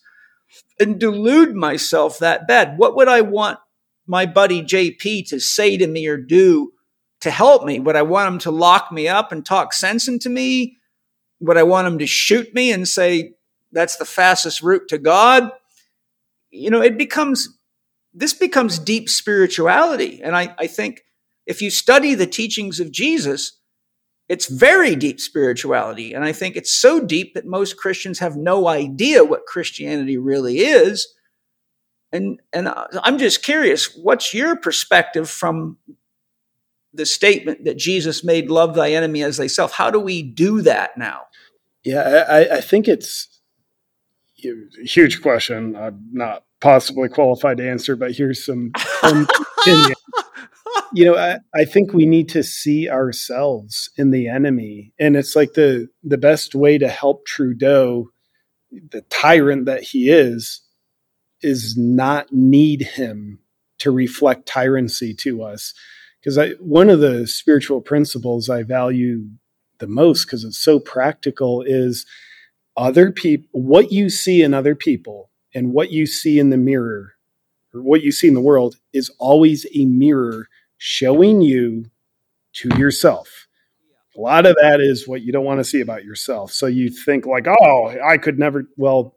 and 0.80 1.00
delude 1.00 1.56
myself 1.56 2.20
that 2.20 2.48
bad. 2.48 2.78
What 2.78 2.96
would 2.96 3.08
I 3.08 3.22
want 3.22 3.60
my 4.08 4.26
buddy 4.26 4.62
JP 4.62 5.28
to 5.30 5.40
say 5.40 5.78
to 5.78 5.88
me 5.88 6.08
or 6.08 6.18
do 6.18 6.72
to 7.22 7.32
help 7.32 7.66
me? 7.66 7.80
Would 7.80 7.96
I 7.96 8.02
want 8.02 8.34
him 8.34 8.40
to 8.40 8.52
lock 8.52 8.92
me 8.92 9.08
up 9.08 9.32
and 9.32 9.46
talk 9.46 9.74
sense 9.74 10.08
into 10.08 10.30
me? 10.30 10.78
Would 11.40 11.58
I 11.58 11.64
want 11.64 11.88
him 11.88 12.00
to 12.00 12.08
shoot 12.08 12.54
me 12.54 12.72
and 12.72 12.88
say, 12.88 13.34
that's 13.72 13.98
the 13.98 14.06
fastest 14.06 14.62
route 14.62 14.88
to 14.90 14.98
God? 14.98 15.52
You 16.52 16.70
know, 16.70 16.82
it 16.82 16.98
becomes, 16.98 17.50
this 18.14 18.34
becomes 18.34 18.80
deep 18.80 19.10
spirituality. 19.10 20.22
And 20.24 20.36
I, 20.36 20.54
I 20.58 20.68
think 20.68 21.04
if 21.46 21.62
you 21.62 21.70
study 21.70 22.14
the 22.14 22.28
teachings 22.28 22.80
of 22.80 22.92
Jesus, 22.92 23.60
it's 24.34 24.48
very 24.48 24.96
deep 24.96 25.20
spirituality. 25.20 26.12
And 26.12 26.26
I 26.26 26.32
think 26.32 26.56
it's 26.56 26.74
so 26.74 27.00
deep 27.00 27.36
that 27.36 27.46
most 27.46 27.78
Christians 27.78 28.18
have 28.18 28.36
no 28.36 28.68
idea 28.68 29.24
what 29.24 29.46
Christianity 29.46 30.18
really 30.18 30.58
is. 30.58 31.14
And, 32.12 32.42
and 32.52 32.68
uh, 32.68 32.88
I'm 33.04 33.20
just 33.20 33.44
curious, 33.44 33.96
what's 33.96 34.34
your 34.34 34.56
perspective 34.56 35.30
from 35.30 35.78
the 36.92 37.06
statement 37.06 37.66
that 37.66 37.78
Jesus 37.78 38.24
made, 38.24 38.50
love 38.50 38.74
thy 38.74 38.94
enemy 38.94 39.22
as 39.22 39.38
thyself? 39.38 39.74
How 39.74 39.92
do 39.92 40.00
we 40.00 40.24
do 40.24 40.64
that 40.64 40.98
now? 40.98 41.28
Yeah, 41.84 42.26
I, 42.28 42.58
I 42.58 42.62
think 42.62 42.88
it's 42.88 43.40
a 44.44 44.84
huge 44.84 45.22
question. 45.22 45.76
I'm 45.76 46.08
not 46.12 46.44
possibly 46.64 47.10
qualified 47.10 47.58
to 47.58 47.70
answer, 47.70 47.94
but 47.98 48.14
here's 48.14 48.46
some 48.46 48.72
you 50.94 51.04
know, 51.04 51.18
I, 51.18 51.40
I 51.54 51.66
think 51.66 51.92
we 51.92 52.06
need 52.06 52.30
to 52.30 52.42
see 52.42 52.90
ourselves 52.90 53.90
in 53.98 54.12
the 54.12 54.30
enemy. 54.30 54.94
And 54.98 55.18
it's 55.18 55.36
like 55.36 55.54
the 55.54 55.90
the 56.04 56.18
best 56.18 56.56
way 56.56 56.78
to 56.78 56.88
help 56.88 57.26
Trudeau, 57.26 58.08
the 58.72 59.02
tyrant 59.10 59.66
that 59.66 59.84
he 59.84 60.10
is, 60.10 60.62
is 61.42 61.76
not 61.78 62.32
need 62.32 62.82
him 62.82 63.40
to 63.80 63.92
reflect 63.92 64.48
tyranny 64.48 65.14
to 65.16 65.44
us. 65.44 65.74
Because 66.22 66.38
I, 66.38 66.52
one 66.62 66.90
of 66.90 67.02
the 67.02 67.28
spiritual 67.28 67.82
principles 67.82 68.50
I 68.50 68.64
value 68.64 69.28
the 69.80 69.88
most, 69.88 70.26
because 70.26 70.46
it's 70.46 70.64
so 70.64 70.80
practical, 70.80 71.62
is 71.62 72.06
other 72.78 73.12
people 73.12 73.50
what 73.52 73.92
you 73.92 74.10
see 74.10 74.42
in 74.42 74.54
other 74.54 74.76
people 74.76 75.30
and 75.56 75.74
what 75.74 75.92
you 75.92 76.06
see 76.06 76.40
in 76.40 76.50
the 76.50 76.58
mirror 76.58 77.14
or 77.74 77.82
what 77.82 78.04
you 78.04 78.12
see 78.12 78.28
in 78.28 78.34
the 78.34 78.42
world 78.42 78.76
is 78.94 79.10
always 79.20 79.66
a 79.76 79.86
mirror 79.86 80.48
showing 80.78 81.42
you 81.42 81.86
to 82.54 82.70
yourself. 82.78 83.48
A 84.16 84.22
lot 84.22 84.46
of 84.46 84.56
that 84.62 84.80
is 84.80 85.08
what 85.08 85.24
you 85.24 85.32
don't 85.32 85.46
want 85.46 85.60
to 85.60 85.64
see 85.64 85.82
about 85.82 86.04
yourself. 86.04 86.52
So 86.52 86.68
you 86.68 86.90
think 86.90 87.26
like, 87.26 87.48
oh, 87.48 87.96
I 88.06 88.18
could 88.18 88.38
never. 88.38 88.66
Well, 88.78 89.16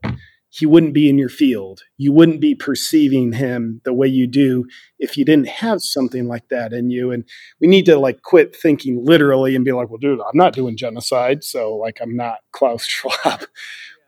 he 0.49 0.65
wouldn't 0.65 0.95
be 0.95 1.11
in 1.11 1.19
your 1.19 1.29
field. 1.29 1.83
You 1.99 2.13
wouldn't 2.13 2.41
be 2.41 2.55
perceiving 2.55 3.33
him 3.33 3.83
the 3.85 3.93
way 3.93 4.09
you 4.09 4.27
do 4.27 4.65
if 4.99 5.19
you 5.19 5.25
didn't 5.25 5.49
have 5.49 5.83
something 5.83 6.29
like 6.29 6.49
that 6.49 6.73
in 6.73 6.89
you. 6.89 7.13
And 7.13 7.25
we 7.61 7.67
need 7.67 7.85
to 7.87 7.99
like 7.99 8.23
quit 8.23 8.57
thinking 8.57 9.05
literally 9.05 9.55
and 9.55 9.67
be 9.67 9.73
like, 9.73 9.91
well, 9.91 9.99
dude, 9.99 10.21
I'm 10.21 10.37
not 10.37 10.55
doing 10.55 10.77
genocide. 10.79 11.45
So 11.45 11.75
like, 11.77 11.99
I'm 12.01 12.17
not 12.17 12.39
Klaus 12.53 12.87
Schwab. 12.87 13.43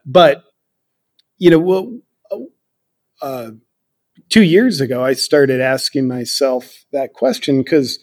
But, 0.06 0.44
you 1.36 1.50
know, 1.50 2.00
uh, 3.20 3.50
two 4.28 4.42
years 4.42 4.80
ago, 4.80 5.04
I 5.04 5.14
started 5.14 5.60
asking 5.60 6.08
myself 6.08 6.84
that 6.92 7.12
question 7.12 7.58
because 7.62 7.98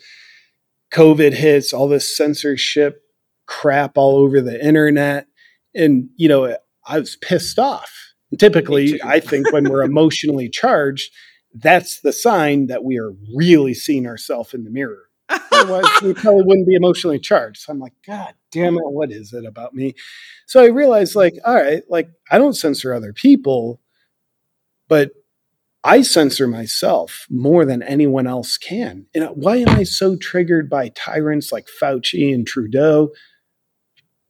COVID 0.94 1.34
hits, 1.34 1.74
all 1.74 1.88
this 1.88 2.16
censorship 2.16 3.02
crap 3.46 3.98
all 3.98 4.18
over 4.18 4.42
the 4.42 4.64
internet. 4.64 5.28
And, 5.74 6.10
you 6.16 6.28
know, 6.28 6.58
I 6.86 7.00
was 7.00 7.16
pissed 7.18 7.60
off. 7.60 8.14
And 8.32 8.40
typically, 8.40 9.02
I 9.04 9.20
think 9.20 9.52
when 9.52 9.70
we're 9.70 9.84
emotionally 9.92 10.50
charged, 10.50 11.12
that's 11.54 12.02
the 12.02 12.14
sign 12.14 12.68
that 12.68 12.84
we 12.84 13.00
are 13.00 13.12
really 13.36 13.74
seeing 13.74 14.08
ourselves 14.08 14.54
in 14.54 14.64
the 14.64 14.70
mirror. 14.70 15.04
Otherwise, 15.30 15.86
we 16.04 16.14
probably 16.14 16.44
wouldn't 16.44 16.68
be 16.68 16.76
emotionally 16.76 17.20
charged. 17.20 17.62
So 17.62 17.72
I'm 17.72 17.80
like, 17.80 17.94
God 18.06 18.34
damn 18.52 18.76
it, 18.76 18.84
what 18.84 19.12
is 19.12 19.34
it 19.34 19.46
about 19.46 19.74
me? 19.74 19.96
So 20.46 20.62
I 20.62 20.68
realized, 20.68 21.16
like, 21.16 21.36
all 21.44 21.56
right, 21.56 21.84
like 21.90 22.10
I 22.30 22.38
don't 22.38 22.54
censor 22.54 22.94
other 22.94 23.14
people, 23.14 23.82
but 24.88 25.12
I 25.84 26.02
censor 26.02 26.48
myself 26.48 27.28
more 27.30 27.64
than 27.64 27.84
anyone 27.84 28.26
else 28.26 28.58
can. 28.58 29.06
And 29.14 29.26
why 29.36 29.58
am 29.58 29.70
I 29.70 29.84
so 29.84 30.16
triggered 30.16 30.70
by 30.70 30.90
tyrants 30.90 31.52
like 31.52 31.68
Fauci 31.82 32.34
and 32.34 32.46
Trudeau? 32.46 33.10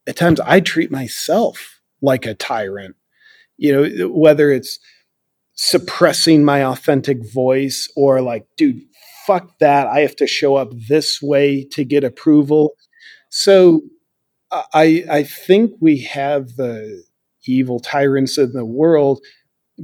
At 0.05 0.17
times 0.17 0.41
I 0.41 0.59
treat 0.59 0.91
myself 0.91 1.79
like 2.01 2.25
a 2.25 2.33
tyrant. 2.33 2.95
You 3.57 3.71
know, 3.71 4.09
whether 4.09 4.51
it's 4.51 4.79
suppressing 5.53 6.43
my 6.43 6.65
authentic 6.65 7.19
voice 7.33 7.89
or 7.95 8.21
like, 8.21 8.47
dude, 8.57 8.81
fuck 9.25 9.57
that. 9.59 9.87
I 9.87 10.01
have 10.01 10.17
to 10.17 10.27
show 10.27 10.55
up 10.55 10.73
this 10.89 11.21
way 11.21 11.65
to 11.71 11.85
get 11.85 12.03
approval. 12.03 12.73
So 13.29 13.81
I 14.51 15.05
I 15.09 15.23
think 15.23 15.71
we 15.79 15.99
have 16.01 16.55
the 16.57 17.03
evil 17.47 17.79
tyrants 17.79 18.37
in 18.37 18.51
the 18.51 18.65
world 18.65 19.21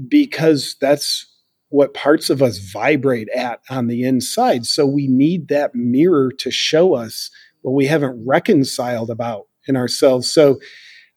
because 0.07 0.75
that's 0.79 1.27
what 1.69 1.93
parts 1.93 2.29
of 2.29 2.41
us 2.41 2.57
vibrate 2.57 3.29
at 3.29 3.61
on 3.69 3.87
the 3.87 4.03
inside. 4.03 4.65
So 4.65 4.85
we 4.85 5.07
need 5.07 5.47
that 5.47 5.73
mirror 5.73 6.31
to 6.39 6.51
show 6.51 6.93
us 6.95 7.31
what 7.61 7.73
we 7.73 7.85
haven't 7.85 8.25
reconciled 8.25 9.09
about 9.09 9.47
in 9.67 9.77
ourselves. 9.77 10.31
So 10.31 10.59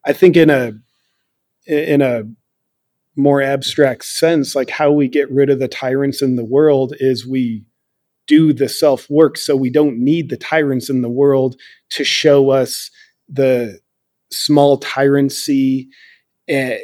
I 0.05 0.13
think 0.13 0.37
in 0.37 0.49
a 0.49 0.73
in 1.67 2.01
a 2.01 2.23
more 3.17 3.41
abstract 3.41 4.05
sense, 4.05 4.55
like 4.55 4.69
how 4.69 4.91
we 4.91 5.07
get 5.07 5.31
rid 5.31 5.49
of 5.49 5.59
the 5.59 5.67
tyrants 5.67 6.21
in 6.21 6.35
the 6.35 6.45
world 6.45 6.93
is 6.99 7.27
we 7.27 7.65
do 8.27 8.53
the 8.53 8.69
self 8.69 9.09
work 9.09 9.37
so 9.37 9.55
we 9.55 9.69
don't 9.69 9.97
need 9.97 10.29
the 10.29 10.37
tyrants 10.37 10.89
in 10.89 11.01
the 11.01 11.09
world 11.09 11.59
to 11.89 12.03
show 12.03 12.49
us 12.49 12.89
the 13.29 13.79
small 14.31 14.77
tyrancy 14.77 15.89
uh, 16.49 16.75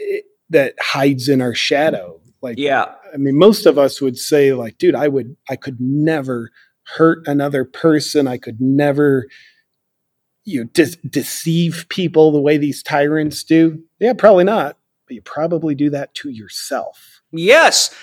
that 0.52 0.76
hides 0.80 1.28
in 1.28 1.42
our 1.42 1.56
shadow. 1.56 2.22
Like 2.42 2.58
yeah. 2.58 2.94
I 3.14 3.18
mean 3.18 3.38
most 3.38 3.66
of 3.66 3.78
us 3.78 4.02
would 4.02 4.18
say 4.18 4.54
like 4.54 4.78
dude 4.78 4.96
i 4.96 5.08
would 5.08 5.36
i 5.50 5.56
could 5.56 5.80
never 5.80 6.52
hurt 6.84 7.28
another 7.28 7.64
person. 7.66 8.28
I 8.28 8.38
could 8.38 8.60
never 8.60 9.28
you 10.44 10.62
know 10.62 10.70
de- 10.74 10.98
deceive 11.08 11.86
people 11.90 12.32
the 12.32 12.42
way 12.42 12.58
these 12.58 12.84
tyrants 12.84 13.44
do. 13.44 13.82
Yeah 14.00 14.14
probably 14.14 14.44
not 14.44 14.78
but 15.08 15.16
you 15.16 15.22
probably 15.22 15.76
do 15.76 15.90
that 15.90 16.14
to 16.16 16.30
yourself. 16.30 17.22
Yes. 17.32 17.94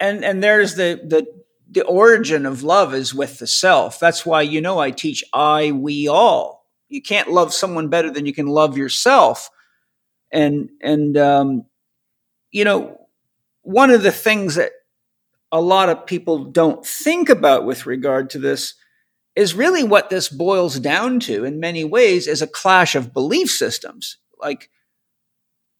And 0.00 0.24
and 0.24 0.42
there's 0.42 0.74
the 0.74 1.00
the 1.04 1.26
the 1.70 1.84
origin 1.84 2.46
of 2.46 2.62
love 2.62 2.94
is 2.94 3.14
with 3.14 3.38
the 3.38 3.46
self. 3.46 4.00
That's 4.00 4.24
why 4.24 4.42
you 4.42 4.60
know 4.60 4.78
i 4.78 4.90
teach 4.90 5.22
i 5.32 5.72
we 5.72 6.08
all. 6.08 6.66
You 6.88 7.02
can't 7.02 7.30
love 7.30 7.52
someone 7.52 7.88
better 7.88 8.10
than 8.10 8.26
you 8.26 8.32
can 8.32 8.46
love 8.46 8.76
yourself. 8.76 9.50
And 10.32 10.70
and 10.82 11.16
um 11.16 11.64
you 12.50 12.64
know 12.64 12.98
one 13.62 13.90
of 13.90 14.02
the 14.02 14.12
things 14.12 14.54
that 14.54 14.72
a 15.52 15.60
lot 15.60 15.88
of 15.88 16.06
people 16.06 16.44
don't 16.44 16.84
think 16.84 17.28
about 17.28 17.64
with 17.64 17.86
regard 17.86 18.30
to 18.30 18.38
this 18.38 18.74
is 19.34 19.54
really 19.54 19.84
what 19.84 20.10
this 20.10 20.28
boils 20.28 20.80
down 20.80 21.20
to 21.20 21.44
in 21.44 21.60
many 21.60 21.84
ways 21.84 22.26
is 22.26 22.42
a 22.42 22.46
clash 22.46 22.94
of 22.94 23.12
belief 23.12 23.50
systems. 23.50 24.18
Like 24.40 24.70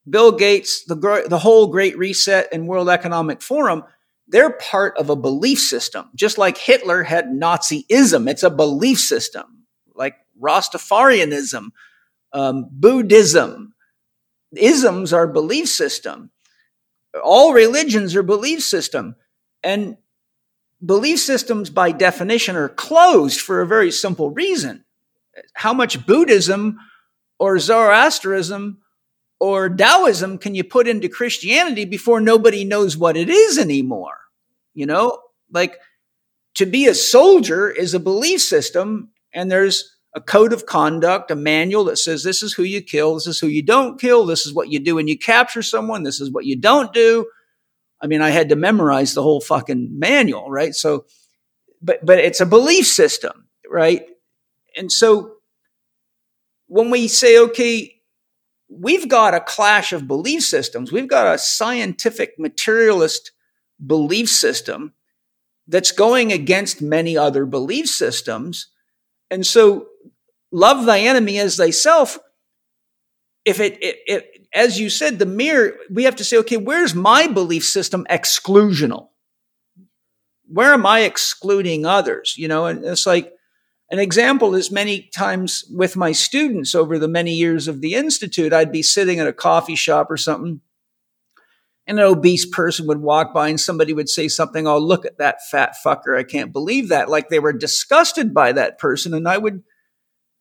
bill 0.09 0.33
gates 0.33 0.85
the, 0.85 1.25
the 1.29 1.39
whole 1.39 1.67
great 1.67 1.99
reset 1.99 2.49
and 2.51 2.67
world 2.67 2.89
economic 2.89 3.43
forum 3.43 3.85
they're 4.27 4.53
part 4.53 4.97
of 4.97 5.11
a 5.11 5.17
belief 5.17 5.59
system 5.59 6.09
just 6.15 6.39
like 6.39 6.57
hitler 6.57 7.03
had 7.03 7.27
nazism. 7.27 8.29
It's 8.29 8.43
a 8.43 8.51
belief 8.51 8.99
system 9.01 9.65
like 9.95 10.15
rastafarianism 10.41 11.71
um, 12.33 12.69
buddhism. 12.71 13.75
Isms 14.57 15.13
are 15.13 15.27
belief 15.27 15.69
system 15.69 16.31
all 17.23 17.53
religions 17.53 18.15
are 18.17 18.23
belief 18.23 18.63
system 18.63 19.17
and 19.63 19.97
belief 20.85 21.19
systems 21.19 21.71
by 21.71 21.93
definition 21.93 22.57
are 22.57 22.69
closed 22.69 23.41
for 23.41 23.61
a 23.61 23.67
very 23.67 23.91
simple 23.91 24.31
reason. 24.31 24.85
How 25.55 25.73
much 25.73 26.07
buddhism 26.07 26.79
or 27.39 27.59
zoroastrianism 27.59 28.79
or 29.41 29.69
taoism 29.69 30.39
can 30.39 30.55
you 30.55 30.65
put 30.65 30.89
into 30.89 31.09
christianity 31.09 31.85
before 31.85 32.21
nobody 32.21 32.65
knows 32.65 32.97
what 32.97 33.17
it 33.17 33.29
is 33.29 33.59
anymore? 33.59 34.19
You 34.75 34.87
know 34.87 35.21
like 35.51 35.79
to 36.55 36.67
be 36.67 36.87
a 36.87 36.95
soldier 36.95 37.71
is 37.71 37.95
a 37.95 38.01
belief 38.01 38.41
system 38.41 39.11
and 39.33 39.51
there's 39.51 39.97
a 40.19 40.21
code 40.21 40.53
of 40.53 40.67
conduct, 40.67 41.31
a 41.31 41.37
manual 41.37 41.85
that 41.85 41.97
says 41.97 42.25
this 42.25 42.43
is 42.43 42.53
who 42.53 42.65
you 42.65 42.83
kill, 42.83 43.15
this 43.15 43.29
is 43.29 43.39
who 43.39 43.47
you 43.47 43.63
don't 43.63 44.01
kill, 44.01 44.27
this 44.27 44.47
is 44.47 44.53
what 44.53 44.69
you 44.69 44.81
do 44.81 44.97
when 44.97 45.07
you 45.07 45.17
capture 45.17 45.63
someone, 45.63 46.03
this 46.03 46.21
is 46.21 46.29
what 46.29 46.45
you 46.45 46.57
don't 46.57 46.93
do. 46.93 47.25
I 48.01 48.09
mean, 48.09 48.21
I 48.21 48.31
had 48.31 48.49
to 48.49 48.57
memorize 48.57 49.15
the 49.15 49.23
whole 49.23 49.41
fucking 49.41 49.97
manual, 49.97 50.51
right? 50.51 50.75
So, 50.75 51.07
but 51.81 52.05
but 52.05 52.19
it's 52.19 52.41
a 52.41 52.47
belief 52.47 52.87
system, 52.87 53.47
right? 53.71 54.07
And 54.77 54.91
so 54.91 55.35
when 56.67 56.91
we 56.91 57.07
say, 57.07 57.39
okay, 57.39 57.95
we've 58.69 59.09
got 59.09 59.35
a 59.35 59.41
clash 59.41 59.93
of 59.93 60.09
belief 60.09 60.43
systems, 60.43 60.91
we've 60.91 61.09
got 61.09 61.33
a 61.33 61.39
scientific 61.39 62.35
materialist 62.39 63.31
belief 63.85 64.29
system 64.29 64.95
that's 65.69 65.93
going 65.93 66.33
against 66.33 66.83
many 66.83 67.17
other 67.17 67.47
belief 67.47 67.89
systems. 67.89 68.67
And 69.31 69.47
so 69.47 69.88
love 70.51 70.87
thy 70.87 71.01
enemy 71.01 71.39
as 71.39 71.57
thyself. 71.57 72.19
If 73.45 73.61
it, 73.61 73.83
it, 73.83 73.97
it, 74.07 74.49
as 74.53 74.79
you 74.79 74.91
said, 74.91 75.19
the 75.19 75.27
mirror, 75.27 75.75
we 75.91 76.05
have 76.05 76.17
to 76.17 76.25
say, 76.25 76.39
okay, 76.39 76.57
where's 76.57 76.95
my 76.95 77.29
belief 77.29 77.65
system 77.65 78.07
exclusional? 78.11 79.09
Where 80.47 80.73
am 80.73 80.87
I 80.87 81.01
excluding 81.01 81.85
others? 81.85 82.35
You 82.37 82.49
know, 82.49 82.67
and 82.67 82.85
it's 82.85 83.07
like 83.07 83.33
an 83.91 83.99
example 83.99 84.55
is 84.55 84.71
many 84.71 85.09
times 85.15 85.65
with 85.71 85.97
my 85.97 86.13
students 86.13 86.75
over 86.75 86.99
the 86.99 87.09
many 87.09 87.33
years 87.33 87.69
of 87.69 87.81
the 87.81 87.95
Institute, 87.95 88.53
I'd 88.53 88.73
be 88.73 88.83
sitting 88.83 89.19
at 89.19 89.27
a 89.27 89.33
coffee 89.33 89.77
shop 89.77 90.11
or 90.11 90.17
something, 90.17 90.61
and 91.87 91.99
an 91.99 92.05
obese 92.05 92.45
person 92.45 92.87
would 92.87 93.01
walk 93.01 93.33
by 93.33 93.49
and 93.49 93.59
somebody 93.59 93.95
would 93.95 94.11
say 94.11 94.29
something, 94.29 94.67
oh, 94.67 94.79
look 94.79 95.07
at 95.07 95.17
that 95.17 95.39
fat 95.51 95.75
fucker. 95.83 96.19
I 96.19 96.23
can't 96.23 96.53
believe 96.53 96.91
that. 96.91 97.09
Like 97.09 97.31
they 97.31 97.39
were 97.39 97.55
disgusted 97.55 98.35
by 98.35 98.53
that 98.53 98.79
person. 98.79 99.15
And 99.15 99.27
I 99.27 99.39
would 99.39 99.63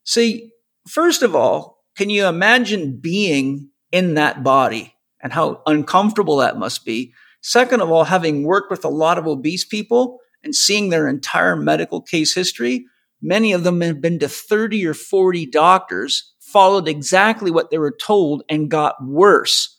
See, 0.08 0.52
first 0.88 1.22
of 1.22 1.36
all, 1.36 1.84
can 1.98 2.10
you 2.10 2.28
imagine 2.28 2.98
being 2.98 3.72
in 3.92 4.14
that 4.14 4.42
body 4.42 4.96
and 5.22 5.34
how 5.34 5.62
uncomfortable 5.66 6.38
that 6.38 6.58
must 6.58 6.86
be? 6.86 7.14
Second 7.42 7.82
of 7.82 7.92
all, 7.92 8.06
having 8.06 8.44
worked 8.46 8.72
with 8.72 8.86
a 8.86 8.90
lot 8.90 9.18
of 9.18 9.28
obese 9.28 9.66
people 9.66 10.20
and 10.44 10.56
seeing 10.56 10.90
their 10.90 11.10
entire 11.10 11.58
medical 11.58 12.02
case 12.02 12.34
history, 12.34 12.86
many 13.22 13.52
of 13.52 13.66
them 13.66 13.82
have 13.82 14.00
been 14.00 14.18
to 14.20 14.30
30 14.30 14.86
or 14.86 14.94
40 14.94 15.46
doctors, 15.48 16.34
followed 16.40 16.88
exactly 16.88 17.52
what 17.52 17.70
they 17.70 17.78
were 17.78 17.96
told 18.02 18.44
and 18.48 18.72
got 18.72 18.96
worse 19.04 19.78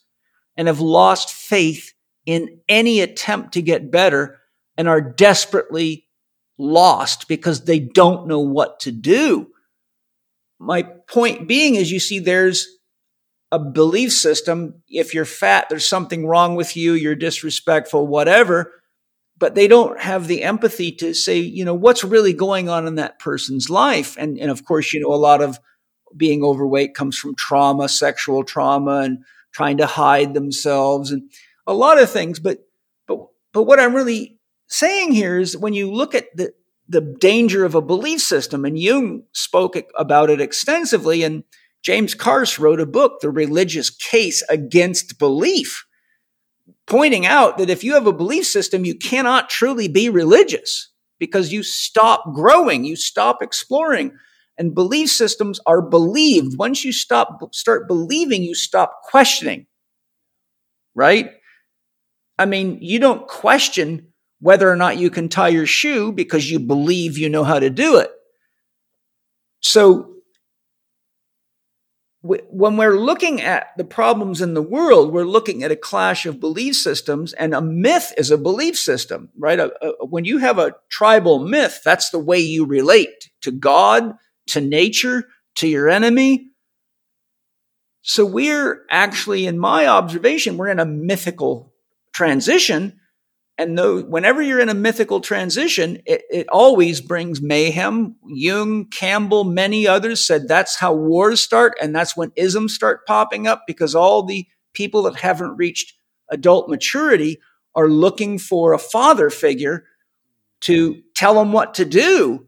and 0.55 0.67
have 0.67 0.79
lost 0.79 1.31
faith 1.31 1.91
in 2.27 2.59
any 2.69 3.01
attempt 3.01 3.53
to 3.53 3.63
get 3.63 3.89
better 3.89 4.37
and 4.77 4.87
are 4.87 5.01
desperately 5.01 6.05
lost 6.59 7.27
because 7.27 7.65
they 7.65 7.79
don't 7.79 8.27
know 8.27 8.41
what 8.41 8.79
to 8.81 8.91
do 8.91 9.47
my 10.59 10.83
point 10.83 11.47
being 11.47 11.75
is 11.75 11.91
you 11.91 11.99
see 11.99 12.19
there's 12.19 12.67
a 13.51 13.59
belief 13.59 14.11
system. 14.11 14.83
If 14.87 15.13
you're 15.13 15.25
fat, 15.25 15.67
there's 15.69 15.87
something 15.87 16.27
wrong 16.27 16.55
with 16.55 16.75
you, 16.75 16.93
you're 16.93 17.15
disrespectful, 17.15 18.05
whatever. 18.05 18.73
But 19.37 19.55
they 19.55 19.69
don't 19.69 19.99
have 19.99 20.27
the 20.27 20.43
empathy 20.43 20.91
to 20.97 21.13
say, 21.13 21.39
you 21.39 21.63
know, 21.63 21.73
what's 21.73 22.03
really 22.03 22.33
going 22.33 22.67
on 22.67 22.85
in 22.85 22.95
that 22.95 23.19
person's 23.19 23.69
life. 23.69 24.17
And, 24.19 24.37
and 24.37 24.51
of 24.51 24.65
course, 24.65 24.93
you 24.93 24.99
know, 24.99 25.13
a 25.13 25.15
lot 25.15 25.41
of 25.41 25.59
being 26.15 26.43
overweight 26.43 26.93
comes 26.93 27.17
from 27.17 27.35
trauma, 27.35 27.87
sexual 27.87 28.43
trauma, 28.43 28.99
and 28.99 29.19
trying 29.53 29.77
to 29.77 29.85
hide 29.85 30.33
themselves 30.33 31.11
and 31.11 31.31
a 31.65 31.73
lot 31.73 32.01
of 32.01 32.09
things. 32.09 32.39
But, 32.39 32.59
but, 33.07 33.19
but 33.53 33.63
what 33.63 33.79
I'm 33.79 33.95
really 33.95 34.37
saying 34.67 35.13
here 35.13 35.39
is 35.39 35.55
when 35.55 35.73
you 35.73 35.89
look 35.91 36.13
at 36.13 36.25
the, 36.35 36.51
the 36.89 37.01
danger 37.01 37.63
of 37.63 37.75
a 37.75 37.81
belief 37.81 38.19
system. 38.19 38.65
And 38.65 38.77
Jung 38.77 39.23
spoke 39.31 39.77
about 39.95 40.29
it 40.29 40.41
extensively. 40.41 41.23
And 41.23 41.43
James 41.83 42.15
Carse 42.15 42.59
wrote 42.59 42.81
a 42.81 42.85
book, 42.85 43.21
The 43.21 43.29
Religious 43.29 43.89
Case 43.89 44.43
Against 44.49 45.19
Belief, 45.19 45.85
pointing 46.87 47.25
out 47.25 47.59
that 47.59 47.69
if 47.69 47.83
you 47.83 47.93
have 47.93 48.07
a 48.07 48.13
belief 48.13 48.47
system, 48.47 48.83
you 48.83 48.95
cannot 48.95 49.49
truly 49.49 49.87
be 49.87 50.09
religious 50.09 50.91
because 51.19 51.53
you 51.53 51.61
stop 51.61 52.33
growing, 52.33 52.83
you 52.83 52.95
stop 52.95 53.41
exploring. 53.41 54.11
And 54.57 54.75
belief 54.75 55.09
systems 55.09 55.59
are 55.65 55.81
believed. 55.81 56.57
Once 56.57 56.83
you 56.83 56.91
stop, 56.91 57.53
start 57.53 57.87
believing, 57.87 58.43
you 58.43 58.55
stop 58.55 59.03
questioning. 59.03 59.67
Right? 60.95 61.29
I 62.37 62.45
mean, 62.45 62.79
you 62.81 62.99
don't 62.99 63.27
question 63.27 64.08
whether 64.39 64.69
or 64.69 64.75
not 64.75 64.97
you 64.97 65.09
can 65.09 65.29
tie 65.29 65.49
your 65.49 65.65
shoe 65.65 66.11
because 66.11 66.49
you 66.49 66.59
believe 66.59 67.17
you 67.17 67.29
know 67.29 67.43
how 67.43 67.59
to 67.59 67.69
do 67.69 67.97
it. 67.97 68.11
So, 69.61 70.15
when 72.21 72.75
we're 72.75 72.99
looking 72.99 73.41
at 73.41 73.67
the 73.77 73.85
problems 73.85 74.41
in 74.41 74.53
the 74.53 74.61
world, 74.61 75.13
we're 75.13 75.23
looking 75.23 75.63
at 75.63 75.71
a 75.71 75.77
clash 75.77 76.25
of 76.25 76.39
belief 76.39 76.75
systems, 76.75 77.31
and 77.33 77.53
a 77.53 77.61
myth 77.61 78.13
is 78.17 78.29
a 78.29 78.37
belief 78.37 78.77
system, 78.77 79.29
right? 79.37 79.59
A, 79.59 79.71
a, 79.81 80.05
when 80.05 80.25
you 80.25 80.39
have 80.39 80.59
a 80.59 80.75
tribal 80.89 81.39
myth, 81.39 81.79
that's 81.83 82.09
the 82.09 82.19
way 82.19 82.39
you 82.39 82.65
relate 82.65 83.29
to 83.41 83.51
God, 83.51 84.15
to 84.47 84.59
nature, 84.59 85.29
to 85.55 85.67
your 85.67 85.89
enemy. 85.89 86.47
So, 88.01 88.25
we're 88.25 88.83
actually, 88.89 89.45
in 89.45 89.57
my 89.57 89.87
observation, 89.87 90.57
we're 90.57 90.67
in 90.67 90.79
a 90.79 90.85
mythical 90.85 91.73
transition 92.13 92.98
and 93.59 93.77
though 93.77 94.01
whenever 94.01 94.41
you're 94.41 94.61
in 94.61 94.69
a 94.69 94.73
mythical 94.73 95.19
transition, 95.19 96.01
it, 96.05 96.21
it 96.31 96.47
always 96.47 97.01
brings 97.01 97.41
mayhem. 97.41 98.15
Jung, 98.25 98.85
Campbell, 98.85 99.43
many 99.43 99.85
others 99.85 100.25
said 100.25 100.47
that's 100.47 100.79
how 100.79 100.93
wars 100.93 101.41
start, 101.41 101.77
and 101.81 101.93
that's 101.93 102.15
when 102.15 102.31
isms 102.37 102.73
start 102.73 103.05
popping 103.05 103.47
up 103.47 103.63
because 103.67 103.95
all 103.95 104.23
the 104.23 104.47
people 104.73 105.03
that 105.03 105.17
haven't 105.17 105.57
reached 105.57 105.93
adult 106.31 106.69
maturity 106.69 107.37
are 107.75 107.89
looking 107.89 108.39
for 108.39 108.71
a 108.71 108.79
father 108.79 109.29
figure 109.29 109.83
to 110.61 111.01
tell 111.13 111.33
them 111.33 111.51
what 111.51 111.73
to 111.73 111.83
do. 111.83 112.47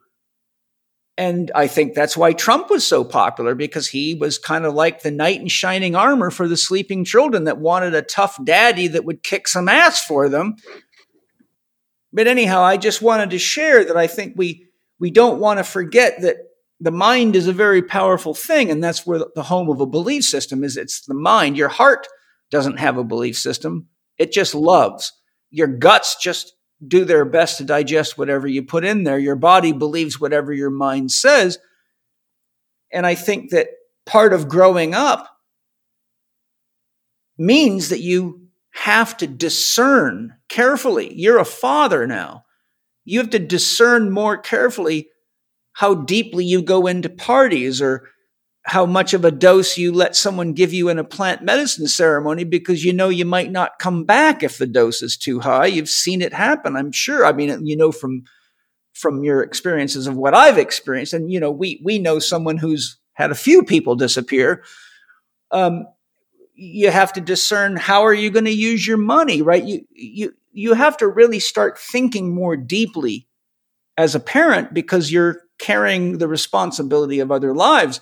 And 1.18 1.52
I 1.54 1.68
think 1.68 1.94
that's 1.94 2.16
why 2.16 2.32
Trump 2.32 2.70
was 2.70 2.88
so 2.88 3.04
popular 3.04 3.54
because 3.54 3.88
he 3.88 4.16
was 4.16 4.38
kind 4.38 4.66
of 4.66 4.74
like 4.74 5.02
the 5.02 5.12
knight 5.12 5.42
in 5.42 5.50
shining 5.50 5.94
armor 5.94 6.32
for 6.32 6.48
the 6.48 6.56
sleeping 6.56 7.04
children 7.04 7.44
that 7.44 7.60
wanted 7.60 7.94
a 7.94 8.02
tough 8.02 8.42
daddy 8.46 8.88
that 8.88 9.04
would 9.04 9.24
kick 9.24 9.50
some 9.50 9.68
ass 9.68 10.04
for 10.06 10.30
them 10.30 10.56
but 12.14 12.28
anyhow, 12.28 12.62
I 12.62 12.78
just 12.78 13.02
wanted 13.02 13.32
to 13.32 13.40
share 13.40 13.84
that 13.86 13.98
I 13.98 14.08
think 14.08 14.34
we 14.36 14.68
we 15.00 15.12
don't 15.12 15.40
want 15.40 15.60
to 15.60 15.64
forget 15.64 16.22
that 16.22 16.38
the 16.80 16.92
mind 16.92 17.36
is 17.36 17.48
a 17.48 17.54
very 17.54 17.82
powerful 17.82 18.34
thing, 18.34 18.70
and 18.70 18.84
that's 18.84 19.06
where 19.06 19.22
the 19.36 19.44
home 19.44 19.70
of 19.70 19.82
a 19.82 19.86
belief 19.86 20.24
system 20.26 20.64
is. 20.64 20.78
It's 20.78 21.02
the 21.06 21.14
mind. 21.14 21.58
Your 21.58 21.70
heart 21.70 22.08
doesn't 22.50 22.80
have 22.80 22.98
a 22.98 23.04
belief 23.04 23.38
system; 23.38 23.88
it 24.18 24.32
just 24.32 24.56
loves. 24.56 25.14
Your 25.50 25.68
guts 25.68 26.18
just 26.22 26.54
do 26.86 27.06
their 27.06 27.26
best 27.26 27.58
to 27.58 27.64
digest 27.64 28.18
whatever 28.18 28.48
you 28.48 28.64
put 28.64 28.84
in 28.84 29.04
there. 29.04 29.20
Your 29.20 29.36
body 29.36 29.72
believes 29.72 30.20
whatever 30.20 30.52
your 30.52 30.72
mind 30.72 31.12
says. 31.12 31.60
And 32.92 33.06
I 33.06 33.16
think 33.16 33.52
that 33.52 33.68
part 34.06 34.34
of 34.34 34.50
growing 34.50 34.94
up 34.94 35.28
means 37.38 37.90
that 37.90 38.02
you 38.02 38.48
have 38.72 39.16
to 39.18 39.28
discern 39.28 40.36
carefully. 40.52 41.14
You're 41.16 41.40
a 41.40 41.46
father 41.46 42.06
now. 42.06 42.44
You 43.06 43.20
have 43.20 43.30
to 43.32 43.40
discern 43.40 44.12
more 44.12 44.38
carefully 44.38 45.10
how 45.74 45.96
deeply 45.96 46.46
you 46.46 46.62
go 46.62 46.88
into 46.88 47.10
parties 47.10 47.82
or 47.82 48.10
how 48.64 48.86
much 48.86 49.14
of 49.14 49.26
a 49.26 49.32
dose 49.32 49.78
you 49.78 49.92
let 49.92 50.16
someone 50.16 50.54
give 50.54 50.72
you 50.72 50.90
in 50.90 51.00
a 51.00 51.04
plant 51.04 51.42
medicine 51.42 51.88
ceremony 51.88 52.44
because 52.44 52.84
you 52.84 52.94
know 52.94 53.10
you 53.10 53.26
might 53.26 53.52
not 53.52 53.80
come 53.80 54.04
back 54.04 54.44
if 54.44 54.58
the 54.58 54.68
dose 54.68 55.02
is 55.02 55.18
too 55.18 55.40
high. 55.40 55.66
You've 55.66 55.90
seen 55.90 56.22
it 56.22 56.34
happen, 56.34 56.76
I'm 56.76 56.92
sure. 56.92 57.26
I 57.26 57.32
mean, 57.32 57.66
you 57.66 57.76
know 57.76 57.92
from 57.92 58.24
from 58.94 59.24
your 59.24 59.42
experiences 59.42 60.06
of 60.06 60.18
what 60.18 60.36
I've 60.36 60.58
experienced, 60.58 61.14
and 61.14 61.32
you 61.32 61.40
know, 61.40 61.50
we 61.50 61.82
we 61.84 61.98
know 61.98 62.20
someone 62.20 62.58
who's 62.58 63.00
had 63.14 63.32
a 63.32 63.36
few 63.36 63.64
people 63.64 63.96
disappear. 63.96 64.64
Um, 65.50 65.86
you 66.54 66.92
have 66.92 67.14
to 67.14 67.22
discern 67.22 67.78
how 67.78 68.04
are 68.04 68.14
you 68.14 68.30
going 68.30 68.46
to 68.46 68.52
use 68.52 68.86
your 68.86 68.98
money, 68.98 69.42
right? 69.42 69.64
You 69.64 69.88
you 69.92 70.34
you 70.52 70.74
have 70.74 70.98
to 70.98 71.08
really 71.08 71.40
start 71.40 71.80
thinking 71.80 72.34
more 72.34 72.56
deeply 72.56 73.28
as 73.98 74.16
a 74.16 74.20
parent 74.20 74.74
because 74.74 75.12
you're 75.12 75.42
carrying 75.60 76.18
the 76.18 76.28
responsibility 76.28 77.20
of 77.20 77.32
other 77.32 77.54
lives. 77.54 78.02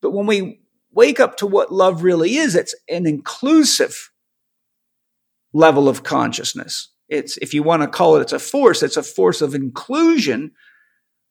But 0.00 0.12
when 0.12 0.26
we 0.26 0.60
wake 0.92 1.20
up 1.20 1.36
to 1.36 1.46
what 1.46 1.72
love 1.72 2.02
really 2.02 2.36
is, 2.36 2.54
it's 2.54 2.74
an 2.88 3.06
inclusive 3.06 4.10
level 5.52 5.88
of 5.88 6.02
consciousness. 6.02 6.90
It's, 7.08 7.36
if 7.38 7.54
you 7.54 7.62
want 7.62 7.82
to 7.82 7.88
call 7.88 8.16
it, 8.16 8.22
it's 8.22 8.32
a 8.32 8.38
force, 8.38 8.82
it's 8.82 8.96
a 8.96 9.02
force 9.02 9.40
of 9.40 9.54
inclusion. 9.54 10.52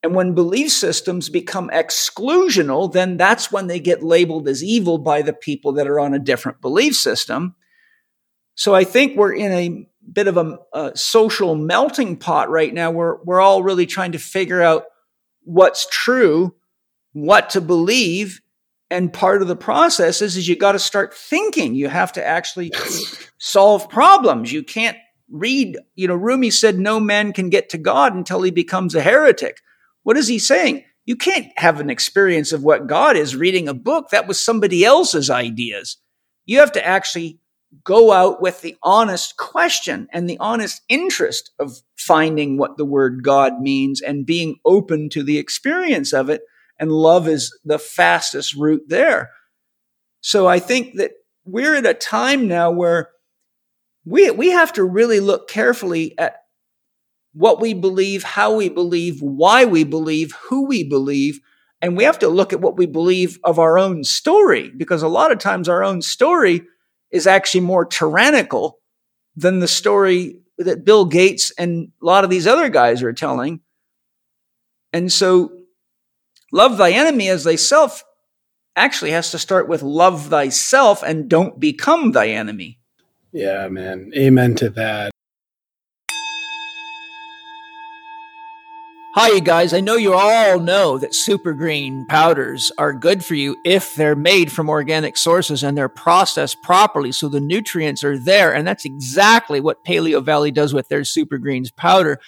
And 0.04 0.16
when 0.16 0.36
belief 0.36 0.72
systems 0.72 1.30
become 1.30 1.70
exclusional, 1.70 2.92
then 2.92 3.18
that's 3.18 3.52
when 3.52 3.68
they 3.68 3.80
get 3.80 4.04
labeled 4.04 4.48
as 4.48 4.64
evil 4.64 4.98
by 4.98 5.22
the 5.22 5.34
people 5.34 5.74
that 5.74 5.88
are 5.88 6.00
on 6.00 6.14
a 6.14 6.20
different 6.20 6.62
belief 6.62 6.96
system. 6.96 7.56
So 8.56 8.74
I 8.74 8.84
think 8.84 9.16
we're 9.16 9.34
in 9.34 9.52
a 9.52 9.88
bit 10.18 10.28
of 10.28 10.38
a, 10.38 10.58
a 10.74 10.98
social 10.98 11.54
melting 11.54 12.18
pot 12.18 12.50
right 12.50 12.74
now 12.74 12.90
where 12.90 13.18
we're 13.24 13.40
all 13.40 13.62
really 13.62 13.86
trying 13.86 14.14
to 14.14 14.18
figure 14.18 14.64
out 14.64 14.86
what's 15.44 15.86
true, 15.92 16.56
what 17.14 17.52
to 17.52 17.62
believe, 17.62 18.42
and 18.90 19.14
part 19.14 19.44
of 19.44 19.48
the 19.48 19.56
process 19.56 20.24
is, 20.24 20.36
is 20.36 20.48
you 20.48 20.56
got 20.56 20.72
to 20.72 20.80
start 20.80 21.14
thinking. 21.14 21.76
You 21.76 21.88
have 21.88 22.12
to 22.14 22.26
actually 22.26 22.72
solve 23.38 23.92
problems. 23.92 24.52
You 24.52 24.64
can't 24.64 24.98
read, 25.30 25.78
you 25.94 26.08
know, 26.08 26.16
Rumi 26.16 26.50
said 26.50 26.80
no 26.80 27.00
man 27.00 27.32
can 27.32 27.52
get 27.52 27.70
to 27.70 27.78
God 27.78 28.16
until 28.16 28.42
he 28.42 28.50
becomes 28.50 28.96
a 28.96 29.04
heretic. 29.04 29.62
What 30.02 30.18
is 30.18 30.28
he 30.28 30.40
saying? 30.40 30.84
You 31.06 31.16
can't 31.16 31.46
have 31.58 31.80
an 31.80 31.92
experience 31.92 32.52
of 32.52 32.64
what 32.64 32.88
God 32.88 33.18
is 33.18 33.36
reading 33.36 33.68
a 33.68 33.76
book. 33.76 34.10
That 34.10 34.28
was 34.28 34.44
somebody 34.44 34.84
else's 34.84 35.30
ideas. 35.30 35.98
You 36.48 36.58
have 36.58 36.72
to 36.72 36.84
actually 36.84 37.38
go 37.84 38.12
out 38.12 38.42
with 38.42 38.62
the 38.62 38.76
honest 38.82 39.38
question 39.38 40.08
and 40.14 40.30
the 40.30 40.38
honest 40.40 40.82
interest 40.88 41.52
of 41.60 41.82
finding 41.96 42.58
what 42.58 42.78
the 42.78 42.86
word 42.86 43.24
God 43.24 43.60
means 43.60 44.02
and 44.02 44.26
being 44.26 44.56
open 44.66 45.10
to 45.10 45.24
the 45.24 45.38
experience 45.38 46.14
of 46.14 46.30
it 46.30 46.42
and 46.80 46.92
love 46.92 47.28
is 47.28 47.58
the 47.66 47.80
fastest 47.80 48.56
route 48.56 48.84
there. 48.88 49.32
So 50.22 50.48
I 50.48 50.60
think 50.60 50.96
that 50.96 51.12
we're 51.46 51.76
at 51.76 51.86
a 51.86 51.94
time 51.94 52.48
now 52.48 52.72
where 52.72 53.10
we, 54.06 54.30
we 54.32 54.50
have 54.50 54.74
to 54.74 54.84
really 54.84 55.20
look 55.20 55.50
carefully 55.50 56.18
at 56.18 56.44
what 57.34 57.60
we 57.60 57.74
believe, 57.74 58.24
how 58.24 58.56
we 58.56 58.70
believe, 58.70 59.22
why 59.22 59.66
we 59.66 59.84
believe, 59.84 60.34
who 60.50 60.66
we 60.66 60.84
believe. 60.84 61.40
And 61.82 61.96
we 61.96 62.04
have 62.06 62.20
to 62.20 62.30
look 62.30 62.54
at 62.54 62.62
what 62.62 62.78
we 62.78 62.86
believe 62.86 63.38
of 63.44 63.60
our 63.60 63.78
own 63.78 64.04
story 64.04 64.72
because 64.76 65.04
a 65.04 65.08
lot 65.08 65.32
of 65.32 65.40
times 65.40 65.70
our 65.70 65.84
own 65.84 66.02
story 66.02 66.64
is 67.12 67.28
actually 67.28 67.62
more 67.62 67.86
tyrannical 67.86 68.80
than 69.36 69.60
the 69.60 69.68
story 69.68 70.40
that 70.58 70.84
Bill 70.84 71.06
Gates 71.06 71.52
and 71.58 71.92
a 72.02 72.06
lot 72.06 72.24
of 72.24 72.30
these 72.30 72.48
other 72.48 72.70
guys 72.70 73.04
are 73.04 73.14
telling. 73.14 73.62
And 74.92 75.12
so 75.12 75.52
love 76.52 76.78
thy 76.78 76.92
enemy 76.92 77.30
as 77.30 77.44
thyself 77.44 78.04
actually 78.76 79.12
has 79.12 79.32
to 79.32 79.40
start 79.40 79.68
with 79.68 79.84
love 79.84 80.28
thyself 80.28 81.04
and 81.04 81.30
don't 81.30 81.60
become 81.60 82.12
thy 82.12 82.30
enemy. 82.30 82.80
Yeah, 83.32 83.68
man. 83.68 84.12
Amen 84.16 84.56
to 84.56 84.70
that. 84.72 85.12
Hi, 89.20 89.30
you 89.30 89.42
guys. 89.42 89.74
I 89.74 89.80
know 89.80 89.96
you 89.96 90.14
all 90.14 90.60
know 90.60 91.00
that 91.00 91.16
super 91.16 91.54
green 91.54 92.06
powders 92.06 92.72
are 92.78 92.94
good 92.94 93.26
for 93.26 93.34
you 93.34 93.58
if 93.66 93.96
they're 93.96 94.16
made 94.16 94.52
from 94.52 94.70
organic 94.70 95.18
sources 95.18 95.64
and 95.64 95.76
they're 95.76 95.90
processed 95.90 96.62
properly 96.62 97.12
so 97.12 97.28
the 97.28 97.40
nutrients 97.40 98.04
are 98.04 98.16
there. 98.16 98.54
And 98.54 98.68
that's 98.68 98.86
exactly 98.86 99.60
what 99.60 99.84
Paleo 99.84 100.24
Valley 100.24 100.52
does 100.52 100.72
with 100.72 100.88
their 100.90 101.04
super 101.04 101.40
greens 101.40 101.72
powder. 101.72 102.20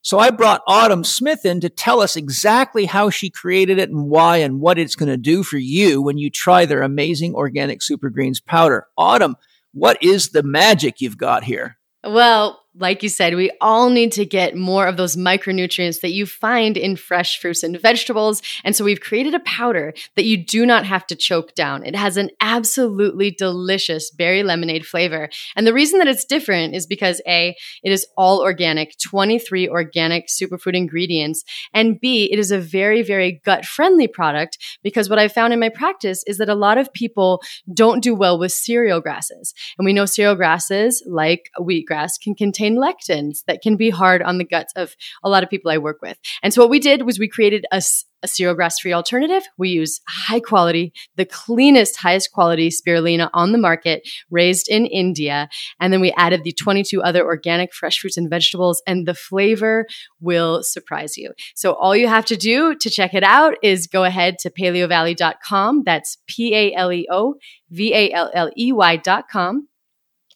So 0.00 0.18
I 0.18 0.30
brought 0.30 0.62
Autumn 0.66 1.04
Smith 1.04 1.44
in 1.44 1.60
to 1.60 1.68
tell 1.68 2.00
us 2.00 2.16
exactly 2.16 2.86
how 2.86 3.10
she 3.10 3.28
created 3.28 3.78
it 3.78 3.90
and 3.90 4.08
why 4.08 4.38
and 4.38 4.60
what 4.60 4.78
it's 4.78 4.96
going 4.96 5.10
to 5.10 5.18
do 5.18 5.42
for 5.42 5.58
you 5.58 6.00
when 6.00 6.16
you 6.16 6.30
try 6.30 6.64
their 6.64 6.80
amazing 6.80 7.34
organic 7.34 7.82
super 7.82 8.08
greens 8.08 8.40
powder. 8.40 8.86
Autumn, 8.96 9.36
what 9.74 10.02
is 10.02 10.30
the 10.30 10.42
magic 10.42 11.02
you've 11.02 11.18
got 11.18 11.44
here? 11.44 11.76
Well, 12.02 12.59
like 12.76 13.02
you 13.02 13.08
said, 13.08 13.34
we 13.34 13.50
all 13.60 13.90
need 13.90 14.12
to 14.12 14.24
get 14.24 14.54
more 14.54 14.86
of 14.86 14.96
those 14.96 15.16
micronutrients 15.16 16.00
that 16.02 16.12
you 16.12 16.24
find 16.24 16.76
in 16.76 16.94
fresh 16.94 17.40
fruits 17.40 17.64
and 17.64 17.80
vegetables. 17.80 18.42
And 18.62 18.76
so 18.76 18.84
we've 18.84 19.00
created 19.00 19.34
a 19.34 19.40
powder 19.40 19.92
that 20.14 20.24
you 20.24 20.36
do 20.36 20.64
not 20.64 20.86
have 20.86 21.04
to 21.08 21.16
choke 21.16 21.54
down. 21.54 21.84
It 21.84 21.96
has 21.96 22.16
an 22.16 22.30
absolutely 22.40 23.32
delicious 23.32 24.12
berry 24.12 24.44
lemonade 24.44 24.86
flavor. 24.86 25.30
And 25.56 25.66
the 25.66 25.72
reason 25.72 25.98
that 25.98 26.06
it's 26.06 26.24
different 26.24 26.76
is 26.76 26.86
because 26.86 27.20
A, 27.26 27.56
it 27.82 27.90
is 27.90 28.06
all 28.16 28.40
organic, 28.40 28.94
23 29.02 29.68
organic 29.68 30.28
superfood 30.28 30.76
ingredients. 30.76 31.42
And 31.74 31.98
B, 32.00 32.30
it 32.30 32.38
is 32.38 32.52
a 32.52 32.60
very, 32.60 33.02
very 33.02 33.40
gut 33.44 33.64
friendly 33.64 34.06
product 34.06 34.58
because 34.84 35.10
what 35.10 35.18
I 35.18 35.26
found 35.26 35.52
in 35.52 35.58
my 35.58 35.70
practice 35.70 36.22
is 36.28 36.38
that 36.38 36.48
a 36.48 36.54
lot 36.54 36.78
of 36.78 36.92
people 36.92 37.42
don't 37.74 38.00
do 38.00 38.14
well 38.14 38.38
with 38.38 38.52
cereal 38.52 39.00
grasses. 39.00 39.54
And 39.76 39.84
we 39.84 39.92
know 39.92 40.06
cereal 40.06 40.36
grasses, 40.36 41.02
like 41.04 41.50
wheatgrass, 41.58 42.12
can 42.22 42.36
contain 42.36 42.59
contain 42.60 42.78
lectins 42.78 43.44
that 43.46 43.62
can 43.62 43.76
be 43.76 43.90
hard 43.90 44.22
on 44.22 44.38
the 44.38 44.44
guts 44.44 44.72
of 44.76 44.94
a 45.22 45.28
lot 45.28 45.42
of 45.42 45.50
people 45.50 45.70
I 45.70 45.78
work 45.78 45.98
with. 46.02 46.18
And 46.42 46.52
so 46.52 46.60
what 46.60 46.70
we 46.70 46.78
did 46.78 47.02
was 47.02 47.18
we 47.18 47.28
created 47.28 47.64
a, 47.72 47.82
a 48.22 48.28
cereal 48.28 48.54
grass 48.54 48.78
free 48.78 48.92
alternative. 48.92 49.42
We 49.56 49.70
use 49.70 50.00
high 50.08 50.40
quality, 50.40 50.92
the 51.16 51.24
cleanest, 51.24 51.96
highest 51.96 52.32
quality 52.32 52.70
spirulina 52.70 53.30
on 53.32 53.52
the 53.52 53.58
market, 53.58 54.06
raised 54.30 54.68
in 54.68 54.86
India. 54.86 55.48
And 55.80 55.92
then 55.92 56.00
we 56.00 56.12
added 56.12 56.44
the 56.44 56.52
22 56.52 57.02
other 57.02 57.24
organic 57.24 57.72
fresh 57.72 57.98
fruits 57.98 58.16
and 58.16 58.28
vegetables, 58.28 58.82
and 58.86 59.06
the 59.06 59.14
flavor 59.14 59.86
will 60.20 60.62
surprise 60.62 61.16
you. 61.16 61.32
So 61.54 61.72
all 61.72 61.96
you 61.96 62.08
have 62.08 62.26
to 62.26 62.36
do 62.36 62.74
to 62.74 62.90
check 62.90 63.14
it 63.14 63.24
out 63.24 63.54
is 63.62 63.86
go 63.86 64.04
ahead 64.04 64.38
to 64.40 64.50
paleovalley.com. 64.50 65.84
That's 65.84 66.18
P 66.26 66.54
A 66.54 66.74
L 66.74 66.92
E 66.92 67.08
O 67.10 67.36
V 67.70 67.94
A 67.94 68.12
L 68.12 68.30
L 68.34 68.50
E 68.56 68.72
Y.com 68.72 69.69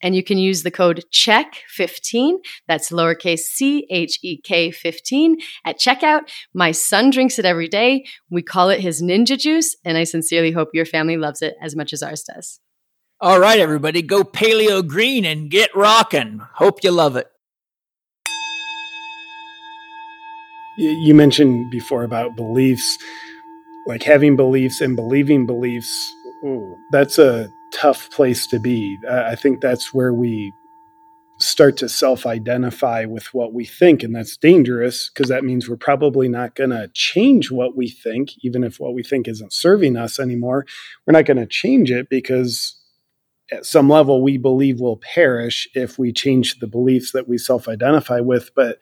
and 0.04 0.14
you 0.14 0.22
can 0.22 0.36
use 0.36 0.62
the 0.62 0.70
code 0.70 1.02
CHEK15, 1.10 2.34
that's 2.68 2.90
lowercase 2.90 3.38
c 3.38 3.86
h 3.90 4.18
e 4.22 4.36
k 4.36 4.70
15 4.70 5.38
at 5.64 5.80
checkout. 5.80 6.28
My 6.52 6.72
son 6.72 7.08
drinks 7.08 7.38
it 7.38 7.46
every 7.46 7.68
day. 7.68 8.04
We 8.28 8.42
call 8.42 8.68
it 8.68 8.80
his 8.80 9.02
ninja 9.02 9.38
juice, 9.38 9.74
and 9.82 9.96
I 9.96 10.04
sincerely 10.04 10.52
hope 10.52 10.68
your 10.74 10.84
family 10.84 11.16
loves 11.16 11.40
it 11.40 11.54
as 11.60 11.74
much 11.74 11.94
as 11.94 12.02
ours 12.02 12.22
does. 12.22 12.60
All 13.18 13.40
right, 13.40 13.58
everybody, 13.58 14.02
go 14.02 14.24
paleo 14.24 14.86
green 14.86 15.24
and 15.24 15.50
get 15.50 15.74
rocking. 15.74 16.42
Hope 16.56 16.84
you 16.84 16.90
love 16.90 17.16
it. 17.16 17.28
You 20.76 21.14
mentioned 21.14 21.70
before 21.70 22.02
about 22.02 22.36
beliefs, 22.36 22.98
like 23.86 24.02
having 24.02 24.36
beliefs 24.36 24.82
and 24.82 24.96
believing 24.96 25.46
beliefs. 25.46 26.12
Ooh, 26.44 26.76
that's 26.90 27.18
a 27.18 27.48
tough 27.74 28.10
place 28.10 28.46
to 28.48 28.58
be. 28.58 28.96
I 29.10 29.34
think 29.34 29.60
that's 29.60 29.92
where 29.92 30.14
we 30.14 30.52
start 31.38 31.76
to 31.78 31.88
self 31.88 32.26
identify 32.26 33.04
with 33.04 33.34
what 33.34 33.52
we 33.52 33.64
think. 33.64 34.02
And 34.02 34.14
that's 34.14 34.36
dangerous 34.36 35.10
because 35.10 35.28
that 35.28 35.44
means 35.44 35.68
we're 35.68 35.76
probably 35.76 36.28
not 36.28 36.54
going 36.54 36.70
to 36.70 36.90
change 36.94 37.50
what 37.50 37.76
we 37.76 37.88
think, 37.88 38.30
even 38.44 38.62
if 38.64 38.78
what 38.78 38.94
we 38.94 39.02
think 39.02 39.26
isn't 39.28 39.52
serving 39.52 39.96
us 39.96 40.18
anymore. 40.18 40.64
We're 41.06 41.12
not 41.12 41.26
going 41.26 41.38
to 41.38 41.46
change 41.46 41.90
it 41.90 42.08
because 42.08 42.80
at 43.50 43.66
some 43.66 43.88
level 43.88 44.22
we 44.22 44.38
believe 44.38 44.80
will 44.80 44.96
perish 44.96 45.68
if 45.74 45.98
we 45.98 46.12
change 46.12 46.60
the 46.60 46.66
beliefs 46.66 47.12
that 47.12 47.28
we 47.28 47.38
self 47.38 47.68
identify 47.68 48.20
with. 48.20 48.50
But 48.54 48.78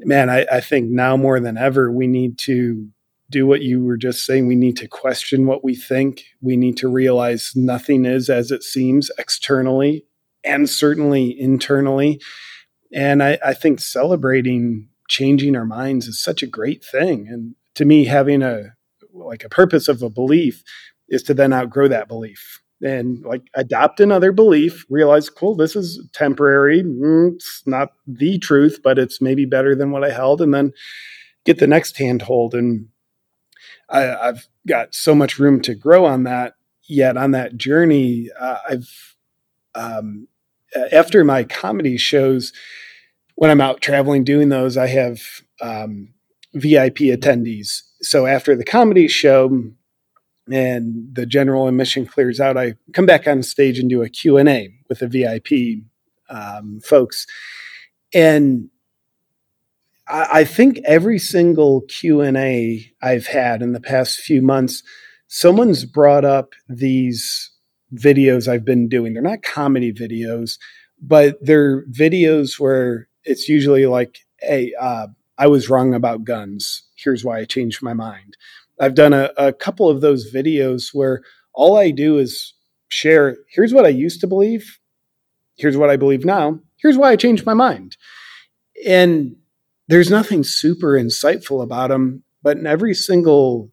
man, 0.00 0.30
I, 0.30 0.46
I 0.50 0.60
think 0.60 0.90
now 0.90 1.16
more 1.16 1.40
than 1.40 1.56
ever, 1.56 1.90
we 1.90 2.06
need 2.06 2.38
to 2.40 2.88
do 3.30 3.46
what 3.46 3.62
you 3.62 3.84
were 3.84 3.96
just 3.96 4.24
saying. 4.24 4.46
We 4.46 4.54
need 4.54 4.76
to 4.78 4.88
question 4.88 5.46
what 5.46 5.62
we 5.62 5.74
think. 5.74 6.24
We 6.40 6.56
need 6.56 6.76
to 6.78 6.88
realize 6.88 7.52
nothing 7.54 8.04
is 8.04 8.30
as 8.30 8.50
it 8.50 8.62
seems 8.62 9.10
externally 9.18 10.06
and 10.44 10.68
certainly 10.68 11.38
internally. 11.38 12.20
And 12.92 13.22
I, 13.22 13.38
I, 13.44 13.52
think 13.52 13.80
celebrating 13.80 14.88
changing 15.08 15.56
our 15.56 15.66
minds 15.66 16.06
is 16.06 16.22
such 16.22 16.42
a 16.42 16.46
great 16.46 16.82
thing. 16.82 17.28
And 17.28 17.54
to 17.74 17.84
me, 17.84 18.06
having 18.06 18.42
a 18.42 18.74
like 19.12 19.44
a 19.44 19.48
purpose 19.48 19.88
of 19.88 20.02
a 20.02 20.08
belief 20.08 20.62
is 21.08 21.22
to 21.24 21.34
then 21.34 21.52
outgrow 21.52 21.88
that 21.88 22.08
belief 22.08 22.62
and 22.82 23.24
like 23.24 23.42
adopt 23.54 24.00
another 24.00 24.32
belief, 24.32 24.86
realize, 24.88 25.28
cool, 25.28 25.56
this 25.56 25.74
is 25.74 26.06
temporary. 26.12 26.82
Mm, 26.82 27.34
it's 27.34 27.62
not 27.66 27.92
the 28.06 28.38
truth, 28.38 28.80
but 28.82 28.98
it's 28.98 29.20
maybe 29.20 29.44
better 29.44 29.74
than 29.74 29.90
what 29.90 30.04
I 30.04 30.10
held. 30.10 30.40
And 30.40 30.54
then 30.54 30.72
get 31.44 31.58
the 31.58 31.66
next 31.66 31.96
handhold. 31.98 32.54
And 32.54 32.86
I, 33.88 34.00
have 34.00 34.46
got 34.66 34.94
so 34.94 35.14
much 35.14 35.38
room 35.38 35.60
to 35.62 35.74
grow 35.74 36.04
on 36.04 36.24
that. 36.24 36.54
Yet 36.90 37.16
on 37.16 37.32
that 37.32 37.56
journey, 37.56 38.30
uh, 38.38 38.58
I've, 38.68 39.16
um, 39.74 40.26
after 40.90 41.22
my 41.22 41.44
comedy 41.44 41.98
shows, 41.98 42.52
when 43.34 43.50
I'm 43.50 43.60
out 43.60 43.82
traveling 43.82 44.24
doing 44.24 44.48
those, 44.48 44.76
I 44.76 44.86
have 44.86 45.20
um, 45.60 46.14
VIP 46.54 46.96
attendees. 46.96 47.82
So 48.00 48.26
after 48.26 48.56
the 48.56 48.64
comedy 48.64 49.06
show, 49.06 49.72
and 50.50 51.08
the 51.12 51.26
general 51.26 51.68
admission 51.68 52.06
clears 52.06 52.40
out, 52.40 52.56
I 52.56 52.74
come 52.94 53.06
back 53.06 53.26
on 53.26 53.42
stage 53.42 53.78
and 53.78 53.90
do 53.90 54.02
a 54.02 54.08
Q&A 54.08 54.72
with 54.88 55.00
the 55.00 55.08
VIP 55.08 55.84
um, 56.30 56.80
folks. 56.82 57.26
And 58.14 58.70
I, 60.10 60.44
think 60.44 60.80
every 60.84 61.18
single 61.18 61.82
Q&A 61.82 62.90
I've 63.02 63.26
had 63.26 63.62
in 63.62 63.72
the 63.72 63.80
past 63.80 64.20
few 64.20 64.40
months, 64.40 64.82
someone's 65.26 65.84
brought 65.84 66.24
up 66.24 66.52
these 66.68 67.50
videos 67.94 68.48
I've 68.48 68.64
been 68.64 68.88
doing. 68.88 69.12
They're 69.12 69.22
not 69.22 69.42
comedy 69.42 69.92
videos, 69.92 70.58
but 71.00 71.36
they're 71.40 71.84
videos 71.86 72.58
where 72.58 73.08
it's 73.24 73.48
usually 73.48 73.86
like, 73.86 74.18
hey, 74.40 74.72
uh, 74.80 75.08
I 75.36 75.46
was 75.46 75.68
wrong 75.68 75.94
about 75.94 76.24
guns. 76.24 76.82
Here's 76.96 77.24
why 77.24 77.38
I 77.38 77.44
changed 77.44 77.82
my 77.82 77.92
mind 77.92 78.36
I've 78.80 78.94
done 78.94 79.12
a, 79.12 79.30
a 79.36 79.52
couple 79.52 79.88
of 79.88 80.00
those 80.00 80.32
videos 80.32 80.90
where 80.92 81.22
all 81.52 81.76
I 81.76 81.90
do 81.90 82.18
is 82.18 82.54
share 82.88 83.36
here's 83.50 83.74
what 83.74 83.84
I 83.84 83.90
used 83.90 84.20
to 84.20 84.26
believe, 84.26 84.78
here's 85.56 85.76
what 85.76 85.90
I 85.90 85.96
believe 85.96 86.24
now, 86.24 86.60
here's 86.76 86.96
why 86.96 87.10
I 87.10 87.16
changed 87.16 87.44
my 87.44 87.54
mind. 87.54 87.96
And 88.86 89.36
there's 89.88 90.10
nothing 90.10 90.44
super 90.44 90.92
insightful 90.92 91.62
about 91.62 91.90
them, 91.90 92.22
but 92.42 92.56
in 92.56 92.66
every 92.66 92.94
single 92.94 93.70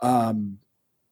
um, 0.00 0.58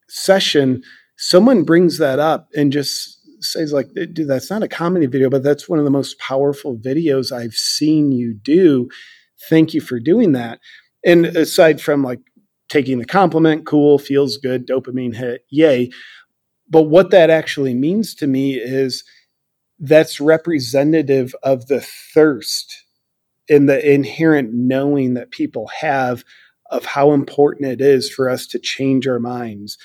session, 0.08 0.82
someone 1.16 1.64
brings 1.64 1.98
that 1.98 2.18
up 2.18 2.48
and 2.54 2.72
just 2.72 3.20
says 3.40 3.74
like 3.74 3.92
dude 3.92 4.26
that's 4.26 4.48
not 4.48 4.62
a 4.62 4.68
comedy 4.68 5.04
video 5.04 5.28
but 5.28 5.42
that's 5.42 5.68
one 5.68 5.78
of 5.78 5.84
the 5.84 5.90
most 5.90 6.18
powerful 6.18 6.78
videos 6.78 7.30
i've 7.30 7.52
seen 7.52 8.10
you 8.10 8.32
do 8.32 8.88
thank 9.50 9.74
you 9.74 9.82
for 9.82 10.00
doing 10.00 10.32
that 10.32 10.58
and 11.04 11.26
aside 11.26 11.78
from 11.80 12.02
like 12.02 12.20
taking 12.68 12.98
the 12.98 13.04
compliment, 13.04 13.66
cool, 13.66 13.98
feels 13.98 14.36
good, 14.36 14.66
dopamine 14.66 15.14
hit, 15.14 15.44
yay. 15.50 15.90
But 16.68 16.84
what 16.84 17.10
that 17.10 17.30
actually 17.30 17.74
means 17.74 18.14
to 18.16 18.26
me 18.26 18.54
is 18.54 19.04
that's 19.78 20.20
representative 20.20 21.34
of 21.42 21.66
the 21.66 21.80
thirst 22.14 22.83
and 23.48 23.68
the 23.68 23.92
inherent 23.92 24.52
knowing 24.52 25.14
that 25.14 25.30
people 25.30 25.68
have 25.80 26.24
of 26.70 26.84
how 26.84 27.12
important 27.12 27.70
it 27.70 27.80
is 27.80 28.10
for 28.10 28.28
us 28.28 28.46
to 28.48 28.58
change 28.58 29.06
our 29.06 29.20
minds, 29.20 29.78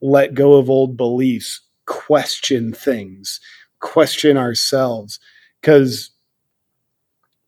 let 0.00 0.34
go 0.34 0.54
of 0.54 0.70
old 0.70 0.96
beliefs, 0.96 1.60
question 1.86 2.72
things, 2.72 3.40
question 3.80 4.36
ourselves. 4.36 5.20
Because 5.60 6.10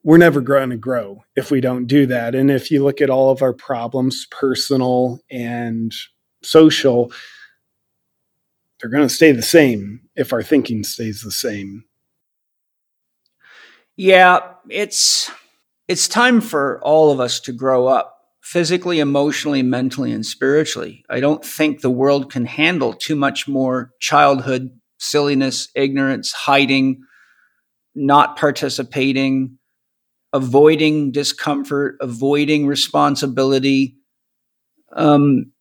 we're 0.03 0.19
never 0.19 0.41
going 0.41 0.71
to 0.71 0.77
grow 0.77 1.23
if 1.37 1.51
we 1.51 1.61
don't 1.61 1.87
do 1.87 2.07
that. 2.07 2.35
And 2.35 2.51
if 2.51 2.71
you 2.71 2.83
look 2.83 3.01
at 3.01 3.11
all 3.11 3.31
of 3.31 3.43
our 3.43 3.53
problems, 3.53 4.27
personal 4.31 5.21
and 5.31 5.93
social, 6.43 7.13
they're 8.81 8.91
going 8.91 9.07
to 9.07 9.15
stay 9.15 9.33
the 9.33 9.43
same 9.43 10.01
if 10.17 10.33
our 10.33 10.43
thinking 10.43 10.85
stays 10.85 11.23
the 11.23 11.31
same. 11.31 11.85
Yeah, 14.03 14.55
it's 14.71 15.31
it's 15.87 16.09
time 16.09 16.41
for 16.41 16.81
all 16.83 17.13
of 17.13 17.21
us 17.21 17.39
to 17.41 17.53
grow 17.53 17.87
up 17.87 18.17
physically, 18.43 18.99
emotionally, 18.99 19.63
mentally 19.63 20.11
and 20.11 20.25
spiritually. 20.25 21.05
I 21.11 21.21
don't 21.21 21.45
think 21.45 21.83
the 21.83 21.91
world 21.91 22.33
can 22.33 22.47
handle 22.47 22.95
too 22.95 23.15
much 23.15 23.47
more 23.47 23.91
childhood 24.01 24.71
silliness, 24.99 25.69
ignorance, 25.75 26.33
hiding, 26.33 27.03
not 27.95 28.39
participating, 28.39 29.59
avoiding 30.33 31.13
discomfort, 31.13 31.97
avoiding 32.01 32.67
responsibility. 32.67 33.99
Um, 34.93 35.53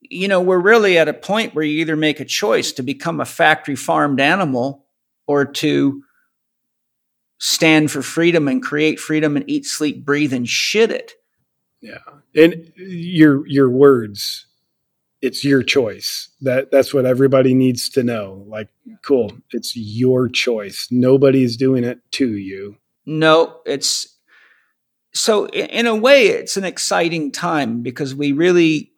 you 0.00 0.28
know, 0.28 0.40
we're 0.40 0.58
really 0.58 0.98
at 0.98 1.08
a 1.08 1.14
point 1.14 1.54
where 1.54 1.64
you 1.64 1.80
either 1.80 1.96
make 1.96 2.20
a 2.20 2.24
choice 2.24 2.72
to 2.72 2.82
become 2.82 3.20
a 3.20 3.26
factory 3.26 3.76
farmed 3.76 4.20
animal 4.20 4.87
or 5.28 5.44
to 5.44 6.02
stand 7.38 7.92
for 7.92 8.02
freedom 8.02 8.48
and 8.48 8.60
create 8.60 8.98
freedom 8.98 9.36
and 9.36 9.48
eat, 9.48 9.64
sleep, 9.64 10.04
breathe, 10.04 10.32
and 10.32 10.48
shit 10.48 10.90
it. 10.90 11.12
Yeah. 11.80 11.98
And 12.34 12.72
your 12.76 13.46
your 13.46 13.70
words 13.70 14.46
it's 15.20 15.44
your 15.44 15.62
choice. 15.62 16.28
That 16.40 16.70
that's 16.70 16.94
what 16.94 17.06
everybody 17.06 17.54
needs 17.54 17.88
to 17.90 18.02
know. 18.02 18.44
Like, 18.46 18.68
cool, 19.02 19.32
it's 19.50 19.76
your 19.76 20.28
choice. 20.28 20.88
Nobody's 20.90 21.56
doing 21.56 21.84
it 21.84 22.00
to 22.12 22.36
you. 22.36 22.76
No, 23.06 23.60
it's 23.66 24.16
so 25.14 25.48
in 25.48 25.86
a 25.86 25.96
way 25.96 26.26
it's 26.26 26.56
an 26.56 26.64
exciting 26.64 27.32
time 27.32 27.82
because 27.82 28.14
we 28.14 28.32
really 28.32 28.92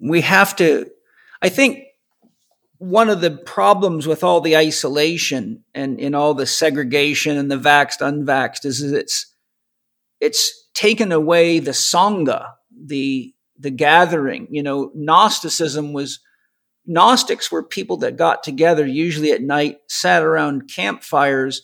we 0.00 0.22
have 0.22 0.56
to 0.56 0.90
I 1.42 1.48
think 1.48 1.84
one 2.78 3.08
of 3.08 3.20
the 3.20 3.30
problems 3.30 4.06
with 4.06 4.22
all 4.22 4.40
the 4.40 4.56
isolation 4.56 5.64
and 5.74 5.98
in 5.98 6.14
all 6.14 6.34
the 6.34 6.46
segregation 6.46 7.36
and 7.36 7.50
the 7.50 7.58
vaxxed 7.58 8.00
unvaxxed 8.00 8.64
is, 8.64 8.82
is 8.82 8.92
it's 8.92 9.32
it's 10.20 10.68
taken 10.74 11.12
away 11.12 11.58
the 11.58 11.72
sangha, 11.72 12.52
the 12.70 13.34
the 13.58 13.70
gathering. 13.70 14.48
You 14.50 14.62
know, 14.62 14.90
Gnosticism 14.94 15.92
was 15.92 16.20
Gnostics 16.86 17.50
were 17.50 17.62
people 17.62 17.96
that 17.98 18.16
got 18.16 18.42
together 18.42 18.86
usually 18.86 19.32
at 19.32 19.42
night, 19.42 19.78
sat 19.88 20.22
around 20.22 20.70
campfires 20.72 21.62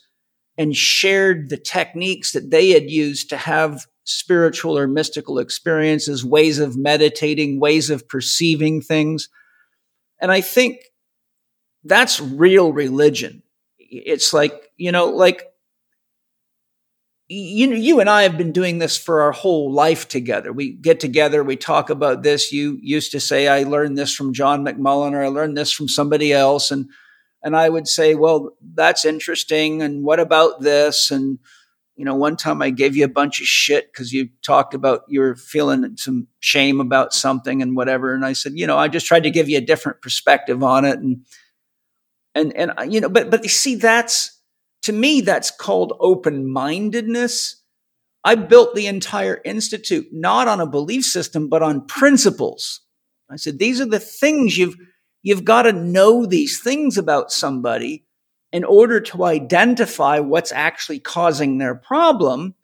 and 0.59 0.76
shared 0.76 1.48
the 1.48 1.56
techniques 1.56 2.32
that 2.32 2.51
they 2.51 2.70
had 2.70 2.90
used 2.90 3.30
to 3.30 3.36
have 3.36 3.86
spiritual 4.05 4.76
or 4.76 4.89
mystical 4.89 5.39
experiences, 5.39 6.24
ways 6.24 6.59
of 6.59 6.76
meditating, 6.76 7.60
ways 7.60 7.89
of 7.89 8.09
perceiving 8.09 8.80
things. 8.80 9.28
And 10.20 10.32
I 10.32 10.40
think 10.40 10.80
that's 11.85 12.21
real 12.21 12.73
religion. 12.73 13.43
It's 13.79 14.33
like, 14.33 14.71
you 14.77 14.93
know, 14.93 15.07
like 15.07 15.53
you 17.35 17.67
know, 17.67 17.77
you 17.77 18.01
and 18.01 18.11
I 18.11 18.25
have 18.25 18.37
been 18.37 18.53
doing 18.53 18.79
this 18.79 18.99
for 18.99 19.23
our 19.23 19.33
whole 19.33 19.73
life 19.73 20.07
together. 20.07 20.53
We 20.53 20.73
get 20.73 21.01
together, 21.01 21.43
we 21.43 21.57
talk 21.57 21.89
about 21.89 22.23
this. 22.23 22.53
You 22.53 22.79
used 22.83 23.13
to 23.13 23.21
say, 23.21 23.49
I 23.49 23.63
learned 23.63 23.97
this 23.97 24.15
from 24.15 24.35
John 24.35 24.65
McMullen 24.65 25.13
or 25.13 25.23
I 25.23 25.29
learned 25.29 25.57
this 25.57 25.73
from 25.73 25.89
somebody 25.89 26.33
else. 26.33 26.71
And, 26.71 26.91
and 27.43 27.57
I 27.57 27.69
would 27.71 27.89
say, 27.89 28.15
well, 28.15 28.51
that's 28.75 29.05
interesting. 29.05 29.81
And 29.81 30.05
what 30.05 30.21
about 30.21 30.61
this? 30.61 31.11
And, 31.11 31.39
you 31.97 32.05
know, 32.05 32.15
one 32.15 32.37
time 32.37 32.61
I 32.61 32.71
gave 32.71 32.97
you 32.97 33.05
a 33.05 33.09
bunch 33.09 33.41
of 33.41 33.47
shit 33.47 33.91
because 33.91 34.13
you 34.13 34.29
talked 34.45 34.75
about 34.75 35.03
you 35.09 35.21
were 35.21 35.37
feeling 35.37 35.97
some 35.97 36.27
shame 36.41 36.81
about 36.81 37.15
something 37.15 37.63
and 37.63 37.77
whatever. 37.77 38.15
And 38.15 38.27
I 38.27 38.35
said, 38.35 38.53
you 38.57 38.67
know, 38.67 38.77
I 38.77 38.89
just 38.89 39.07
tried 39.07 39.23
to 39.23 39.31
give 39.31 39.49
you 39.49 39.57
a 39.59 39.63
different 39.63 40.03
perspective 40.03 40.63
on 40.63 40.85
it. 40.85 40.99
And, 40.99 41.25
and, 42.35 42.57
and, 42.57 42.73
uh, 42.79 42.83
you 42.83 43.01
know, 43.01 43.09
but, 43.09 43.31
but 43.31 43.43
you 43.43 43.49
see, 43.49 43.75
that's, 43.75 44.41
to 44.83 44.93
me, 44.93 45.21
that's 45.21 45.51
called 45.51 45.95
open 46.01 46.51
mindedness. 46.51 47.63
I 48.25 48.37
built 48.37 48.75
the 48.75 48.87
entire 48.87 49.41
institute 49.45 50.09
not 50.13 50.49
on 50.49 50.61
a 50.61 50.67
belief 50.67 51.05
system, 51.05 51.49
but 51.49 51.63
on 51.63 51.87
principles. 51.87 52.81
I 53.31 53.37
said, 53.37 53.59
these 53.59 53.81
are 53.81 53.87
the 53.87 53.99
things 53.99 54.59
you've, 54.59 54.77
you've 55.23 55.45
got 55.45 55.63
to 55.63 55.73
know 55.73 56.27
these 56.27 56.61
things 56.61 56.99
about 56.99 57.33
somebody 57.33 58.05
in 58.53 58.65
order 58.65 59.01
to 59.01 59.25
identify 59.25 60.21
what's 60.21 60.53
actually 60.53 61.01
causing 61.01 61.59
their 61.59 61.75
problem. 61.75 62.55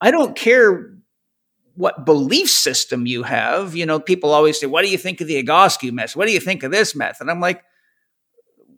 I 0.00 0.10
don't 0.10 0.34
care 0.34 0.94
what 1.76 2.04
belief 2.04 2.50
system 2.50 3.06
you 3.06 3.22
have. 3.22 3.76
You 3.76 3.86
know, 3.86 4.00
people 4.00 4.32
always 4.32 4.58
say, 4.58 4.66
What 4.66 4.82
do 4.82 4.90
you 4.90 4.98
think 4.98 5.20
of 5.20 5.28
the 5.28 5.42
Egoscue 5.42 5.92
method? 5.92 6.16
What 6.16 6.26
do 6.26 6.32
you 6.32 6.40
think 6.40 6.64
of 6.64 6.72
this 6.72 6.96
method? 6.96 7.22
And 7.22 7.30
I'm 7.30 7.40
like, 7.40 7.62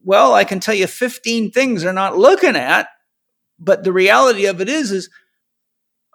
Well, 0.06 0.34
I 0.34 0.44
can 0.44 0.60
tell 0.60 0.74
you 0.74 0.86
15 0.86 1.50
things 1.50 1.82
they're 1.82 1.92
not 1.92 2.16
looking 2.16 2.54
at. 2.54 2.86
But 3.58 3.82
the 3.82 3.92
reality 3.92 4.46
of 4.46 4.60
it 4.60 4.68
is, 4.68 4.92
is 4.92 5.10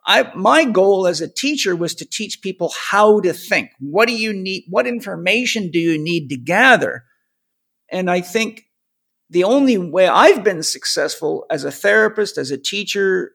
I, 0.06 0.32
my 0.34 0.64
goal 0.64 1.08
as 1.08 1.20
a 1.20 1.28
teacher 1.28 1.76
was 1.76 1.94
to 1.96 2.06
teach 2.10 2.42
people 2.42 2.74
how 2.90 3.20
to 3.20 3.34
think. 3.34 3.72
What 3.80 4.08
do 4.08 4.16
you 4.16 4.32
need? 4.32 4.64
What 4.70 4.88
information 4.88 5.72
do 5.72 5.80
you 5.80 6.02
need 6.02 6.30
to 6.30 6.38
gather? 6.38 7.04
And 7.92 8.10
I 8.10 8.22
think 8.22 8.64
the 9.30 9.44
only 9.44 9.78
way 9.78 10.08
I've 10.08 10.44
been 10.44 10.64
successful 10.64 11.46
as 11.50 11.66
a 11.66 11.72
therapist, 11.72 12.38
as 12.38 12.50
a 12.50 12.58
teacher 12.58 13.34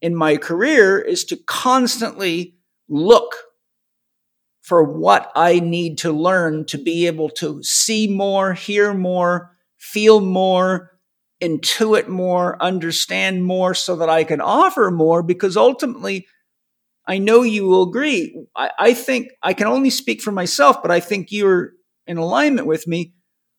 in 0.00 0.14
my 0.14 0.36
career 0.36 1.00
is 1.00 1.24
to 1.24 1.36
constantly 1.36 2.54
look 2.88 3.34
for 4.62 4.84
what 4.84 5.32
I 5.34 5.58
need 5.58 5.98
to 5.98 6.12
learn 6.12 6.64
to 6.66 6.78
be 6.78 7.08
able 7.08 7.30
to 7.30 7.60
see 7.64 8.06
more, 8.06 8.52
hear 8.52 8.94
more, 8.94 9.55
feel 9.78 10.20
more, 10.20 10.98
intuit 11.40 12.08
more, 12.08 12.60
understand 12.62 13.44
more 13.44 13.74
so 13.74 13.96
that 13.96 14.08
I 14.08 14.24
can 14.24 14.40
offer 14.40 14.90
more 14.90 15.22
because 15.22 15.56
ultimately 15.56 16.26
I 17.06 17.18
know 17.18 17.42
you 17.42 17.66
will 17.66 17.84
agree. 17.84 18.36
I, 18.56 18.70
I, 18.78 18.94
think 18.94 19.28
I 19.42 19.54
can 19.54 19.66
only 19.66 19.90
speak 19.90 20.20
for 20.20 20.32
myself, 20.32 20.82
but 20.82 20.90
I 20.90 21.00
think 21.00 21.30
you're 21.30 21.72
in 22.06 22.16
alignment 22.16 22.66
with 22.66 22.86
me. 22.86 23.14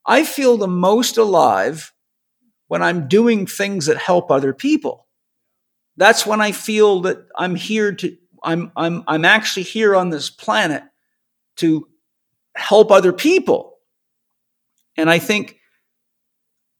I 0.06 0.23
feel 0.23 0.57
the 0.57 0.68
most 0.68 1.18
alive 1.18 1.94
when 2.68 2.81
I'm 2.81 3.07
doing 3.07 3.45
things 3.45 3.85
that 3.85 3.98
help 3.98 4.31
other 4.31 4.53
people. 4.53 5.07
That's 5.95 6.26
when 6.26 6.41
I 6.41 6.52
feel 6.52 7.02
that 7.02 7.26
I'm 7.35 7.56
here 7.56 7.94
to, 7.94 8.18
I'm, 8.44 8.72
I'm, 8.76 9.03
I'm 9.07 9.26
actually 9.26 9.64
here 9.64 9.95
on 9.95 10.10
this 10.10 10.30
planet 10.30 10.84
to 11.57 11.88
help 12.56 12.91
other 12.91 13.14
people. 13.14 13.77
And 14.98 15.10
I 15.10 15.19
think 15.19 15.57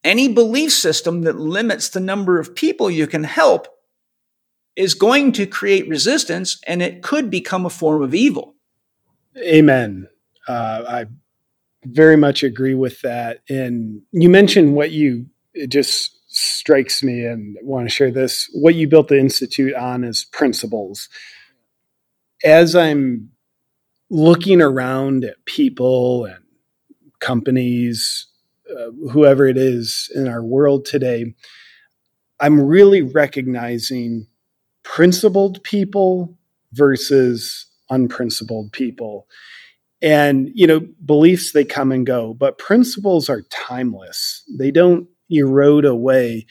any 0.07 0.29
belief 0.29 0.71
system 0.71 1.23
that 1.23 1.38
limits 1.38 1.89
the 1.89 1.99
number 1.99 2.39
of 2.39 2.55
people 2.55 2.89
you 2.89 3.05
can 3.05 3.25
help 3.25 3.67
is 4.77 4.93
going 4.93 5.34
to 5.34 5.45
create 5.45 5.89
resistance 5.89 6.59
and 6.65 6.81
it 6.81 7.03
could 7.03 7.29
become 7.29 7.65
a 7.65 7.69
form 7.69 8.01
of 8.01 8.15
evil. 8.15 8.55
Amen. 9.38 10.07
Uh, 10.47 10.84
I 10.88 11.05
very 11.84 12.15
much 12.15 12.41
agree 12.41 12.73
with 12.73 13.01
that. 13.01 13.39
And 13.49 14.01
you 14.13 14.29
mentioned 14.29 14.75
what 14.75 14.91
you, 14.91 15.25
it 15.53 15.67
just 15.67 16.17
strikes 16.27 17.03
me 17.03 17.25
and 17.25 17.57
want 17.61 17.85
to 17.85 17.93
share 17.93 18.11
this. 18.11 18.49
What 18.53 18.75
you 18.75 18.88
built 18.88 19.09
the 19.09 19.19
Institute 19.19 19.73
on 19.73 20.05
is 20.05 20.25
principles. 20.31 21.09
As 22.45 22.75
I'm 22.75 23.31
looking 24.09 24.61
around 24.61 25.25
at 25.25 25.43
people 25.45 26.25
and 26.25 26.43
companies 27.19 28.27
uh, 28.72 28.91
whoever 29.11 29.48
it 29.48 29.57
is 29.57 30.11
in 30.15 30.27
our 30.27 30.44
world 30.44 30.85
today, 30.85 31.34
I'm 32.39 32.60
really 32.60 33.02
recognizing 33.02 34.27
principled 34.84 35.64
people 35.64 36.38
versus 36.73 37.65
unprincipled 37.89 38.72
people. 38.72 39.27
And, 40.02 40.49
you 40.53 40.68
know, 40.68 40.81
beliefs, 41.03 41.53
they 41.53 41.65
come 41.65 41.91
and 41.91 42.06
go, 42.06 42.34
but 42.34 42.60
principles 42.60 43.30
are 43.30 43.41
timeless. 43.49 44.44
They 44.60 44.69
don't 44.69 45.07
erode 45.30 45.85
away. 45.85 46.45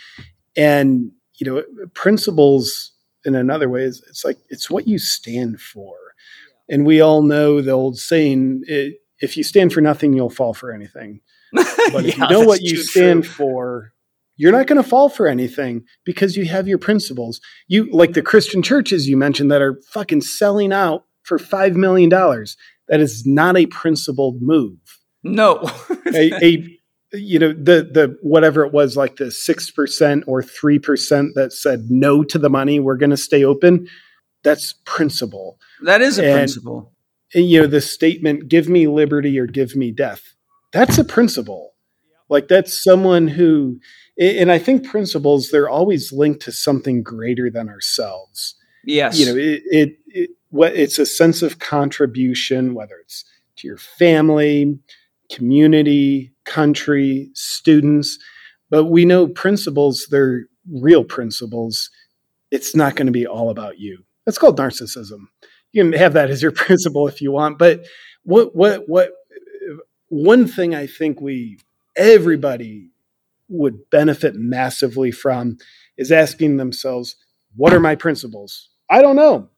And, 0.56 1.12
you 1.34 1.46
know, 1.46 1.62
principles 1.94 2.92
in 3.24 3.34
another 3.34 3.68
way 3.68 3.82
is 3.82 4.02
it's 4.08 4.24
like 4.24 4.38
it's 4.48 4.70
what 4.70 4.88
you 4.88 4.98
stand 4.98 5.60
for. 5.60 5.96
And 6.68 6.84
we 6.84 7.00
all 7.00 7.22
know 7.22 7.60
the 7.60 7.72
old 7.72 7.98
saying, 7.98 8.64
it, 8.66 8.94
if 9.20 9.36
you 9.36 9.44
stand 9.44 9.72
for 9.72 9.80
nothing, 9.80 10.12
you'll 10.12 10.30
fall 10.30 10.52
for 10.52 10.72
anything. 10.72 11.20
But 11.92 12.06
if 12.06 12.18
you 12.18 12.28
know 12.28 12.40
what 12.40 12.62
you 12.62 12.76
stand 12.76 13.24
true. 13.24 13.32
for, 13.32 13.92
you're 14.36 14.52
not 14.52 14.66
going 14.66 14.82
to 14.82 14.88
fall 14.88 15.08
for 15.08 15.26
anything 15.26 15.84
because 16.04 16.36
you 16.36 16.44
have 16.46 16.68
your 16.68 16.78
principles. 16.78 17.40
You 17.68 17.90
like 17.90 18.12
the 18.12 18.22
Christian 18.22 18.62
churches 18.62 19.08
you 19.08 19.16
mentioned 19.16 19.50
that 19.50 19.62
are 19.62 19.80
fucking 19.90 20.20
selling 20.20 20.72
out 20.72 21.04
for 21.22 21.38
$5 21.38 21.74
million. 21.74 22.10
That 22.10 23.00
is 23.00 23.24
not 23.26 23.56
a 23.56 23.66
principled 23.66 24.42
move. 24.42 24.78
No. 25.22 25.62
a, 26.14 26.44
a, 26.44 26.78
you 27.12 27.38
know, 27.38 27.52
the, 27.52 27.88
the, 27.90 28.18
whatever 28.22 28.64
it 28.64 28.72
was 28.72 28.96
like 28.96 29.16
the 29.16 29.26
6% 29.26 30.22
or 30.26 30.42
3% 30.42 31.28
that 31.34 31.52
said 31.52 31.86
no 31.88 32.22
to 32.24 32.38
the 32.38 32.50
money, 32.50 32.78
we're 32.78 32.96
going 32.96 33.10
to 33.10 33.16
stay 33.16 33.42
open. 33.42 33.88
That's 34.44 34.74
principle. 34.84 35.58
That 35.82 36.02
is 36.02 36.18
a 36.18 36.26
and, 36.26 36.34
principle. 36.34 36.92
And, 37.34 37.48
you 37.48 37.62
know, 37.62 37.66
the 37.66 37.80
statement, 37.80 38.48
give 38.48 38.68
me 38.68 38.86
liberty 38.86 39.38
or 39.38 39.46
give 39.46 39.74
me 39.74 39.90
death 39.90 40.35
that's 40.76 40.98
a 40.98 41.04
principle. 41.04 41.72
Like 42.28 42.48
that's 42.48 42.82
someone 42.82 43.28
who, 43.28 43.80
and 44.18 44.52
I 44.52 44.58
think 44.58 44.86
principles, 44.86 45.50
they're 45.50 45.68
always 45.68 46.12
linked 46.12 46.42
to 46.42 46.52
something 46.52 47.02
greater 47.02 47.50
than 47.50 47.68
ourselves. 47.68 48.56
Yes. 48.84 49.18
You 49.18 49.26
know, 49.26 49.36
it, 49.36 49.62
it, 49.66 49.98
it 50.06 50.30
what 50.50 50.74
it's 50.74 50.98
a 50.98 51.06
sense 51.06 51.42
of 51.42 51.58
contribution, 51.58 52.74
whether 52.74 52.96
it's 53.02 53.24
to 53.56 53.66
your 53.66 53.78
family, 53.78 54.78
community, 55.32 56.32
country, 56.44 57.30
students. 57.34 58.18
But 58.68 58.84
we 58.84 59.04
know 59.04 59.28
principles, 59.28 60.06
they're 60.10 60.46
real 60.70 61.04
principles. 61.04 61.90
It's 62.50 62.76
not 62.76 62.96
going 62.96 63.06
to 63.06 63.12
be 63.12 63.26
all 63.26 63.50
about 63.50 63.78
you. 63.78 64.04
That's 64.24 64.38
called 64.38 64.58
narcissism. 64.58 65.28
You 65.72 65.84
can 65.84 65.92
have 65.94 66.12
that 66.12 66.30
as 66.30 66.42
your 66.42 66.52
principle 66.52 67.08
if 67.08 67.22
you 67.22 67.32
want, 67.32 67.58
but 67.58 67.86
what 68.24 68.54
what 68.54 68.88
what 68.88 69.12
one 70.08 70.46
thing 70.46 70.74
I 70.74 70.86
think 70.86 71.20
we 71.20 71.58
everybody 71.96 72.90
would 73.48 73.90
benefit 73.90 74.34
massively 74.34 75.10
from 75.10 75.56
is 75.96 76.12
asking 76.12 76.56
themselves, 76.56 77.16
what 77.54 77.72
are 77.72 77.80
my 77.80 77.94
principles? 77.94 78.70
I 78.90 79.02
don't 79.02 79.16
know. 79.16 79.48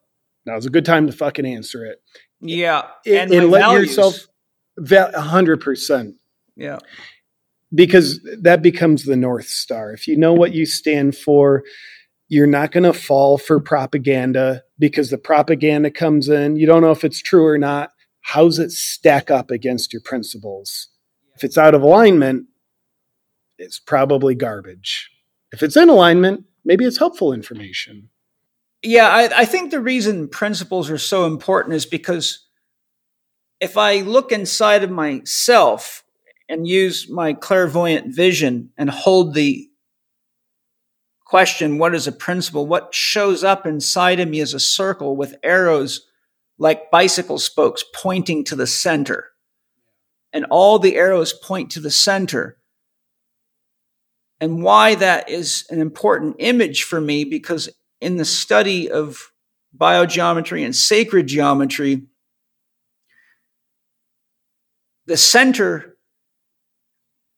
Now's 0.47 0.67
a 0.67 0.71
good 0.71 0.85
time 0.85 1.07
to 1.07 1.13
fucking 1.13 1.47
answer 1.47 1.85
it. 1.85 2.01
Yeah. 2.41 2.83
And, 3.07 3.33
and 3.33 3.51
let 3.51 3.61
values. 3.61 3.89
yourself 3.89 4.27
a 5.15 5.21
hundred 5.21 5.61
percent. 5.61 6.15
Yeah. 6.57 6.79
Because 7.75 8.21
that 8.41 8.63
becomes 8.63 9.05
the 9.05 9.17
North 9.17 9.49
Star. 9.49 9.93
If 9.93 10.09
you 10.09 10.17
know 10.17 10.33
what 10.33 10.55
you 10.55 10.65
stand 10.65 11.17
for, 11.17 11.65
you're 12.29 12.47
not 12.47 12.73
going 12.73 12.85
to 12.85 12.93
fall 12.93 13.37
for 13.37 13.61
propaganda 13.61 14.63
because 14.79 15.11
the 15.11 15.19
propaganda 15.19 15.91
comes 15.91 16.29
in. 16.29 16.57
You 16.57 16.67
don't 16.67 16.83
know 16.83 16.93
if 16.93 17.05
it's 17.05 17.21
true 17.21 17.47
or 17.47 17.59
not 17.59 17.91
how's 18.29 18.59
it 18.59 18.71
stack 18.71 19.31
up 19.31 19.51
against 19.51 19.91
your 19.91 20.03
principles? 20.03 20.89
If 21.35 21.45
it's 21.45 21.57
out 21.57 21.75
of 21.75 21.81
alignment, 21.81 22.45
it's 23.57 23.79
probably 23.79 24.35
garbage. 24.35 25.11
If 25.51 25.63
it's 25.63 25.79
in 25.79 25.89
alignment, 25.89 26.45
maybe 26.63 26.85
it's 26.85 26.99
helpful 26.99 27.33
information. 27.33 28.11
Yeah, 28.83 29.09
I, 29.09 29.41
I, 29.41 29.45
think 29.47 29.71
the 29.71 29.81
reason 29.81 30.29
principles 30.29 30.91
are 30.91 30.99
so 30.99 31.25
important 31.25 31.75
is 31.75 31.87
because 31.87 32.47
if 33.61 33.79
I 33.79 34.03
look 34.03 34.31
inside 34.31 34.85
of 34.85 34.91
myself 34.91 36.05
and 36.51 36.69
use 36.69 37.09
my 37.09 37.33
clairvoyant 37.33 38.15
vision 38.15 38.71
and 38.77 38.91
hold 38.91 39.33
the 39.33 39.69
question, 41.25 41.79
what 41.79 41.95
is 41.95 42.07
a 42.07 42.13
principle? 42.13 42.67
What 42.67 42.95
shows 42.95 43.43
up 43.43 43.67
inside 43.67 44.21
of 44.21 44.29
me 44.29 44.41
is 44.41 44.53
a 44.53 44.61
circle 44.61 45.17
with 45.17 45.35
arrows 45.43 46.08
like 46.59 46.91
bicycle 46.91 47.39
spokes 47.39 47.85
pointing 47.95 48.45
to 48.45 48.57
the 48.57 48.67
center. 48.67 49.31
And 50.33 50.45
all 50.51 50.79
the 50.79 50.97
arrows 50.97 51.33
point 51.33 51.71
to 51.71 51.81
the 51.81 51.91
center. 51.91 52.59
And 54.41 54.63
why 54.63 54.95
that 54.97 55.31
is 55.31 55.67
an 55.71 55.81
important 55.81 56.37
image 56.39 56.83
for 56.83 57.01
me, 57.01 57.25
because 57.25 57.71
in 58.01 58.17
the 58.17 58.25
study 58.25 58.91
of 58.91 59.33
biogeometry 59.77 60.65
and 60.65 60.77
sacred 60.77 61.27
geometry, 61.27 62.03
the 65.07 65.17
center 65.17 65.97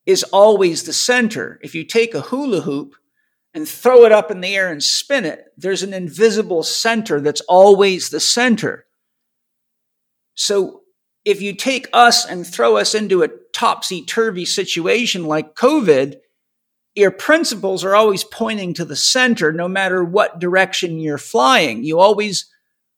is 0.04 0.24
always 0.24 0.82
the 0.82 0.92
center. 0.92 1.60
If 1.62 1.74
you 1.74 1.84
take 1.84 2.14
a 2.14 2.20
hula 2.20 2.62
hoop 2.62 2.96
and 3.54 3.68
throw 3.68 4.04
it 4.04 4.12
up 4.12 4.30
in 4.30 4.40
the 4.40 4.54
air 4.54 4.70
and 4.70 4.82
spin 4.82 5.24
it, 5.24 5.44
there's 5.56 5.82
an 5.82 5.94
invisible 5.94 6.62
center 6.62 7.20
that's 7.20 7.42
always 7.42 8.10
the 8.10 8.20
center. 8.20 8.86
So 10.34 10.82
if 11.24 11.42
you 11.42 11.54
take 11.54 11.88
us 11.92 12.24
and 12.24 12.46
throw 12.46 12.76
us 12.76 12.94
into 12.94 13.22
a 13.22 13.30
topsy 13.52 14.04
turvy 14.04 14.44
situation 14.44 15.24
like 15.24 15.54
COVID, 15.54 16.16
your 16.94 17.10
principles 17.10 17.84
are 17.84 17.94
always 17.94 18.24
pointing 18.24 18.74
to 18.74 18.84
the 18.84 18.96
center, 18.96 19.52
no 19.52 19.68
matter 19.68 20.02
what 20.04 20.40
direction 20.40 20.98
you're 20.98 21.18
flying. 21.18 21.84
You 21.84 22.00
always 22.00 22.50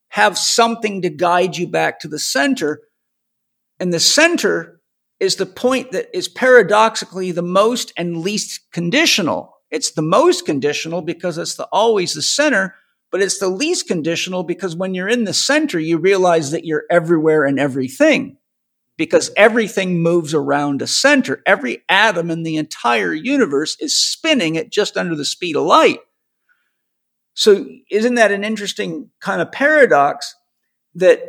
have 0.08 0.38
something 0.38 1.02
to 1.02 1.10
guide 1.10 1.56
you 1.56 1.66
back 1.66 2.00
to 2.00 2.08
the 2.08 2.18
center. 2.18 2.82
And 3.80 3.92
the 3.92 4.00
center 4.00 4.80
is 5.20 5.36
the 5.36 5.46
point 5.46 5.92
that 5.92 6.14
is 6.16 6.28
paradoxically 6.28 7.32
the 7.32 7.42
most 7.42 7.92
and 7.96 8.18
least 8.18 8.60
conditional. 8.72 9.54
It's 9.70 9.92
the 9.92 10.02
most 10.02 10.44
conditional 10.44 11.00
because 11.00 11.38
it's 11.38 11.54
the, 11.54 11.64
always 11.72 12.14
the 12.14 12.22
center, 12.22 12.74
but 13.12 13.20
it's 13.20 13.38
the 13.38 13.48
least 13.48 13.86
conditional 13.86 14.42
because 14.42 14.74
when 14.74 14.94
you're 14.94 15.08
in 15.08 15.24
the 15.24 15.34
center, 15.34 15.78
you 15.78 15.98
realize 15.98 16.50
that 16.50 16.64
you're 16.64 16.84
everywhere 16.90 17.44
and 17.44 17.60
everything 17.60 18.38
because 18.96 19.30
everything 19.36 20.02
moves 20.02 20.32
around 20.32 20.80
a 20.80 20.86
center. 20.86 21.42
Every 21.44 21.84
atom 21.90 22.30
in 22.30 22.42
the 22.42 22.56
entire 22.56 23.12
universe 23.12 23.76
is 23.80 23.94
spinning 23.94 24.56
at 24.56 24.72
just 24.72 24.96
under 24.96 25.14
the 25.14 25.26
speed 25.26 25.56
of 25.56 25.64
light. 25.64 25.98
So, 27.34 27.66
isn't 27.90 28.14
that 28.14 28.32
an 28.32 28.44
interesting 28.44 29.10
kind 29.20 29.42
of 29.42 29.52
paradox 29.52 30.34
that 30.94 31.22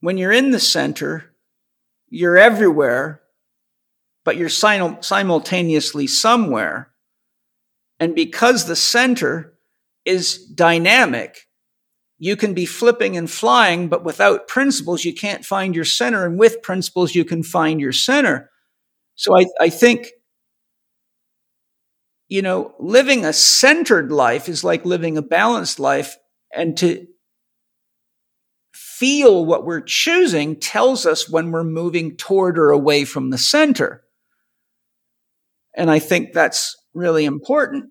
when 0.00 0.16
you're 0.16 0.32
in 0.32 0.50
the 0.50 0.60
center, 0.60 1.34
you're 2.08 2.38
everywhere, 2.38 3.20
but 4.24 4.36
you're 4.36 4.48
simultaneously 4.48 6.06
somewhere? 6.06 6.89
And 8.00 8.14
because 8.14 8.64
the 8.64 8.76
center 8.76 9.54
is 10.04 10.38
dynamic, 10.46 11.46
you 12.18 12.36
can 12.36 12.54
be 12.54 12.66
flipping 12.66 13.16
and 13.16 13.30
flying, 13.30 13.88
but 13.88 14.04
without 14.04 14.48
principles, 14.48 15.04
you 15.04 15.14
can't 15.14 15.44
find 15.44 15.74
your 15.74 15.84
center. 15.84 16.26
And 16.26 16.38
with 16.38 16.62
principles, 16.62 17.14
you 17.14 17.24
can 17.24 17.42
find 17.42 17.80
your 17.80 17.92
center. 17.92 18.50
So 19.14 19.38
I, 19.38 19.46
I 19.60 19.70
think, 19.70 20.08
you 22.28 22.42
know, 22.42 22.74
living 22.78 23.24
a 23.24 23.32
centered 23.32 24.12
life 24.12 24.48
is 24.48 24.64
like 24.64 24.84
living 24.84 25.18
a 25.18 25.22
balanced 25.22 25.78
life. 25.78 26.16
And 26.54 26.76
to 26.78 27.06
feel 28.72 29.44
what 29.44 29.64
we're 29.64 29.80
choosing 29.80 30.58
tells 30.58 31.06
us 31.06 31.28
when 31.28 31.50
we're 31.50 31.64
moving 31.64 32.16
toward 32.16 32.58
or 32.58 32.70
away 32.70 33.04
from 33.04 33.30
the 33.30 33.38
center. 33.38 34.02
And 35.76 35.90
I 35.90 35.98
think 35.98 36.32
that's 36.32 36.76
really 36.94 37.24
important. 37.24 37.90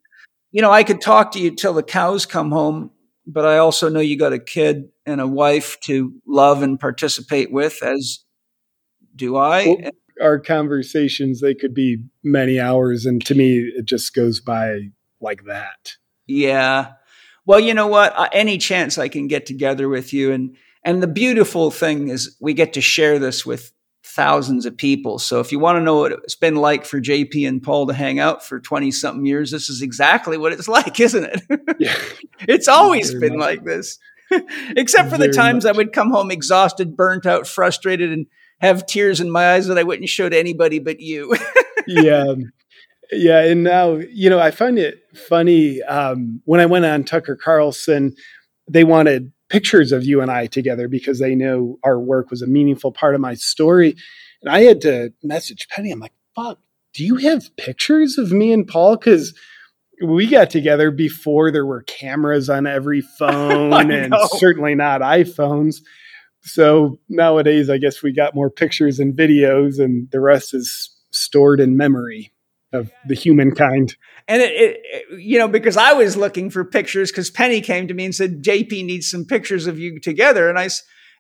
You 0.52 0.62
know, 0.62 0.72
I 0.72 0.84
could 0.84 1.02
talk 1.02 1.32
to 1.34 1.40
you 1.40 1.56
till 1.56 1.74
the 1.74 1.84
cows 1.84 2.26
come 2.26 2.52
home, 2.52 2.92
but 3.26 3.46
I 3.46 3.58
also 3.58 3.90
know 3.90 4.00
you 4.00 4.18
got 4.18 4.34
a 4.34 4.40
kid 4.40 4.90
and 5.06 5.22
a 5.22 5.28
wife 5.28 5.80
to 5.82 6.14
love 6.26 6.64
and 6.64 6.80
participate 6.80 7.52
with, 7.52 7.84
as 7.84 8.20
do 9.16 9.36
I. 9.36 9.66
Well, 9.66 9.92
our 10.22 10.40
conversations, 10.40 11.40
they 11.40 11.54
could 11.54 11.74
be 11.74 11.98
many 12.24 12.60
hours. 12.60 13.06
And 13.06 13.24
to 13.26 13.36
me, 13.36 13.60
it 13.60 13.86
just 13.86 14.14
goes 14.14 14.40
by 14.40 14.90
like 15.22 15.46
that. 15.46 15.94
Yeah. 16.28 16.94
Well, 17.46 17.60
you 17.60 17.74
know 17.74 17.88
what? 17.88 18.30
Any 18.34 18.58
chance 18.58 18.98
I 18.98 19.08
can 19.08 19.28
get 19.28 19.46
together 19.46 19.88
with 19.88 20.14
you 20.14 20.32
and, 20.32 20.56
and 20.84 21.04
the 21.04 21.08
beautiful 21.08 21.72
thing 21.72 22.08
is 22.08 22.36
we 22.40 22.54
get 22.54 22.74
to 22.74 22.82
share 22.82 23.20
this 23.20 23.46
with 23.46 23.72
thousands 24.10 24.66
of 24.66 24.76
people. 24.76 25.20
So 25.20 25.40
if 25.40 25.52
you 25.52 25.60
want 25.60 25.78
to 25.78 25.82
know 25.82 26.00
what 26.00 26.12
it's 26.12 26.36
been 26.36 26.56
like 26.56 26.86
for 26.86 27.00
JP 27.00 27.48
and 27.48 27.62
Paul 27.62 27.88
to 27.88 27.94
hang 27.94 28.20
out 28.20 28.44
for 28.44 28.60
20 28.60 28.92
something 28.92 29.26
years, 29.26 29.52
this 29.52 29.70
is 29.70 29.82
exactly 29.82 30.38
what 30.38 30.54
it's 30.54 30.68
like, 30.68 31.00
isn't 31.00 31.24
it? 31.24 31.62
Yeah. 31.80 31.96
it's 32.48 32.68
always 32.68 33.12
Very 33.12 33.30
been 33.30 33.40
much. 33.40 33.48
like 33.48 33.64
this. 33.64 34.00
Except 34.76 35.10
for 35.10 35.18
Very 35.18 35.30
the 35.30 35.34
times 35.34 35.64
much. 35.64 35.74
I 35.74 35.78
would 35.78 35.94
come 35.94 36.12
home 36.12 36.32
exhausted, 36.32 36.96
burnt 36.96 37.26
out, 37.26 37.48
frustrated, 37.48 38.12
and 38.12 38.26
have 38.62 38.86
tears 38.86 39.22
in 39.22 39.32
my 39.32 39.54
eyes 39.54 39.68
that 39.68 39.78
I 39.78 39.84
wouldn't 39.84 40.10
show 40.10 40.28
to 40.30 40.38
anybody 40.38 40.80
but 40.80 41.00
you. 41.00 41.36
yeah. 41.88 42.34
Yeah. 43.12 43.44
And 43.44 43.64
now, 43.64 43.96
you 43.96 44.30
know, 44.30 44.40
I 44.40 44.52
find 44.52 44.78
it 44.78 45.00
funny. 45.28 45.82
Um, 45.82 46.42
when 46.46 46.60
I 46.60 46.66
went 46.66 46.86
on 46.86 47.04
Tucker 47.04 47.36
Carlson, 47.36 48.16
they 48.68 48.84
wanted 48.84 49.32
pictures 49.50 49.92
of 49.92 50.04
you 50.04 50.22
and 50.22 50.32
I 50.32 50.48
together 50.48 50.88
because 50.88 51.20
they 51.20 51.36
knew 51.36 51.80
our 51.84 52.00
work 52.00 52.30
was 52.30 52.42
a 52.42 52.48
meaningful 52.48 52.92
part 52.92 53.16
of 53.16 53.22
my 53.22 53.34
story. 53.34 53.96
And 54.42 54.50
I 54.50 54.62
had 54.62 54.82
to 54.82 55.14
message 55.24 55.68
Penny. 55.70 55.92
I'm 55.92 56.00
like, 56.00 56.14
fuck, 56.36 56.60
do 56.94 57.04
you 57.04 57.18
have 57.18 57.56
pictures 57.58 58.18
of 58.18 58.32
me 58.32 58.54
and 58.54 58.68
Paul? 58.68 58.96
Because 58.96 59.34
we 60.06 60.28
got 60.28 60.50
together 60.50 60.92
before 60.92 61.52
there 61.52 61.66
were 61.66 61.82
cameras 61.84 62.50
on 62.50 62.66
every 62.66 63.02
phone 63.20 63.92
and 63.92 64.14
certainly 64.38 64.76
not 64.76 65.02
iPhones. 65.02 65.78
So 66.42 67.00
nowadays, 67.10 67.70
I 67.70 67.78
guess 67.78 68.02
we 68.02 68.14
got 68.14 68.34
more 68.34 68.50
pictures 68.50 69.00
and 69.00 69.14
videos, 69.14 69.78
and 69.78 70.10
the 70.12 70.22
rest 70.22 70.54
is 70.54 70.90
stored 71.12 71.60
in 71.60 71.76
memory 71.76 72.32
of 72.72 72.92
the 73.08 73.16
humankind. 73.16 73.96
And 74.28 74.42
it, 74.42 74.52
it, 74.54 75.20
you 75.20 75.40
know 75.40 75.48
because 75.48 75.76
i 75.76 75.94
was 75.94 76.16
looking 76.16 76.50
for 76.50 76.64
pictures 76.64 77.12
because 77.12 77.32
penny 77.32 77.62
came 77.62 77.88
to 77.88 77.94
me 77.94 78.06
and 78.06 78.14
said 78.16 78.44
jp 78.44 78.86
needs 78.86 79.10
some 79.10 79.26
pictures 79.26 79.68
of 79.68 79.80
you 79.80 80.00
together. 80.00 80.50
And 80.50 80.60
i 80.60 80.70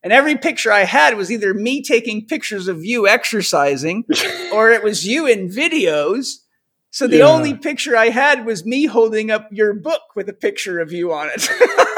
and 0.03 0.13
every 0.13 0.37
picture 0.37 0.71
i 0.71 0.83
had 0.83 1.17
was 1.17 1.31
either 1.31 1.53
me 1.53 1.81
taking 1.81 2.25
pictures 2.25 2.67
of 2.67 2.83
you 2.83 3.07
exercising 3.07 4.05
or 4.53 4.71
it 4.71 4.83
was 4.83 5.05
you 5.05 5.25
in 5.25 5.49
videos. 5.49 6.37
So 6.91 7.07
the 7.07 7.17
yeah. 7.17 7.25
only 7.25 7.55
picture 7.55 7.97
i 7.97 8.09
had 8.09 8.45
was 8.45 8.65
me 8.65 8.85
holding 8.85 9.31
up 9.31 9.47
your 9.51 9.73
book 9.73 10.01
with 10.15 10.29
a 10.29 10.33
picture 10.33 10.79
of 10.79 10.91
you 10.91 11.11
on 11.11 11.29
it. 11.33 11.49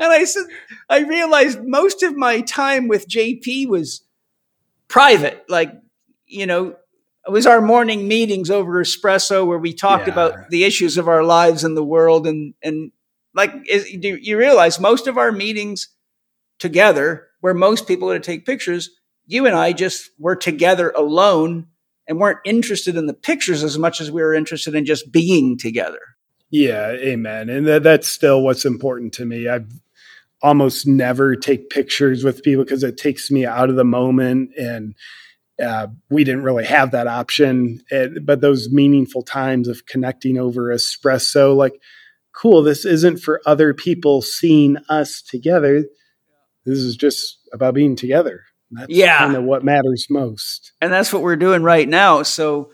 And 0.00 0.12
i 0.12 0.24
said 0.24 0.44
i 0.88 1.00
realized 1.00 1.60
most 1.64 2.02
of 2.02 2.16
my 2.16 2.40
time 2.40 2.88
with 2.88 3.08
jp 3.08 3.68
was 3.68 4.02
private 4.86 5.44
like 5.48 5.72
you 6.26 6.46
know 6.46 6.76
it 7.28 7.32
was 7.32 7.46
our 7.46 7.60
morning 7.60 8.08
meetings 8.08 8.50
over 8.50 8.82
espresso 8.82 9.46
where 9.46 9.58
we 9.58 9.72
talked 9.72 10.06
yeah. 10.06 10.12
about 10.12 10.50
the 10.50 10.64
issues 10.64 10.96
of 10.96 11.08
our 11.08 11.22
lives 11.22 11.62
and 11.62 11.76
the 11.76 11.84
world 11.84 12.26
and 12.26 12.54
and 12.62 12.90
like 13.34 13.52
is, 13.68 13.88
you 13.92 14.36
realize 14.36 14.80
most 14.80 15.06
of 15.06 15.18
our 15.18 15.30
meetings 15.30 15.88
together 16.58 17.28
where 17.40 17.54
most 17.54 17.86
people 17.86 18.08
would 18.08 18.22
take 18.22 18.46
pictures 18.46 18.90
you 19.26 19.46
and 19.46 19.54
i 19.54 19.72
just 19.72 20.10
were 20.18 20.34
together 20.34 20.90
alone 20.96 21.66
and 22.08 22.18
weren't 22.18 22.40
interested 22.44 22.96
in 22.96 23.06
the 23.06 23.14
pictures 23.14 23.62
as 23.62 23.78
much 23.78 24.00
as 24.00 24.10
we 24.10 24.22
were 24.22 24.34
interested 24.34 24.74
in 24.74 24.86
just 24.86 25.12
being 25.12 25.56
together. 25.56 26.00
Yeah 26.50 26.92
amen. 26.92 27.50
And 27.50 27.66
that, 27.66 27.82
that's 27.82 28.08
still 28.08 28.42
what's 28.42 28.64
important 28.64 29.12
to 29.14 29.26
me. 29.26 29.46
I've 29.46 29.70
almost 30.40 30.86
never 30.86 31.36
take 31.36 31.68
pictures 31.68 32.24
with 32.24 32.42
people 32.42 32.64
because 32.64 32.82
it 32.82 32.96
takes 32.96 33.30
me 33.30 33.44
out 33.44 33.68
of 33.68 33.76
the 33.76 33.84
moment 33.84 34.50
and 34.56 34.94
uh, 35.62 35.88
we 36.10 36.24
didn't 36.24 36.42
really 36.42 36.64
have 36.64 36.92
that 36.92 37.06
option. 37.06 37.80
It, 37.90 38.24
but 38.24 38.40
those 38.40 38.68
meaningful 38.70 39.22
times 39.22 39.68
of 39.68 39.86
connecting 39.86 40.38
over 40.38 40.72
espresso, 40.74 41.56
like, 41.56 41.80
cool, 42.34 42.62
this 42.62 42.84
isn't 42.84 43.18
for 43.18 43.40
other 43.46 43.74
people 43.74 44.22
seeing 44.22 44.76
us 44.88 45.22
together. 45.22 45.84
This 46.64 46.78
is 46.78 46.96
just 46.96 47.38
about 47.52 47.74
being 47.74 47.96
together. 47.96 48.42
That's 48.70 48.90
yeah. 48.90 49.18
kind 49.18 49.36
of 49.36 49.44
what 49.44 49.64
matters 49.64 50.06
most. 50.10 50.72
And 50.80 50.92
that's 50.92 51.12
what 51.12 51.22
we're 51.22 51.36
doing 51.36 51.62
right 51.62 51.88
now. 51.88 52.22
So 52.22 52.70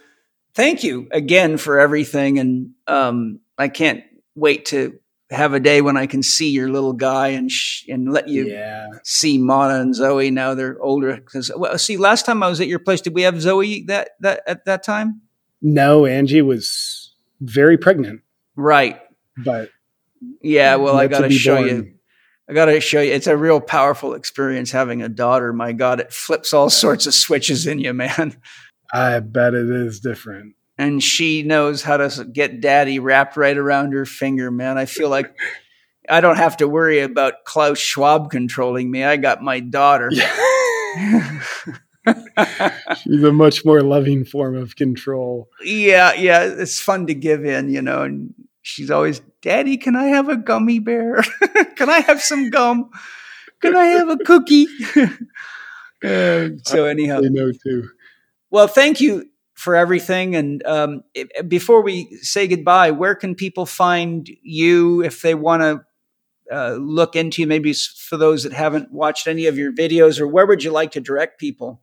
thank 0.54 0.82
you 0.82 1.08
again 1.12 1.56
for 1.56 1.78
everything. 1.78 2.38
And 2.38 2.70
um, 2.86 3.40
I 3.56 3.68
can't 3.68 4.02
wait 4.34 4.66
to 4.66 4.98
have 5.34 5.54
a 5.54 5.60
day 5.60 5.80
when 5.80 5.96
I 5.96 6.06
can 6.06 6.22
see 6.22 6.50
your 6.50 6.68
little 6.68 6.92
guy 6.92 7.28
and 7.28 7.50
sh- 7.50 7.84
and 7.88 8.12
let 8.12 8.28
you 8.28 8.46
yeah. 8.46 8.86
see 9.02 9.38
Mana 9.38 9.80
and 9.80 9.94
Zoe. 9.94 10.30
Now 10.30 10.54
they're 10.54 10.80
older. 10.80 11.16
Because 11.16 11.50
well, 11.54 11.76
see, 11.78 11.96
last 11.96 12.26
time 12.26 12.42
I 12.42 12.48
was 12.48 12.60
at 12.60 12.68
your 12.68 12.78
place, 12.78 13.00
did 13.00 13.14
we 13.14 13.22
have 13.22 13.40
Zoe 13.40 13.84
that 13.88 14.10
that 14.20 14.42
at 14.46 14.64
that 14.64 14.82
time? 14.82 15.20
No, 15.60 16.06
Angie 16.06 16.42
was 16.42 17.14
very 17.40 17.76
pregnant. 17.76 18.22
Right, 18.56 19.00
but 19.44 19.70
yeah. 20.42 20.76
Well, 20.76 20.96
I 20.96 21.06
got 21.06 21.20
to 21.20 21.30
show 21.30 21.56
born. 21.56 21.68
you. 21.68 21.94
I 22.48 22.52
got 22.52 22.66
to 22.66 22.80
show 22.80 23.00
you. 23.00 23.12
It's 23.12 23.26
a 23.26 23.36
real 23.36 23.60
powerful 23.60 24.14
experience 24.14 24.70
having 24.70 25.02
a 25.02 25.08
daughter. 25.08 25.52
My 25.52 25.72
God, 25.72 26.00
it 26.00 26.12
flips 26.12 26.52
all 26.52 26.70
sorts 26.70 27.06
of 27.06 27.14
switches 27.14 27.66
in 27.66 27.78
you, 27.78 27.94
man. 27.94 28.36
I 28.92 29.20
bet 29.20 29.54
it 29.54 29.68
is 29.68 30.00
different 30.00 30.54
and 30.76 31.02
she 31.02 31.42
knows 31.42 31.82
how 31.82 31.96
to 31.96 32.24
get 32.24 32.60
daddy 32.60 32.98
wrapped 32.98 33.36
right 33.36 33.56
around 33.56 33.92
her 33.92 34.04
finger, 34.04 34.50
man. 34.50 34.76
I 34.78 34.86
feel 34.86 35.08
like 35.08 35.34
I 36.08 36.20
don't 36.20 36.36
have 36.36 36.56
to 36.58 36.68
worry 36.68 37.00
about 37.00 37.44
Klaus 37.44 37.78
Schwab 37.78 38.30
controlling 38.30 38.90
me. 38.90 39.04
I 39.04 39.16
got 39.16 39.42
my 39.42 39.60
daughter. 39.60 40.10
Yeah. 40.10 40.30
She's 43.02 43.22
a 43.22 43.32
much 43.32 43.64
more 43.64 43.80
loving 43.80 44.24
form 44.24 44.56
of 44.56 44.76
control. 44.76 45.48
Yeah, 45.62 46.12
yeah. 46.14 46.42
It's 46.44 46.80
fun 46.80 47.06
to 47.06 47.14
give 47.14 47.44
in, 47.44 47.70
you 47.70 47.80
know. 47.80 48.02
And 48.02 48.34
she's 48.60 48.90
always, 48.90 49.20
Daddy, 49.40 49.78
can 49.78 49.96
I 49.96 50.04
have 50.06 50.28
a 50.28 50.36
gummy 50.36 50.80
bear? 50.80 51.22
can 51.76 51.88
I 51.88 52.00
have 52.00 52.20
some 52.20 52.50
gum? 52.50 52.90
Can 53.60 53.74
I 53.74 53.86
have 53.86 54.08
a 54.10 54.18
cookie? 54.18 54.66
uh, 56.04 56.48
so 56.62 56.84
anyhow, 56.84 57.22
they 57.22 57.30
know 57.30 57.52
too. 57.52 57.88
Well, 58.50 58.66
thank 58.66 59.00
you 59.00 59.30
for 59.54 59.76
everything. 59.76 60.36
And 60.36 60.64
um, 60.66 61.04
it, 61.14 61.48
before 61.48 61.82
we 61.82 62.16
say 62.20 62.46
goodbye, 62.46 62.90
where 62.90 63.14
can 63.14 63.34
people 63.34 63.66
find 63.66 64.28
you 64.42 65.02
if 65.02 65.22
they 65.22 65.34
want 65.34 65.62
to 65.62 66.54
uh, 66.54 66.74
look 66.74 67.16
into 67.16 67.42
you? 67.42 67.46
Maybe 67.46 67.72
for 67.72 68.16
those 68.16 68.42
that 68.42 68.52
haven't 68.52 68.92
watched 68.92 69.26
any 69.26 69.46
of 69.46 69.56
your 69.56 69.72
videos, 69.72 70.20
or 70.20 70.26
where 70.26 70.46
would 70.46 70.62
you 70.62 70.70
like 70.70 70.92
to 70.92 71.00
direct 71.00 71.40
people? 71.40 71.80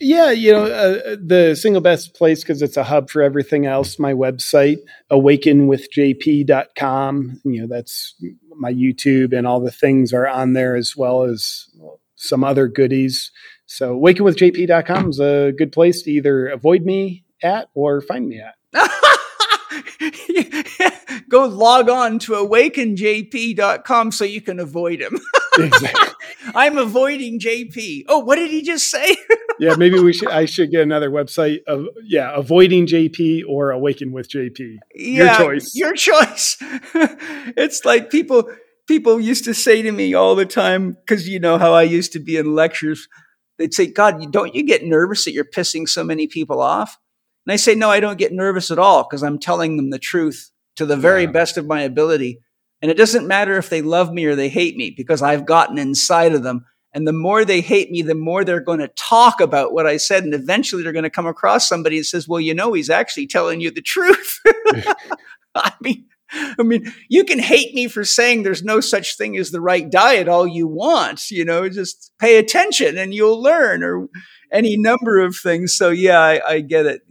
Yeah, 0.00 0.30
you 0.30 0.52
know, 0.52 0.66
uh, 0.66 1.16
the 1.20 1.56
single 1.56 1.80
best 1.80 2.14
place 2.14 2.42
because 2.42 2.62
it's 2.62 2.76
a 2.76 2.84
hub 2.84 3.10
for 3.10 3.20
everything 3.20 3.66
else. 3.66 3.98
My 3.98 4.12
website, 4.12 4.78
awakenwithjp.com. 5.10 7.40
You 7.44 7.62
know, 7.62 7.66
that's 7.66 8.14
my 8.56 8.72
YouTube 8.72 9.36
and 9.36 9.44
all 9.46 9.60
the 9.60 9.72
things 9.72 10.12
are 10.12 10.28
on 10.28 10.52
there 10.52 10.76
as 10.76 10.96
well 10.96 11.24
as 11.24 11.68
some 12.14 12.44
other 12.44 12.68
goodies. 12.68 13.32
So 13.72 13.98
awakenwithjp.com 13.98 15.08
is 15.08 15.18
a 15.18 15.54
good 15.56 15.72
place 15.72 16.02
to 16.02 16.10
either 16.10 16.48
avoid 16.48 16.82
me 16.82 17.24
at 17.42 17.68
or 17.72 18.02
find 18.02 18.28
me 18.28 18.38
at. 18.38 18.54
Go 21.30 21.46
log 21.46 21.88
on 21.88 22.18
to 22.18 22.32
awakenjp.com 22.32 24.12
so 24.12 24.26
you 24.26 24.42
can 24.42 24.60
avoid 24.60 25.00
him. 25.00 25.18
exactly. 25.56 26.14
I'm 26.54 26.76
avoiding 26.76 27.40
JP. 27.40 28.02
Oh, 28.08 28.18
what 28.18 28.36
did 28.36 28.50
he 28.50 28.60
just 28.60 28.90
say? 28.90 29.16
yeah, 29.58 29.76
maybe 29.76 29.98
we 29.98 30.12
should. 30.12 30.28
I 30.28 30.44
should 30.44 30.70
get 30.70 30.82
another 30.82 31.10
website 31.10 31.60
of 31.66 31.86
yeah, 32.04 32.30
avoiding 32.34 32.86
JP 32.86 33.44
or 33.48 33.70
awaken 33.70 34.12
with 34.12 34.28
JP. 34.28 34.80
Yeah, 34.94 35.24
your 35.24 35.34
choice. 35.34 35.74
Your 35.74 35.94
choice. 35.94 36.58
it's 37.56 37.86
like 37.86 38.10
people 38.10 38.50
people 38.86 39.18
used 39.18 39.44
to 39.44 39.54
say 39.54 39.80
to 39.80 39.92
me 39.92 40.12
all 40.12 40.34
the 40.34 40.44
time 40.44 40.92
because 40.92 41.26
you 41.26 41.40
know 41.40 41.56
how 41.56 41.72
I 41.72 41.84
used 41.84 42.12
to 42.12 42.18
be 42.18 42.36
in 42.36 42.54
lectures. 42.54 43.08
They'd 43.62 43.74
say, 43.74 43.86
"God, 43.86 44.32
don't 44.32 44.54
you 44.54 44.64
get 44.64 44.84
nervous 44.84 45.24
that 45.24 45.32
you're 45.32 45.44
pissing 45.44 45.88
so 45.88 46.02
many 46.04 46.26
people 46.26 46.60
off?" 46.60 46.98
And 47.46 47.52
I 47.52 47.56
say, 47.56 47.74
"No, 47.74 47.90
I 47.90 48.00
don't 48.00 48.18
get 48.18 48.32
nervous 48.32 48.70
at 48.70 48.78
all 48.78 49.04
because 49.04 49.22
I'm 49.22 49.38
telling 49.38 49.76
them 49.76 49.90
the 49.90 49.98
truth 49.98 50.50
to 50.76 50.84
the 50.84 50.96
very 50.96 51.22
yeah. 51.24 51.30
best 51.30 51.56
of 51.56 51.66
my 51.66 51.82
ability." 51.82 52.40
And 52.82 52.90
it 52.90 52.96
doesn't 52.96 53.28
matter 53.28 53.56
if 53.56 53.70
they 53.70 53.80
love 53.80 54.12
me 54.12 54.24
or 54.24 54.34
they 54.34 54.48
hate 54.48 54.76
me 54.76 54.92
because 54.94 55.22
I've 55.22 55.46
gotten 55.46 55.78
inside 55.78 56.34
of 56.34 56.42
them. 56.42 56.66
And 56.92 57.06
the 57.06 57.12
more 57.12 57.44
they 57.44 57.60
hate 57.60 57.90
me, 57.90 58.02
the 58.02 58.14
more 58.14 58.44
they're 58.44 58.60
going 58.60 58.80
to 58.80 58.88
talk 58.88 59.40
about 59.40 59.72
what 59.72 59.86
I 59.86 59.96
said. 59.96 60.24
And 60.24 60.34
eventually 60.34 60.82
they're 60.82 60.92
going 60.92 61.04
to 61.04 61.10
come 61.10 61.26
across 61.26 61.68
somebody 61.68 61.98
that 61.98 62.04
says, 62.04 62.28
well, 62.28 62.40
you 62.40 62.54
know, 62.54 62.72
he's 62.72 62.90
actually 62.90 63.28
telling 63.28 63.60
you 63.60 63.70
the 63.70 63.80
truth. 63.80 64.40
I 65.54 65.72
mean, 65.80 66.06
I 66.58 66.62
mean, 66.62 66.92
you 67.08 67.24
can 67.24 67.38
hate 67.38 67.74
me 67.74 67.88
for 67.88 68.04
saying 68.04 68.42
there's 68.42 68.62
no 68.62 68.80
such 68.80 69.16
thing 69.16 69.36
as 69.36 69.50
the 69.50 69.60
right 69.60 69.90
diet 69.90 70.28
all 70.28 70.46
you 70.46 70.66
want, 70.66 71.30
you 71.30 71.44
know, 71.44 71.68
just 71.68 72.12
pay 72.18 72.38
attention 72.38 72.96
and 72.96 73.14
you'll 73.14 73.40
learn 73.40 73.82
or 73.82 74.08
any 74.50 74.76
number 74.76 75.18
of 75.18 75.36
things. 75.36 75.74
So 75.74 75.90
yeah, 75.90 76.20
I, 76.20 76.40
I 76.46 76.60
get 76.60 76.86
it. 76.86 77.02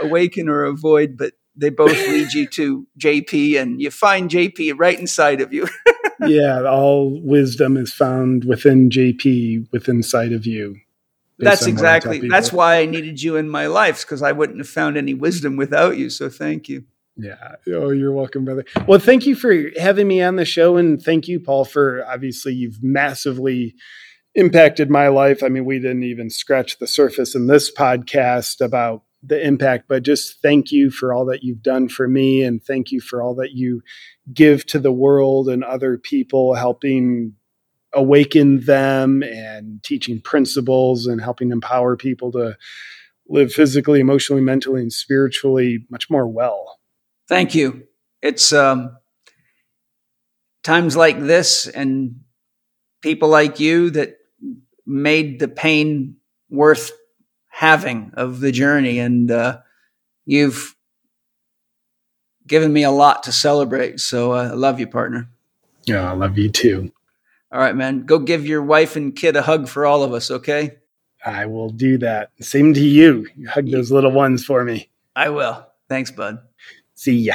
Awaken 0.00 0.48
or 0.48 0.64
avoid, 0.64 1.16
but 1.16 1.32
they 1.56 1.70
both 1.70 1.92
lead 2.08 2.32
you 2.32 2.46
to 2.48 2.86
JP 2.98 3.60
and 3.60 3.80
you 3.80 3.90
find 3.90 4.30
JP 4.30 4.74
right 4.78 4.98
inside 4.98 5.40
of 5.40 5.52
you. 5.52 5.68
yeah, 6.20 6.62
all 6.64 7.20
wisdom 7.22 7.76
is 7.76 7.92
found 7.92 8.44
within 8.44 8.90
JP, 8.90 9.70
within 9.72 9.96
inside 9.96 10.32
of 10.32 10.46
you. 10.46 10.76
That's 11.38 11.66
exactly. 11.66 12.28
That's 12.28 12.52
why 12.52 12.80
I 12.80 12.86
needed 12.86 13.20
you 13.20 13.36
in 13.36 13.48
my 13.48 13.66
life 13.66 14.02
because 14.02 14.22
I 14.22 14.32
wouldn't 14.32 14.58
have 14.58 14.68
found 14.68 14.96
any 14.96 15.14
wisdom 15.14 15.56
without 15.56 15.96
you. 15.96 16.08
So 16.08 16.28
thank 16.28 16.68
you. 16.68 16.84
Yeah. 17.16 17.56
Oh, 17.68 17.90
you're 17.90 18.12
welcome, 18.12 18.44
brother. 18.44 18.64
Well, 18.86 18.98
thank 18.98 19.26
you 19.26 19.34
for 19.34 19.54
having 19.78 20.08
me 20.08 20.22
on 20.22 20.36
the 20.36 20.44
show, 20.44 20.76
and 20.76 21.00
thank 21.00 21.28
you, 21.28 21.40
Paul, 21.40 21.64
for 21.64 22.04
obviously 22.06 22.54
you've 22.54 22.82
massively 22.82 23.74
impacted 24.34 24.90
my 24.90 25.08
life. 25.08 25.42
I 25.42 25.48
mean, 25.48 25.64
we 25.64 25.78
didn't 25.78 26.04
even 26.04 26.30
scratch 26.30 26.78
the 26.78 26.86
surface 26.86 27.34
in 27.34 27.46
this 27.48 27.72
podcast 27.72 28.64
about 28.64 29.02
the 29.22 29.40
impact, 29.46 29.84
but 29.88 30.02
just 30.02 30.40
thank 30.42 30.72
you 30.72 30.90
for 30.90 31.12
all 31.12 31.26
that 31.26 31.44
you've 31.44 31.62
done 31.62 31.88
for 31.88 32.08
me 32.08 32.42
and 32.42 32.62
thank 32.62 32.90
you 32.90 33.00
for 33.00 33.22
all 33.22 33.34
that 33.36 33.52
you 33.52 33.82
give 34.32 34.66
to 34.66 34.78
the 34.78 34.92
world 34.92 35.48
and 35.48 35.62
other 35.62 35.98
people, 35.98 36.54
helping 36.54 37.34
awaken 37.94 38.60
them 38.64 39.22
and 39.22 39.82
teaching 39.84 40.20
principles 40.20 41.06
and 41.06 41.20
helping 41.20 41.52
empower 41.52 41.96
people 41.96 42.32
to 42.32 42.56
live 43.28 43.52
physically, 43.52 44.00
emotionally, 44.00 44.42
mentally, 44.42 44.80
and 44.80 44.92
spiritually 44.92 45.86
much 45.90 46.10
more 46.10 46.26
well. 46.26 46.78
Thank 47.28 47.54
you. 47.54 47.84
It's 48.20 48.52
um, 48.52 48.96
times 50.62 50.96
like 50.96 51.20
this 51.20 51.66
and 51.66 52.20
people 53.00 53.28
like 53.28 53.60
you 53.60 53.90
that 53.90 54.16
made 54.86 55.40
the 55.40 55.48
pain 55.48 56.16
worth 56.50 56.92
having 57.48 58.12
of 58.14 58.40
the 58.40 58.52
journey. 58.52 58.98
And 58.98 59.30
uh, 59.30 59.58
you've 60.24 60.74
given 62.46 62.72
me 62.72 62.82
a 62.84 62.90
lot 62.90 63.24
to 63.24 63.32
celebrate. 63.32 64.00
So 64.00 64.32
uh, 64.32 64.50
I 64.50 64.54
love 64.54 64.80
you, 64.80 64.86
partner. 64.86 65.28
Yeah, 65.84 66.10
I 66.10 66.14
love 66.14 66.38
you 66.38 66.48
too. 66.48 66.92
All 67.50 67.60
right, 67.60 67.76
man. 67.76 68.04
Go 68.06 68.18
give 68.18 68.46
your 68.46 68.62
wife 68.62 68.96
and 68.96 69.14
kid 69.14 69.36
a 69.36 69.42
hug 69.42 69.68
for 69.68 69.84
all 69.84 70.02
of 70.02 70.12
us, 70.12 70.30
okay? 70.30 70.78
I 71.24 71.46
will 71.46 71.70
do 71.70 71.98
that. 71.98 72.30
Same 72.40 72.74
to 72.74 72.80
you. 72.80 73.28
Hug 73.48 73.70
those 73.70 73.92
little 73.92 74.10
ones 74.10 74.44
for 74.44 74.64
me. 74.64 74.88
I 75.14 75.28
will. 75.28 75.66
Thanks, 75.88 76.10
bud. 76.10 76.38
See 77.02 77.16
ya. 77.16 77.34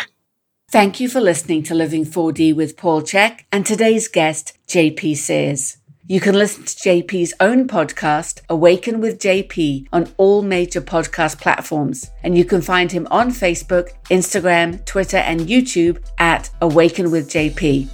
Thank 0.72 1.02
you 1.02 1.10
for 1.10 1.20
listening 1.20 1.62
to 1.64 1.76
Living 1.76 2.06
4D 2.06 2.56
with 2.56 2.78
Paul 2.78 3.02
Chek 3.02 3.44
and 3.52 3.66
today's 3.66 4.08
guest, 4.08 4.58
JP 4.66 5.18
Sears. 5.18 5.76
You 6.08 6.22
can 6.22 6.36
listen 6.36 6.64
to 6.64 6.74
JP's 6.74 7.34
own 7.42 7.68
podcast, 7.68 8.40
Awaken 8.48 9.02
with 9.02 9.20
JP, 9.20 9.88
on 9.92 10.08
all 10.16 10.42
major 10.42 10.80
podcast 10.80 11.42
platforms. 11.42 12.10
And 12.24 12.38
you 12.38 12.46
can 12.46 12.62
find 12.62 12.90
him 12.94 13.10
on 13.12 13.30
Facebook, 13.32 13.90
Instagram, 14.10 14.86
Twitter, 14.86 15.18
and 15.18 15.42
YouTube 15.42 16.02
at 16.18 16.50
Awaken 16.62 17.12
with 17.12 17.30
JP. 17.30 17.90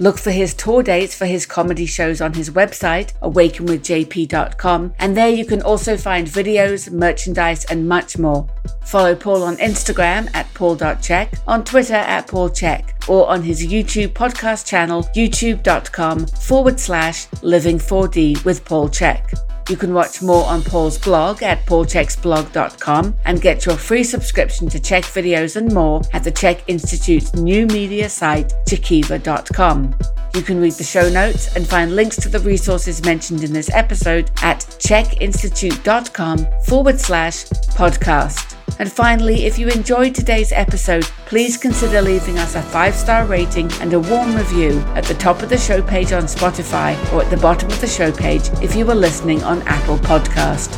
Look 0.00 0.18
for 0.18 0.30
his 0.30 0.54
tour 0.54 0.82
dates 0.82 1.14
for 1.14 1.26
his 1.26 1.44
comedy 1.44 1.86
shows 1.86 2.20
on 2.20 2.34
his 2.34 2.50
website, 2.50 3.12
awakenwithjp.com, 3.20 4.94
and 4.98 5.16
there 5.16 5.28
you 5.28 5.44
can 5.44 5.60
also 5.62 5.96
find 5.96 6.28
videos, 6.28 6.90
merchandise, 6.90 7.64
and 7.64 7.88
much 7.88 8.16
more. 8.16 8.46
Follow 8.84 9.16
Paul 9.16 9.42
on 9.42 9.56
Instagram 9.56 10.30
at 10.34 10.52
paul.chek, 10.54 11.40
on 11.48 11.64
Twitter 11.64 11.94
at 11.94 12.28
paulchek, 12.28 12.97
or 13.08 13.28
on 13.28 13.42
his 13.42 13.66
YouTube 13.66 14.08
podcast 14.08 14.66
channel, 14.66 15.02
youtube.com 15.16 16.26
forward 16.26 16.78
slash 16.78 17.26
living4d 17.42 18.44
with 18.44 18.64
Paul 18.64 18.88
Chek. 18.88 19.34
You 19.68 19.76
can 19.76 19.92
watch 19.92 20.22
more 20.22 20.46
on 20.46 20.62
Paul's 20.62 20.98
blog 20.98 21.42
at 21.42 21.66
paulcheksblog.com 21.66 23.14
and 23.26 23.40
get 23.42 23.66
your 23.66 23.76
free 23.76 24.02
subscription 24.02 24.68
to 24.70 24.78
Chek 24.78 25.02
videos 25.02 25.56
and 25.56 25.72
more 25.72 26.00
at 26.14 26.24
the 26.24 26.32
Chek 26.32 26.62
Institute's 26.68 27.34
new 27.34 27.66
media 27.66 28.08
site, 28.08 28.54
chekiva.com. 28.66 29.94
You 30.34 30.42
can 30.42 30.60
read 30.60 30.74
the 30.74 30.84
show 30.84 31.08
notes 31.10 31.54
and 31.54 31.66
find 31.66 31.94
links 31.94 32.16
to 32.16 32.28
the 32.30 32.40
resources 32.40 33.04
mentioned 33.04 33.44
in 33.44 33.52
this 33.52 33.70
episode 33.70 34.30
at 34.42 34.60
chekinstitute.com 34.60 36.46
forward 36.64 36.98
slash 36.98 37.44
podcast. 37.44 38.57
And 38.78 38.90
finally, 38.90 39.44
if 39.44 39.58
you 39.58 39.68
enjoyed 39.68 40.14
today's 40.14 40.52
episode, 40.52 41.04
please 41.26 41.56
consider 41.56 42.00
leaving 42.00 42.38
us 42.38 42.54
a 42.54 42.62
five 42.62 42.94
star 42.94 43.24
rating 43.24 43.72
and 43.80 43.92
a 43.92 44.00
warm 44.00 44.34
review 44.36 44.78
at 44.94 45.04
the 45.04 45.14
top 45.14 45.42
of 45.42 45.48
the 45.48 45.58
show 45.58 45.82
page 45.82 46.12
on 46.12 46.24
Spotify 46.24 46.94
or 47.12 47.22
at 47.22 47.30
the 47.30 47.36
bottom 47.38 47.68
of 47.70 47.80
the 47.80 47.88
show 47.88 48.12
page 48.12 48.48
if 48.62 48.76
you 48.76 48.88
are 48.90 48.94
listening 48.94 49.42
on 49.42 49.62
Apple 49.62 49.98
Podcast. 49.98 50.76